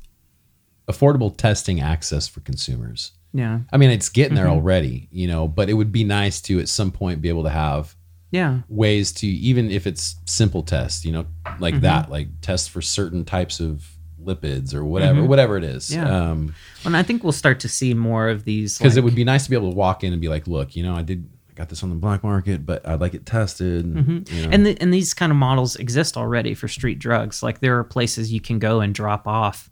affordable 0.89 1.37
testing 1.37 1.81
access 1.81 2.29
for 2.29 2.41
consumers. 2.41 3.13
Yeah, 3.33 3.61
I 3.73 3.77
mean, 3.77 3.91
it's 3.91 4.09
getting 4.09 4.37
Mm-hmm. 4.37 4.45
there 4.45 4.53
already, 4.53 5.09
you 5.13 5.29
know, 5.29 5.47
but 5.47 5.69
it 5.71 5.75
would 5.75 5.93
be 5.93 6.03
nice 6.05 6.41
to 6.43 6.59
at 6.59 6.69
some 6.69 6.91
point 6.91 7.21
be 7.23 7.29
able 7.29 7.45
to 7.45 7.51
have 7.51 7.95
yeah. 8.33 8.61
ways 8.69 9.13
to, 9.13 9.27
even 9.29 9.71
if 9.71 9.87
it's 9.87 10.17
simple 10.27 10.63
tests, 10.65 11.05
you 11.05 11.13
know, 11.13 11.27
like 11.61 11.75
Mm-hmm. 11.75 11.83
that, 11.85 12.11
like 12.11 12.29
tests 12.41 12.67
for 12.67 12.83
certain 12.83 13.25
types 13.25 13.61
of 13.61 13.89
lipids 14.21 14.75
or 14.75 14.85
whatever, 14.85 15.23
whatever 15.25 15.57
it 15.57 15.65
is. 15.65 15.91
Mm-hmm. 15.91 16.07
Yeah. 16.07 16.31
Um, 16.31 16.55
And 16.85 16.97
I 16.97 17.03
think 17.05 17.23
we'll 17.23 17.33
start 17.33 17.61
to 17.61 17.69
see 17.69 17.95
more 17.95 18.29
of 18.29 18.45
these 18.45 18.77
because 18.79 18.97
it 18.97 19.05
would 19.05 19.15
be 19.15 19.25
nice 19.25 19.45
to 19.45 19.51
be 19.51 19.57
able 19.57 19.71
to 19.71 19.77
walk 19.77 20.03
in 20.05 20.13
and 20.13 20.21
be 20.21 20.29
like, 20.29 20.47
look, 20.49 20.75
you 20.75 20.83
know, 20.83 20.95
I 20.97 21.03
did, 21.03 21.29
got 21.61 21.69
this 21.69 21.83
on 21.83 21.91
the 21.91 21.97
black 21.97 22.25
market, 22.25 22.65
but 22.65 22.87
I'd 22.89 23.01
like 23.01 23.15
it 23.15 23.27
tested. 23.27 23.87
You 23.87 23.93
know. 23.93 24.01
Mm-hmm. 24.01 24.53
and 24.53 24.67
the, 24.67 24.81
and 24.81 24.93
these 24.93 25.13
kind 25.15 25.31
of 25.31 25.37
models 25.37 25.77
exist 25.77 26.17
already 26.17 26.55
for 26.55 26.69
street 26.69 26.99
drugs. 26.99 27.43
Like 27.43 27.61
there 27.61 27.79
are 27.79 27.85
places 27.85 28.33
you 28.33 28.41
can 28.41 28.59
go 28.59 28.81
and 28.81 28.95
drop 28.95 29.29
off 29.29 29.69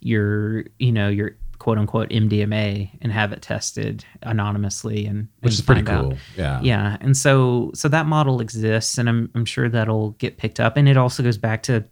your 0.00 0.64
you 0.78 0.90
know 0.92 1.08
your 1.08 1.36
quote 1.58 1.78
unquote 1.78 2.08
MDMA 2.10 2.90
and 3.00 3.12
have 3.12 3.32
it 3.32 3.40
tested 3.40 4.04
anonymously 4.22 5.06
and 5.06 5.28
which 5.40 5.52
and 5.52 5.52
is 5.52 5.60
pretty 5.60 5.82
find 5.82 5.96
out. 5.98 6.10
cool. 6.10 6.18
Yeah. 6.36 6.60
Yeah, 6.62 6.96
and 7.00 7.16
so 7.16 7.72
so 7.74 7.88
that 7.88 8.06
model 8.06 8.40
exists, 8.40 8.98
and 8.98 9.08
I'm 9.08 9.30
I'm 9.34 9.44
sure 9.44 9.68
that'll 9.68 10.10
get 10.12 10.38
picked 10.38 10.60
up, 10.60 10.76
and 10.76 10.88
it 10.88 10.96
also 10.96 11.22
goes 11.22 11.38
back 11.38 11.64
to. 11.64 11.84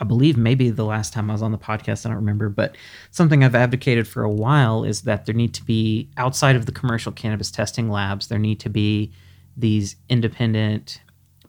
I 0.00 0.04
believe 0.04 0.36
maybe 0.36 0.70
the 0.70 0.84
last 0.84 1.12
time 1.12 1.30
I 1.30 1.34
was 1.34 1.42
on 1.42 1.52
the 1.52 1.58
podcast, 1.58 2.06
I 2.06 2.08
don't 2.08 2.16
remember, 2.16 2.48
but 2.48 2.76
something 3.10 3.44
I've 3.44 3.54
advocated 3.54 4.08
for 4.08 4.22
a 4.22 4.30
while 4.30 4.84
is 4.84 5.02
that 5.02 5.26
there 5.26 5.34
need 5.34 5.52
to 5.54 5.64
be 5.64 6.08
outside 6.16 6.56
of 6.56 6.64
the 6.66 6.72
commercial 6.72 7.12
cannabis 7.12 7.50
testing 7.50 7.90
labs, 7.90 8.28
there 8.28 8.38
need 8.38 8.58
to 8.60 8.70
be 8.70 9.12
these 9.56 9.96
independent, 10.08 11.02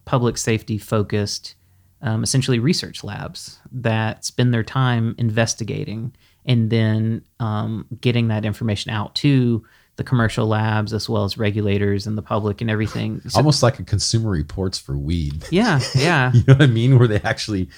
public 0.05 0.37
safety 0.37 0.77
focused, 0.77 1.55
um, 2.01 2.21
essentially 2.21 2.59
research 2.59 3.01
labs 3.01 3.59
that 3.71 4.25
spend 4.25 4.53
their 4.53 4.63
time 4.63 5.15
investigating 5.17 6.13
and 6.45 6.69
then 6.69 7.23
um, 7.39 7.85
getting 8.01 8.27
that 8.27 8.43
information 8.43 8.91
out 8.91 9.15
to 9.15 9.63
the 9.95 10.03
commercial 10.03 10.47
labs 10.47 10.91
as 10.91 11.07
well 11.07 11.23
as 11.23 11.37
regulators 11.37 12.05
and 12.07 12.17
the 12.17 12.21
public 12.21 12.59
and 12.59 12.69
everything. 12.69 13.21
So- 13.29 13.37
Almost 13.39 13.63
like 13.63 13.79
a 13.79 13.83
consumer 13.83 14.31
reports 14.31 14.77
for 14.77 14.97
weed. 14.97 15.45
yeah, 15.49 15.79
yeah. 15.95 16.33
you 16.33 16.43
know 16.45 16.55
what 16.55 16.63
I 16.63 16.67
mean? 16.67 16.99
Where 16.99 17.07
they 17.07 17.21
actually, 17.21 17.69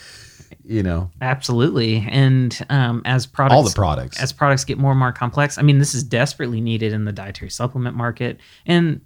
you 0.63 0.84
know, 0.84 1.11
Absolutely. 1.22 2.05
And 2.09 2.57
um, 2.69 3.01
as 3.05 3.26
products, 3.26 3.55
all 3.55 3.63
the 3.63 3.73
products. 3.73 4.19
as 4.19 4.34
products 4.34 4.63
get 4.63 4.77
more 4.77 4.91
and 4.91 4.99
more 4.99 5.11
complex, 5.11 5.57
I 5.57 5.61
mean, 5.61 5.80
this 5.80 5.93
is 5.93 6.03
desperately 6.03 6.61
needed 6.61 6.93
in 6.93 7.05
the 7.05 7.11
dietary 7.11 7.51
supplement 7.51 7.95
market, 7.95 8.39
and 8.65 9.01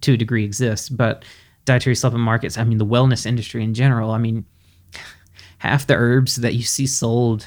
to 0.00 0.14
a 0.14 0.16
degree 0.16 0.44
exists. 0.44 0.88
But 0.88 1.24
dietary 1.64 1.94
supplement 1.94 2.24
markets, 2.24 2.58
I 2.58 2.64
mean, 2.64 2.78
the 2.78 2.86
wellness 2.86 3.26
industry 3.26 3.62
in 3.62 3.74
general, 3.74 4.10
I 4.10 4.18
mean, 4.18 4.44
half 5.58 5.86
the 5.86 5.94
herbs 5.94 6.36
that 6.36 6.54
you 6.54 6.62
see 6.62 6.86
sold 6.86 7.46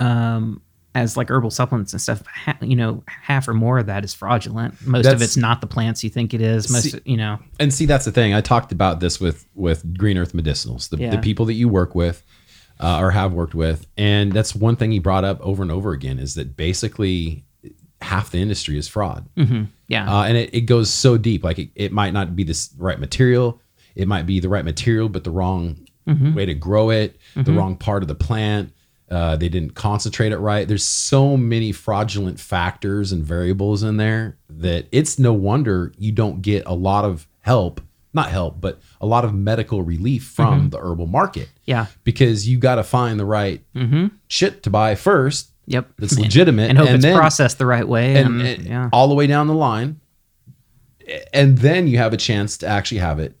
um, 0.00 0.62
as 0.94 1.16
like 1.16 1.30
herbal 1.30 1.50
supplements 1.50 1.92
and 1.94 2.02
stuff, 2.02 2.22
ha- 2.26 2.58
you 2.60 2.76
know, 2.76 3.02
half 3.06 3.48
or 3.48 3.54
more 3.54 3.78
of 3.78 3.86
that 3.86 4.04
is 4.04 4.12
fraudulent. 4.12 4.74
Most 4.86 5.06
of 5.06 5.22
it's 5.22 5.36
not 5.38 5.60
the 5.62 5.66
plants 5.66 6.04
you 6.04 6.10
think 6.10 6.34
it 6.34 6.40
is. 6.42 6.70
Most, 6.70 6.90
See- 6.92 7.00
you 7.04 7.16
know, 7.16 7.38
and 7.58 7.72
see 7.72 7.86
that's 7.86 8.04
the 8.04 8.12
thing 8.12 8.34
i 8.34 8.40
talked 8.40 8.72
about 8.72 9.00
this 9.00 9.18
with 9.20 9.46
with 9.54 9.96
green 9.96 10.18
earth 10.18 10.32
medicinals 10.34 10.88
the, 10.90 10.98
Yeah. 10.98 11.10
the 11.10 11.18
people 11.18 11.46
that 11.46 11.54
you 11.54 11.68
work 11.68 11.94
with 11.94 12.22
uh, 12.80 12.98
or 13.00 13.10
have 13.12 13.32
worked 13.32 13.54
with 13.54 13.86
and 13.96 14.32
that's 14.32 14.54
one 14.54 14.76
thing 14.76 14.90
he 14.92 14.98
brought 14.98 15.24
up 15.24 15.40
over 15.40 15.62
and 15.62 15.70
over 15.72 15.92
again 15.92 16.18
is 16.18 16.34
that 16.34 16.56
basically 16.56 17.44
half 18.00 18.30
the 18.30 18.38
industry 18.38 18.76
is 18.76 18.88
fraud 18.88 19.28
yeah, 19.86 20.12
uh, 20.12 20.24
and 20.24 20.36
it, 20.36 20.54
it 20.54 20.62
goes 20.62 20.90
so 20.90 21.16
deep 21.16 21.44
like 21.44 21.58
it, 21.58 21.70
it 21.74 21.92
might 21.92 22.12
not 22.12 22.34
be 22.34 22.42
the 22.44 22.58
right 22.78 22.98
material 22.98 23.60
it 23.94 24.08
might 24.08 24.26
be 24.26 24.40
the 24.40 24.48
right 24.48 24.64
material 24.64 25.08
but 25.08 25.22
the 25.24 25.30
wrong 25.30 25.86
way 26.34 26.44
to 26.44 26.54
grow 26.54 26.90
it, 26.90 27.16
the 27.36 27.52
wrong 27.52 27.76
part 27.76 28.02
of 28.02 28.08
the 28.08 28.14
plant. 28.16 28.72
Uh, 29.12 29.36
they 29.36 29.50
didn't 29.50 29.74
concentrate 29.74 30.32
it 30.32 30.38
right. 30.38 30.66
There's 30.66 30.84
so 30.86 31.36
many 31.36 31.70
fraudulent 31.70 32.40
factors 32.40 33.12
and 33.12 33.22
variables 33.22 33.82
in 33.82 33.98
there 33.98 34.38
that 34.48 34.86
it's 34.90 35.18
no 35.18 35.34
wonder 35.34 35.92
you 35.98 36.12
don't 36.12 36.40
get 36.40 36.62
a 36.64 36.74
lot 36.74 37.04
of 37.04 37.28
help, 37.40 37.82
not 38.14 38.30
help, 38.30 38.58
but 38.58 38.80
a 39.02 39.06
lot 39.06 39.26
of 39.26 39.34
medical 39.34 39.82
relief 39.82 40.24
from 40.24 40.60
mm-hmm. 40.60 40.68
the 40.70 40.78
herbal 40.78 41.08
market 41.08 41.50
Yeah. 41.66 41.86
because 42.04 42.48
you 42.48 42.56
got 42.58 42.76
to 42.76 42.82
find 42.82 43.20
the 43.20 43.26
right 43.26 43.60
mm-hmm. 43.74 44.06
shit 44.28 44.62
to 44.62 44.70
buy 44.70 44.94
first 44.94 45.50
Yep. 45.66 45.90
that's 45.98 46.18
legitimate 46.26 46.70
and 46.70 46.78
hope 46.78 46.86
and 46.88 46.96
it's 46.96 47.04
then- 47.04 47.16
processed 47.18 47.58
the 47.58 47.66
right 47.66 47.86
way. 47.86 48.16
and, 48.16 48.40
And, 48.40 48.48
and 48.48 48.64
yeah. 48.66 48.88
all 48.94 49.08
the 49.08 49.14
way 49.14 49.26
down 49.26 49.46
the 49.46 49.54
line 49.54 50.00
and 51.34 51.58
then 51.58 51.86
you 51.86 51.98
have 51.98 52.12
a 52.12 52.16
chance 52.16 52.56
to 52.58 52.66
actually 52.66 52.98
have 52.98 53.18
it 53.18 53.36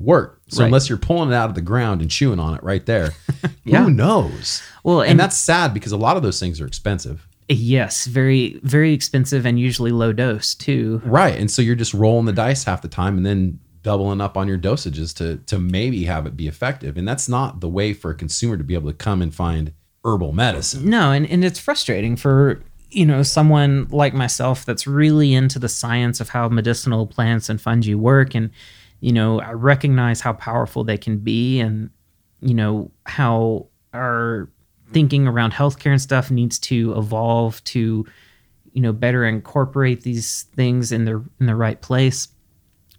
work 0.00 0.40
so 0.48 0.60
Right. 0.60 0.66
unless 0.66 0.88
you're 0.88 0.98
pulling 0.98 1.30
it 1.30 1.34
out 1.34 1.48
of 1.48 1.54
the 1.54 1.60
ground 1.60 2.00
and 2.02 2.10
chewing 2.10 2.40
on 2.40 2.54
it 2.54 2.62
right 2.62 2.84
there 2.86 3.10
Yeah. 3.64 3.84
who 3.84 3.90
knows 3.90 4.62
Well, 4.82 5.00
and, 5.02 5.12
and- 5.12 5.20
that's 5.20 5.36
sad 5.36 5.74
because 5.74 5.92
a 5.92 5.96
lot 5.96 6.16
of 6.16 6.22
those 6.22 6.40
things 6.40 6.60
are 6.60 6.66
expensive 6.66 7.26
Yes, 7.52 8.06
very 8.06 8.60
very 8.62 8.92
expensive 8.92 9.44
and 9.44 9.58
usually 9.58 9.90
low 9.90 10.12
dose 10.12 10.54
too. 10.54 11.02
right 11.04 11.36
and 11.38 11.50
so 11.50 11.60
you're 11.62 11.74
just 11.74 11.92
rolling 11.94 12.26
the 12.26 12.32
dice 12.32 12.64
half 12.64 12.80
the 12.82 12.88
time 12.88 13.16
and 13.16 13.26
then 13.26 13.58
doubling 13.82 14.20
up 14.20 14.36
on 14.36 14.46
your 14.46 14.58
dosages 14.58 15.14
to 15.16 15.38
to 15.46 15.58
maybe 15.58 16.04
have 16.04 16.26
it 16.26 16.36
be 16.36 16.46
effective 16.46 16.96
and 16.96 17.08
that's 17.08 17.28
not 17.28 17.60
the 17.60 17.68
way 17.68 17.92
for 17.92 18.10
a 18.10 18.14
consumer 18.14 18.56
to 18.56 18.62
be 18.64 18.74
able 18.74 18.90
to 18.90 18.96
come 18.96 19.20
and 19.22 19.34
find 19.34 19.72
herbal 20.04 20.32
medicine 20.32 20.88
No, 20.88 21.10
and, 21.12 21.26
and 21.26 21.44
it's 21.44 21.58
frustrating 21.58 22.14
for 22.16 22.62
you 22.90 23.04
know 23.06 23.22
someone 23.22 23.86
like 23.90 24.12
myself 24.14 24.64
that's 24.64 24.86
really 24.86 25.32
into 25.34 25.58
the 25.58 25.68
science 25.68 26.20
of 26.20 26.28
how 26.30 26.48
medicinal 26.48 27.06
plants 27.06 27.48
and 27.48 27.60
fungi 27.60 27.94
work 27.94 28.34
and 28.34 28.50
you 29.00 29.12
know 29.12 29.40
I 29.40 29.52
recognize 29.52 30.20
how 30.20 30.32
powerful 30.32 30.84
they 30.84 30.98
can 30.98 31.18
be 31.18 31.60
and 31.60 31.90
you 32.40 32.54
know 32.54 32.90
how 33.06 33.66
our 33.92 34.48
thinking 34.92 35.26
around 35.26 35.52
healthcare 35.52 35.92
and 35.92 36.00
stuff 36.00 36.30
needs 36.30 36.58
to 36.58 36.96
evolve 36.96 37.62
to 37.64 38.06
you 38.72 38.80
know 38.80 38.92
better 38.92 39.24
incorporate 39.24 40.02
these 40.02 40.44
things 40.54 40.92
in 40.92 41.04
their 41.04 41.22
in 41.38 41.46
the 41.46 41.56
right 41.56 41.80
place 41.80 42.28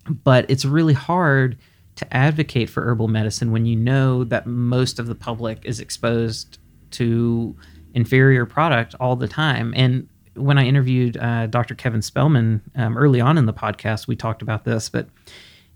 but 0.09 0.49
it's 0.49 0.65
really 0.65 0.93
hard 0.93 1.57
to 1.95 2.13
advocate 2.15 2.69
for 2.69 2.83
herbal 2.83 3.07
medicine 3.07 3.51
when 3.51 3.65
you 3.65 3.75
know 3.75 4.23
that 4.23 4.47
most 4.47 4.99
of 4.99 5.07
the 5.07 5.15
public 5.15 5.59
is 5.63 5.79
exposed 5.79 6.57
to 6.91 7.55
inferior 7.93 8.45
product 8.45 8.95
all 8.99 9.15
the 9.15 9.27
time. 9.27 9.73
And 9.75 10.07
when 10.35 10.57
I 10.57 10.65
interviewed 10.65 11.17
uh, 11.17 11.47
Dr. 11.47 11.75
Kevin 11.75 12.01
Spellman 12.01 12.61
um, 12.75 12.97
early 12.97 13.19
on 13.19 13.37
in 13.37 13.45
the 13.45 13.53
podcast, 13.53 14.07
we 14.07 14.15
talked 14.15 14.41
about 14.41 14.63
this, 14.63 14.89
but 14.89 15.09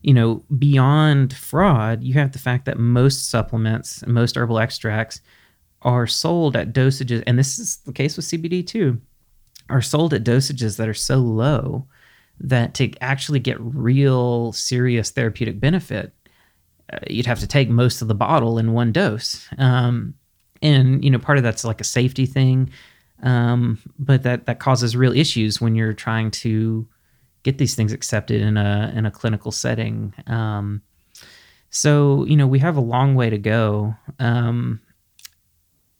you 0.05 0.13
know, 0.13 0.43
beyond 0.59 1.33
fraud, 1.33 2.03
you 2.03 2.13
have 2.13 2.31
the 2.31 2.37
fact 2.37 2.65
that 2.65 2.77
most 2.77 3.27
supplements, 3.31 4.05
most 4.05 4.37
herbal 4.37 4.59
extracts 4.59 5.19
are 5.81 6.05
sold 6.05 6.55
at 6.55 6.73
dosages, 6.73 7.23
and 7.25 7.39
this 7.39 7.57
is 7.57 7.77
the 7.77 7.91
case 7.91 8.15
with 8.15 8.27
CBD 8.27 8.65
too, 8.65 9.01
are 9.67 9.81
sold 9.81 10.13
at 10.13 10.23
dosages 10.23 10.77
that 10.77 10.87
are 10.87 10.93
so 10.93 11.17
low 11.17 11.87
that 12.39 12.75
to 12.75 12.93
actually 13.01 13.39
get 13.39 13.59
real 13.59 14.51
serious 14.51 15.09
therapeutic 15.09 15.59
benefit, 15.59 16.13
uh, 16.93 16.99
you'd 17.09 17.25
have 17.25 17.39
to 17.39 17.47
take 17.47 17.67
most 17.67 18.03
of 18.03 18.07
the 18.07 18.13
bottle 18.13 18.59
in 18.59 18.73
one 18.73 18.91
dose. 18.91 19.49
Um, 19.57 20.13
and 20.61 21.03
you 21.03 21.09
know, 21.09 21.17
part 21.17 21.39
of 21.39 21.43
that's 21.43 21.65
like 21.65 21.81
a 21.81 21.85
safety 21.85 22.27
thing, 22.27 22.69
um, 23.23 23.79
but 23.97 24.21
that 24.21 24.45
that 24.45 24.59
causes 24.59 24.95
real 24.95 25.13
issues 25.13 25.59
when 25.59 25.73
you're 25.73 25.93
trying 25.93 26.29
to 26.29 26.87
get 27.45 27.59
these 27.59 27.75
things 27.75 27.93
accepted 27.93 28.41
in 28.41 28.57
a 28.57 28.91
in 28.95 29.05
a 29.05 29.11
clinical 29.11 29.51
setting. 29.51 30.13
Um, 30.25 30.81
so 31.69 32.25
you 32.25 32.35
know, 32.35 32.47
we 32.47 32.59
have 32.59 32.75
a 32.75 32.81
long 32.81 33.13
way 33.13 33.29
to 33.29 33.37
go. 33.37 33.95
Um, 34.19 34.81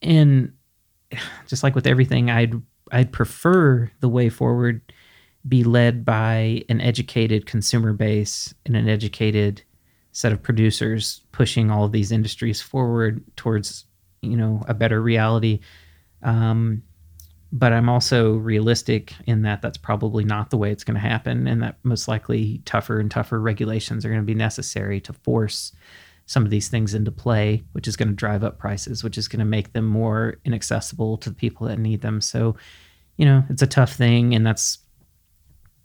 and 0.02 0.52
just 1.46 1.62
like 1.62 1.74
with 1.74 1.86
everything, 1.86 2.30
I'd 2.30 2.60
I'd 2.90 3.12
prefer 3.12 3.90
the 4.00 4.08
way 4.08 4.28
forward 4.28 4.82
be 5.46 5.62
led 5.62 6.04
by 6.04 6.64
an 6.68 6.80
educated 6.80 7.46
consumer 7.46 7.92
base 7.92 8.52
and 8.64 8.76
an 8.76 8.88
educated 8.88 9.62
set 10.10 10.32
of 10.32 10.42
producers 10.42 11.22
pushing 11.30 11.70
all 11.70 11.84
of 11.84 11.92
these 11.92 12.10
industries 12.10 12.60
forward 12.60 13.22
towards 13.36 13.84
you 14.22 14.36
know 14.36 14.62
a 14.66 14.74
better 14.74 15.00
reality 15.00 15.60
um, 16.22 16.82
but 17.52 17.72
i'm 17.72 17.88
also 17.88 18.34
realistic 18.34 19.14
in 19.26 19.42
that 19.42 19.62
that's 19.62 19.78
probably 19.78 20.24
not 20.24 20.50
the 20.50 20.56
way 20.56 20.70
it's 20.70 20.84
going 20.84 20.94
to 20.94 21.00
happen 21.00 21.46
and 21.46 21.62
that 21.62 21.76
most 21.82 22.08
likely 22.08 22.60
tougher 22.64 22.98
and 23.00 23.10
tougher 23.10 23.40
regulations 23.40 24.04
are 24.04 24.08
going 24.08 24.20
to 24.20 24.26
be 24.26 24.34
necessary 24.34 25.00
to 25.00 25.12
force 25.12 25.72
some 26.28 26.44
of 26.44 26.50
these 26.50 26.68
things 26.68 26.92
into 26.92 27.12
play 27.12 27.62
which 27.72 27.86
is 27.86 27.96
going 27.96 28.08
to 28.08 28.14
drive 28.14 28.42
up 28.42 28.58
prices 28.58 29.04
which 29.04 29.16
is 29.16 29.28
going 29.28 29.38
to 29.38 29.44
make 29.44 29.72
them 29.72 29.84
more 29.84 30.38
inaccessible 30.44 31.16
to 31.16 31.30
the 31.30 31.36
people 31.36 31.68
that 31.68 31.78
need 31.78 32.00
them. 32.00 32.20
So 32.20 32.56
you 33.16 33.24
know 33.24 33.44
it's 33.48 33.62
a 33.62 33.66
tough 33.66 33.92
thing 33.92 34.34
and 34.34 34.44
that's 34.44 34.78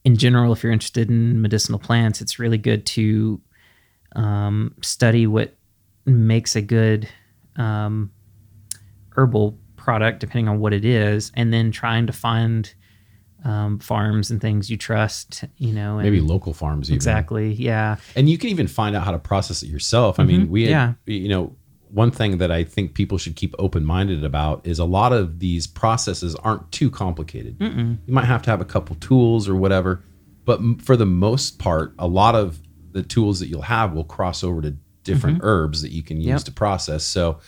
in 0.03 0.17
general, 0.17 0.51
if 0.51 0.63
you're 0.63 0.71
interested 0.71 1.09
in 1.09 1.41
medicinal 1.41 1.79
plants, 1.79 2.21
it's 2.21 2.39
really 2.39 2.57
good 2.57 2.85
to 2.87 3.41
um, 4.15 4.73
study 4.81 5.27
what 5.27 5.55
makes 6.05 6.55
a 6.55 6.61
good 6.61 7.07
um, 7.55 8.11
herbal 9.15 9.57
product, 9.81 10.19
depending 10.19 10.47
on 10.47 10.59
what 10.59 10.73
it 10.73 10.85
is, 10.85 11.31
and 11.35 11.51
then 11.53 11.71
trying 11.71 12.07
to 12.07 12.13
find 12.13 12.73
um, 13.43 13.79
farms 13.79 14.29
and 14.29 14.39
things 14.39 14.69
you 14.69 14.77
trust. 14.77 15.43
You 15.57 15.73
know, 15.73 15.97
and 15.97 16.03
maybe 16.03 16.21
local 16.21 16.53
farms 16.53 16.89
even. 16.89 16.95
exactly, 16.95 17.53
yeah, 17.53 17.97
and 18.15 18.29
you 18.29 18.37
can 18.37 18.49
even 18.49 18.67
find 18.67 18.95
out 18.95 19.03
how 19.03 19.11
to 19.11 19.19
process 19.19 19.63
it 19.63 19.67
yourself. 19.67 20.19
I 20.19 20.23
mean, 20.23 20.49
we, 20.49 20.63
had, 20.63 20.69
yeah. 20.69 20.93
you 21.05 21.27
know, 21.29 21.55
one 21.89 22.11
thing 22.11 22.37
that 22.37 22.51
I 22.51 22.63
think 22.63 22.93
people 22.93 23.17
should 23.17 23.35
keep 23.35 23.53
open 23.59 23.83
minded 23.83 24.23
about 24.23 24.65
is 24.65 24.79
a 24.79 24.85
lot 24.85 25.11
of 25.11 25.39
these 25.39 25.67
processes 25.67 26.35
aren't 26.35 26.71
too 26.71 26.89
complicated. 26.89 27.57
You 27.59 28.13
might 28.13 28.25
have 28.25 28.41
to 28.43 28.49
have 28.51 28.61
a 28.61 28.65
couple 28.65 28.95
tools 28.97 29.49
or 29.49 29.55
whatever, 29.55 30.03
but 30.45 30.59
m- 30.59 30.77
for 30.77 30.95
the 30.95 31.05
most 31.05 31.59
part, 31.59 31.93
a 31.99 32.07
lot 32.07 32.35
of 32.35 32.61
the 32.93 33.03
tools 33.03 33.39
that 33.39 33.47
you'll 33.47 33.61
have 33.63 33.93
will 33.93 34.03
cross 34.05 34.43
over 34.43 34.61
to 34.61 34.75
different 35.03 35.39
herbs 35.41 35.81
that 35.81 35.91
you 35.91 36.03
can 36.03 36.17
use 36.17 36.27
Yep. 36.27 36.41
to 36.43 36.51
process. 36.51 37.03
So, 37.03 37.39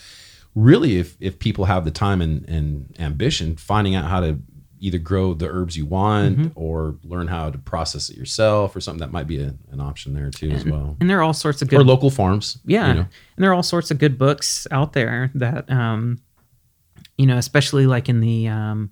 really, 0.55 0.97
if 0.99 1.15
if 1.19 1.39
people 1.39 1.65
have 1.65 1.85
the 1.85 1.91
time 1.91 2.21
and, 2.21 2.47
and 2.47 2.95
ambition, 2.99 3.55
finding 3.55 3.95
out 3.95 4.05
how 4.05 4.19
to 4.19 4.39
either 4.83 4.97
grow 4.97 5.33
the 5.33 5.47
herbs 5.47 5.77
you 5.77 5.85
want 5.85 6.51
or 6.55 6.97
learn 7.05 7.25
how 7.25 7.49
to 7.49 7.57
process 7.57 8.09
it 8.09 8.17
yourself 8.17 8.75
or 8.75 8.81
something 8.81 8.99
that 8.99 9.13
might 9.13 9.27
be 9.27 9.41
a, 9.41 9.55
an 9.71 9.79
option 9.79 10.13
there 10.13 10.29
too 10.29 10.51
as 10.51 10.65
well. 10.65 10.97
and 10.99 11.09
there 11.09 11.17
are 11.17 11.23
all 11.23 11.31
sorts 11.31 11.61
of 11.61 11.69
good 11.69 11.79
or 11.79 11.85
local 11.85 12.09
farms 12.09 12.57
yeah 12.65 12.89
you 12.89 12.93
know. 12.95 12.99
and 12.99 13.09
there 13.37 13.49
are 13.49 13.53
all 13.53 13.63
sorts 13.63 13.91
of 13.91 13.97
good 13.97 14.17
books 14.17 14.67
out 14.71 14.91
there 14.91 15.31
that 15.35 15.71
um 15.71 16.19
you 17.17 17.25
know 17.25 17.37
especially 17.37 17.85
like 17.87 18.09
in 18.09 18.19
the 18.19 18.45
um 18.49 18.91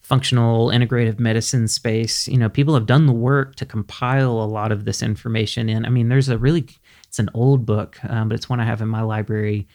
functional 0.00 0.70
integrative 0.70 1.20
medicine 1.20 1.68
space 1.68 2.26
you 2.26 2.36
know 2.36 2.48
people 2.48 2.74
have 2.74 2.86
done 2.86 3.06
the 3.06 3.12
work 3.12 3.54
to 3.54 3.64
compile 3.64 4.32
a 4.42 4.44
lot 4.44 4.72
of 4.72 4.84
this 4.84 5.04
information 5.04 5.68
in. 5.68 5.86
I 5.86 5.88
mean 5.88 6.08
there's 6.08 6.30
a 6.30 6.36
really 6.36 6.66
it's 7.06 7.20
an 7.20 7.30
old 7.32 7.64
book 7.64 7.96
um, 8.08 8.28
but 8.28 8.34
it's 8.34 8.48
one 8.48 8.58
i 8.58 8.64
have 8.64 8.82
in 8.82 8.88
my 8.88 9.02
library 9.02 9.68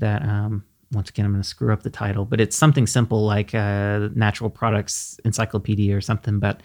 that 0.00 0.22
um 0.22 0.64
once 0.92 1.08
again 1.08 1.24
i'm 1.24 1.32
going 1.32 1.42
to 1.42 1.48
screw 1.48 1.72
up 1.72 1.82
the 1.82 1.90
title 1.90 2.24
but 2.24 2.40
it's 2.40 2.56
something 2.56 2.86
simple 2.86 3.24
like 3.24 3.54
uh, 3.54 4.08
natural 4.14 4.50
products 4.50 5.20
encyclopedia 5.24 5.96
or 5.96 6.00
something 6.00 6.38
but 6.38 6.60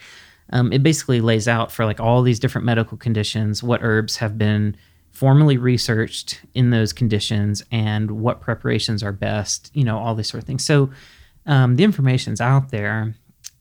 um, 0.52 0.72
it 0.72 0.84
basically 0.84 1.22
lays 1.22 1.48
out 1.48 1.72
for 1.72 1.86
like 1.86 2.00
all 2.00 2.22
these 2.22 2.40
different 2.40 2.66
medical 2.66 2.98
conditions 2.98 3.62
what 3.64 3.82
herbs 3.84 4.18
have 4.18 4.38
been 4.38 4.76
formally 5.16 5.58
researched 5.58 6.42
in 6.54 6.72
those 6.72 6.92
conditions 6.92 7.64
and 7.72 8.12
what 8.12 8.42
preparations 8.42 9.02
are 9.02 9.14
best 9.14 9.72
you 9.74 9.84
know 9.84 9.98
all 9.98 10.14
these 10.14 10.28
sort 10.28 10.44
of 10.44 10.48
things. 10.48 10.66
So 10.66 10.90
um, 11.46 11.78
the 11.78 11.86
information's 11.86 12.42
out 12.42 12.70
there 12.70 13.16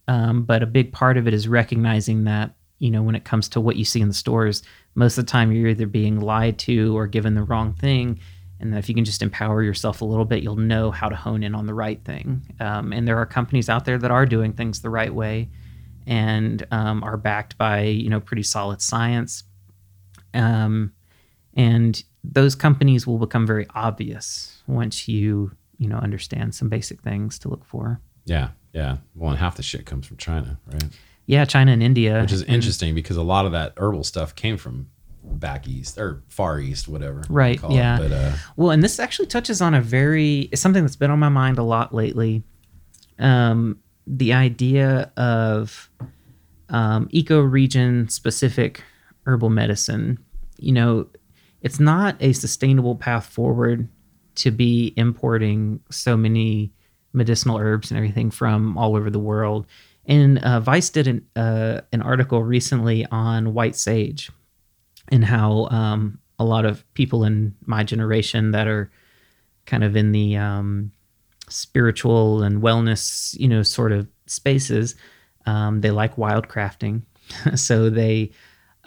um, 0.09 0.43
but 0.43 0.63
a 0.63 0.67
big 0.67 0.93
part 0.93 1.17
of 1.17 1.29
it 1.29 1.33
is 1.33 1.47
recognizing 1.47 2.25
that 2.25 2.55
you 2.81 2.91
know 2.91 3.03
when 3.03 3.15
it 3.15 3.25
comes 3.25 3.49
to 3.51 3.61
what 3.61 3.77
you 3.77 3.85
see 3.85 4.01
in 4.01 4.09
the 4.09 4.15
stores 4.15 4.65
most 4.97 5.17
of 5.17 5.25
the 5.27 5.31
time 5.31 5.53
you're 5.53 5.69
either 5.69 5.87
being 5.87 6.21
lied 6.21 6.59
to 6.59 6.97
or 6.97 7.07
given 7.07 7.35
the 7.35 7.45
wrong 7.45 7.73
thing 7.75 8.19
and 8.65 8.73
that 8.73 8.78
if 8.78 8.89
you 8.89 8.95
can 8.95 9.05
just 9.05 9.23
empower 9.23 9.62
yourself 9.62 10.01
a 10.01 10.05
little 10.05 10.24
bit 10.24 10.43
you'll 10.43 10.57
know 10.57 10.91
how 10.91 11.09
to 11.09 11.15
hone 11.15 11.43
in 11.43 11.55
on 11.55 11.66
the 11.66 11.74
right 11.74 12.03
thing. 12.05 12.43
Um, 12.59 12.93
and 12.93 13.07
there 13.07 13.19
are 13.19 13.27
companies 13.27 13.69
out 13.69 13.85
there 13.85 13.99
that 13.99 14.11
are 14.11 14.27
doing 14.27 14.53
things 14.55 14.81
the 14.81 14.91
right 14.91 15.15
way 15.15 15.51
and 16.07 16.66
um, 16.70 17.05
are 17.05 17.16
backed 17.16 17.57
by 17.57 17.82
you 17.82 18.11
know 18.11 18.20
pretty 18.20 18.43
solid 18.43 18.82
science. 18.82 19.45
Um, 20.32 20.93
and 21.55 22.03
those 22.24 22.55
companies 22.55 23.07
will 23.07 23.19
become 23.19 23.47
very 23.47 23.66
obvious 23.74 24.62
once 24.66 25.07
you 25.07 25.53
you 25.78 25.89
know 25.89 25.97
understand 25.97 26.55
some 26.55 26.69
basic 26.69 27.03
things 27.03 27.39
to 27.41 27.49
look 27.49 27.65
for. 27.65 28.01
Yeah 28.24 28.51
yeah. 28.73 28.97
Well 29.15 29.31
and 29.31 29.39
half 29.39 29.57
the 29.57 29.62
shit 29.62 29.86
comes 29.86 30.07
from 30.07 30.16
china 30.16 30.59
right? 30.73 30.85
Yeah 31.27 31.45
china 31.45 31.73
and 31.73 31.82
india 31.82 32.20
which 32.20 32.32
is 32.32 32.43
interesting 32.43 32.95
because 32.95 33.16
a 33.16 33.23
lot 33.23 33.47
of 33.47 33.53
that 33.53 33.74
herbal 33.77 34.05
stuff 34.05 34.35
came 34.35 34.57
from 34.57 34.89
back 35.25 35.67
east 35.67 35.99
or 35.99 36.23
far 36.29 36.59
east 36.61 36.87
whatever 36.89 37.23
Right, 37.29 37.59
call 37.59 37.73
it. 37.73 37.77
yeah. 37.77 37.99
but 37.99 38.13
uh 38.13 38.33
Well, 38.57 38.71
and 38.71 38.83
this 38.83 38.99
actually 38.99 39.27
touches 39.27 39.61
on 39.61 39.75
a 39.75 39.81
very 39.81 40.49
it's 40.53 40.61
something 40.63 40.83
that's 40.83 40.97
been 40.97 41.11
on 41.11 41.19
my 41.19 41.29
mind 41.29 41.59
a 41.59 41.63
lot 41.63 41.95
lately. 41.95 42.43
Um, 43.19 43.79
the 44.07 44.33
idea 44.33 45.11
of 45.17 45.89
um, 46.69 47.09
eco-region 47.11 48.09
specific 48.09 48.83
herbal 49.27 49.51
medicine. 49.51 50.19
You 50.59 50.73
know, 50.73 51.07
it's 51.63 51.81
not 51.81 52.17
a 52.21 52.33
sustainable 52.33 52.97
path 52.97 53.27
forward 53.27 53.89
to 54.37 54.51
be 54.51 54.93
importing 54.97 55.81
so 55.91 56.17
many 56.17 56.73
medicinal 57.13 57.59
herbs 57.59 57.91
and 57.91 57.97
everything 57.99 58.31
from 58.31 58.77
all 58.77 58.97
over 58.97 59.09
the 59.11 59.19
world. 59.21 59.67
And 60.07 60.39
uh, 60.45 60.61
Vice 60.61 60.91
did 60.91 61.07
an 61.07 61.25
uh, 61.37 61.81
an 61.93 62.03
article 62.03 62.43
recently 62.43 63.07
on 63.07 63.55
white 63.55 63.77
sage 63.77 64.31
and 65.09 65.24
how 65.24 65.66
um, 65.66 66.18
a 66.39 66.44
lot 66.44 66.64
of 66.64 66.85
people 66.94 67.24
in 67.24 67.55
my 67.64 67.85
generation 67.85 68.51
that 68.52 68.66
are 68.66 68.90
kind 69.66 69.85
of 69.85 69.97
in 69.97 70.12
the 70.12 70.36
um, 70.36 70.93
spiritual 71.48 72.43
and 72.43 72.62
wellness, 72.62 73.39
you 73.39 73.48
know, 73.48 73.62
sort 73.62 73.93
of 73.93 74.09
spaces, 74.26 74.94
um, 75.47 75.81
they 75.81 75.90
like 75.90 76.18
wild 76.18 76.48
crafting, 76.48 77.02
so 77.55 77.90
they 77.90 78.31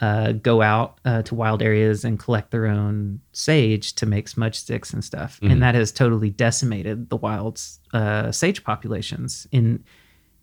uh, 0.00 0.32
go 0.32 0.62
out 0.62 1.00
uh, 1.04 1.22
to 1.22 1.34
wild 1.34 1.60
areas 1.62 2.04
and 2.04 2.18
collect 2.18 2.50
their 2.50 2.66
own 2.66 3.20
sage 3.32 3.94
to 3.94 4.06
make 4.06 4.28
smudge 4.28 4.54
sticks 4.54 4.92
and 4.92 5.04
stuff. 5.04 5.40
And 5.50 5.62
that 5.62 5.74
has 5.74 5.90
totally 5.90 6.30
decimated 6.30 7.10
the 7.10 7.16
wild 7.16 7.60
uh, 7.92 8.30
sage 8.30 8.62
populations 8.62 9.46
in 9.50 9.82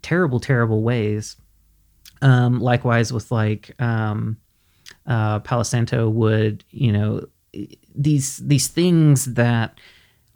terrible, 0.02 0.40
terrible 0.40 0.84
ways. 0.84 1.38
Um, 2.22 2.60
likewise, 2.60 3.14
with 3.14 3.32
like 3.32 3.80
um, 3.82 4.38
uh, 5.08 5.40
Palo 5.40 5.64
Santo 5.64 6.10
wood, 6.10 6.64
you 6.72 6.92
know, 6.92 7.26
these 7.96 8.38
these 8.38 8.68
things 8.68 9.26
that 9.34 9.80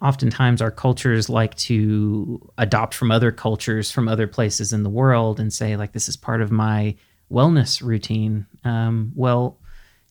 oftentimes 0.02 0.62
our 0.62 0.72
cultures 0.72 1.30
like 1.30 1.56
to 1.56 2.50
adopt 2.58 2.94
from 2.94 3.12
other 3.12 3.32
cultures 3.32 3.92
from 3.92 4.08
other 4.08 4.28
places 4.28 4.72
in 4.72 4.84
the 4.84 4.90
world 4.90 5.40
and 5.40 5.52
say 5.52 5.76
like 5.76 5.92
this 5.92 6.08
is 6.08 6.16
part 6.16 6.42
of 6.42 6.52
my 6.52 6.96
wellness 7.32 7.82
routine. 7.82 8.46
Um, 8.64 9.12
well 9.16 9.58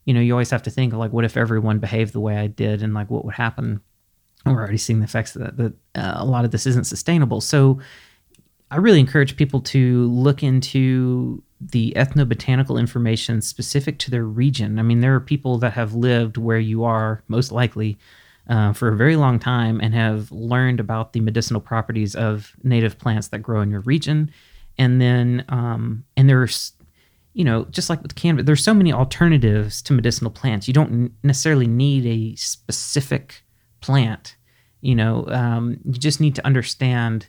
you 0.04 0.14
know 0.14 0.20
you 0.20 0.32
always 0.32 0.50
have 0.50 0.62
to 0.62 0.70
think 0.70 0.94
like 0.94 1.12
what 1.12 1.24
if 1.24 1.36
everyone 1.36 1.78
behaved 1.78 2.14
the 2.14 2.20
way 2.20 2.38
i 2.38 2.46
did 2.46 2.82
and 2.82 2.94
like 2.94 3.10
what 3.10 3.24
would 3.24 3.34
happen? 3.34 3.80
And 4.44 4.54
we're 4.54 4.60
already 4.60 4.78
seeing 4.78 5.00
the 5.00 5.04
effects 5.04 5.32
that 5.32 5.56
that 5.56 5.72
uh, 5.94 6.14
a 6.16 6.24
lot 6.24 6.44
of 6.44 6.50
this 6.50 6.66
isn't 6.66 6.84
sustainable. 6.84 7.40
So 7.40 7.80
i 8.70 8.76
really 8.76 9.00
encourage 9.00 9.36
people 9.36 9.60
to 9.62 10.06
look 10.08 10.42
into 10.42 11.42
the 11.60 11.92
ethnobotanical 11.96 12.78
information 12.78 13.40
specific 13.40 13.98
to 13.98 14.10
their 14.10 14.24
region 14.24 14.78
i 14.78 14.82
mean 14.82 15.00
there 15.00 15.14
are 15.14 15.20
people 15.20 15.58
that 15.58 15.72
have 15.72 15.94
lived 15.94 16.36
where 16.36 16.58
you 16.58 16.84
are 16.84 17.22
most 17.28 17.50
likely 17.50 17.98
uh, 18.48 18.72
for 18.72 18.88
a 18.88 18.96
very 18.96 19.16
long 19.16 19.38
time 19.38 19.80
and 19.80 19.94
have 19.94 20.32
learned 20.32 20.80
about 20.80 21.12
the 21.12 21.20
medicinal 21.20 21.60
properties 21.60 22.14
of 22.14 22.54
native 22.62 22.98
plants 22.98 23.28
that 23.28 23.40
grow 23.40 23.60
in 23.60 23.70
your 23.70 23.80
region. 23.80 24.30
And 24.78 25.00
then, 25.00 25.44
um, 25.48 26.04
and 26.16 26.28
there's, 26.28 26.72
you 27.34 27.44
know, 27.44 27.66
just 27.66 27.90
like 27.90 28.02
with 28.02 28.14
cannabis, 28.14 28.46
there's 28.46 28.64
so 28.64 28.74
many 28.74 28.92
alternatives 28.92 29.82
to 29.82 29.92
medicinal 29.92 30.30
plants. 30.30 30.66
You 30.66 30.74
don't 30.74 31.12
necessarily 31.22 31.66
need 31.66 32.06
a 32.06 32.36
specific 32.36 33.42
plant. 33.80 34.36
You 34.80 34.94
know, 34.94 35.26
um, 35.28 35.78
you 35.84 35.94
just 35.94 36.20
need 36.20 36.34
to 36.36 36.46
understand 36.46 37.28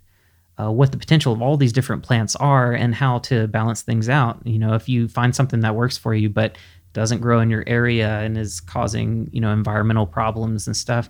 uh, 0.59 0.71
what 0.71 0.91
the 0.91 0.97
potential 0.97 1.31
of 1.31 1.41
all 1.41 1.57
these 1.57 1.73
different 1.73 2.03
plants 2.03 2.35
are 2.35 2.73
and 2.73 2.93
how 2.93 3.19
to 3.19 3.47
balance 3.47 3.81
things 3.81 4.09
out. 4.09 4.39
You 4.45 4.59
know, 4.59 4.73
if 4.73 4.89
you 4.89 5.07
find 5.07 5.35
something 5.35 5.61
that 5.61 5.75
works 5.75 5.97
for 5.97 6.13
you, 6.13 6.29
but 6.29 6.57
doesn't 6.93 7.21
grow 7.21 7.39
in 7.39 7.49
your 7.49 7.63
area 7.67 8.19
and 8.19 8.37
is 8.37 8.59
causing 8.59 9.29
you 9.31 9.41
know 9.41 9.51
environmental 9.51 10.05
problems 10.05 10.67
and 10.67 10.75
stuff 10.75 11.09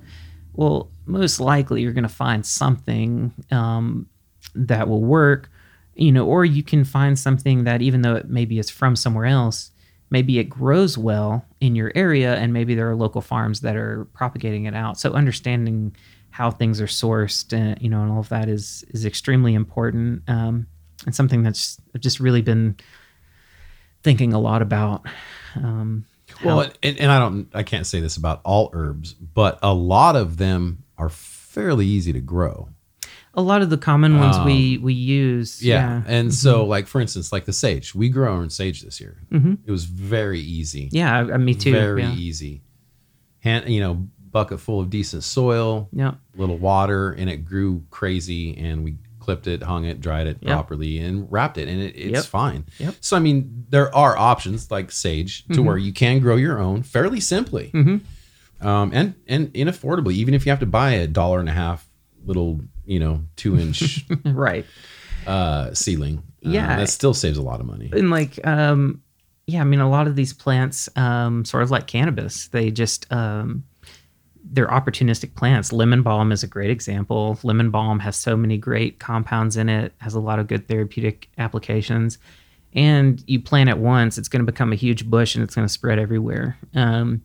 well 0.53 0.91
most 1.05 1.39
likely 1.39 1.81
you're 1.81 1.93
going 1.93 2.03
to 2.03 2.09
find 2.09 2.45
something 2.45 3.33
um, 3.51 4.07
that 4.55 4.87
will 4.87 5.03
work 5.03 5.49
you 5.95 6.11
know 6.11 6.25
or 6.25 6.45
you 6.45 6.63
can 6.63 6.83
find 6.83 7.17
something 7.17 7.63
that 7.63 7.81
even 7.81 8.01
though 8.01 8.15
it 8.15 8.29
maybe 8.29 8.59
is 8.59 8.69
from 8.69 8.95
somewhere 8.95 9.25
else 9.25 9.71
maybe 10.09 10.39
it 10.39 10.45
grows 10.45 10.97
well 10.97 11.45
in 11.61 11.75
your 11.75 11.91
area 11.95 12.35
and 12.35 12.51
maybe 12.51 12.75
there 12.75 12.89
are 12.89 12.95
local 12.95 13.21
farms 13.21 13.61
that 13.61 13.75
are 13.75 14.05
propagating 14.13 14.65
it 14.65 14.75
out 14.75 14.99
so 14.99 15.13
understanding 15.13 15.95
how 16.31 16.51
things 16.51 16.79
are 16.79 16.85
sourced 16.87 17.51
and 17.53 17.81
you 17.81 17.89
know 17.89 18.01
and 18.01 18.11
all 18.11 18.19
of 18.19 18.29
that 18.29 18.47
is 18.49 18.83
is 18.89 19.05
extremely 19.05 19.53
important 19.53 20.21
um, 20.27 20.67
and 21.05 21.13
something 21.15 21.43
that's 21.43 21.79
I've 21.95 22.01
just 22.01 22.19
really 22.19 22.41
been 22.41 22.75
thinking 24.03 24.33
a 24.33 24.39
lot 24.39 24.61
about 24.61 25.05
um, 25.55 26.05
Well, 26.43 26.61
how- 26.63 26.71
and, 26.83 26.97
and 26.99 27.11
I 27.11 27.19
don't, 27.19 27.49
I 27.53 27.63
can't 27.63 27.85
say 27.85 27.99
this 27.99 28.15
about 28.17 28.41
all 28.45 28.69
herbs, 28.73 29.13
but 29.13 29.59
a 29.61 29.73
lot 29.73 30.15
of 30.15 30.37
them 30.37 30.83
are 30.97 31.09
fairly 31.09 31.85
easy 31.85 32.13
to 32.13 32.21
grow. 32.21 32.69
a 33.33 33.41
lot 33.41 33.61
of 33.61 33.69
the 33.69 33.77
common 33.77 34.17
ones 34.19 34.37
we 34.45 34.77
we 34.77 34.93
use 34.93 35.61
Um, 35.61 35.67
Yeah. 35.67 35.75
yeah 35.75 35.99
Mm-hmm. 36.01 36.09
And 36.11 36.33
so, 36.33 36.65
like, 36.65 36.87
for 36.87 37.01
instance, 37.01 37.31
like 37.31 37.45
the 37.45 37.53
sage, 37.53 37.93
we 37.95 38.09
grow 38.09 38.33
our 38.33 38.39
own 38.41 38.49
sage 38.49 38.81
this 38.81 38.99
year. 39.01 39.17
Mhm. 39.31 39.59
It 39.65 39.71
was 39.71 39.85
very 39.85 40.39
easy. 40.39 40.89
yeah 40.91 41.23
me 41.37 41.53
too 41.55 41.71
Very 41.71 42.03
yeah. 42.03 42.13
easy. 42.15 42.61
Hand, 43.41 43.69
you 43.69 43.79
know, 43.79 44.07
bucket 44.31 44.59
full 44.59 44.79
of 44.79 44.89
decent 44.89 45.23
soil, 45.23 45.89
yeah 45.91 46.13
little 46.35 46.57
water, 46.57 47.11
and 47.11 47.29
it 47.29 47.45
grew 47.45 47.83
crazy. 47.91 48.55
And 48.57 48.83
we 48.83 48.95
clipped 49.19 49.47
it, 49.47 49.61
hung 49.63 49.85
it, 49.85 49.99
dried 50.01 50.27
it 50.27 50.37
Yep. 50.41 50.49
properly, 50.51 50.97
and 50.99 51.27
wrapped 51.31 51.57
it, 51.57 51.67
and 51.67 51.79
it, 51.81 51.95
it's 51.95 52.13
Yep. 52.13 52.23
fine. 52.25 52.65
Yep. 52.79 52.95
So, 53.01 53.17
I 53.17 53.19
mean, 53.19 53.65
there 53.69 53.93
are 53.95 54.17
options 54.17 54.71
like 54.71 54.91
sage 54.91 55.45
to 55.49 55.61
where 55.61 55.77
you 55.77 55.91
can 55.93 56.19
grow 56.19 56.35
your 56.35 56.59
own 56.59 56.83
fairly 56.83 57.19
simply, 57.19 57.71
Mhm. 57.73 58.01
um, 58.61 58.91
and 58.93 59.15
and 59.27 59.53
inaffordably. 59.53 60.13
Even 60.13 60.33
if 60.33 60.45
you 60.45 60.51
have 60.51 60.59
to 60.61 60.65
buy 60.65 60.91
a 60.91 61.07
dollar 61.07 61.39
and 61.39 61.49
a 61.49 61.53
half 61.53 61.87
little, 62.25 62.61
you 62.85 62.99
know, 62.99 63.23
two 63.35 63.57
inch 63.57 64.05
right 64.25 64.65
uh, 65.27 65.73
ceiling, 65.73 66.23
uh, 66.45 66.49
Yeah. 66.49 66.77
that 66.77 66.89
still 66.89 67.13
saves 67.13 67.37
a 67.37 67.41
lot 67.41 67.59
of 67.59 67.65
money. 67.65 67.89
and 67.93 68.09
like 68.09 68.39
um 68.47 69.01
yeah 69.47 69.61
i 69.61 69.63
mean 69.63 69.79
a 69.79 69.89
lot 69.89 70.05
of 70.07 70.15
these 70.15 70.31
plants 70.31 70.87
um 70.95 71.43
sort 71.43 71.63
of 71.63 71.71
like 71.71 71.87
cannabis 71.87 72.47
they 72.49 72.69
just 72.71 73.11
um 73.11 73.63
they're 74.51 74.67
opportunistic 74.67 75.35
plants 75.35 75.71
lemon 75.71 76.01
balm 76.01 76.31
is 76.31 76.43
a 76.43 76.47
great 76.47 76.69
example 76.69 77.37
lemon 77.43 77.69
balm 77.69 77.99
has 77.99 78.15
so 78.15 78.35
many 78.37 78.57
great 78.57 78.99
compounds 78.99 79.57
in 79.57 79.69
it 79.69 79.93
has 79.97 80.15
a 80.15 80.19
lot 80.19 80.39
of 80.39 80.47
good 80.47 80.67
therapeutic 80.67 81.29
applications 81.37 82.17
and 82.73 83.23
you 83.27 83.39
plant 83.39 83.69
it 83.69 83.77
once 83.77 84.17
it's 84.17 84.27
going 84.27 84.43
to 84.45 84.51
become 84.51 84.71
a 84.71 84.75
huge 84.75 85.09
bush 85.09 85.35
and 85.35 85.43
it's 85.43 85.55
going 85.55 85.67
to 85.67 85.71
spread 85.73 85.99
everywhere 85.99 86.57
um 86.75 87.21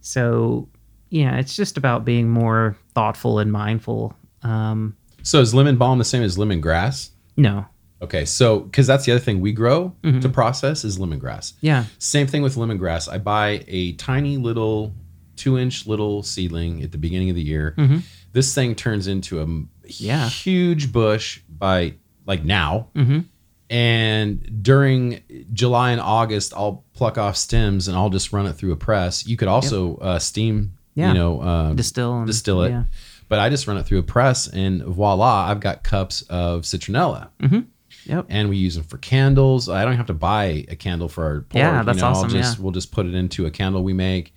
so 0.00 0.68
yeah 1.10 1.36
it's 1.38 1.56
just 1.56 1.76
about 1.76 2.04
being 2.04 2.28
more 2.28 2.76
thoughtful 2.94 3.38
and 3.38 3.52
mindful 3.52 4.14
um 4.42 4.96
So 5.22 5.40
is 5.40 5.54
lemon 5.54 5.76
balm 5.76 5.98
the 5.98 6.04
same 6.04 6.22
as 6.22 6.36
lemongrass? 6.36 7.10
no 7.36 7.66
Okay, 8.00 8.24
so 8.26 8.60
because 8.60 8.86
that's 8.86 9.04
the 9.06 9.10
other 9.12 9.18
thing 9.20 9.40
we 9.40 9.50
grow 9.50 9.92
Mm-hmm. 10.04 10.20
to 10.20 10.28
process 10.28 10.84
is 10.84 10.98
lemongrass. 10.98 11.54
yeah 11.60 11.84
Same 11.98 12.28
thing 12.28 12.42
with 12.42 12.54
lemongrass. 12.54 13.10
I 13.12 13.18
buy 13.18 13.64
a 13.66 13.92
tiny 13.94 14.36
little 14.36 14.94
two 15.38 15.56
inch 15.58 15.86
little 15.86 16.22
seedling 16.22 16.82
at 16.82 16.92
the 16.92 16.98
beginning 16.98 17.30
of 17.30 17.36
the 17.36 17.42
year. 17.42 17.74
This 18.32 18.54
thing 18.54 18.74
turns 18.74 19.06
into 19.06 19.40
a 19.40 19.46
Mm-hmm. 19.46 19.64
Yeah. 20.04 20.28
huge 20.28 20.92
bush 20.92 21.40
by 21.48 21.94
like 22.26 22.44
now. 22.44 22.88
Mhm. 22.94 23.24
And 23.70 24.62
during 24.62 25.20
July 25.52 25.92
and 25.92 26.00
August, 26.00 26.52
I'll 26.56 26.84
pluck 26.94 27.18
off 27.18 27.36
stems 27.36 27.88
and 27.88 27.96
I'll 27.96 28.10
just 28.10 28.32
run 28.32 28.46
it 28.46 28.54
through 28.54 28.72
a 28.72 28.76
press. 28.76 29.26
You 29.26 29.36
could 29.36 29.48
also 29.48 29.96
uh, 29.96 30.18
steam, 30.18 30.74
Yeah. 30.94 31.08
you 31.08 31.14
know, 31.14 31.40
uh, 31.40 31.72
distill 31.74 32.18
and 32.18 32.26
distill 32.26 32.62
it. 32.62 32.70
yeah. 32.70 32.84
But 33.28 33.38
I 33.40 33.50
just 33.50 33.66
run 33.66 33.76
it 33.76 33.84
through 33.84 33.98
a 33.98 34.02
press 34.02 34.46
and 34.48 34.82
voila, 34.82 35.46
I've 35.50 35.60
got 35.60 35.82
cups 35.84 36.22
of 36.30 36.62
citronella. 36.62 37.28
Yep. 38.06 38.26
And 38.30 38.48
we 38.48 38.56
use 38.56 38.74
them 38.74 38.84
for 38.84 38.96
candles. 38.98 39.68
I 39.68 39.84
don't 39.84 39.96
have 39.96 40.06
to 40.06 40.14
buy 40.14 40.64
a 40.68 40.76
candle 40.76 41.08
for 41.10 41.24
our 41.24 41.40
pork. 41.42 41.54
Yeah, 41.60 41.82
that's 41.82 41.96
you 41.96 42.02
know, 42.02 42.08
I'll 42.08 42.16
awesome, 42.16 42.30
just 42.30 42.56
yeah. 42.58 42.62
we'll 42.62 42.72
just 42.72 42.90
put 42.90 43.04
it 43.04 43.14
into 43.14 43.44
a 43.44 43.50
candle 43.50 43.82
we 43.84 43.92
make. 43.92 44.34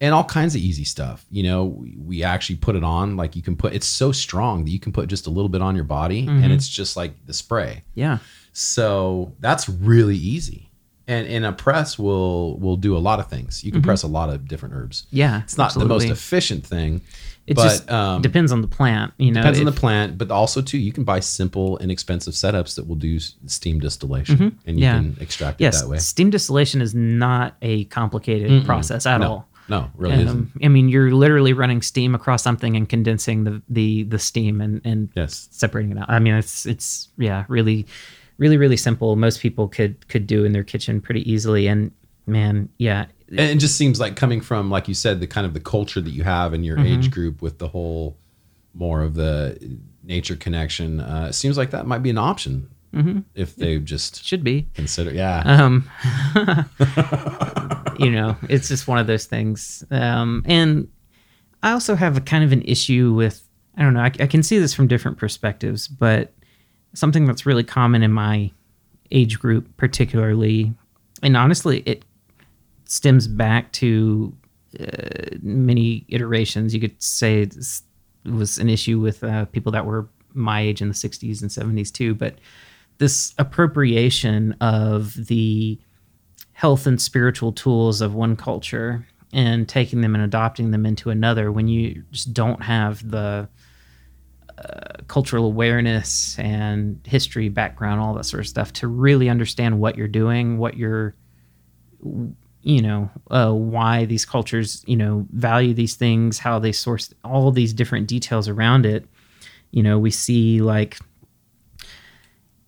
And 0.00 0.14
all 0.14 0.22
kinds 0.24 0.54
of 0.54 0.60
easy 0.60 0.84
stuff. 0.84 1.26
You 1.30 1.42
know, 1.42 1.64
we, 1.64 1.96
we 1.98 2.22
actually 2.22 2.54
put 2.56 2.76
it 2.76 2.84
on 2.84 3.16
like 3.16 3.34
you 3.34 3.42
can 3.42 3.56
put 3.56 3.74
it's 3.74 3.86
so 3.86 4.12
strong 4.12 4.64
that 4.64 4.70
you 4.70 4.78
can 4.78 4.92
put 4.92 5.08
just 5.08 5.26
a 5.26 5.30
little 5.30 5.48
bit 5.48 5.60
on 5.60 5.74
your 5.74 5.84
body 5.84 6.22
Mm-hmm. 6.26 6.44
and 6.44 6.52
it's 6.52 6.68
just 6.68 6.96
like 6.96 7.12
the 7.26 7.32
spray. 7.34 7.82
Yeah. 7.94 8.18
So 8.52 9.32
that's 9.40 9.68
really 9.68 10.16
easy. 10.16 10.70
And 11.06 11.26
in 11.26 11.42
a 11.44 11.52
press 11.52 11.98
will 11.98 12.58
will 12.58 12.76
do 12.76 12.96
a 12.96 12.98
lot 12.98 13.18
of 13.18 13.28
things. 13.30 13.64
You 13.64 13.72
can 13.72 13.80
press 13.82 14.02
a 14.02 14.06
lot 14.08 14.28
of 14.28 14.46
different 14.46 14.74
herbs. 14.74 15.02
Mm-hmm. 15.06 15.16
Yeah. 15.16 15.42
It's 15.42 15.56
not 15.56 15.72
the 15.74 15.84
most 15.86 16.04
efficient 16.08 16.66
thing. 16.66 17.00
It 17.46 17.56
but 17.56 17.62
just 17.62 17.90
um, 17.90 18.20
depends 18.20 18.52
on 18.52 18.60
the 18.60 18.68
plant. 18.68 19.14
You 19.16 19.32
know, 19.32 19.40
depends 19.40 19.58
on 19.58 19.64
the 19.64 19.72
plant, 19.72 20.18
but 20.18 20.30
also 20.30 20.60
too, 20.60 20.76
you 20.76 20.92
can 20.92 21.04
buy 21.04 21.20
simple, 21.20 21.78
inexpensive 21.78 22.34
setups 22.34 22.74
that 22.76 22.86
will 22.86 22.94
do 22.96 23.18
steam 23.18 23.80
distillation, 23.80 24.58
and 24.66 24.78
you 24.78 24.84
Yeah. 24.84 24.98
can 24.98 25.16
extract 25.18 25.58
yes, 25.58 25.78
it 25.78 25.84
that 25.84 25.88
way. 25.88 25.96
steam 25.98 26.28
distillation 26.28 26.82
is 26.82 26.94
not 26.94 27.56
a 27.62 27.84
complicated 27.84 28.66
process 28.66 29.06
at 29.06 29.22
No, 29.22 29.26
all. 29.30 29.47
No, 29.68 29.90
really 29.96 30.14
isn't. 30.22 30.28
Um, 30.28 30.52
I 30.62 30.68
mean, 30.68 30.88
you're 30.88 31.12
literally 31.12 31.52
running 31.52 31.82
steam 31.82 32.14
across 32.14 32.42
something 32.42 32.76
and 32.76 32.88
condensing 32.88 33.44
the 33.44 33.62
the 33.68 34.04
the 34.04 34.18
steam 34.18 34.60
and 34.60 34.80
and 34.84 35.10
Yes, 35.14 35.48
separating 35.50 35.92
it 35.92 35.98
out. 35.98 36.08
I 36.10 36.18
mean, 36.18 36.34
it's 36.34 36.66
it's 36.66 37.08
yeah, 37.18 37.44
really, 37.48 37.86
really, 38.38 38.56
really 38.56 38.76
simple. 38.76 39.16
Most 39.16 39.40
people 39.40 39.68
could 39.68 40.08
could 40.08 40.26
do 40.26 40.44
in 40.44 40.52
their 40.52 40.64
kitchen 40.64 41.00
pretty 41.00 41.30
easily. 41.30 41.66
And 41.68 41.92
man, 42.26 42.68
yeah, 42.78 43.06
and 43.28 43.40
it 43.40 43.56
just 43.58 43.76
seems 43.76 44.00
like 44.00 44.16
coming 44.16 44.40
from, 44.40 44.70
like 44.70 44.88
you 44.88 44.94
said, 44.94 45.20
the 45.20 45.26
kind 45.26 45.46
of 45.46 45.54
the 45.54 45.60
culture 45.60 46.00
that 46.00 46.10
you 46.10 46.24
have 46.24 46.54
in 46.54 46.64
your 46.64 46.76
Mm-hmm. 46.78 46.86
age 46.86 47.10
group 47.10 47.42
with 47.42 47.58
the 47.58 47.68
whole 47.68 48.16
more 48.74 49.02
of 49.02 49.14
the 49.14 49.58
nature 50.02 50.36
connection. 50.36 51.00
Uh, 51.00 51.26
it 51.30 51.34
seems 51.34 51.58
like 51.58 51.70
that 51.70 51.86
might 51.86 52.02
be 52.02 52.10
an 52.10 52.18
option 52.18 52.70
if 53.34 53.56
they 53.56 53.78
just 53.78 54.24
Should 54.24 54.42
be. 54.44 54.66
consider. 54.74 55.12
Yeah. 55.12 55.42
Um, 55.46 55.88
you 57.98 58.10
know, 58.10 58.36
it's 58.48 58.68
just 58.68 58.88
one 58.88 58.98
of 58.98 59.06
those 59.06 59.26
things. 59.26 59.84
Um, 59.90 60.42
and 60.46 60.88
I 61.62 61.72
also 61.72 61.94
have 61.94 62.16
a 62.16 62.20
kind 62.20 62.44
of 62.44 62.52
an 62.52 62.62
issue 62.62 63.12
with, 63.12 63.42
I 63.76 63.82
don't 63.82 63.94
know, 63.94 64.00
I, 64.00 64.12
I 64.20 64.26
can 64.26 64.42
see 64.42 64.58
this 64.58 64.74
from 64.74 64.86
different 64.86 65.18
perspectives, 65.18 65.88
but 65.88 66.32
something 66.94 67.26
that's 67.26 67.46
really 67.46 67.64
common 67.64 68.02
in 68.02 68.12
my 68.12 68.50
age 69.10 69.38
group, 69.38 69.76
particularly, 69.76 70.72
and 71.22 71.36
honestly, 71.36 71.82
it 71.86 72.04
stems 72.84 73.26
back 73.26 73.72
to 73.72 74.32
uh, 74.80 75.36
many 75.42 76.04
iterations. 76.08 76.74
You 76.74 76.80
could 76.80 77.02
say 77.02 77.42
it 77.42 77.56
was 78.24 78.58
an 78.58 78.68
issue 78.68 78.98
with 79.00 79.24
uh, 79.24 79.46
people 79.46 79.72
that 79.72 79.84
were 79.86 80.08
my 80.34 80.60
age 80.60 80.80
in 80.80 80.88
the 80.88 80.94
60s 80.94 81.40
and 81.42 81.50
70s 81.50 81.92
too, 81.92 82.14
but 82.14 82.34
this 82.98 83.34
appropriation 83.38 84.52
of 84.60 85.14
the 85.14 85.78
health 86.52 86.86
and 86.86 87.00
spiritual 87.00 87.52
tools 87.52 88.00
of 88.00 88.14
one 88.14 88.36
culture 88.36 89.06
and 89.32 89.68
taking 89.68 90.00
them 90.00 90.14
and 90.14 90.24
adopting 90.24 90.70
them 90.70 90.84
into 90.84 91.10
another 91.10 91.52
when 91.52 91.68
you 91.68 92.02
just 92.10 92.32
don't 92.32 92.62
have 92.62 93.08
the 93.10 93.48
uh, 94.58 95.02
cultural 95.06 95.44
awareness 95.44 96.36
and 96.38 97.00
history 97.04 97.48
background 97.48 98.00
all 98.00 98.14
that 98.14 98.24
sort 98.24 98.40
of 98.40 98.48
stuff 98.48 98.72
to 98.72 98.88
really 98.88 99.28
understand 99.28 99.78
what 99.78 99.96
you're 99.96 100.08
doing 100.08 100.58
what 100.58 100.76
you're 100.76 101.14
you 102.62 102.82
know 102.82 103.10
uh, 103.30 103.52
why 103.52 104.04
these 104.04 104.24
cultures 104.24 104.84
you 104.86 104.96
know 104.96 105.26
value 105.30 105.74
these 105.74 105.94
things 105.94 106.38
how 106.38 106.58
they 106.58 106.72
source 106.72 107.12
all 107.24 107.50
these 107.50 107.72
different 107.72 108.06
details 108.06 108.48
around 108.48 108.84
it. 108.84 109.06
You 109.70 109.82
know 109.82 109.98
we 109.98 110.10
see 110.10 110.60
like 110.60 110.98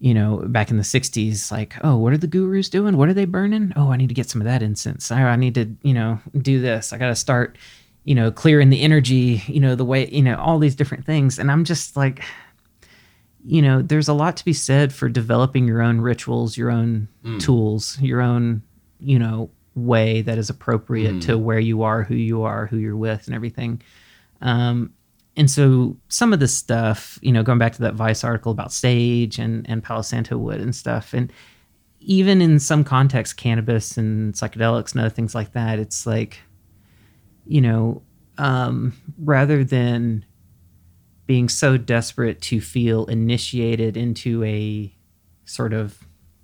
you 0.01 0.15
know 0.15 0.43
back 0.47 0.71
in 0.71 0.79
the 0.79 0.83
60s 0.83 1.53
like 1.53 1.77
oh 1.85 1.97
what 1.97 2.13
are 2.13 2.19
the 2.19 2.27
gurus 2.27 2.69
doing? 2.69 2.97
What 2.97 3.09
are 3.09 3.15
they 3.15 3.27
burning? 3.27 3.73
Oh 3.77 3.91
i 3.93 3.97
need 3.97 4.09
to 4.09 4.15
get 4.15 4.29
some 4.29 4.41
of 4.41 4.47
that 4.47 4.63
incense. 4.63 5.11
I, 5.13 5.23
I 5.23 5.37
need 5.37 5.55
to 5.55 5.67
you 5.83 5.95
know 5.95 6.19
do 6.37 6.61
this. 6.61 6.93
I 6.93 6.99
gotta 6.99 7.17
start 7.17 7.57
you 8.05 8.15
know 8.15 8.31
clearing 8.33 8.71
the 8.71 8.81
energy 8.81 9.43
you 9.47 9.61
know 9.61 9.75
the 9.75 9.85
way 9.85 10.09
you 10.09 10.23
know 10.23 10.37
all 10.37 10.59
these 10.59 10.75
different 10.75 11.05
things. 11.05 11.39
And 11.39 11.51
i'm 11.51 11.65
just 11.65 11.97
like 11.97 12.23
you 13.45 13.63
know 13.63 13.83
there's 13.83 14.09
a 14.09 14.15
lot 14.15 14.37
to 14.39 14.45
be 14.45 14.53
said 14.53 14.93
for 14.93 15.09
developing 15.09 15.67
your 15.67 15.81
own 15.83 16.01
rituals 16.01 16.57
your 16.59 16.71
own 16.71 17.09
tools 17.39 17.99
your 18.01 18.21
own 18.21 18.63
you 18.99 19.19
know 19.19 19.51
way 19.75 20.21
that 20.23 20.37
is 20.37 20.51
appropriate 20.51 21.23
to 21.23 21.39
where 21.39 21.59
you 21.61 21.83
are 21.83 22.03
who 22.03 22.15
you 22.15 22.43
are 22.43 22.67
who 22.67 22.77
you're 22.77 22.97
with 22.97 23.27
and 23.27 23.35
everything. 23.35 23.81
Um, 24.43 24.93
and 25.41 25.51
so 25.51 25.97
some 26.09 26.33
of 26.35 26.39
this 26.41 26.55
stuff, 26.55 27.19
you 27.23 27.33
know, 27.33 27.43
going 27.43 27.59
back 27.59 27.73
to 27.73 27.83
that 27.83 27.95
Vice 27.95 28.23
article 28.25 28.53
about 28.53 28.73
sage 28.73 29.39
and, 29.39 29.65
and 29.71 29.83
Palo 29.83 30.03
Santo 30.03 30.37
wood 30.37 30.61
and 30.61 30.75
stuff, 30.75 31.15
and 31.15 31.33
even 32.01 32.41
in 32.43 32.59
some 32.61 32.85
contexts, 32.85 33.33
cannabis 33.35 33.97
and 33.97 34.35
psychedelics 34.35 34.93
and 34.93 35.01
other 35.01 35.11
things 35.11 35.35
like 35.35 35.53
that, 35.53 35.79
it's 35.79 36.07
like, 36.07 36.39
you 37.47 37.61
know, 37.61 38.03
um, 38.39 38.93
rather 39.19 39.65
than 39.65 40.25
being 41.27 41.49
so 41.49 41.77
desperate 41.77 42.41
to 42.43 42.61
feel 42.61 43.05
initiated 43.07 43.97
into 43.97 44.43
a 44.45 44.93
sort 45.45 45.73
of 45.73 45.99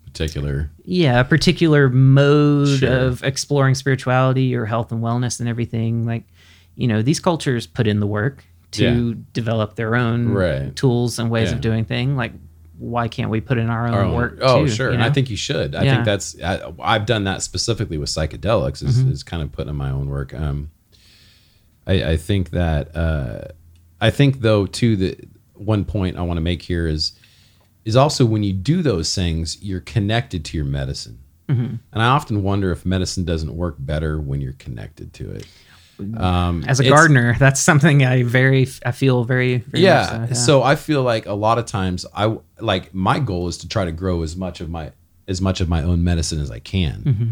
Particular. 0.05 0.71
yeah 0.85 1.21
a 1.21 1.25
particular 1.25 1.91
mode 1.91 2.79
Sure. 2.79 2.91
of 2.91 3.23
exploring 3.23 3.75
spirituality 3.75 4.55
or 4.55 4.65
health 4.65 4.91
and 4.91 5.03
wellness 5.03 5.41
and 5.41 5.49
everything 5.49 6.07
like 6.07 6.25
you 6.75 6.87
know 6.89 7.03
these 7.03 7.21
cultures 7.21 7.67
put 7.67 7.87
in 7.87 8.01
the 8.01 8.07
work 8.07 8.43
to 8.73 9.09
Yeah. 9.11 9.15
develop 9.33 9.77
their 9.77 9.95
own 9.97 10.29
Right. 10.29 10.75
tools 10.77 11.19
and 11.19 11.31
ways 11.31 11.51
Yeah. 11.51 11.55
of 11.57 11.61
doing 11.61 11.85
thing 11.85 12.17
like 12.17 12.33
why 12.79 13.09
can't 13.09 13.31
we 13.31 13.41
put 13.41 13.57
in 13.57 13.71
our 13.71 13.87
own, 13.89 13.95
Our 13.95 14.03
own- 14.05 14.15
work 14.15 14.39
oh, 14.43 14.65
too, 14.67 14.71
sure. 14.71 14.89
you 14.89 14.95
And 14.95 15.03
I 15.03 15.09
think 15.11 15.31
you 15.31 15.37
should. 15.37 15.75
I 15.75 15.85
Yeah. 15.85 15.95
think 15.95 16.05
that's, 16.05 16.37
I, 16.43 16.61
I've 16.83 17.07
done 17.07 17.25
that 17.25 17.41
specifically 17.43 17.97
with 17.97 18.11
psychedelics 18.11 18.85
is, 18.85 18.99
Mm-hmm. 18.99 19.13
is 19.13 19.23
kind 19.23 19.43
of 19.43 19.51
putting 19.51 19.71
in 19.71 19.77
my 19.77 19.91
own 19.91 20.09
work. 20.11 20.35
Um, 20.35 20.69
I, 21.87 22.05
I 22.13 22.17
think 22.19 22.51
that, 22.51 22.95
uh, 22.95 23.49
I 24.01 24.11
think 24.11 24.41
though, 24.43 24.67
too, 24.67 24.95
that 24.97 25.27
one 25.55 25.87
point 25.87 26.19
I 26.19 26.23
want 26.23 26.37
to 26.37 26.43
make 26.43 26.61
here 26.63 26.87
is, 26.87 27.13
is 27.87 27.97
also 27.97 28.27
when 28.27 28.43
you 28.43 28.53
do 28.53 28.83
those 28.83 29.15
things, 29.15 29.57
you're 29.63 29.81
connected 29.81 30.45
to 30.47 30.57
your 30.59 30.67
medicine. 30.67 31.19
Mm-hmm. 31.49 31.77
And 31.93 32.03
I 32.03 32.07
often 32.09 32.43
wonder 32.43 32.73
if 32.73 32.85
medicine 32.85 33.25
doesn't 33.25 33.55
work 33.57 33.77
better 33.79 34.21
when 34.21 34.41
you're 34.43 34.53
connected 34.55 35.15
to 35.15 35.31
it. 35.31 35.47
Um, 35.99 36.65
as 36.69 36.79
a 36.81 36.89
gardener 36.89 37.37
that's 37.39 37.61
something 37.61 38.05
i 38.05 38.23
very 38.23 38.69
i 38.85 38.93
feel 38.93 39.25
very, 39.25 39.59
very 39.59 39.83
yeah. 39.85 40.27
so, 40.29 40.35
So 40.35 40.63
I 40.63 40.75
feel 40.77 41.03
like 41.03 41.25
a 41.27 41.33
lot 41.33 41.59
of 41.59 41.65
times 41.67 42.05
I 42.15 42.37
like 42.61 42.93
my 42.95 43.19
goal 43.19 43.49
is 43.49 43.57
to 43.59 43.69
try 43.69 43.85
to 43.87 43.93
grow 43.93 44.23
as 44.23 44.37
much 44.37 44.61
of 44.61 44.69
my 44.69 44.93
as 45.29 45.41
much 45.41 45.61
of 45.61 45.69
my 45.69 45.83
own 45.83 46.05
medicine 46.05 46.41
as 46.41 46.51
I 46.51 46.59
can. 46.61 47.03
Mm-hmm. 47.03 47.31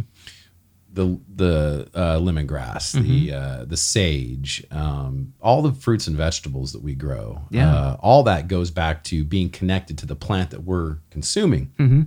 The 0.94 1.20
the 1.34 1.88
uh, 1.94 2.18
lemongrass, 2.20 2.94
Mm-hmm. 2.94 3.02
the 3.08 3.32
uh, 3.32 3.64
the 3.66 3.76
sage, 3.76 4.64
um, 4.70 5.34
all 5.42 5.60
the 5.60 5.72
fruits 5.72 6.06
and 6.06 6.16
vegetables 6.16 6.72
that 6.72 6.82
we 6.82 6.94
grow, 6.94 7.42
Yeah. 7.50 7.68
uh, 7.74 7.96
all 8.00 8.22
that 8.24 8.48
goes 8.48 8.70
back 8.70 9.02
to 9.04 9.24
being 9.24 9.50
connected 9.50 9.98
to 9.98 10.06
the 10.06 10.16
plant 10.16 10.50
that 10.50 10.62
we're 10.64 10.98
consuming. 11.10 11.72
Mm-hmm. 11.78 12.02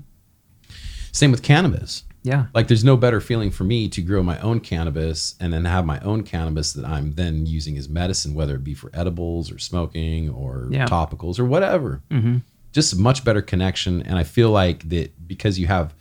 Same 1.12 1.32
with 1.32 1.44
cannabis. 1.44 2.04
Yeah 2.28 2.44
Like 2.54 2.68
there's 2.68 2.84
no 2.92 2.98
better 2.98 3.22
feeling 3.30 3.52
for 3.52 3.64
me 3.74 3.80
to 3.96 4.02
grow 4.10 4.22
my 4.24 4.38
own 4.40 4.60
cannabis 4.60 5.36
and 5.40 5.52
then 5.54 5.66
have 5.66 5.86
my 5.86 6.00
own 6.02 6.24
cannabis 6.24 6.74
that 6.74 6.86
I'm 6.86 7.14
then 7.22 7.46
using 7.46 7.78
as 7.78 7.88
medicine, 7.90 8.34
whether 8.40 8.56
it 8.56 8.64
be 8.64 8.74
for 8.82 8.90
edibles 8.94 9.52
or 9.52 9.58
smoking 9.60 10.30
or 10.30 10.68
Yeah. 10.72 10.86
topicals 10.86 11.40
or 11.40 11.46
whatever. 11.46 12.02
Mhm. 12.12 12.42
Just 12.78 12.94
a 12.94 12.98
much 12.98 13.24
better 13.24 13.42
connection. 13.42 14.02
And 14.08 14.16
I 14.18 14.24
feel 14.24 14.52
like 14.52 14.80
that 14.90 15.08
because 15.28 15.58
you 15.62 15.68
have 15.68 15.94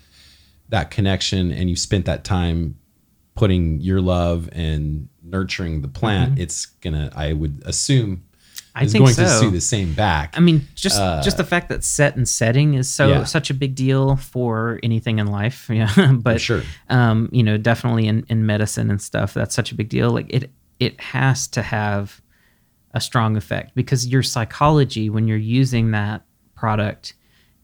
that 0.68 0.90
connection 0.90 1.52
and 1.52 1.70
you 1.70 1.76
spent 1.76 2.04
that 2.06 2.24
time 2.24 2.76
putting 3.34 3.80
your 3.80 4.00
love 4.00 4.48
and 4.52 5.08
nurturing 5.22 5.82
the 5.82 5.88
plant, 5.88 6.38
it's 6.38 6.66
gonna, 6.82 7.10
I 7.14 7.32
would 7.32 7.62
assume, 7.64 8.10
Mm-hmm. 8.10 8.22
I 8.78 8.84
is 8.84 8.92
think 8.92 9.04
going 9.04 9.14
to 9.16 9.28
so. 9.28 9.40
see 9.40 9.50
the 9.50 9.60
same 9.60 9.94
back. 9.94 10.34
I 10.36 10.40
mean, 10.40 10.66
just 10.74 10.98
just 11.24 11.36
the 11.38 11.44
fact 11.44 11.68
that 11.70 11.82
set 11.82 12.14
and 12.16 12.28
setting 12.28 12.74
is 12.74 12.88
so 12.92 13.06
Uh, 13.06 13.08
Yeah. 13.08 13.24
such 13.24 13.48
a 13.50 13.54
big 13.54 13.74
deal 13.74 14.16
for 14.16 14.78
anything 14.82 15.18
in 15.18 15.26
life. 15.28 15.68
Yeah, 15.74 16.12
but 16.20 16.40
sure. 16.40 16.62
um, 16.90 17.28
you 17.32 17.42
know, 17.42 17.56
definitely 17.56 18.06
in, 18.06 18.24
in 18.28 18.44
medicine 18.46 18.90
and 18.90 19.00
stuff, 19.00 19.32
that's 19.34 19.54
such 19.54 19.72
a 19.72 19.74
big 19.74 19.88
deal. 19.88 20.10
Like 20.10 20.26
it 20.32 20.50
it 20.78 21.00
has 21.00 21.48
to 21.48 21.62
have 21.62 22.20
a 22.92 23.00
strong 23.00 23.36
effect 23.36 23.74
because 23.74 24.06
your 24.06 24.22
psychology 24.22 25.08
when 25.10 25.26
you're 25.28 25.36
using 25.62 25.90
that 25.92 26.22
product 26.54 27.14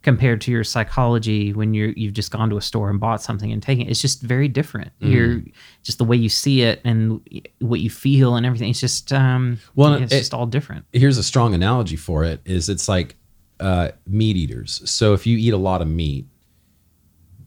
compared 0.02 0.40
to 0.40 0.50
your 0.50 0.64
psychology 0.64 1.52
when 1.52 1.74
you're 1.74 1.90
you've 1.90 2.12
just 2.12 2.30
gone 2.32 2.50
to 2.50 2.56
a 2.56 2.60
store 2.60 2.90
and 2.90 2.98
bought 2.98 3.22
something 3.22 3.52
and 3.52 3.62
taken 3.62 3.86
it, 3.86 3.90
it's 3.90 4.00
just 4.00 4.20
very 4.22 4.48
different. 4.48 4.90
Mm-hmm. 5.00 5.12
You're 5.12 5.42
just 5.84 5.98
the 5.98 6.04
way 6.04 6.16
you 6.16 6.28
see 6.28 6.62
it 6.62 6.80
and 6.84 7.20
what 7.60 7.80
you 7.80 7.88
feel 7.90 8.34
and 8.36 8.44
everything. 8.44 8.70
It's 8.70 8.80
just 8.80 9.12
um, 9.12 9.58
Well, 9.74 9.94
it's 9.94 10.12
it- 10.12 10.18
just 10.18 10.34
all 10.34 10.46
different. 10.46 10.84
here's 10.92 11.18
a 11.18 11.22
strong 11.22 11.54
analogy 11.54 11.96
for 11.96 12.24
it 12.24 12.40
is 12.44 12.68
it's 12.68 12.88
like 12.88 13.16
uh, 13.60 13.92
meat 14.08 14.36
eaters 14.36 14.82
so 14.90 15.12
if 15.14 15.24
you 15.24 15.36
eat 15.38 15.52
a 15.52 15.56
lot 15.56 15.80
of 15.82 15.86
meat 15.86 16.26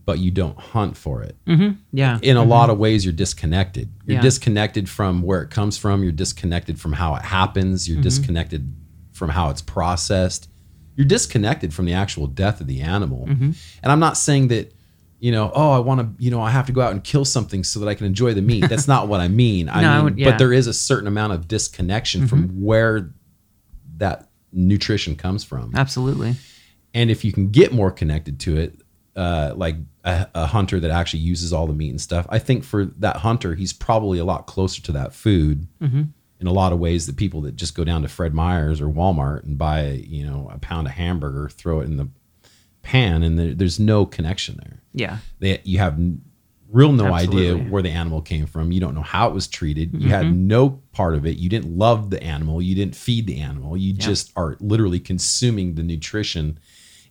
but 0.05 0.19
you 0.19 0.31
don't 0.31 0.57
hunt 0.57 0.95
for 0.95 1.23
it 1.23 1.35
Yeah, 1.91 2.19
in 2.21 2.37
a 2.37 2.43
lot 2.43 2.69
of 2.69 2.77
ways 2.77 3.03
you're 3.03 3.11
disconnected 3.13 3.91
you're 4.05 4.15
Yeah. 4.17 4.21
disconnected 4.21 4.87
from 4.87 5.23
where 5.23 5.41
it 5.41 5.49
comes 5.49 5.77
from 5.77 6.03
you're 6.03 6.11
disconnected 6.13 6.79
from 6.79 6.93
how 6.93 7.15
it 7.15 7.23
happens 7.23 7.89
you're 7.89 8.01
disconnected 8.01 8.73
from 9.11 9.29
how 9.29 9.49
it's 9.49 9.61
processed 9.61 10.47
you're 10.95 11.05
disconnected 11.07 11.73
from 11.73 11.85
the 11.85 11.93
actual 11.93 12.27
death 12.27 12.61
of 12.61 12.67
the 12.67 12.81
animal. 12.81 13.25
Mm-hmm. 13.27 13.51
And 13.83 13.91
i'm 13.91 13.99
not 13.99 14.17
saying 14.17 14.47
that 14.49 14.73
you 15.19 15.31
know 15.31 15.51
oh 15.53 15.71
i 15.71 15.79
want 15.79 16.01
to 16.01 16.23
you 16.23 16.29
know 16.31 16.41
i 16.41 16.49
have 16.49 16.65
to 16.67 16.71
go 16.73 16.81
out 16.81 16.91
and 16.91 17.03
kill 17.03 17.25
something 17.25 17.63
so 17.63 17.79
that 17.79 17.87
i 17.87 17.93
can 17.95 18.05
enjoy 18.05 18.33
the 18.33 18.41
meat. 18.41 18.65
That's 18.69 18.87
not 18.87 19.07
what 19.07 19.21
i 19.21 19.27
mean. 19.27 19.69
I 19.69 19.81
No, 19.81 19.95
mean 19.95 20.03
would- 20.05 20.17
yeah. 20.19 20.31
but 20.31 20.37
there 20.37 20.53
is 20.53 20.67
a 20.67 20.73
certain 20.73 21.07
amount 21.07 21.33
of 21.33 21.47
disconnection 21.47 22.27
from 22.27 22.47
mm-hmm. 22.49 22.63
where 22.63 23.11
that 23.97 24.29
nutrition 24.51 25.15
comes 25.15 25.43
from. 25.43 25.71
Absolutely. 25.75 26.35
and 26.93 27.09
if 27.11 27.23
you 27.25 27.31
can 27.33 27.49
get 27.49 27.73
more 27.73 27.91
connected 27.91 28.39
to 28.41 28.57
it 28.57 28.79
uh, 29.17 29.53
like 29.55 29.75
a, 30.03 30.27
a 30.35 30.45
hunter 30.45 30.77
that 30.79 30.91
actually 30.91 31.21
uses 31.21 31.53
all 31.53 31.67
the 31.67 31.73
meat 31.73 31.89
and 31.89 32.01
stuff 32.01 32.25
i 32.29 32.37
think 32.39 32.63
for 32.65 32.85
that 32.85 33.15
hunter 33.17 33.55
he's 33.55 33.71
probably 33.71 34.19
a 34.19 34.25
lot 34.25 34.45
closer 34.45 34.81
to 34.81 34.91
that 34.91 35.13
food 35.13 35.67
mm-hmm. 35.81 36.03
In 36.39 36.47
a 36.47 36.53
lot 36.53 36.73
of 36.73 36.79
ways 36.79 37.05
the 37.05 37.13
people 37.13 37.41
that 37.41 37.55
just 37.55 37.75
go 37.75 37.83
down 37.83 38.01
to 38.01 38.07
fred 38.07 38.33
meyer's 38.33 38.81
or 38.81 38.87
walmart 38.87 39.43
and 39.43 39.57
buy 39.57 39.87
you 40.07 40.25
know 40.25 40.49
a 40.53 40.59
pound 40.59 40.87
of 40.87 40.93
hamburger 40.93 41.49
throw 41.49 41.79
it 41.79 41.85
in 41.85 41.97
the 41.97 42.09
pan 42.85 43.23
and 43.23 43.37
there, 43.37 43.53
there's 43.53 43.79
no 43.79 44.05
connection 44.05 44.57
there. 44.63 44.81
Yeah. 44.93 45.17
they, 45.39 45.59
you 45.65 45.79
have 45.79 45.99
real 46.71 46.91
no 46.91 47.13
idea 47.13 47.57
where 47.57 47.81
the 47.81 47.89
animal 47.89 48.21
came 48.21 48.45
from. 48.45 48.71
You 48.71 48.79
don't 48.79 48.95
know 48.95 49.01
how 49.01 49.27
it 49.27 49.33
was 49.33 49.47
treated. 49.47 50.01
You 50.01 50.09
had 50.09 50.25
mm-hmm. 50.25 50.47
no 50.47 50.81
part 50.93 51.15
of 51.15 51.25
it. 51.25 51.37
You 51.37 51.49
didn't 51.49 51.75
love 51.77 52.09
the 52.11 52.23
animal. 52.23 52.61
You 52.61 52.75
didn't 52.75 52.95
feed 52.95 53.27
the 53.27 53.41
animal. 53.41 53.75
You 53.75 53.93
just 53.93 54.31
are 54.37 54.55
literally 54.59 54.99
consuming 54.99 55.75
the 55.75 55.83
nutrition 55.83 56.59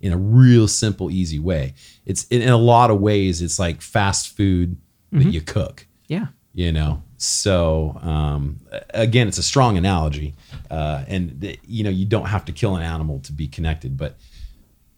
in 0.01 0.13
a 0.13 0.17
real 0.17 0.69
simple 0.69 1.11
easy 1.11 1.39
way. 1.39 1.75
It's 2.07 2.25
in, 2.29 2.41
in 2.41 2.51
a 2.51 2.57
lot 2.57 2.91
of 2.91 3.01
ways 3.01 3.43
it's 3.43 3.59
like 3.59 3.83
fast 3.83 4.37
food 4.37 4.77
that 5.13 5.19
mm-hmm. 5.19 5.31
you 5.31 5.41
cook. 5.41 5.87
Yeah. 6.07 6.27
you 6.53 6.71
know 6.71 7.03
so 7.16 7.99
um, 8.03 8.61
again 8.91 9.28
it's 9.28 9.39
a 9.39 9.43
strong 9.43 9.77
analogy 9.78 10.35
uh, 10.70 11.05
and 11.09 11.41
th- 11.41 11.61
you 11.66 11.85
know 11.85 11.91
you 11.91 12.05
don't 12.07 12.27
have 12.27 12.45
to 12.45 12.53
kill 12.53 12.77
an 12.77 12.82
animal 12.82 13.20
to 13.20 13.32
be 13.32 13.47
connected 13.49 13.97
but 13.97 14.16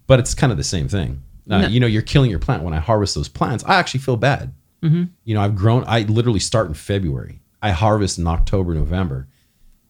but 0.07 0.19
it's 0.21 0.35
kind 0.35 0.53
of 0.53 0.57
the 0.59 0.65
same 0.65 0.89
thing. 0.89 1.23
Uh, 1.51 1.63
No. 1.63 1.69
You 1.69 1.81
know, 1.81 1.87
you're 1.89 2.03
killing 2.03 2.31
your 2.31 2.39
plant. 2.39 2.63
When 2.63 2.73
I 2.75 2.79
harvest 2.79 3.15
those 3.17 3.29
plants, 3.29 3.65
I 3.67 3.75
actually 3.77 4.01
feel 4.01 4.17
bad. 4.17 4.53
Mm-hmm. 4.83 5.05
You 5.25 5.35
know, 5.35 5.41
I've 5.41 5.57
grown. 5.57 5.83
I 5.87 6.03
literally 6.03 6.39
start 6.39 6.69
in 6.69 6.75
February. 6.75 7.41
I 7.61 7.71
harvest 7.73 8.17
in 8.19 8.27
October, 8.29 8.73
November. 8.75 9.27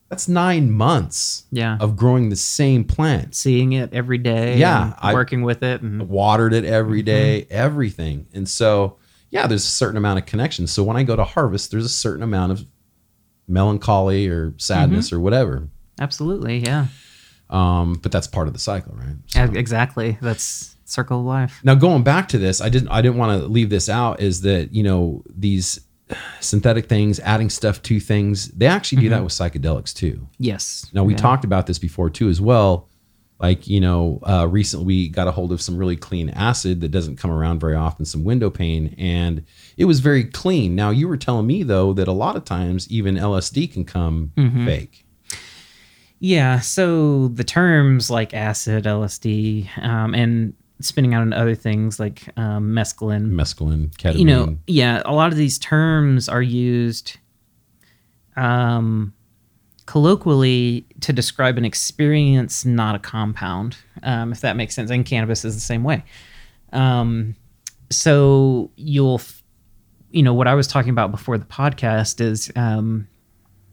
That's 0.09 0.27
nine 0.27 0.71
months. 0.71 1.43
Yeah. 1.51 1.77
Of 1.79 1.95
growing 1.97 2.29
the 2.29 2.35
same 2.35 2.83
plants. 2.83 3.37
Seeing 3.37 3.73
it 3.73 3.93
every 3.93 4.17
day. 4.17 4.57
Yeah, 4.57 4.93
I- 4.99 5.13
working 5.13 5.43
with 5.43 5.61
it. 5.61 5.81
And 5.83 6.09
watered 6.09 6.53
it 6.53 6.65
every 6.65 7.03
day, 7.03 7.41
Mm-hmm. 7.43 7.53
everything. 7.53 8.25
And 8.33 8.49
so, 8.49 8.97
yeah, 9.29 9.47
there's 9.47 9.63
a 9.63 9.67
certain 9.69 9.97
amount 9.97 10.19
of 10.19 10.25
connection. 10.25 10.67
So 10.67 10.83
when 10.83 10.97
I 10.97 11.03
go 11.03 11.15
to 11.15 11.23
harvest, 11.23 11.71
there's 11.71 11.85
a 11.85 11.89
certain 11.89 12.23
amount 12.23 12.51
of 12.53 12.65
melancholy 13.47 14.27
or 14.27 14.53
sadness 14.57 15.07
Mm-hmm. 15.07 15.15
or 15.15 15.19
whatever. 15.19 15.69
absolutely. 15.99 16.59
Yeah. 16.59 16.87
Um, 17.49 17.93
but 18.03 18.11
that's 18.11 18.27
part 18.27 18.47
of 18.47 18.53
the 18.53 18.59
cycle, 18.59 18.93
right? 18.95 19.15
So- 19.27 19.43
Exactly. 19.43 20.17
That's 20.21 20.75
circle 20.85 21.19
of 21.19 21.25
life. 21.25 21.59
now 21.63 21.75
going 21.75 22.03
back 22.03 22.29
to 22.29 22.37
this, 22.37 22.61
I 22.61 22.69
didn't 22.69 22.89
I 22.89 23.01
didn't 23.01 23.17
want 23.17 23.41
to 23.41 23.47
leave 23.47 23.69
this 23.69 23.89
out 23.89 24.21
is 24.21 24.41
that, 24.41 24.73
you 24.73 24.83
know, 24.83 25.23
these 25.33 25.79
synthetic 26.39 26.87
things, 26.87 27.19
adding 27.19 27.49
stuff 27.49 27.81
to 27.83 27.99
things, 27.99 28.47
they 28.49 28.65
actually 28.67 29.01
do 29.01 29.09
that 29.09 29.21
with 29.23 29.33
psychedelics 29.33 29.93
too. 29.93 30.27
Yes. 30.37 30.85
Now 30.93 31.03
we 31.03 31.13
Yeah. 31.13 31.17
talked 31.19 31.43
about 31.43 31.67
this 31.67 31.77
before 31.79 32.09
too 32.09 32.29
as 32.29 32.39
well. 32.39 32.87
Like 33.39 33.67
you 33.67 33.79
know, 33.79 34.19
uh, 34.23 34.47
recently 34.49 34.85
we 34.85 35.09
got 35.09 35.27
a 35.27 35.31
hold 35.31 35.51
of 35.51 35.61
some 35.61 35.77
really 35.77 35.95
clean 35.95 36.29
acid 36.31 36.81
that 36.81 36.89
doesn't 36.89 37.17
come 37.17 37.29
around 37.29 37.59
very 37.59 37.75
often, 37.75 38.03
some 38.05 38.23
window 38.23 38.49
pane, 38.49 38.95
and 38.97 39.43
it 39.77 39.85
was 39.85 39.99
very 39.99 40.23
clean. 40.23 40.73
Now 40.75 40.89
you 40.89 41.07
were 41.07 41.17
telling 41.17 41.45
me 41.45 41.61
though 41.63 41.93
that 41.93 42.07
a 42.07 42.11
lot 42.13 42.35
of 42.35 42.45
times 42.45 42.89
even 42.89 43.15
LSD 43.15 43.71
can 43.71 43.85
come 43.85 44.31
Mm-hmm. 44.37 44.65
fake. 44.65 45.05
Yeah. 46.19 46.59
So 46.61 47.27
the 47.27 47.43
terms 47.43 48.09
like 48.09 48.33
acid, 48.33 48.85
LSD, 48.85 49.67
um, 49.83 50.15
and 50.15 50.55
spinning 50.79 51.13
out 51.13 51.21
into 51.21 51.37
other 51.37 51.53
things 51.53 51.99
like 51.99 52.23
um, 52.37 52.71
mescaline, 52.71 53.29
Mescaline, 53.31 53.89
ketamine. 53.97 54.17
you 54.19 54.25
know, 54.25 54.57
yeah, 54.65 55.01
a 55.05 55.13
lot 55.13 55.31
of 55.31 55.37
these 55.37 55.59
terms 55.59 56.27
are 56.27 56.41
used 56.41 57.17
um, 58.35 59.13
colloquially 59.87 60.85
to 61.01 61.11
describe 61.11 61.57
an 61.57 61.65
experience, 61.65 62.63
not 62.65 62.93
a 62.93 62.99
compound, 62.99 63.77
um, 64.03 64.31
if 64.31 64.41
that 64.41 64.55
makes 64.55 64.75
sense. 64.75 64.91
And 64.91 65.05
cannabis 65.05 65.43
is 65.43 65.55
the 65.55 65.61
same 65.61 65.83
way. 65.83 66.03
Um, 66.73 67.35
so 67.89 68.69
you'll, 68.75 69.21
you 70.11 70.21
know, 70.21 70.33
what 70.33 70.47
I 70.47 70.53
was 70.53 70.67
talking 70.67 70.91
about 70.91 71.09
before 71.09 71.37
the 71.37 71.45
podcast 71.45 72.21
is 72.21 72.51
um, 72.55 73.07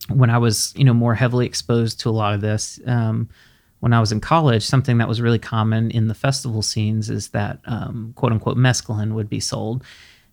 when 0.08 0.30
I 0.30 0.38
was, 0.38 0.72
you 0.76 0.84
know, 0.84 0.94
more 0.94 1.14
heavily 1.14 1.46
exposed 1.46 2.00
to 2.00 2.08
a 2.08 2.12
lot 2.12 2.32
of 2.32 2.40
this. 2.40 2.80
Um, 2.86 3.28
when 3.80 3.92
I 3.92 4.00
was 4.00 4.12
in 4.12 4.20
college, 4.20 4.64
something 4.64 4.96
that 4.98 5.08
was 5.08 5.20
really 5.20 5.38
common 5.38 5.90
in 5.90 6.08
the 6.08 6.14
festival 6.14 6.62
scenes 6.62 7.10
is 7.10 7.28
that 7.28 7.58
um, 7.66 8.12
quote 8.16 8.32
unquote 8.32 8.56
mescaline 8.56 9.12
would 9.12 9.28
be 9.28 9.40
sold. 9.40 9.84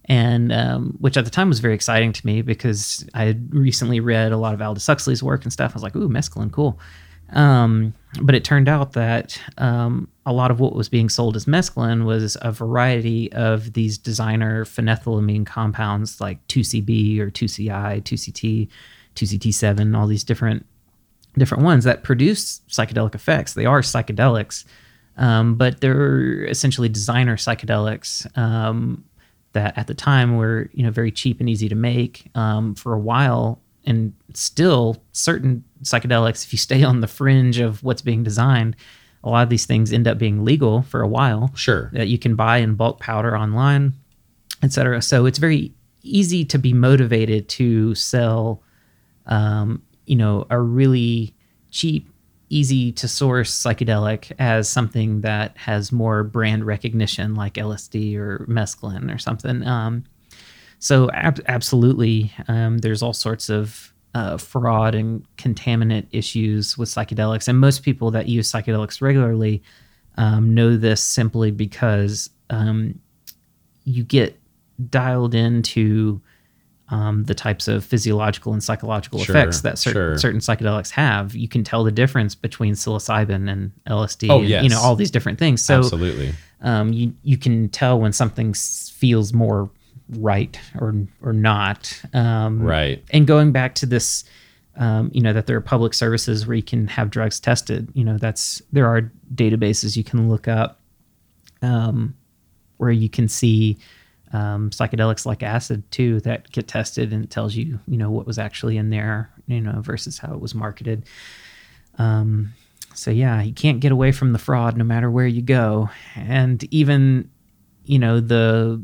And 0.05 0.51
um, 0.51 0.97
which 0.99 1.15
at 1.15 1.25
the 1.25 1.31
time 1.31 1.49
was 1.49 1.59
very 1.59 1.75
exciting 1.75 2.11
to 2.13 2.25
me 2.25 2.41
because 2.41 3.07
I 3.13 3.25
had 3.25 3.53
recently 3.53 3.99
read 3.99 4.31
a 4.31 4.37
lot 4.37 4.53
of 4.53 4.61
Aldous 4.61 4.87
Huxley's 4.87 5.21
work 5.21 5.43
and 5.43 5.53
stuff. 5.53 5.71
I 5.71 5.75
was 5.75 5.83
like, 5.83 5.95
ooh, 5.95 6.09
mescaline, 6.09 6.51
cool. 6.51 6.79
Um, 7.33 7.93
but 8.21 8.35
it 8.35 8.43
turned 8.43 8.67
out 8.67 8.93
that 8.93 9.39
um, 9.57 10.09
a 10.25 10.33
lot 10.33 10.51
of 10.51 10.59
what 10.59 10.75
was 10.75 10.89
being 10.89 11.07
sold 11.07 11.35
as 11.35 11.45
mescaline 11.45 12.03
was 12.03 12.35
a 12.41 12.51
variety 12.51 13.31
of 13.33 13.73
these 13.73 13.97
designer 13.97 14.65
phenethylamine 14.65 15.45
compounds 15.45 16.19
like 16.19 16.45
2CB 16.47 17.19
or 17.19 17.31
2CI, 17.31 18.01
2CT, 18.03 18.67
2CT7, 19.15 19.97
all 19.97 20.07
these 20.07 20.23
different 20.23 20.65
different 21.37 21.63
ones 21.63 21.85
that 21.85 22.03
produce 22.03 22.59
psychedelic 22.67 23.15
effects. 23.15 23.53
They 23.53 23.65
are 23.65 23.79
psychedelics, 23.79 24.65
um, 25.15 25.55
but 25.55 25.79
they're 25.79 26.43
essentially 26.43 26.89
designer 26.89 27.37
psychedelics 27.37 28.37
um, 28.37 29.05
that 29.53 29.77
at 29.77 29.87
the 29.87 29.93
time 29.93 30.37
were 30.37 30.69
you 30.73 30.83
know 30.83 30.91
very 30.91 31.11
cheap 31.11 31.39
and 31.39 31.49
easy 31.49 31.69
to 31.69 31.75
make 31.75 32.29
um, 32.35 32.75
for 32.75 32.93
a 32.93 32.99
while, 32.99 33.61
and 33.85 34.13
still 34.33 35.03
certain 35.11 35.63
psychedelics, 35.83 36.45
if 36.45 36.53
you 36.53 36.57
stay 36.57 36.83
on 36.83 37.01
the 37.01 37.07
fringe 37.07 37.59
of 37.59 37.83
what's 37.83 38.01
being 38.01 38.23
designed, 38.23 38.75
a 39.23 39.29
lot 39.29 39.43
of 39.43 39.49
these 39.49 39.65
things 39.65 39.91
end 39.91 40.07
up 40.07 40.17
being 40.17 40.43
legal 40.43 40.83
for 40.83 41.01
a 41.01 41.07
while 41.07 41.51
Sure. 41.55 41.89
that 41.93 42.07
you 42.07 42.17
can 42.17 42.35
buy 42.35 42.57
in 42.57 42.75
bulk 42.75 42.99
powder 42.99 43.37
online, 43.37 43.93
etc. 44.63 45.01
So 45.01 45.25
it's 45.25 45.39
very 45.39 45.73
easy 46.03 46.45
to 46.45 46.57
be 46.57 46.73
motivated 46.73 47.47
to 47.49 47.93
sell, 47.95 48.63
um, 49.25 49.81
you 50.05 50.15
know, 50.15 50.45
a 50.49 50.59
really 50.59 51.35
cheap, 51.69 52.10
easy 52.51 52.91
to 52.91 53.07
source 53.07 53.51
psychedelic 53.51 54.31
as 54.37 54.67
something 54.67 55.21
that 55.21 55.57
has 55.57 55.91
more 55.91 56.23
brand 56.23 56.65
recognition, 56.65 57.33
like 57.33 57.53
LSD 57.53 58.17
or 58.17 58.45
mescaline 58.49 59.13
or 59.13 59.17
something. 59.17 59.65
Um, 59.65 60.03
so 60.79 61.09
ab- 61.11 61.43
absolutely, 61.47 62.33
um, 62.47 62.79
there's 62.79 63.01
all 63.01 63.13
sorts 63.13 63.49
of 63.49 63.93
uh, 64.13 64.37
fraud 64.37 64.93
and 64.93 65.25
contaminant 65.37 66.07
issues 66.11 66.77
with 66.77 66.89
psychedelics, 66.89 67.47
and 67.47 67.59
most 67.59 67.83
people 67.83 68.11
that 68.11 68.27
use 68.27 68.51
psychedelics 68.51 69.01
regularly 69.01 69.63
um, 70.17 70.53
know 70.53 70.75
this 70.75 71.01
simply 71.01 71.51
because 71.51 72.29
um, 72.49 72.99
you 73.85 74.03
get 74.03 74.37
dialed 74.89 75.33
into 75.35 76.19
um, 76.91 77.23
the 77.23 77.33
types 77.33 77.67
of 77.67 77.83
physiological 77.83 78.53
and 78.53 78.63
psychological 78.63 79.19
Sure, 79.19 79.35
effects 79.35 79.61
that 79.61 79.77
cer- 79.79 79.91
sure. 79.91 80.17
certain 80.17 80.39
psychedelics 80.41 80.91
have. 80.91 81.33
You 81.33 81.47
can 81.47 81.63
tell 81.63 81.83
the 81.83 81.91
difference 81.91 82.35
between 82.35 82.73
psilocybin 82.75 83.49
and 83.51 83.71
LSD, 83.87 84.29
Oh, 84.29 84.39
and, 84.41 84.49
you 84.63 84.69
know 84.69 84.79
all 84.79 84.95
these 84.95 85.09
different 85.11 85.39
things. 85.39 85.61
So 85.63 85.79
Absolutely. 85.79 86.33
um, 86.61 86.93
you 86.93 87.13
you 87.23 87.37
can 87.37 87.69
tell 87.69 87.99
when 87.99 88.11
something 88.13 88.49
s- 88.49 88.91
feels 88.95 89.33
more 89.33 89.69
right 90.19 90.59
or 90.79 90.93
or 91.21 91.33
not. 91.33 91.99
Um, 92.13 92.61
Right. 92.61 93.01
And 93.11 93.25
going 93.25 93.51
back 93.53 93.73
to 93.75 93.85
this, 93.85 94.25
um, 94.75 95.09
you 95.13 95.21
know, 95.21 95.31
that 95.33 95.47
there 95.47 95.55
are 95.55 95.61
public 95.61 95.93
services 95.93 96.45
where 96.45 96.55
you 96.57 96.63
can 96.63 96.87
have 96.87 97.09
drugs 97.09 97.39
tested. 97.39 97.87
You 97.93 98.03
know, 98.03 98.17
that's 98.17 98.61
there 98.73 98.87
are 98.87 99.09
databases 99.33 99.95
you 99.95 100.03
can 100.03 100.29
look 100.29 100.47
up 100.49 100.79
um, 101.61 102.15
where 102.77 102.91
you 102.91 103.07
can 103.09 103.27
see 103.29 103.77
um, 104.33 104.69
psychedelics 104.69 105.25
like 105.25 105.43
acid 105.43 105.89
too 105.91 106.19
that 106.21 106.51
get 106.51 106.67
tested 106.67 107.11
and 107.11 107.23
it 107.23 107.29
tells 107.29 107.55
you 107.55 107.79
you 107.87 107.97
know 107.97 108.09
what 108.09 108.25
was 108.25 108.39
actually 108.39 108.77
in 108.77 108.89
there 108.89 109.29
you 109.47 109.61
know 109.61 109.81
versus 109.81 110.17
how 110.17 110.33
it 110.33 110.39
was 110.39 110.55
marketed 110.55 111.05
um, 111.97 112.53
so 112.93 113.11
yeah 113.11 113.41
you 113.41 113.53
can't 113.53 113.79
get 113.79 113.91
away 113.91 114.11
from 114.11 114.33
the 114.33 114.39
fraud 114.39 114.77
no 114.77 114.83
matter 114.83 115.09
where 115.11 115.27
you 115.27 115.41
go 115.41 115.89
and 116.15 116.63
even 116.73 117.29
you 117.85 117.99
know 117.99 118.19
the 118.19 118.83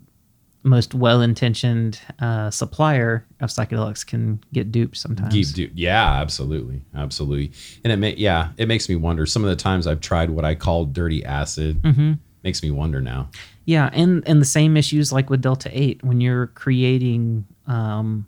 most 0.68 0.94
well-intentioned 0.94 1.99
uh, 2.19 2.52
supplier 2.52 3.26
of 3.40 3.49
psychedelics 3.49 4.06
can 4.06 4.40
get 4.53 4.72
duped 4.72 4.98
sometimes 4.98 5.34
Keep 5.34 5.48
do 5.53 5.69
yeah, 5.74 6.14
absolutely, 6.14 6.82
absolutely. 6.95 7.52
And 7.84 7.94
it 7.94 7.98
may 7.98 8.15
yeah, 8.15 8.49
it 8.57 8.68
makes 8.68 8.90
me 8.90 8.95
wonder. 8.95 9.26
Some 9.26 9.44
of 9.44 9.49
the 9.49 9.56
times 9.56 9.88
I've 9.88 10.02
tried 10.02 10.30
what 10.30 10.45
I 10.45 10.56
call 10.56 10.86
dirty 10.86 11.24
acid. 11.24 11.82
Mm-hmm. 11.82 12.14
Makes 12.48 12.64
me 12.64 12.72
wonder 12.72 13.02
now. 13.02 13.30
Yeah, 13.65 13.90
and 13.91 14.26
and 14.26 14.40
the 14.40 14.45
same 14.45 14.78
issues 14.78 15.11
like 15.11 15.30
with 15.30 15.41
Delta 15.41 15.69
Eight 15.74 16.02
when 16.02 16.22
you're 16.22 16.48
creating 16.48 17.45
um, 17.68 18.26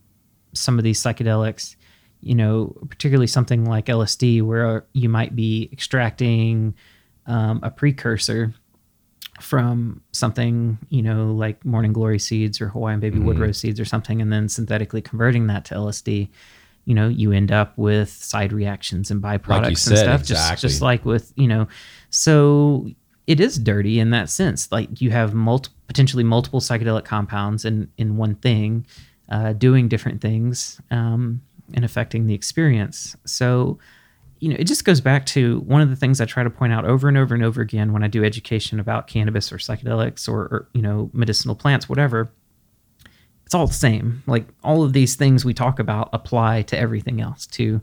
some 0.52 0.78
of 0.78 0.84
these 0.84 1.02
psychedelics, 1.02 1.78
you 2.20 2.36
know, 2.36 2.76
particularly 2.90 3.28
something 3.28 3.64
like 3.64 3.86
LSD, 3.86 4.42
where 4.42 4.86
you 4.92 5.08
might 5.08 5.38
be 5.38 5.70
extracting 5.72 6.76
um, 7.28 7.62
a 7.64 7.72
precursor 7.72 8.54
from 9.40 10.02
something, 10.12 10.78
you 10.90 11.02
know, 11.02 11.32
like 11.32 11.64
Morning 11.64 11.94
Glory 11.94 12.20
seeds 12.20 12.60
or 12.60 12.68
Hawaiian 12.68 13.00
Baby 13.00 13.20
Wood 13.20 13.40
Rose 13.40 13.60
seeds 13.60 13.80
or 13.80 13.86
something, 13.86 14.22
and 14.22 14.34
then 14.34 14.50
synthetically 14.50 15.02
converting 15.02 15.48
that 15.48 15.64
to 15.66 15.76
LSD. 15.76 16.28
You 16.84 16.96
know, 16.96 17.08
you 17.08 17.32
end 17.32 17.54
up 17.54 17.78
with 17.78 18.10
side 18.10 18.52
reactions 18.52 19.10
and 19.10 19.22
byproducts 19.22 19.68
and 19.68 19.78
said, 19.78 19.98
stuff, 20.00 20.24
just 20.26 20.62
just 20.62 20.82
like 20.82 21.06
with 21.06 21.32
you 21.38 21.48
know, 21.48 21.70
so 22.10 22.90
it 23.30 23.40
is 23.40 23.60
dirty 23.60 24.00
in 24.00 24.10
that 24.10 24.28
sense. 24.28 24.72
Like 24.72 25.00
you 25.00 25.12
have 25.12 25.36
multi- 25.36 25.72
potentially 25.86 26.24
multiple 26.24 26.60
psychedelic 26.60 27.06
compounds 27.06 27.64
in 27.64 27.88
in 27.96 28.18
one 28.18 28.34
thing, 28.36 28.88
uh, 29.30 29.54
doing 29.54 29.88
different 29.88 30.20
things 30.20 30.82
um, 30.90 31.40
and 31.76 31.86
affecting 31.86 32.26
the 32.26 32.34
experience. 32.34 33.16
So, 33.26 33.78
you 34.40 34.50
know, 34.50 34.56
it 34.58 34.64
just 34.64 34.84
goes 34.84 35.00
back 35.00 35.28
to 35.28 35.60
one 35.60 35.80
of 35.80 35.92
the 35.92 35.96
things 35.96 36.20
I 36.20 36.26
try 36.26 36.42
to 36.42 36.50
point 36.50 36.74
out 36.74 36.86
over 36.86 37.08
and 37.08 37.20
over 37.20 37.36
and 37.36 37.44
over 37.44 37.62
again 37.62 37.94
when 37.94 38.04
I 38.04 38.08
do 38.08 38.26
education 38.26 38.80
about 38.80 39.06
cannabis 39.06 39.52
or 39.54 39.58
psychedelics 39.58 40.28
or, 40.28 40.40
or 40.40 40.70
you 40.74 40.82
know 40.82 41.12
medicinal 41.14 41.56
plants, 41.56 41.88
whatever. 41.88 42.32
It's 43.46 43.54
all 43.54 43.68
the 43.68 43.74
same. 43.74 44.24
Like 44.26 44.48
all 44.64 44.82
of 44.82 44.94
these 44.94 45.16
things 45.16 45.46
we 45.46 45.54
talk 45.54 45.78
about 45.78 46.10
apply 46.14 46.64
to 46.64 46.78
everything 46.78 47.22
else 47.22 47.46
too. 47.46 47.82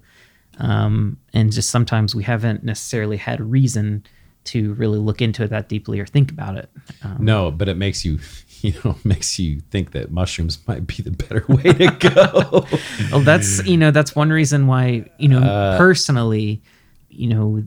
Um, 0.59 1.19
and 1.33 1.53
just 1.53 1.71
sometimes 1.71 2.17
we 2.17 2.25
haven't 2.25 2.65
necessarily 2.65 3.17
had 3.17 3.41
reason 3.41 4.05
to 4.47 4.75
really 4.75 4.99
look 4.99 5.21
into 5.23 5.43
it 5.45 5.51
that 5.51 5.69
deeply 5.69 6.01
or 6.01 6.07
think 6.07 6.31
about 6.31 6.57
it. 6.57 6.69
Um, 7.03 7.17
No, 7.21 7.51
but 7.51 7.69
it 7.69 7.77
makes 7.77 8.05
you 8.05 8.19
you 8.63 8.75
know, 8.85 8.97
makes 9.05 9.39
you 9.39 9.61
think 9.71 9.93
that 9.93 10.11
mushrooms 10.11 10.59
might 10.67 10.87
be 10.87 11.03
the 11.03 11.11
better 11.11 11.45
way 11.49 11.73
to 11.73 11.91
go. 11.99 12.67
well, 13.13 13.21
that's 13.21 13.65
you 13.67 13.77
know 13.77 13.91
that's 13.91 14.15
one 14.17 14.31
reason 14.31 14.67
why 14.67 15.09
you 15.19 15.29
know 15.29 15.41
Uh, 15.43 15.77
personally, 15.79 16.63
you 17.09 17.29
know, 17.29 17.63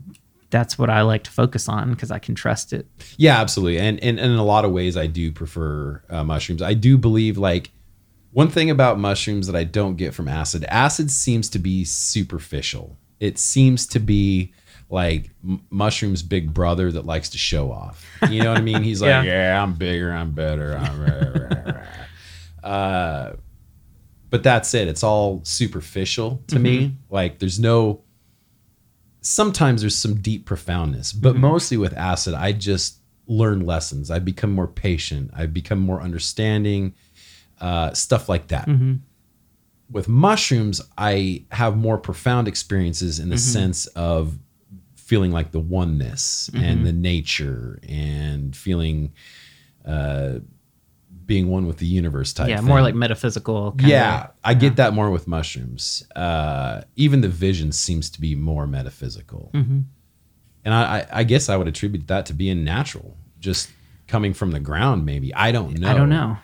that's 0.50 0.76
what 0.78 0.90
I 0.90 1.02
like 1.02 1.22
to 1.24 1.30
focus 1.30 1.68
on 1.68 1.90
because 1.90 2.10
I 2.10 2.18
can 2.18 2.34
trust 2.34 2.72
it. 2.72 2.86
Yeah, 3.16 3.40
absolutely. 3.40 3.78
And, 3.78 4.02
and 4.02 4.18
and 4.18 4.32
in 4.32 4.38
a 4.38 4.44
lot 4.44 4.64
of 4.64 4.72
ways, 4.72 4.96
I 4.96 5.06
do 5.06 5.30
prefer 5.32 6.02
uh, 6.10 6.24
mushrooms. 6.24 6.60
I 6.62 6.74
do 6.74 6.98
believe 6.98 7.38
like 7.38 7.70
one 8.32 8.48
thing 8.48 8.70
about 8.70 8.98
mushrooms 8.98 9.46
that 9.46 9.56
I 9.56 9.64
don't 9.64 9.96
get 9.96 10.14
from 10.14 10.28
acid. 10.28 10.64
Acid 10.68 11.10
seems 11.10 11.48
to 11.50 11.58
be 11.58 11.84
superficial. 11.84 12.96
It 13.20 13.38
seems 13.38 13.86
to 13.88 13.98
be 14.00 14.52
like 14.90 15.30
mushrooms' 15.70 16.22
big 16.22 16.52
brother 16.52 16.90
that 16.92 17.06
likes 17.06 17.30
to 17.30 17.38
show 17.38 17.70
off. 17.70 18.04
You 18.28 18.42
know 18.42 18.50
what 18.50 18.58
I 18.58 18.62
mean? 18.62 18.82
He's 18.82 19.00
like, 19.02 19.08
Yeah. 19.08 19.22
yeah, 19.22 19.62
I'm 19.62 19.74
bigger, 19.74 20.12
I'm 20.12 20.32
better. 20.32 20.76
I'm 20.76 21.76
uh, 22.64 23.32
but 24.30 24.42
that's 24.42 24.74
it. 24.74 24.88
It's 24.88 25.02
all 25.02 25.40
superficial 25.44 26.42
to 26.48 26.58
me. 26.58 26.96
Like 27.08 27.38
there's 27.38 27.58
no. 27.58 28.02
Sometimes 29.22 29.82
there's 29.82 29.96
some 29.96 30.14
deep 30.20 30.46
profoundness, 30.46 31.12
but 31.12 31.36
mostly 31.36 31.76
with 31.76 31.92
acid, 31.94 32.32
I 32.32 32.52
just 32.52 32.96
learn 33.26 33.60
lessons. 33.66 34.10
I 34.10 34.18
become 34.18 34.50
more 34.52 34.66
patient. 34.66 35.30
I 35.36 35.46
become 35.46 35.78
more 35.78 36.00
understanding. 36.00 36.94
Uh, 37.60 37.92
stuff 37.92 38.28
like 38.30 38.48
that. 38.48 38.66
With 39.90 40.08
mushrooms, 40.08 40.80
I 40.96 41.44
have 41.50 41.76
more 41.76 41.98
profound 41.98 42.48
experiences 42.48 43.18
in 43.18 43.28
the 43.28 43.36
sense 43.36 43.86
of 43.88 44.38
feeling 45.10 45.32
like 45.32 45.50
the 45.50 45.58
oneness 45.80 46.48
and 46.54 46.86
the 46.86 46.92
nature 46.92 47.80
and 47.88 48.54
feeling 48.54 49.12
uh, 49.84 50.34
being 51.26 51.48
one 51.48 51.66
with 51.66 51.78
the 51.78 51.86
universe 51.86 52.32
type. 52.32 52.48
yeah, 52.48 52.60
more 52.60 52.80
like 52.80 52.94
metaphysical. 52.94 53.74
Yeah, 53.80 54.28
I 54.44 54.54
get 54.54 54.76
that 54.76 54.94
more 54.94 55.10
with 55.10 55.26
mushrooms. 55.26 56.04
Uh, 56.14 56.82
even 56.94 57.20
the 57.22 57.28
vision 57.28 57.72
seems 57.72 58.08
to 58.10 58.20
be 58.20 58.34
more 58.36 58.66
metaphysical, 58.68 59.50
Mm-hmm. 59.52 59.80
and 60.64 60.74
I, 60.74 60.80
I, 60.98 61.06
I 61.20 61.24
guess 61.24 61.48
I 61.48 61.56
would 61.56 61.66
attribute 61.68 62.06
that 62.06 62.26
to 62.26 62.32
being 62.34 62.62
natural, 62.62 63.16
just 63.40 63.70
coming 64.06 64.32
from 64.32 64.52
the 64.52 64.60
ground. 64.60 65.04
Maybe 65.04 65.34
I 65.34 65.50
don't 65.50 65.78
know. 65.80 65.88
I 65.90 65.94
don't 65.94 66.08
know. 66.08 66.36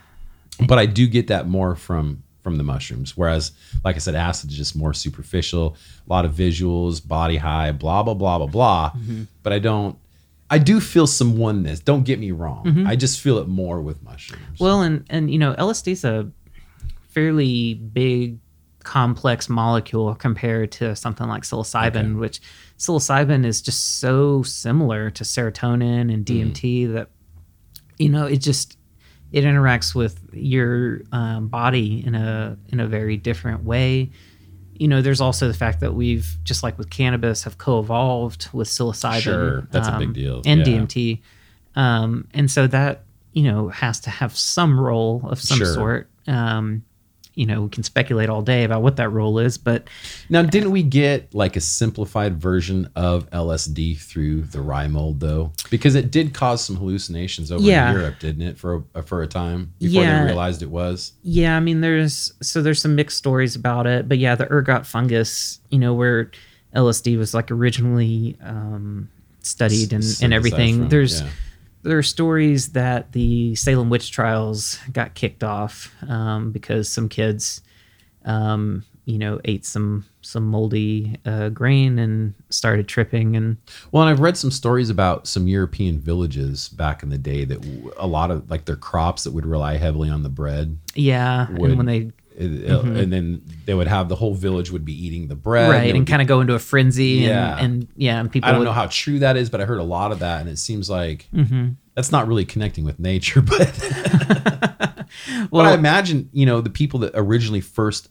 but 0.66 0.78
I 0.78 0.86
do 0.86 1.06
get 1.06 1.28
that 1.28 1.46
more 1.46 1.76
from 1.76 2.22
from 2.46 2.58
the 2.58 2.62
mushrooms. 2.62 3.16
Whereas, 3.16 3.50
like 3.84 3.96
I 3.96 3.98
said, 3.98 4.14
acid 4.14 4.50
is 4.52 4.56
just 4.56 4.76
more 4.76 4.94
superficial, 4.94 5.74
a 6.08 6.08
lot 6.08 6.24
of 6.24 6.32
visuals, 6.32 7.04
body 7.06 7.38
high, 7.38 7.72
blah 7.72 8.04
blah 8.04 8.14
blah 8.14 8.38
blah 8.38 8.46
blah. 8.46 8.90
Mm-hmm. 8.90 9.24
But 9.42 9.52
I 9.52 9.58
don't. 9.58 9.98
I 10.48 10.58
do 10.58 10.78
feel 10.78 11.08
some 11.08 11.36
oneness. 11.38 11.80
Don't 11.80 12.04
get 12.04 12.20
me 12.20 12.30
wrong. 12.30 12.64
Mm-hmm. 12.66 12.86
I 12.86 12.94
just 12.94 13.20
feel 13.20 13.38
it 13.38 13.48
more 13.48 13.80
with 13.80 14.00
mushrooms. 14.04 14.60
Well, 14.60 14.82
and 14.82 15.04
and 15.10 15.28
you 15.28 15.38
know, 15.40 15.54
LSD 15.54 15.90
is 15.90 16.04
a 16.04 16.30
fairly 17.08 17.74
big, 17.74 18.38
complex 18.84 19.48
molecule 19.48 20.14
compared 20.14 20.70
to 20.70 20.94
something 20.94 21.26
like 21.26 21.42
psilocybin, 21.42 21.96
Okay. 21.96 22.12
which 22.12 22.40
psilocybin 22.78 23.44
is 23.44 23.60
just 23.60 23.98
so 23.98 24.44
similar 24.44 25.10
to 25.10 25.24
serotonin 25.24 26.14
and 26.14 26.24
DMT 26.24 26.92
that 26.92 27.08
you 27.98 28.08
know 28.08 28.26
it 28.26 28.36
just 28.36 28.78
it 29.32 29.44
interacts 29.44 29.94
with 29.94 30.20
your 30.32 31.00
um, 31.12 31.48
body 31.48 32.04
in 32.06 32.14
a 32.14 32.56
in 32.68 32.80
a 32.80 32.86
very 32.86 33.16
different 33.16 33.64
way. 33.64 34.10
You 34.78 34.88
know, 34.88 35.00
there's 35.02 35.20
also 35.22 35.48
the 35.48 35.54
fact 35.54 35.80
that 35.80 35.94
we've 35.94 36.36
just 36.44 36.62
like 36.62 36.76
with 36.78 36.90
cannabis 36.90 37.44
have 37.44 37.56
co-evolved 37.58 38.48
with 38.52 38.68
psilocybin. 38.68 39.14
um, 39.14 39.20
Sure, 39.20 39.68
that's 39.70 39.88
a 39.88 39.98
big 39.98 40.12
deal. 40.12 40.42
And 40.44 40.60
Yeah. 40.66 40.78
DMT, 40.80 41.22
um, 41.74 42.28
and 42.34 42.50
so 42.50 42.66
that 42.66 43.04
you 43.32 43.42
know 43.44 43.68
has 43.68 44.00
to 44.00 44.10
have 44.10 44.36
some 44.36 44.78
role 44.78 45.22
of 45.24 45.40
some 45.40 45.58
Sure. 45.58 45.66
sort. 45.74 46.10
Um, 46.26 46.82
you 47.36 47.46
know, 47.46 47.62
we 47.62 47.68
can 47.68 47.82
speculate 47.84 48.28
all 48.30 48.40
day 48.42 48.64
about 48.64 48.82
what 48.82 48.96
that 48.96 49.10
role 49.10 49.38
is, 49.38 49.58
but 49.58 49.86
Now, 50.30 50.42
didn't 50.42 50.70
we 50.72 50.82
get 50.82 51.32
like 51.34 51.54
a 51.54 51.60
simplified 51.60 52.40
version 52.40 52.88
of 52.96 53.30
LSD 53.30 53.98
through 53.98 54.42
the 54.42 54.60
rye 54.62 54.88
mold 54.88 55.20
though? 55.20 55.52
Because 55.70 55.94
it 55.94 56.10
did 56.10 56.32
cause 56.34 56.64
some 56.64 56.76
hallucinations 56.76 57.52
over 57.52 57.62
Yeah. 57.62 57.90
in 57.92 57.96
Europe, 57.98 58.18
didn't 58.18 58.42
it? 58.42 58.58
For 58.58 58.82
a, 58.94 59.02
for 59.02 59.22
a 59.22 59.26
time 59.26 59.72
before 59.78 60.02
Yeah. 60.02 60.20
they 60.20 60.26
realized 60.26 60.62
it 60.62 60.70
was. 60.70 61.12
Yeah, 61.22 61.56
I 61.56 61.60
mean, 61.60 61.82
there's 61.82 62.32
so 62.42 62.62
there's 62.62 62.80
some 62.80 62.94
mixed 62.96 63.18
stories 63.18 63.54
about 63.54 63.86
it, 63.86 64.08
but 64.08 64.18
yeah, 64.18 64.34
the 64.34 64.50
ergot 64.50 64.86
fungus, 64.86 65.60
you 65.70 65.78
know, 65.78 65.92
where 65.94 66.30
LSD 66.74 67.16
was 67.18 67.34
like 67.34 67.50
originally 67.50 68.36
um, 68.42 69.08
studied 69.40 69.92
and, 69.92 70.04
and 70.22 70.32
everything. 70.32 70.78
from, 70.80 70.88
there's 70.88 71.20
yeah. 71.20 71.28
There 71.86 71.98
are 71.98 72.02
stories 72.02 72.68
that 72.72 73.12
the 73.12 73.54
Salem 73.54 73.88
witch 73.90 74.10
trials 74.10 74.78
got 74.92 75.14
kicked 75.14 75.44
off 75.44 75.94
um, 76.08 76.50
because 76.52 76.88
some 76.88 77.08
kids, 77.08 77.60
um, 78.24 78.84
you 79.04 79.18
know, 79.18 79.40
ate 79.44 79.64
some 79.64 80.04
some 80.20 80.44
moldy 80.44 81.16
uh, 81.24 81.48
grain 81.50 81.98
and 82.00 82.34
started 82.50 82.88
tripping 82.88 83.36
and 83.36 83.56
Well, 83.92 84.02
and 84.02 84.10
I've 84.10 84.18
read 84.20 84.36
some 84.36 84.50
stories 84.50 84.90
about 84.90 85.28
some 85.28 85.46
European 85.46 86.00
villages 86.00 86.68
back 86.68 87.04
in 87.04 87.10
the 87.10 87.18
day 87.18 87.44
that 87.44 87.64
a 87.96 88.06
lot 88.08 88.32
of 88.32 88.50
like 88.50 88.64
their 88.64 88.74
crops 88.76 89.22
that 89.24 89.32
would 89.32 89.46
rely 89.46 89.76
heavily 89.76 90.08
on 90.10 90.24
the 90.24 90.28
bread. 90.28 90.78
yeah, 90.96 91.48
Would- 91.52 91.70
and 91.70 91.76
when 91.78 91.86
they 91.86 92.10
It- 92.38 92.70
And 92.70 93.12
then 93.12 93.42
they 93.64 93.74
would 93.74 93.86
have 93.88 94.08
the 94.08 94.14
whole 94.16 94.34
village 94.34 94.70
would 94.70 94.84
be 94.84 94.92
eating 95.06 95.28
the 95.28 95.34
bread. 95.36 95.64
Mm-hmm. 95.70 95.72
right 95.72 95.94
and 95.94 96.04
be- 96.06 96.10
kind 96.10 96.20
of 96.22 96.28
go 96.28 96.40
into 96.40 96.54
a 96.54 96.58
frenzy 96.58 97.24
Yeah. 97.24 97.56
and, 97.58 97.82
and 97.82 97.88
yeah, 97.96 98.20
and 98.20 98.30
people 98.30 98.48
I 98.48 98.52
don't 98.52 98.60
would, 98.60 98.66
know 98.66 98.72
how 98.72 98.86
true 98.86 99.18
that 99.20 99.36
is, 99.36 99.48
but 99.50 99.60
I 99.60 99.64
heard 99.64 99.78
a 99.78 99.84
lot 99.84 100.12
of 100.12 100.18
that, 100.20 100.40
and 100.42 100.48
it 100.50 100.58
seems 100.58 100.90
like 100.90 101.28
Mm-hmm. 101.34 101.68
that's 101.94 102.12
not 102.12 102.28
really 102.28 102.44
connecting 102.44 102.84
with 102.84 102.98
nature. 103.00 103.42
But 103.48 103.72
well, 104.40 105.48
but 105.52 105.66
I 105.66 105.74
imagine 105.74 106.28
you 106.32 106.46
know 106.46 106.60
the 106.60 106.70
people 106.70 107.00
that 107.00 107.12
originally 107.14 107.60
first 107.60 108.08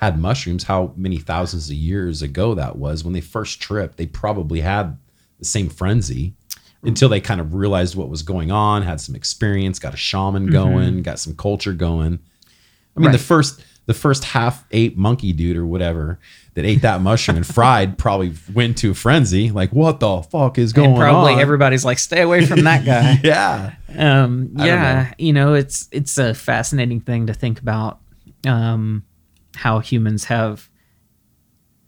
had 0.00 0.18
mushrooms, 0.18 0.64
how 0.64 0.92
many 0.96 1.18
thousands 1.18 1.68
of 1.70 1.76
years 1.76 2.22
ago 2.22 2.54
that 2.54 2.76
was 2.76 3.04
when 3.04 3.12
they 3.12 3.20
first 3.20 3.60
tripped. 3.60 3.96
They 3.96 4.06
probably 4.06 4.60
had 4.60 4.96
the 5.38 5.44
same 5.44 5.68
frenzy 5.68 6.34
until 6.84 7.08
they 7.08 7.20
kind 7.20 7.40
of 7.40 7.54
realized 7.54 7.96
what 7.96 8.08
was 8.08 8.22
going 8.22 8.50
on, 8.52 8.82
had 8.82 9.00
some 9.00 9.16
experience, 9.16 9.78
got 9.80 9.94
a 9.94 9.96
shaman 9.96 10.46
going, 10.46 11.02
got 11.02 11.18
some 11.18 11.34
culture 11.34 11.72
going. 11.72 12.20
I 12.98 13.02
mean, 13.02 13.12
the 13.12 13.18
Mm-hmm. 13.18 13.26
First 13.26 13.62
the 13.88 13.94
first 13.94 14.22
half 14.22 14.66
ape 14.70 14.98
monkey 14.98 15.32
dude 15.32 15.56
or 15.56 15.64
whatever 15.64 16.18
that 16.52 16.66
ate 16.66 16.82
that 16.82 17.00
mushroom 17.00 17.38
and 17.38 17.46
fried 17.46 17.96
probably 17.98 18.34
went 18.52 18.76
to 18.76 18.90
a 18.90 18.94
frenzy. 18.94 19.50
Like, 19.50 19.72
what 19.72 19.98
the 19.98 20.20
fuck 20.22 20.58
is 20.58 20.74
going 20.74 20.90
and 20.90 20.98
probably 20.98 21.32
on? 21.32 21.40
everybody's 21.40 21.86
like, 21.86 21.98
stay 21.98 22.20
away 22.20 22.44
from 22.44 22.64
that 22.64 22.84
guy. 22.84 23.18
yeah. 23.24 23.76
um, 23.96 24.50
yeah, 24.56 25.04
know. 25.04 25.10
you 25.16 25.32
know, 25.32 25.54
it's 25.54 25.88
it's 25.90 26.18
a 26.18 26.34
fascinating 26.34 27.00
thing 27.00 27.28
to 27.28 27.32
think 27.32 27.60
about 27.60 28.00
um, 28.46 29.04
how 29.56 29.78
humans 29.78 30.24
have 30.24 30.68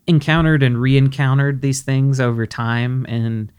encountered 0.07 0.63
and 0.63 0.81
re-encountered 0.81 1.61
these 1.61 1.83
things 1.83 2.19
over 2.19 2.47
time, 2.47 3.05
and 3.11 3.53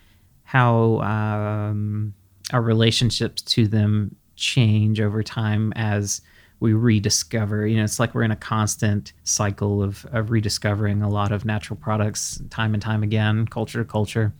how 0.44 1.00
um, 1.02 2.16
our 2.52 2.62
relationships 2.62 3.44
to 3.44 3.68
them 3.68 4.16
change 4.36 5.00
over 5.00 5.22
time 5.22 5.72
as 5.76 6.22
we 6.62 6.72
rediscover. 6.74 7.68
You 7.68 7.78
know, 7.78 7.84
it's 7.84 8.00
like 8.00 8.16
we're 8.16 8.24
in 8.24 8.32
a 8.32 8.38
constant 8.38 9.12
cycle 9.26 9.84
of, 9.84 10.06
of 10.14 10.32
rediscovering 10.32 11.02
a 11.02 11.10
lot 11.10 11.34
of 11.34 11.44
natural 11.44 11.76
products 11.76 12.42
time 12.50 12.74
and 12.74 12.82
time 12.82 13.04
again, 13.04 13.48
culture 13.48 13.84
to 13.84 13.86
culture 13.90 14.32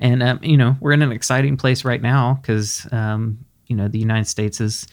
and 0.00 0.22
um, 0.22 0.40
you 0.42 0.56
know 0.56 0.76
we're 0.80 0.92
in 0.92 1.02
an 1.02 1.12
exciting 1.12 1.56
place 1.56 1.84
right 1.84 2.02
now 2.02 2.38
because 2.40 2.86
um, 2.92 3.38
you 3.66 3.76
know 3.76 3.88
the 3.88 3.98
United 3.98 4.26
States 4.26 4.60
is, 4.60 4.86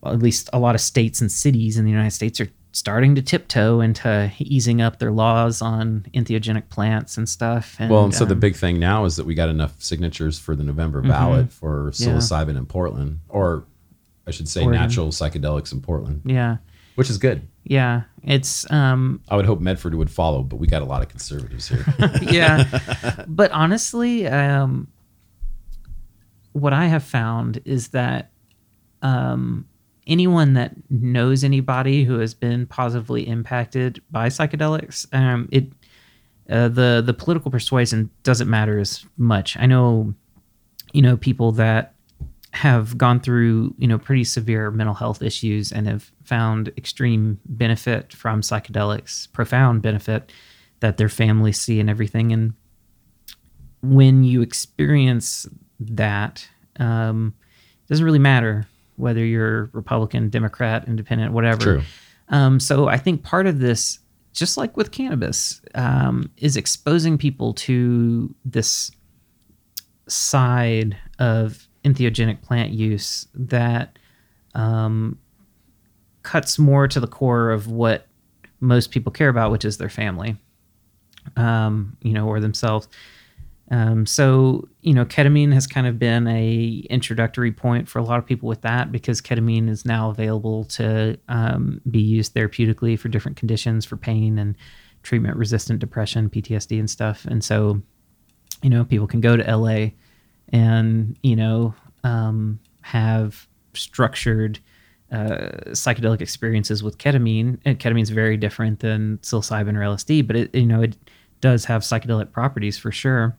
well, 0.00 0.12
at 0.14 0.20
least 0.20 0.48
a 0.52 0.58
lot 0.58 0.74
of 0.74 0.80
states 0.80 1.20
and 1.20 1.30
cities 1.30 1.76
in 1.76 1.84
the 1.84 1.90
United 1.90 2.12
States 2.12 2.40
are 2.40 2.48
starting 2.72 3.16
to 3.16 3.22
tiptoe 3.22 3.80
into 3.80 4.30
easing 4.38 4.80
up 4.80 5.00
their 5.00 5.10
laws 5.10 5.60
on 5.60 6.06
entheogenic 6.14 6.68
plants 6.68 7.16
and 7.16 7.28
stuff. 7.28 7.74
And, 7.80 7.90
Well, 7.90 8.04
and 8.04 8.14
so 8.14 8.24
the 8.24 8.34
um, 8.34 8.40
big 8.40 8.54
thing 8.54 8.78
now 8.78 9.04
is 9.06 9.16
that 9.16 9.26
we 9.26 9.34
got 9.34 9.48
enough 9.48 9.82
signatures 9.82 10.38
for 10.38 10.54
the 10.54 10.62
November 10.62 11.02
ballot 11.02 11.50
for 11.50 11.90
Mm-hmm. 11.90 12.10
Yeah. 12.10 12.16
psilocybin 12.16 12.56
in 12.56 12.66
Portland, 12.66 13.20
or 13.28 13.64
I 14.30 14.32
should 14.32 14.48
say 14.48 14.62
Oregon. 14.64 14.80
natural 14.80 15.08
psychedelics 15.08 15.72
in 15.72 15.80
Portland, 15.80 16.22
yeah, 16.24 16.56
which 16.94 17.10
is 17.10 17.18
good. 17.18 17.46
yeah, 17.64 18.02
it's 18.24 18.70
um, 18.70 19.20
I 19.28 19.36
would 19.36 19.46
hope 19.46 19.60
Medford 19.60 19.94
would 19.94 20.10
follow, 20.10 20.42
but 20.42 20.56
we 20.56 20.66
got 20.66 20.82
a 20.82 20.86
lot 20.86 21.02
of 21.02 21.08
conservatives 21.08 21.68
here. 21.68 21.84
yeah 22.22 22.64
but 23.28 23.50
honestly 23.52 24.26
um 24.26 24.88
what 26.52 26.72
i 26.72 26.86
have 26.86 27.02
found 27.02 27.60
is 27.64 27.88
that 27.88 28.30
um 29.02 29.66
anyone 30.06 30.54
that 30.54 30.74
knows 30.90 31.44
anybody 31.44 32.04
who 32.04 32.18
has 32.18 32.34
been 32.34 32.66
positively 32.66 33.26
impacted 33.26 34.02
by 34.10 34.28
psychedelics 34.28 35.06
um 35.14 35.48
it 35.52 35.66
uh, 36.50 36.68
the 36.68 37.02
the 37.04 37.14
political 37.14 37.50
persuasion 37.50 38.10
doesn't 38.22 38.50
matter 38.50 38.78
as 38.78 39.04
much 39.16 39.56
i 39.58 39.66
know 39.66 40.12
you 40.92 41.02
know 41.02 41.16
people 41.16 41.52
that 41.52 41.94
have 42.52 42.98
gone 42.98 43.20
through 43.20 43.74
you 43.78 43.86
know 43.86 43.98
pretty 43.98 44.24
severe 44.24 44.70
mental 44.70 44.94
health 44.94 45.22
issues 45.22 45.70
and 45.70 45.86
have 45.86 46.10
found 46.24 46.68
extreme 46.76 47.38
benefit 47.46 48.12
from 48.12 48.40
psychedelics 48.40 49.30
profound 49.32 49.82
benefit 49.82 50.32
that 50.80 50.96
their 50.96 51.08
families 51.08 51.60
see 51.60 51.78
and 51.78 51.88
everything 51.88 52.32
and 52.32 52.52
when 53.82 54.24
you 54.24 54.42
experience 54.42 55.46
that 55.78 56.46
um, 56.78 57.34
it 57.84 57.88
doesn't 57.88 58.04
really 58.04 58.18
matter 58.18 58.66
whether 58.96 59.24
you're 59.24 59.70
republican 59.72 60.28
democrat 60.28 60.86
independent 60.88 61.32
whatever 61.32 61.60
True. 61.60 61.82
um, 62.30 62.58
so 62.58 62.88
i 62.88 62.96
think 62.96 63.22
part 63.22 63.46
of 63.46 63.60
this 63.60 64.00
just 64.32 64.56
like 64.56 64.76
with 64.76 64.90
cannabis, 64.90 65.60
um, 65.74 66.30
is 66.36 66.56
exposing 66.56 67.18
people 67.18 67.52
to 67.54 68.34
this 68.44 68.90
side 70.06 70.96
of 71.18 71.68
entheogenic 71.84 72.42
plant 72.42 72.72
use 72.72 73.26
that 73.34 73.98
um, 74.54 75.18
cuts 76.22 76.58
more 76.58 76.86
to 76.88 77.00
the 77.00 77.06
core 77.06 77.50
of 77.50 77.68
what 77.68 78.06
most 78.60 78.90
people 78.90 79.12
care 79.12 79.28
about, 79.28 79.50
which 79.50 79.64
is 79.64 79.78
their 79.78 79.88
family, 79.88 80.36
um, 81.36 81.96
you 82.02 82.12
know, 82.12 82.26
or 82.26 82.40
themselves. 82.40 82.88
Um, 83.70 84.04
so 84.04 84.68
you 84.80 84.92
know, 84.92 85.04
ketamine 85.04 85.52
has 85.52 85.66
kind 85.66 85.86
of 85.86 85.98
been 85.98 86.26
a 86.26 86.84
introductory 86.90 87.52
point 87.52 87.88
for 87.88 88.00
a 88.00 88.02
lot 88.02 88.18
of 88.18 88.26
people 88.26 88.48
with 88.48 88.62
that 88.62 88.90
because 88.90 89.20
ketamine 89.20 89.68
is 89.68 89.84
now 89.84 90.10
available 90.10 90.64
to 90.64 91.16
um, 91.28 91.80
be 91.88 92.00
used 92.00 92.34
therapeutically 92.34 92.98
for 92.98 93.08
different 93.08 93.36
conditions 93.36 93.84
for 93.84 93.96
pain 93.96 94.38
and 94.38 94.56
treatment-resistant 95.02 95.78
depression, 95.78 96.28
PTSD, 96.28 96.78
and 96.78 96.90
stuff. 96.90 97.24
And 97.24 97.42
so, 97.42 97.80
you 98.62 98.68
know, 98.68 98.84
people 98.84 99.06
can 99.06 99.20
go 99.20 99.36
to 99.36 99.56
LA 99.56 99.90
and 100.52 101.16
you 101.22 101.36
know 101.36 101.74
um, 102.04 102.58
have 102.82 103.46
structured 103.74 104.58
uh, 105.12 105.50
psychedelic 105.70 106.20
experiences 106.20 106.82
with 106.82 106.98
ketamine. 106.98 107.58
And 107.64 107.78
ketamine 107.78 108.02
is 108.02 108.10
very 108.10 108.36
different 108.36 108.80
than 108.80 109.18
psilocybin 109.18 109.76
or 109.76 109.80
LSD, 109.80 110.26
but 110.26 110.36
it 110.36 110.54
you 110.54 110.66
know 110.66 110.82
it 110.82 110.96
does 111.40 111.64
have 111.66 111.82
psychedelic 111.82 112.32
properties 112.32 112.78
for 112.78 112.92
sure. 112.92 113.36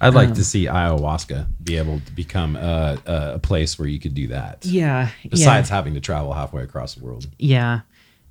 I'd 0.00 0.14
like 0.14 0.28
Um, 0.28 0.34
to 0.34 0.44
see 0.44 0.66
ayahuasca 0.66 1.46
be 1.64 1.76
able 1.76 2.00
to 2.00 2.12
become 2.12 2.54
a, 2.56 2.98
a, 3.06 3.34
a 3.34 3.38
place 3.38 3.78
where 3.78 3.88
you 3.88 3.98
could 3.98 4.14
do 4.14 4.28
that. 4.28 4.64
Yeah. 4.64 5.10
Besides 5.28 5.68
having 5.68 5.94
to 5.94 6.00
travel 6.00 6.32
halfway 6.32 6.62
across 6.62 6.94
the 6.94 7.04
world. 7.04 7.26
Yeah. 7.38 7.80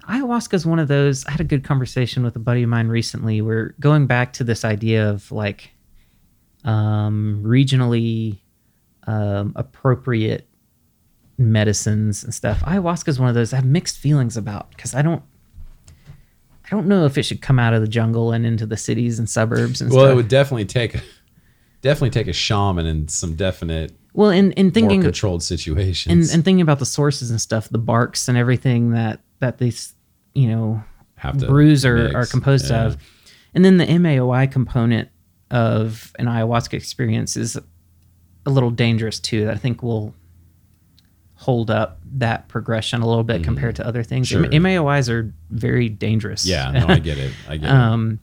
Ayahuasca 0.08 0.54
is 0.54 0.66
one 0.66 0.80
of 0.80 0.88
those. 0.88 1.26
I 1.26 1.32
had 1.32 1.42
a 1.42 1.46
good 1.46 1.64
conversation 1.64 2.24
with 2.24 2.36
a 2.36 2.40
buddy 2.40 2.64
of 2.64 2.70
mine 2.70 2.88
recently. 2.88 3.42
We're 3.42 3.76
going 3.80 4.08
back 4.08 4.32
to 4.34 4.44
this 4.44 4.64
idea 4.64 5.10
of 5.10 5.32
like 5.32 5.72
um, 6.64 7.42
regionally 7.46 8.40
um, 9.08 9.54
appropriate 9.56 10.48
medicines 11.38 12.24
and 12.24 12.34
stuff. 12.34 12.60
Ayahuasca 12.62 13.08
is 13.08 13.20
one 13.20 13.30
of 13.30 13.36
those 13.36 13.54
I 13.54 13.58
have 13.58 13.66
mixed 13.66 13.98
feelings 13.98 14.38
about 14.38 14.70
because 14.72 14.94
I 14.94 15.02
don't. 15.02 15.24
I 16.66 16.76
don't 16.76 16.86
know 16.86 17.06
if 17.06 17.18
it 17.18 17.24
should 17.24 17.42
come 17.42 17.58
out 17.58 17.74
of 17.74 17.82
the 17.82 17.88
jungle 17.88 18.32
and 18.32 18.46
into 18.46 18.68
the 18.68 18.78
cities 18.78 19.18
and 19.18 19.28
suburbs 19.28 19.82
and 19.82 19.90
stuff. 19.90 19.98
Well, 19.98 20.06
stuff. 20.06 20.12
it 20.12 20.16
would 20.16 20.28
definitely 20.28 20.66
take 20.66 21.02
definitely 21.82 22.12
take 22.12 22.28
a 22.28 22.34
shaman 22.34 22.86
and 22.86 23.10
some 23.10 23.36
definite 23.36 23.92
well, 24.14 24.30
in, 24.32 24.52
in 24.54 24.68
more 24.68 24.74
thinking 24.74 25.02
controlled 25.02 25.36
and, 25.36 25.44
situations. 25.44 26.34
and 26.34 26.44
thinking 26.44 26.62
about 26.62 26.80
the 26.80 26.86
sources 26.86 27.32
and 27.32 27.40
stuff, 27.40 27.70
the 27.70 27.78
barks 27.78 28.28
and 28.28 28.38
everything 28.38 28.92
that 28.92 29.22
that 29.40 29.60
these 29.60 29.94
you 30.34 30.50
know 30.50 30.84
Have 31.16 31.38
to 31.38 31.48
brews 31.48 31.86
are, 31.86 32.10
mix, 32.10 32.16
are 32.16 32.26
composed 32.26 32.70
yeah. 32.70 32.88
of. 32.88 32.98
And 33.54 33.66
then 33.66 33.78
the 33.78 33.86
MAOI 33.86 34.52
component 34.52 35.10
of 35.52 36.14
an 36.20 36.26
ayahuasca 36.28 36.74
experience 36.74 37.36
is 37.38 37.58
a 38.46 38.50
little 38.50 38.72
dangerous 38.72 39.20
too. 39.20 39.46
That 39.46 39.56
I 39.56 39.58
think 39.58 39.82
will 39.84 40.14
hold 41.36 41.72
up 41.72 42.00
that 42.18 42.48
progression 42.50 43.02
a 43.02 43.08
little 43.08 43.24
bit 43.24 43.44
compared 43.44 43.76
to 43.78 43.88
other 43.88 44.04
things. 44.04 44.30
Mm-hmm. 44.30 44.44
Sure. 44.44 44.54
M- 44.54 44.64
MAOIs 44.64 45.10
are 45.10 45.34
very 45.52 45.88
dangerous. 45.88 46.46
yeah, 46.46 46.70
no, 46.72 46.88
I 46.88 47.00
get 47.00 47.18
it. 47.18 47.32
I 47.48 47.56
get 47.58 47.70
it. 47.70 47.72
um, 47.72 48.20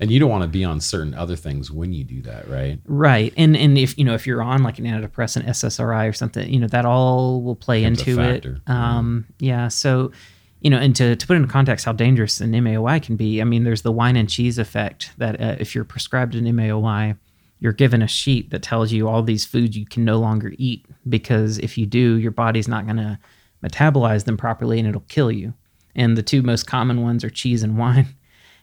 And 0.00 0.10
you 0.10 0.18
don't 0.18 0.30
want 0.30 0.42
to 0.42 0.48
be 0.48 0.64
on 0.64 0.80
certain 0.80 1.12
other 1.14 1.36
things 1.36 1.70
when 1.70 1.92
you 1.92 2.02
do 2.04 2.22
that, 2.22 2.48
right? 2.48 2.78
right. 2.86 3.32
And 3.36 3.56
and 3.56 3.76
if 3.76 3.98
you 3.98 4.04
know 4.04 4.14
if 4.14 4.26
you're 4.26 4.42
on 4.42 4.62
like 4.62 4.78
an 4.78 4.86
antidepressant, 4.86 5.46
SSRI 5.46 6.08
or 6.08 6.12
something, 6.14 6.48
you 6.52 6.58
know 6.60 6.66
that 6.68 6.84
all 6.86 7.42
will 7.42 7.56
play 7.56 7.84
into 7.84 8.18
it. 8.20 8.42
factor. 8.44 8.60
Um, 8.66 9.26
yeah. 9.38 9.68
So 9.68 10.12
you 10.60 10.70
know, 10.70 10.78
and 10.78 10.96
to, 10.96 11.16
to 11.16 11.26
put 11.26 11.36
into 11.36 11.48
context 11.48 11.84
how 11.84 11.92
dangerous 11.92 12.40
an 12.40 12.52
MAOI 12.52 13.02
can 13.02 13.16
be, 13.16 13.40
I 13.40 13.44
mean, 13.44 13.64
there's 13.64 13.82
the 13.82 13.92
wine 13.92 14.16
and 14.16 14.28
cheese 14.28 14.58
effect 14.58 15.12
that 15.18 15.40
uh, 15.40 15.56
if 15.58 15.74
you're 15.74 15.84
prescribed 15.84 16.34
an 16.34 16.44
MAOI, 16.44 17.16
you're 17.58 17.72
given 17.72 18.02
a 18.02 18.08
sheet 18.08 18.50
that 18.50 18.62
tells 18.62 18.92
you 18.92 19.08
all 19.08 19.22
these 19.22 19.44
foods 19.44 19.76
you 19.76 19.86
can 19.86 20.04
no 20.04 20.18
longer 20.18 20.52
eat 20.58 20.84
because 21.08 21.58
if 21.58 21.78
you 21.78 21.86
do, 21.86 22.16
your 22.16 22.30
body's 22.30 22.68
not 22.68 22.84
going 22.84 22.98
to 22.98 23.18
metabolize 23.62 24.24
them 24.24 24.36
properly 24.36 24.78
and 24.78 24.88
it'll 24.88 25.00
kill 25.02 25.30
you. 25.30 25.54
And 25.94 26.16
the 26.16 26.22
two 26.22 26.42
most 26.42 26.66
common 26.66 27.02
ones 27.02 27.24
are 27.24 27.30
cheese 27.30 27.62
and 27.62 27.78
wine. 27.78 28.08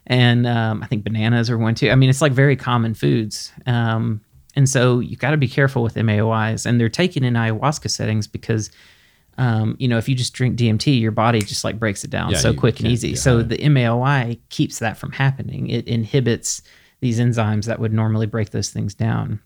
And 0.05 0.45
um, 0.45 0.83
I 0.83 0.87
think 0.87 1.05
bananas 1.05 1.49
are 1.49 1.57
one 1.57 1.75
too. 1.75 1.89
I 1.89 1.95
mean, 1.95 2.09
it's 2.09 2.21
like 2.21 2.33
very 2.33 2.57
common 2.57 2.93
foods. 2.93 3.53
Um, 3.65 4.19
and 4.53 4.67
so 4.67 4.99
you 4.99 5.15
got 5.15 5.31
to 5.31 5.37
be 5.37 5.47
careful 5.47 5.81
with 5.81 5.95
MAOIs. 5.95 6.65
And 6.65 6.77
they're 6.77 6.89
taken 6.89 7.23
in 7.23 7.35
ayahuasca 7.35 7.89
settings 7.89 8.27
because 8.27 8.69
um, 9.37 9.75
you 9.79 9.87
know, 9.87 9.97
if 9.97 10.07
you 10.07 10.15
just 10.15 10.33
drink 10.33 10.57
DMT, 10.57 10.99
your 10.99 11.11
body 11.11 11.39
just 11.39 11.63
like 11.63 11.79
breaks 11.79 12.03
it 12.03 12.09
down 12.09 12.31
Yeah, 12.31 12.37
so 12.37 12.53
quick 12.53 12.79
and 12.79 12.89
easy. 12.89 13.11
get 13.11 13.19
So 13.19 13.41
the 13.41 13.57
MAOI 13.57 14.39
keeps 14.49 14.79
that 14.79 14.97
from 14.97 15.11
happening. 15.11 15.69
It 15.69 15.87
inhibits 15.87 16.61
these 17.01 17.19
enzymes 17.19 17.65
that 17.65 17.79
would 17.79 17.93
normally 17.93 18.27
break 18.27 18.51
those 18.51 18.69
things 18.69 18.93
down. 18.93 19.39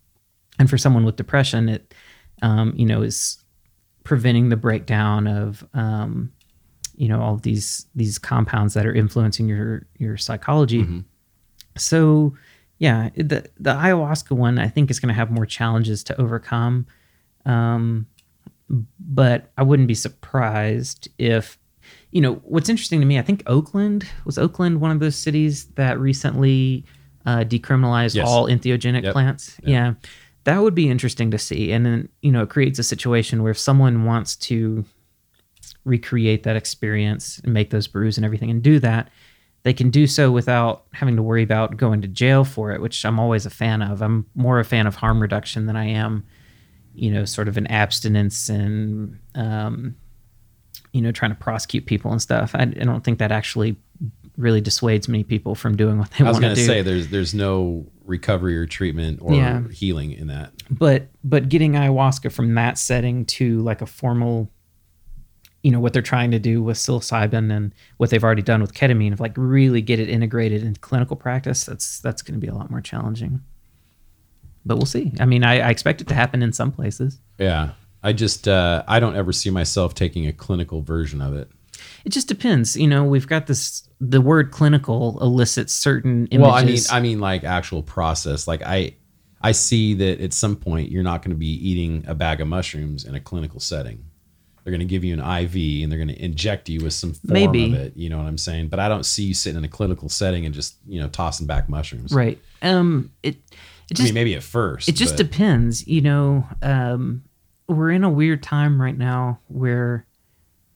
And 0.59 0.69
for 0.69 0.77
someone 0.77 1.05
with 1.05 1.15
depression, 1.15 1.69
it, 1.69 1.93
um, 2.41 2.73
you 2.75 2.85
know, 2.85 3.01
is 3.01 3.37
preventing 4.03 4.49
the 4.49 4.57
breakdown 4.57 5.27
of, 5.27 5.65
um, 5.73 6.31
you 6.95 7.07
know, 7.07 7.21
all 7.21 7.35
of 7.35 7.43
these 7.43 7.85
these 7.95 8.17
compounds 8.17 8.73
that 8.73 8.85
are 8.85 8.93
influencing 8.93 9.47
your 9.47 9.85
your 9.97 10.17
psychology. 10.17 10.79
So, 11.77 12.35
yeah, 12.79 13.09
the 13.15 13.47
the 13.59 13.73
ayahuasca 13.73 14.31
one 14.31 14.59
I 14.59 14.67
think 14.67 14.91
is 14.91 14.99
going 14.99 15.09
to 15.09 15.15
have 15.15 15.31
more 15.31 15.45
challenges 15.45 16.03
to 16.05 16.19
overcome. 16.19 16.87
Um, 17.45 18.07
but 18.99 19.51
I 19.57 19.63
wouldn't 19.63 19.87
be 19.87 19.93
surprised 19.95 21.07
if, 21.17 21.57
you 22.11 22.21
know, 22.21 22.35
what's 22.43 22.69
interesting 22.69 22.99
to 22.99 23.05
me, 23.05 23.17
I 23.17 23.21
think 23.21 23.43
Oakland 23.47 24.07
was 24.25 24.37
Oakland 24.37 24.81
one 24.81 24.91
of 24.91 24.99
those 24.99 25.15
cities 25.15 25.65
that 25.75 25.99
recently 25.99 26.85
uh, 27.25 27.39
decriminalized 27.39 28.15
Yes. 28.15 28.27
all 28.27 28.47
entheogenic 28.47 29.03
Yep. 29.03 29.13
plants. 29.13 29.57
Yeah. 29.63 29.93
That 30.45 30.61
would 30.63 30.75
be 30.75 30.89
interesting 30.89 31.29
to 31.31 31.37
see. 31.37 31.71
And 31.73 31.85
then, 31.85 32.09
you 32.21 32.31
know, 32.31 32.43
it 32.43 32.49
creates 32.49 32.79
a 32.79 32.83
situation 32.83 33.43
where 33.43 33.51
if 33.51 33.59
someone 33.59 34.05
wants 34.05 34.35
to 34.37 34.85
recreate 35.85 36.43
that 36.43 36.55
experience 36.55 37.39
and 37.43 37.53
make 37.53 37.69
those 37.69 37.87
brews 37.87 38.17
and 38.17 38.25
everything 38.25 38.49
and 38.49 38.61
do 38.61 38.79
that, 38.79 39.09
they 39.63 39.73
can 39.73 39.89
do 39.89 40.07
so 40.07 40.31
without 40.31 40.85
having 40.93 41.15
to 41.17 41.23
worry 41.23 41.43
about 41.43 41.75
going 41.75 42.01
to 42.01 42.07
jail 42.07 42.43
for 42.45 42.71
it, 42.71 42.81
which 42.81 43.03
I'm 43.05 43.19
always 43.19 43.45
a 43.45 43.49
fan 43.49 43.81
of. 43.81 44.01
I'm 44.01 44.25
more 44.35 44.59
a 44.59 44.65
fan 44.65 44.87
of 44.87 44.95
harm 44.95 45.21
reduction 45.21 45.65
than 45.65 45.75
I 45.75 45.85
am, 45.85 46.23
you 46.97 47.11
know, 47.11 47.23
sort 47.25 47.47
of 47.47 47.57
an 47.57 47.67
abstinence 47.67 48.49
and, 48.49 49.19
um, 49.35 49.95
you 50.93 51.01
know, 51.01 51.11
trying 51.11 51.31
to 51.31 51.37
prosecute 51.37 51.85
people 51.85 52.11
and 52.11 52.21
stuff. 52.21 52.55
I, 52.55 52.61
I 52.63 52.65
don't 52.65 53.03
think 53.03 53.19
that 53.19 53.31
actually 53.31 53.75
really 54.35 54.61
dissuades 54.61 55.07
many 55.07 55.23
people 55.23 55.53
from 55.55 55.75
doing 55.77 55.97
what 55.99 56.09
they 56.11 56.23
want 56.23 56.35
to 56.35 56.39
do. 56.41 56.45
I 56.47 56.49
was 56.49 56.55
going 56.55 56.55
to 56.55 56.65
say 56.65 56.81
there's 56.81 57.07
there's 57.09 57.33
no 57.33 57.85
recovery 58.05 58.57
or 58.57 58.65
treatment 58.65 59.19
or 59.21 59.33
Yeah. 59.33 59.67
healing 59.69 60.11
in 60.11 60.27
that. 60.27 60.53
but 60.71 61.07
but 61.23 61.49
getting 61.49 61.73
ayahuasca 61.73 62.31
from 62.31 62.55
that 62.55 62.77
setting 62.77 63.25
to 63.25 63.59
like 63.61 63.81
a 63.81 63.85
formal 63.85 64.51
you 65.63 65.71
know 65.71 65.79
what 65.79 65.91
they're 65.91 66.01
trying 66.01 66.31
to 66.31 66.39
do 66.39 66.63
with 66.63 66.77
psilocybin 66.77 67.51
and 67.51 67.73
what 67.97 68.09
they've 68.11 68.23
already 68.23 68.41
done 68.43 68.61
with 68.61 68.73
ketamine 68.73 69.11
of 69.11 69.19
like 69.19 69.33
really 69.35 69.81
get 69.81 69.99
it 69.99 70.07
integrated 70.09 70.63
into 70.63 70.79
clinical 70.79 71.15
practice 71.17 71.65
that's 71.65 71.99
that's 71.99 72.21
going 72.21 72.39
to 72.39 72.39
be 72.39 72.47
a 72.47 72.53
lot 72.55 72.69
more 72.71 72.79
challenging 72.81 73.41
but 74.67 74.77
we'll 74.77 74.85
see 74.85 75.11
i 75.19 75.25
mean 75.25 75.43
I, 75.43 75.59
I 75.61 75.69
expect 75.69 76.01
it 76.01 76.07
to 76.09 76.13
happen 76.13 76.43
in 76.43 76.53
some 76.53 76.71
places 76.71 77.19
Yeah. 77.39 77.71
I 78.03 78.13
just 78.13 78.47
uh, 78.47 78.83
I 78.87 78.99
don't 78.99 79.15
ever 79.15 79.33
see 79.33 79.49
myself 79.49 79.93
taking 79.95 80.27
a 80.27 80.31
clinical 80.31 80.81
version 80.81 81.19
of 81.19 81.33
it. 81.35 81.49
it 82.05 82.09
just 82.09 82.27
depends 82.27 82.77
you 82.77 82.87
know 82.87 83.03
we've 83.03 83.27
got 83.27 83.47
this 83.47 83.89
the 83.99 84.21
word 84.21 84.51
clinical 84.51 85.17
elicits 85.19 85.73
certain 85.73 86.27
images 86.27 86.39
Well, 86.41 86.51
I 86.51 86.63
mean, 86.63 86.79
I 86.91 86.99
mean, 86.99 87.19
like 87.19 87.43
actual 87.43 87.81
process. 87.81 88.47
Like 88.47 88.61
I, 88.63 88.93
I 89.41 89.51
see 89.51 89.95
that 89.95 90.21
at 90.21 90.31
some 90.33 90.55
point 90.55 90.91
you're 90.91 91.03
not 91.03 91.23
going 91.23 91.31
to 91.31 91.37
be 91.39 91.47
eating 91.69 92.05
a 92.07 92.13
bag 92.13 92.39
of 92.39 92.47
mushrooms 92.47 93.03
in 93.03 93.15
a 93.15 93.19
clinical 93.19 93.59
setting. 93.59 94.05
They're 94.63 94.71
going 94.71 94.87
to 94.87 94.93
give 94.93 95.03
you 95.03 95.13
an 95.13 95.19
IV 95.19 95.55
and 95.83 95.91
they're 95.91 95.97
going 95.97 96.15
to 96.15 96.23
inject 96.23 96.69
you 96.69 96.81
with 96.83 96.93
some 96.93 97.13
form 97.13 97.33
Maybe. 97.33 97.65
of 97.65 97.73
it. 97.73 97.97
You 97.97 98.09
know 98.09 98.17
what 98.19 98.27
I'm 98.27 98.37
saying? 98.37 98.67
But 98.67 98.79
I 98.79 98.87
don't 98.87 99.05
see 99.05 99.23
you 99.23 99.33
sitting 99.33 99.57
in 99.57 99.63
a 99.65 99.67
clinical 99.69 100.07
setting 100.07 100.45
and 100.45 100.53
just 100.53 100.75
you 100.87 100.99
know 101.01 101.07
tossing 101.07 101.47
back 101.47 101.67
mushrooms. 101.67 102.13
right 102.13 102.39
um 102.61 103.11
it 103.23 103.37
it 103.89 103.97
I 103.99 104.03
just 104.03 104.07
mean, 104.09 104.13
maybe 104.15 104.35
at 104.35 104.43
first. 104.43 104.89
it 104.89 104.93
just 104.95 105.17
but- 105.17 105.29
depends 105.29 105.87
you 105.87 106.01
know 106.01 106.47
um, 106.61 107.23
we're 107.67 107.91
in 107.91 108.03
a 108.03 108.09
weird 108.09 108.41
time 108.43 108.81
right 108.81 108.97
now 108.97 109.39
where 109.47 110.05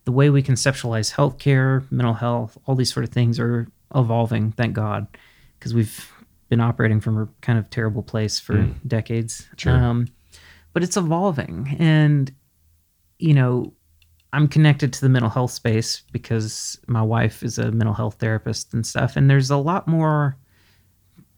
the 0.06 0.12
way 0.12 0.30
we 0.30 0.42
conceptualize 0.44 1.14
healthcare 1.14 1.90
mental 1.92 2.14
health 2.16 2.58
all 2.66 2.76
these 2.76 2.92
sort 2.94 3.04
of 3.04 3.10
things 3.12 3.40
are 3.40 3.68
evolving 3.96 4.52
thank 4.54 4.74
god 4.74 5.08
because 5.60 5.74
we've 5.74 6.12
been 6.50 6.60
operating 6.62 7.00
from 7.00 7.18
a 7.18 7.28
kind 7.42 7.58
of 7.60 7.70
terrible 7.70 8.04
place 8.04 8.40
for 8.40 8.68
decades 8.88 9.48
Sure. 9.58 9.74
um, 9.74 10.08
but 10.74 10.84
it's 10.84 10.98
evolving 10.98 11.76
and 11.80 12.34
you 13.20 13.34
know 13.34 13.74
i'm 14.34 14.48
connected 14.48 14.92
to 14.94 15.02
the 15.02 15.10
mental 15.10 15.30
health 15.30 15.52
space 15.52 16.02
because 16.12 16.80
my 16.88 17.02
wife 17.02 17.44
is 17.44 17.58
a 17.58 17.72
mental 17.72 17.94
health 17.94 18.16
therapist 18.20 18.74
and 18.74 18.86
stuff 18.86 19.16
and 19.16 19.30
there's 19.30 19.50
a 19.52 19.58
lot 19.58 19.88
more 19.88 20.36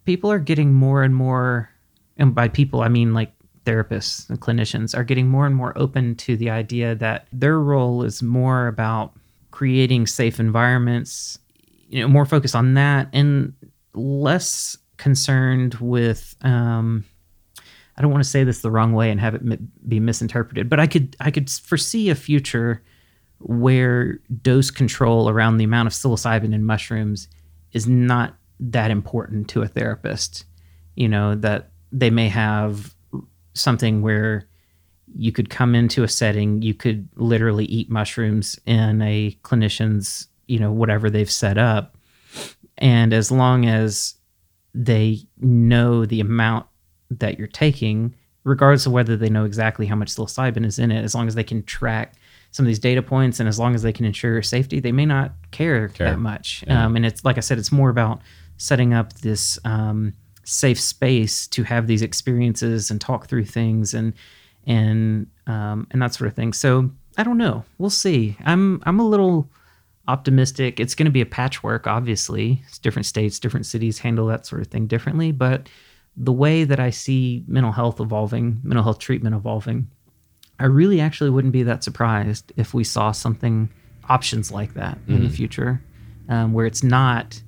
people 0.06 0.32
are 0.32 0.40
getting 0.40 0.74
more 0.74 1.04
and 1.04 1.16
more 1.16 1.70
and 2.18 2.34
by 2.36 2.48
people 2.48 2.82
i 2.82 2.88
mean 2.88 3.14
like 3.14 3.32
therapists 3.66 4.30
and 4.30 4.42
clinicians 4.42 4.96
are 4.98 5.04
getting 5.04 5.28
more 5.28 5.46
and 5.46 5.56
more 5.56 5.78
open 5.78 6.16
to 6.16 6.36
the 6.36 6.50
idea 6.50 6.96
that 6.96 7.28
their 7.32 7.60
role 7.60 8.04
is 8.04 8.22
more 8.22 8.68
about 8.68 9.14
creating 9.52 10.06
safe 10.06 10.40
environments 10.40 11.40
you 11.88 12.02
know 12.02 12.08
more 12.08 12.26
focused 12.26 12.56
on 12.56 12.74
that 12.74 13.08
and 13.14 13.54
less 13.94 14.78
concerned 14.98 15.76
with 15.76 16.36
um 16.42 17.06
I 17.96 18.02
don't 18.02 18.12
want 18.12 18.24
to 18.24 18.30
say 18.30 18.44
this 18.44 18.62
the 18.62 18.72
wrong 18.72 18.94
way 18.94 19.12
and 19.12 19.20
have 19.20 19.36
it 19.36 19.88
be 19.88 20.00
misinterpreted, 20.00 20.70
but 20.70 20.80
I 20.80 20.88
could 20.88 21.16
I 21.20 21.32
could 21.32 21.50
foresee 21.50 22.10
a 22.10 22.16
future 22.16 22.82
where 23.40 24.20
dose 24.42 24.72
control 24.72 25.30
around 25.30 25.58
the 25.58 25.64
amount 25.64 25.88
of 25.88 25.94
psilocybin 25.94 26.54
in 26.54 26.64
mushrooms 26.64 27.28
is 27.72 27.88
not 27.88 28.36
that 28.72 28.92
important 28.92 29.50
to 29.50 29.62
a 29.62 29.68
therapist. 29.68 30.46
You 30.96 31.08
know 31.08 31.36
that 31.36 31.72
they 31.92 32.10
may 32.10 32.30
have 32.30 32.94
something 33.54 34.02
where 34.02 34.48
you 35.16 35.32
could 35.32 35.50
come 35.50 35.76
into 35.76 36.04
a 36.04 36.08
setting, 36.08 36.62
you 36.62 36.74
could 36.74 37.08
literally 37.16 37.66
eat 37.66 37.90
mushrooms 37.90 38.60
in 38.66 39.02
a 39.02 39.38
clinician's, 39.44 40.28
you 40.48 40.60
know, 40.60 40.72
whatever 40.72 41.10
they've 41.10 41.30
set 41.32 41.58
up. 41.58 41.98
And 42.80 43.14
as 43.14 43.32
long 43.32 43.68
as 43.68 44.16
they 44.74 45.20
know 45.40 46.06
the 46.06 46.20
amount 46.20 46.66
that 47.12 47.38
you're 47.38 47.48
taking, 47.48 48.16
regardless 48.44 48.88
of 48.88 48.92
whether 48.92 49.16
they 49.16 49.30
know 49.30 49.46
exactly 49.46 49.86
how 49.86 49.96
much 49.96 50.10
psilocybin 50.10 50.66
is 50.66 50.80
in 50.80 50.92
it, 50.92 51.04
as 51.04 51.14
long 51.14 51.28
as 51.28 51.36
they 51.36 51.44
can 51.44 51.62
track 51.64 52.16
some 52.52 52.66
of 52.66 52.68
these 52.68 52.80
data 52.80 53.02
points 53.02 53.40
and 53.40 53.48
as 53.48 53.60
long 53.60 53.76
as 53.76 53.84
they 53.84 53.94
can 53.94 54.06
ensure 54.06 54.42
safety, 54.42 54.80
they 54.80 54.92
may 54.92 55.06
not 55.06 55.34
care, 55.52 55.90
Care. 55.90 56.12
that 56.12 56.20
much. 56.20 56.64
Yeah. 56.66 56.86
Um, 56.86 56.96
and 56.96 57.06
it's 57.06 57.24
like 57.24 57.38
I 57.38 57.42
said, 57.42 57.60
it's 57.60 57.72
more 57.72 57.90
about 57.90 58.22
setting 58.64 58.94
up 58.94 59.12
this 59.16 59.60
um, 59.66 60.14
safe 60.46 60.80
space 60.80 61.48
to 61.48 61.64
have 61.64 61.86
these 61.86 62.02
experiences 62.02 62.90
and 62.90 63.02
talk 63.02 63.28
through 63.28 63.44
things 63.44 63.94
and 63.94 64.14
and 64.66 65.28
um, 65.48 65.86
and 65.92 66.02
that 66.02 66.14
sort 66.14 66.30
of 66.30 66.34
thing. 66.34 66.54
So 66.54 66.90
I 67.18 67.24
don't 67.24 67.38
know. 67.38 67.66
We'll 67.78 67.90
see. 67.90 68.38
I'm 68.46 68.82
I'm 68.86 69.02
a 69.02 69.06
little 69.06 69.50
optimistic. 70.08 70.80
It's 70.80 70.96
going 70.96 71.08
to 71.08 71.12
be 71.12 71.20
a 71.20 71.26
patchwork, 71.26 71.88
obviously. 71.88 72.62
It's 72.68 72.80
different 72.80 73.06
states, 73.06 73.38
different 73.38 73.66
cities 73.66 74.00
handle 74.00 74.28
that 74.28 74.46
sort 74.46 74.62
of 74.62 74.68
thing 74.68 74.88
differently. 74.88 75.34
But 75.34 75.68
the 76.16 76.32
way 76.32 76.64
that 76.64 76.80
I 76.80 76.90
see 76.90 77.44
mental 77.48 77.74
health 77.74 78.00
evolving, 78.00 78.62
mental 78.64 78.84
health 78.84 79.00
treatment 79.00 79.36
evolving, 79.36 79.90
I 80.58 80.66
really 80.68 81.02
actually 81.02 81.32
wouldn't 81.32 81.52
be 81.52 81.64
that 81.64 81.84
surprised 81.84 82.54
if 82.56 82.74
we 82.74 82.86
saw 82.86 83.12
something 83.12 83.70
options 84.08 84.54
like 84.54 84.74
that 84.76 84.98
in 85.08 85.24
the 85.24 85.30
future, 85.30 85.82
um, 86.30 86.54
where 86.54 86.66
it's 86.66 86.84
not 86.84 87.42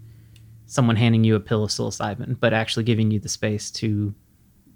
someone 0.65 0.95
handing 0.95 1.23
you 1.23 1.35
a 1.35 1.39
pill 1.39 1.63
of 1.63 1.71
psilocybin, 1.71 2.39
but 2.39 2.53
actually 2.53 2.83
giving 2.83 3.11
you 3.11 3.19
the 3.19 3.29
space 3.29 3.71
to 3.71 4.13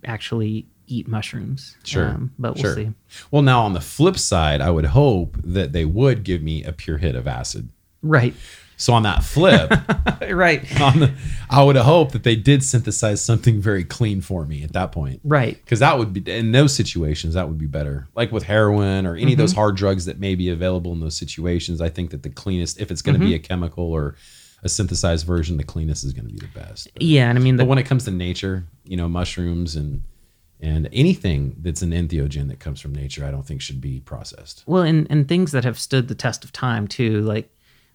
actually 0.05 0.67
eat 0.87 1.07
mushrooms. 1.07 1.75
Sure. 1.83 2.09
Um, 2.09 2.33
but 2.39 2.55
we'll 2.55 2.63
sure. 2.63 2.75
see. 2.75 2.91
Well, 3.31 3.41
now 3.41 3.63
on 3.63 3.73
the 3.73 3.81
flip 3.81 4.17
side, 4.17 4.61
I 4.61 4.71
would 4.71 4.85
hope 4.85 5.37
that 5.43 5.71
they 5.71 5.85
would 5.85 6.23
give 6.23 6.41
me 6.41 6.63
a 6.63 6.71
pure 6.71 6.97
hit 6.97 7.15
of 7.15 7.27
acid. 7.27 7.69
Right. 8.01 8.33
So 8.77 8.93
on 8.93 9.03
that 9.03 9.25
flip, 9.25 9.69
right. 10.31 10.81
on 10.81 10.99
the, 11.01 11.13
I 11.49 11.61
would 11.61 11.75
hope 11.75 12.13
that 12.13 12.23
they 12.23 12.37
did 12.37 12.63
synthesize 12.63 13.21
something 13.21 13.59
very 13.59 13.83
clean 13.83 14.21
for 14.21 14.45
me 14.45 14.63
at 14.63 14.71
that 14.71 14.93
point. 14.93 15.19
Right. 15.25 15.59
Because 15.61 15.79
that 15.79 15.97
would 15.97 16.13
be 16.13 16.31
in 16.31 16.53
those 16.53 16.73
situations 16.73 17.33
that 17.33 17.49
would 17.49 17.57
be 17.57 17.67
better. 17.67 18.07
Like 18.15 18.31
with 18.31 18.43
heroin 18.43 19.05
or 19.05 19.17
any 19.17 19.33
of 19.33 19.37
those 19.37 19.51
hard 19.51 19.75
drugs 19.75 20.05
that 20.05 20.17
may 20.17 20.33
be 20.33 20.49
available 20.49 20.93
in 20.93 21.01
those 21.01 21.17
situations, 21.17 21.81
I 21.81 21.89
think 21.89 22.11
that 22.11 22.23
the 22.23 22.29
cleanest, 22.29 22.79
if 22.79 22.89
it's 22.89 23.01
going 23.01 23.19
to 23.19 23.25
be 23.25 23.35
a 23.35 23.39
chemical 23.39 23.83
or 23.83 24.15
a 24.64 24.69
synthesized 24.69 25.26
version, 25.26 25.57
the 25.57 25.64
cleanest 25.64 26.03
is 26.03 26.14
going 26.14 26.27
to 26.27 26.34
be 26.34 26.40
the 26.40 26.60
best. 26.60 26.90
But, 26.94 27.02
Yeah. 27.02 27.30
And 27.30 27.38
I 27.38 27.41
mean, 27.41 27.57
the, 27.57 27.64
but 27.64 27.69
when 27.69 27.77
it 27.77 27.86
comes 27.86 28.06
to 28.06 28.11
nature, 28.11 28.65
you 28.86 28.98
know, 28.98 29.07
mushrooms 29.07 29.76
and 29.76 30.02
and 30.61 30.90
anything 30.91 31.56
that's 31.61 31.81
an 31.81 31.91
entheogen 31.91 32.49
that 32.49 32.60
comes 32.60 32.81
from 32.81 32.94
nature, 32.94 33.26
I 33.26 33.31
don't 33.31 33.45
think 33.45 33.61
should 33.61 33.80
be 33.80 34.02
processed. 34.02 34.64
Well, 34.65 34.84
and 34.84 35.07
and 35.10 35.27
things 35.27 35.52
that 35.53 35.64
have 35.64 35.80
stood 35.80 36.07
the 36.07 36.15
test 36.15 36.44
of 36.44 36.52
time 36.52 36.88
too, 36.88 37.22
like 37.22 37.49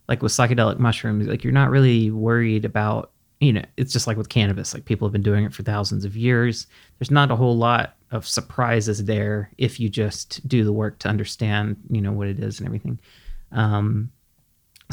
like 0.09 0.23
with 0.23 0.33
psychedelic 0.33 0.79
mushrooms, 0.79 1.27
like 1.27 1.45
you're 1.45 1.53
not 1.53 1.71
really 1.71 2.11
worried 2.11 2.65
about, 2.65 3.13
you 3.41 3.53
know, 3.53 3.65
it's 3.77 3.93
just 3.93 4.07
like 4.07 4.17
with 4.17 4.29
cannabis, 4.29 4.75
like 4.75 4.85
people 4.85 5.07
have 5.07 5.13
been 5.13 5.23
doing 5.23 5.45
it 5.45 5.55
for 5.55 5.63
thousands 5.63 6.05
of 6.05 6.17
years. 6.17 6.67
There's 6.99 7.11
not 7.11 7.31
a 7.31 7.37
whole 7.37 7.57
lot 7.57 7.97
of 8.11 8.27
surprises 8.27 9.05
there 9.05 9.51
if 9.59 9.81
you 9.81 9.89
just 9.89 10.47
do 10.47 10.63
the 10.65 10.73
work 10.73 10.99
to 11.01 11.09
understand, 11.09 11.77
you 11.91 12.01
know, 12.01 12.13
what 12.13 12.29
it 12.29 12.39
is 12.39 12.59
and 12.59 12.67
everything. 12.67 12.99
Um, 13.53 14.11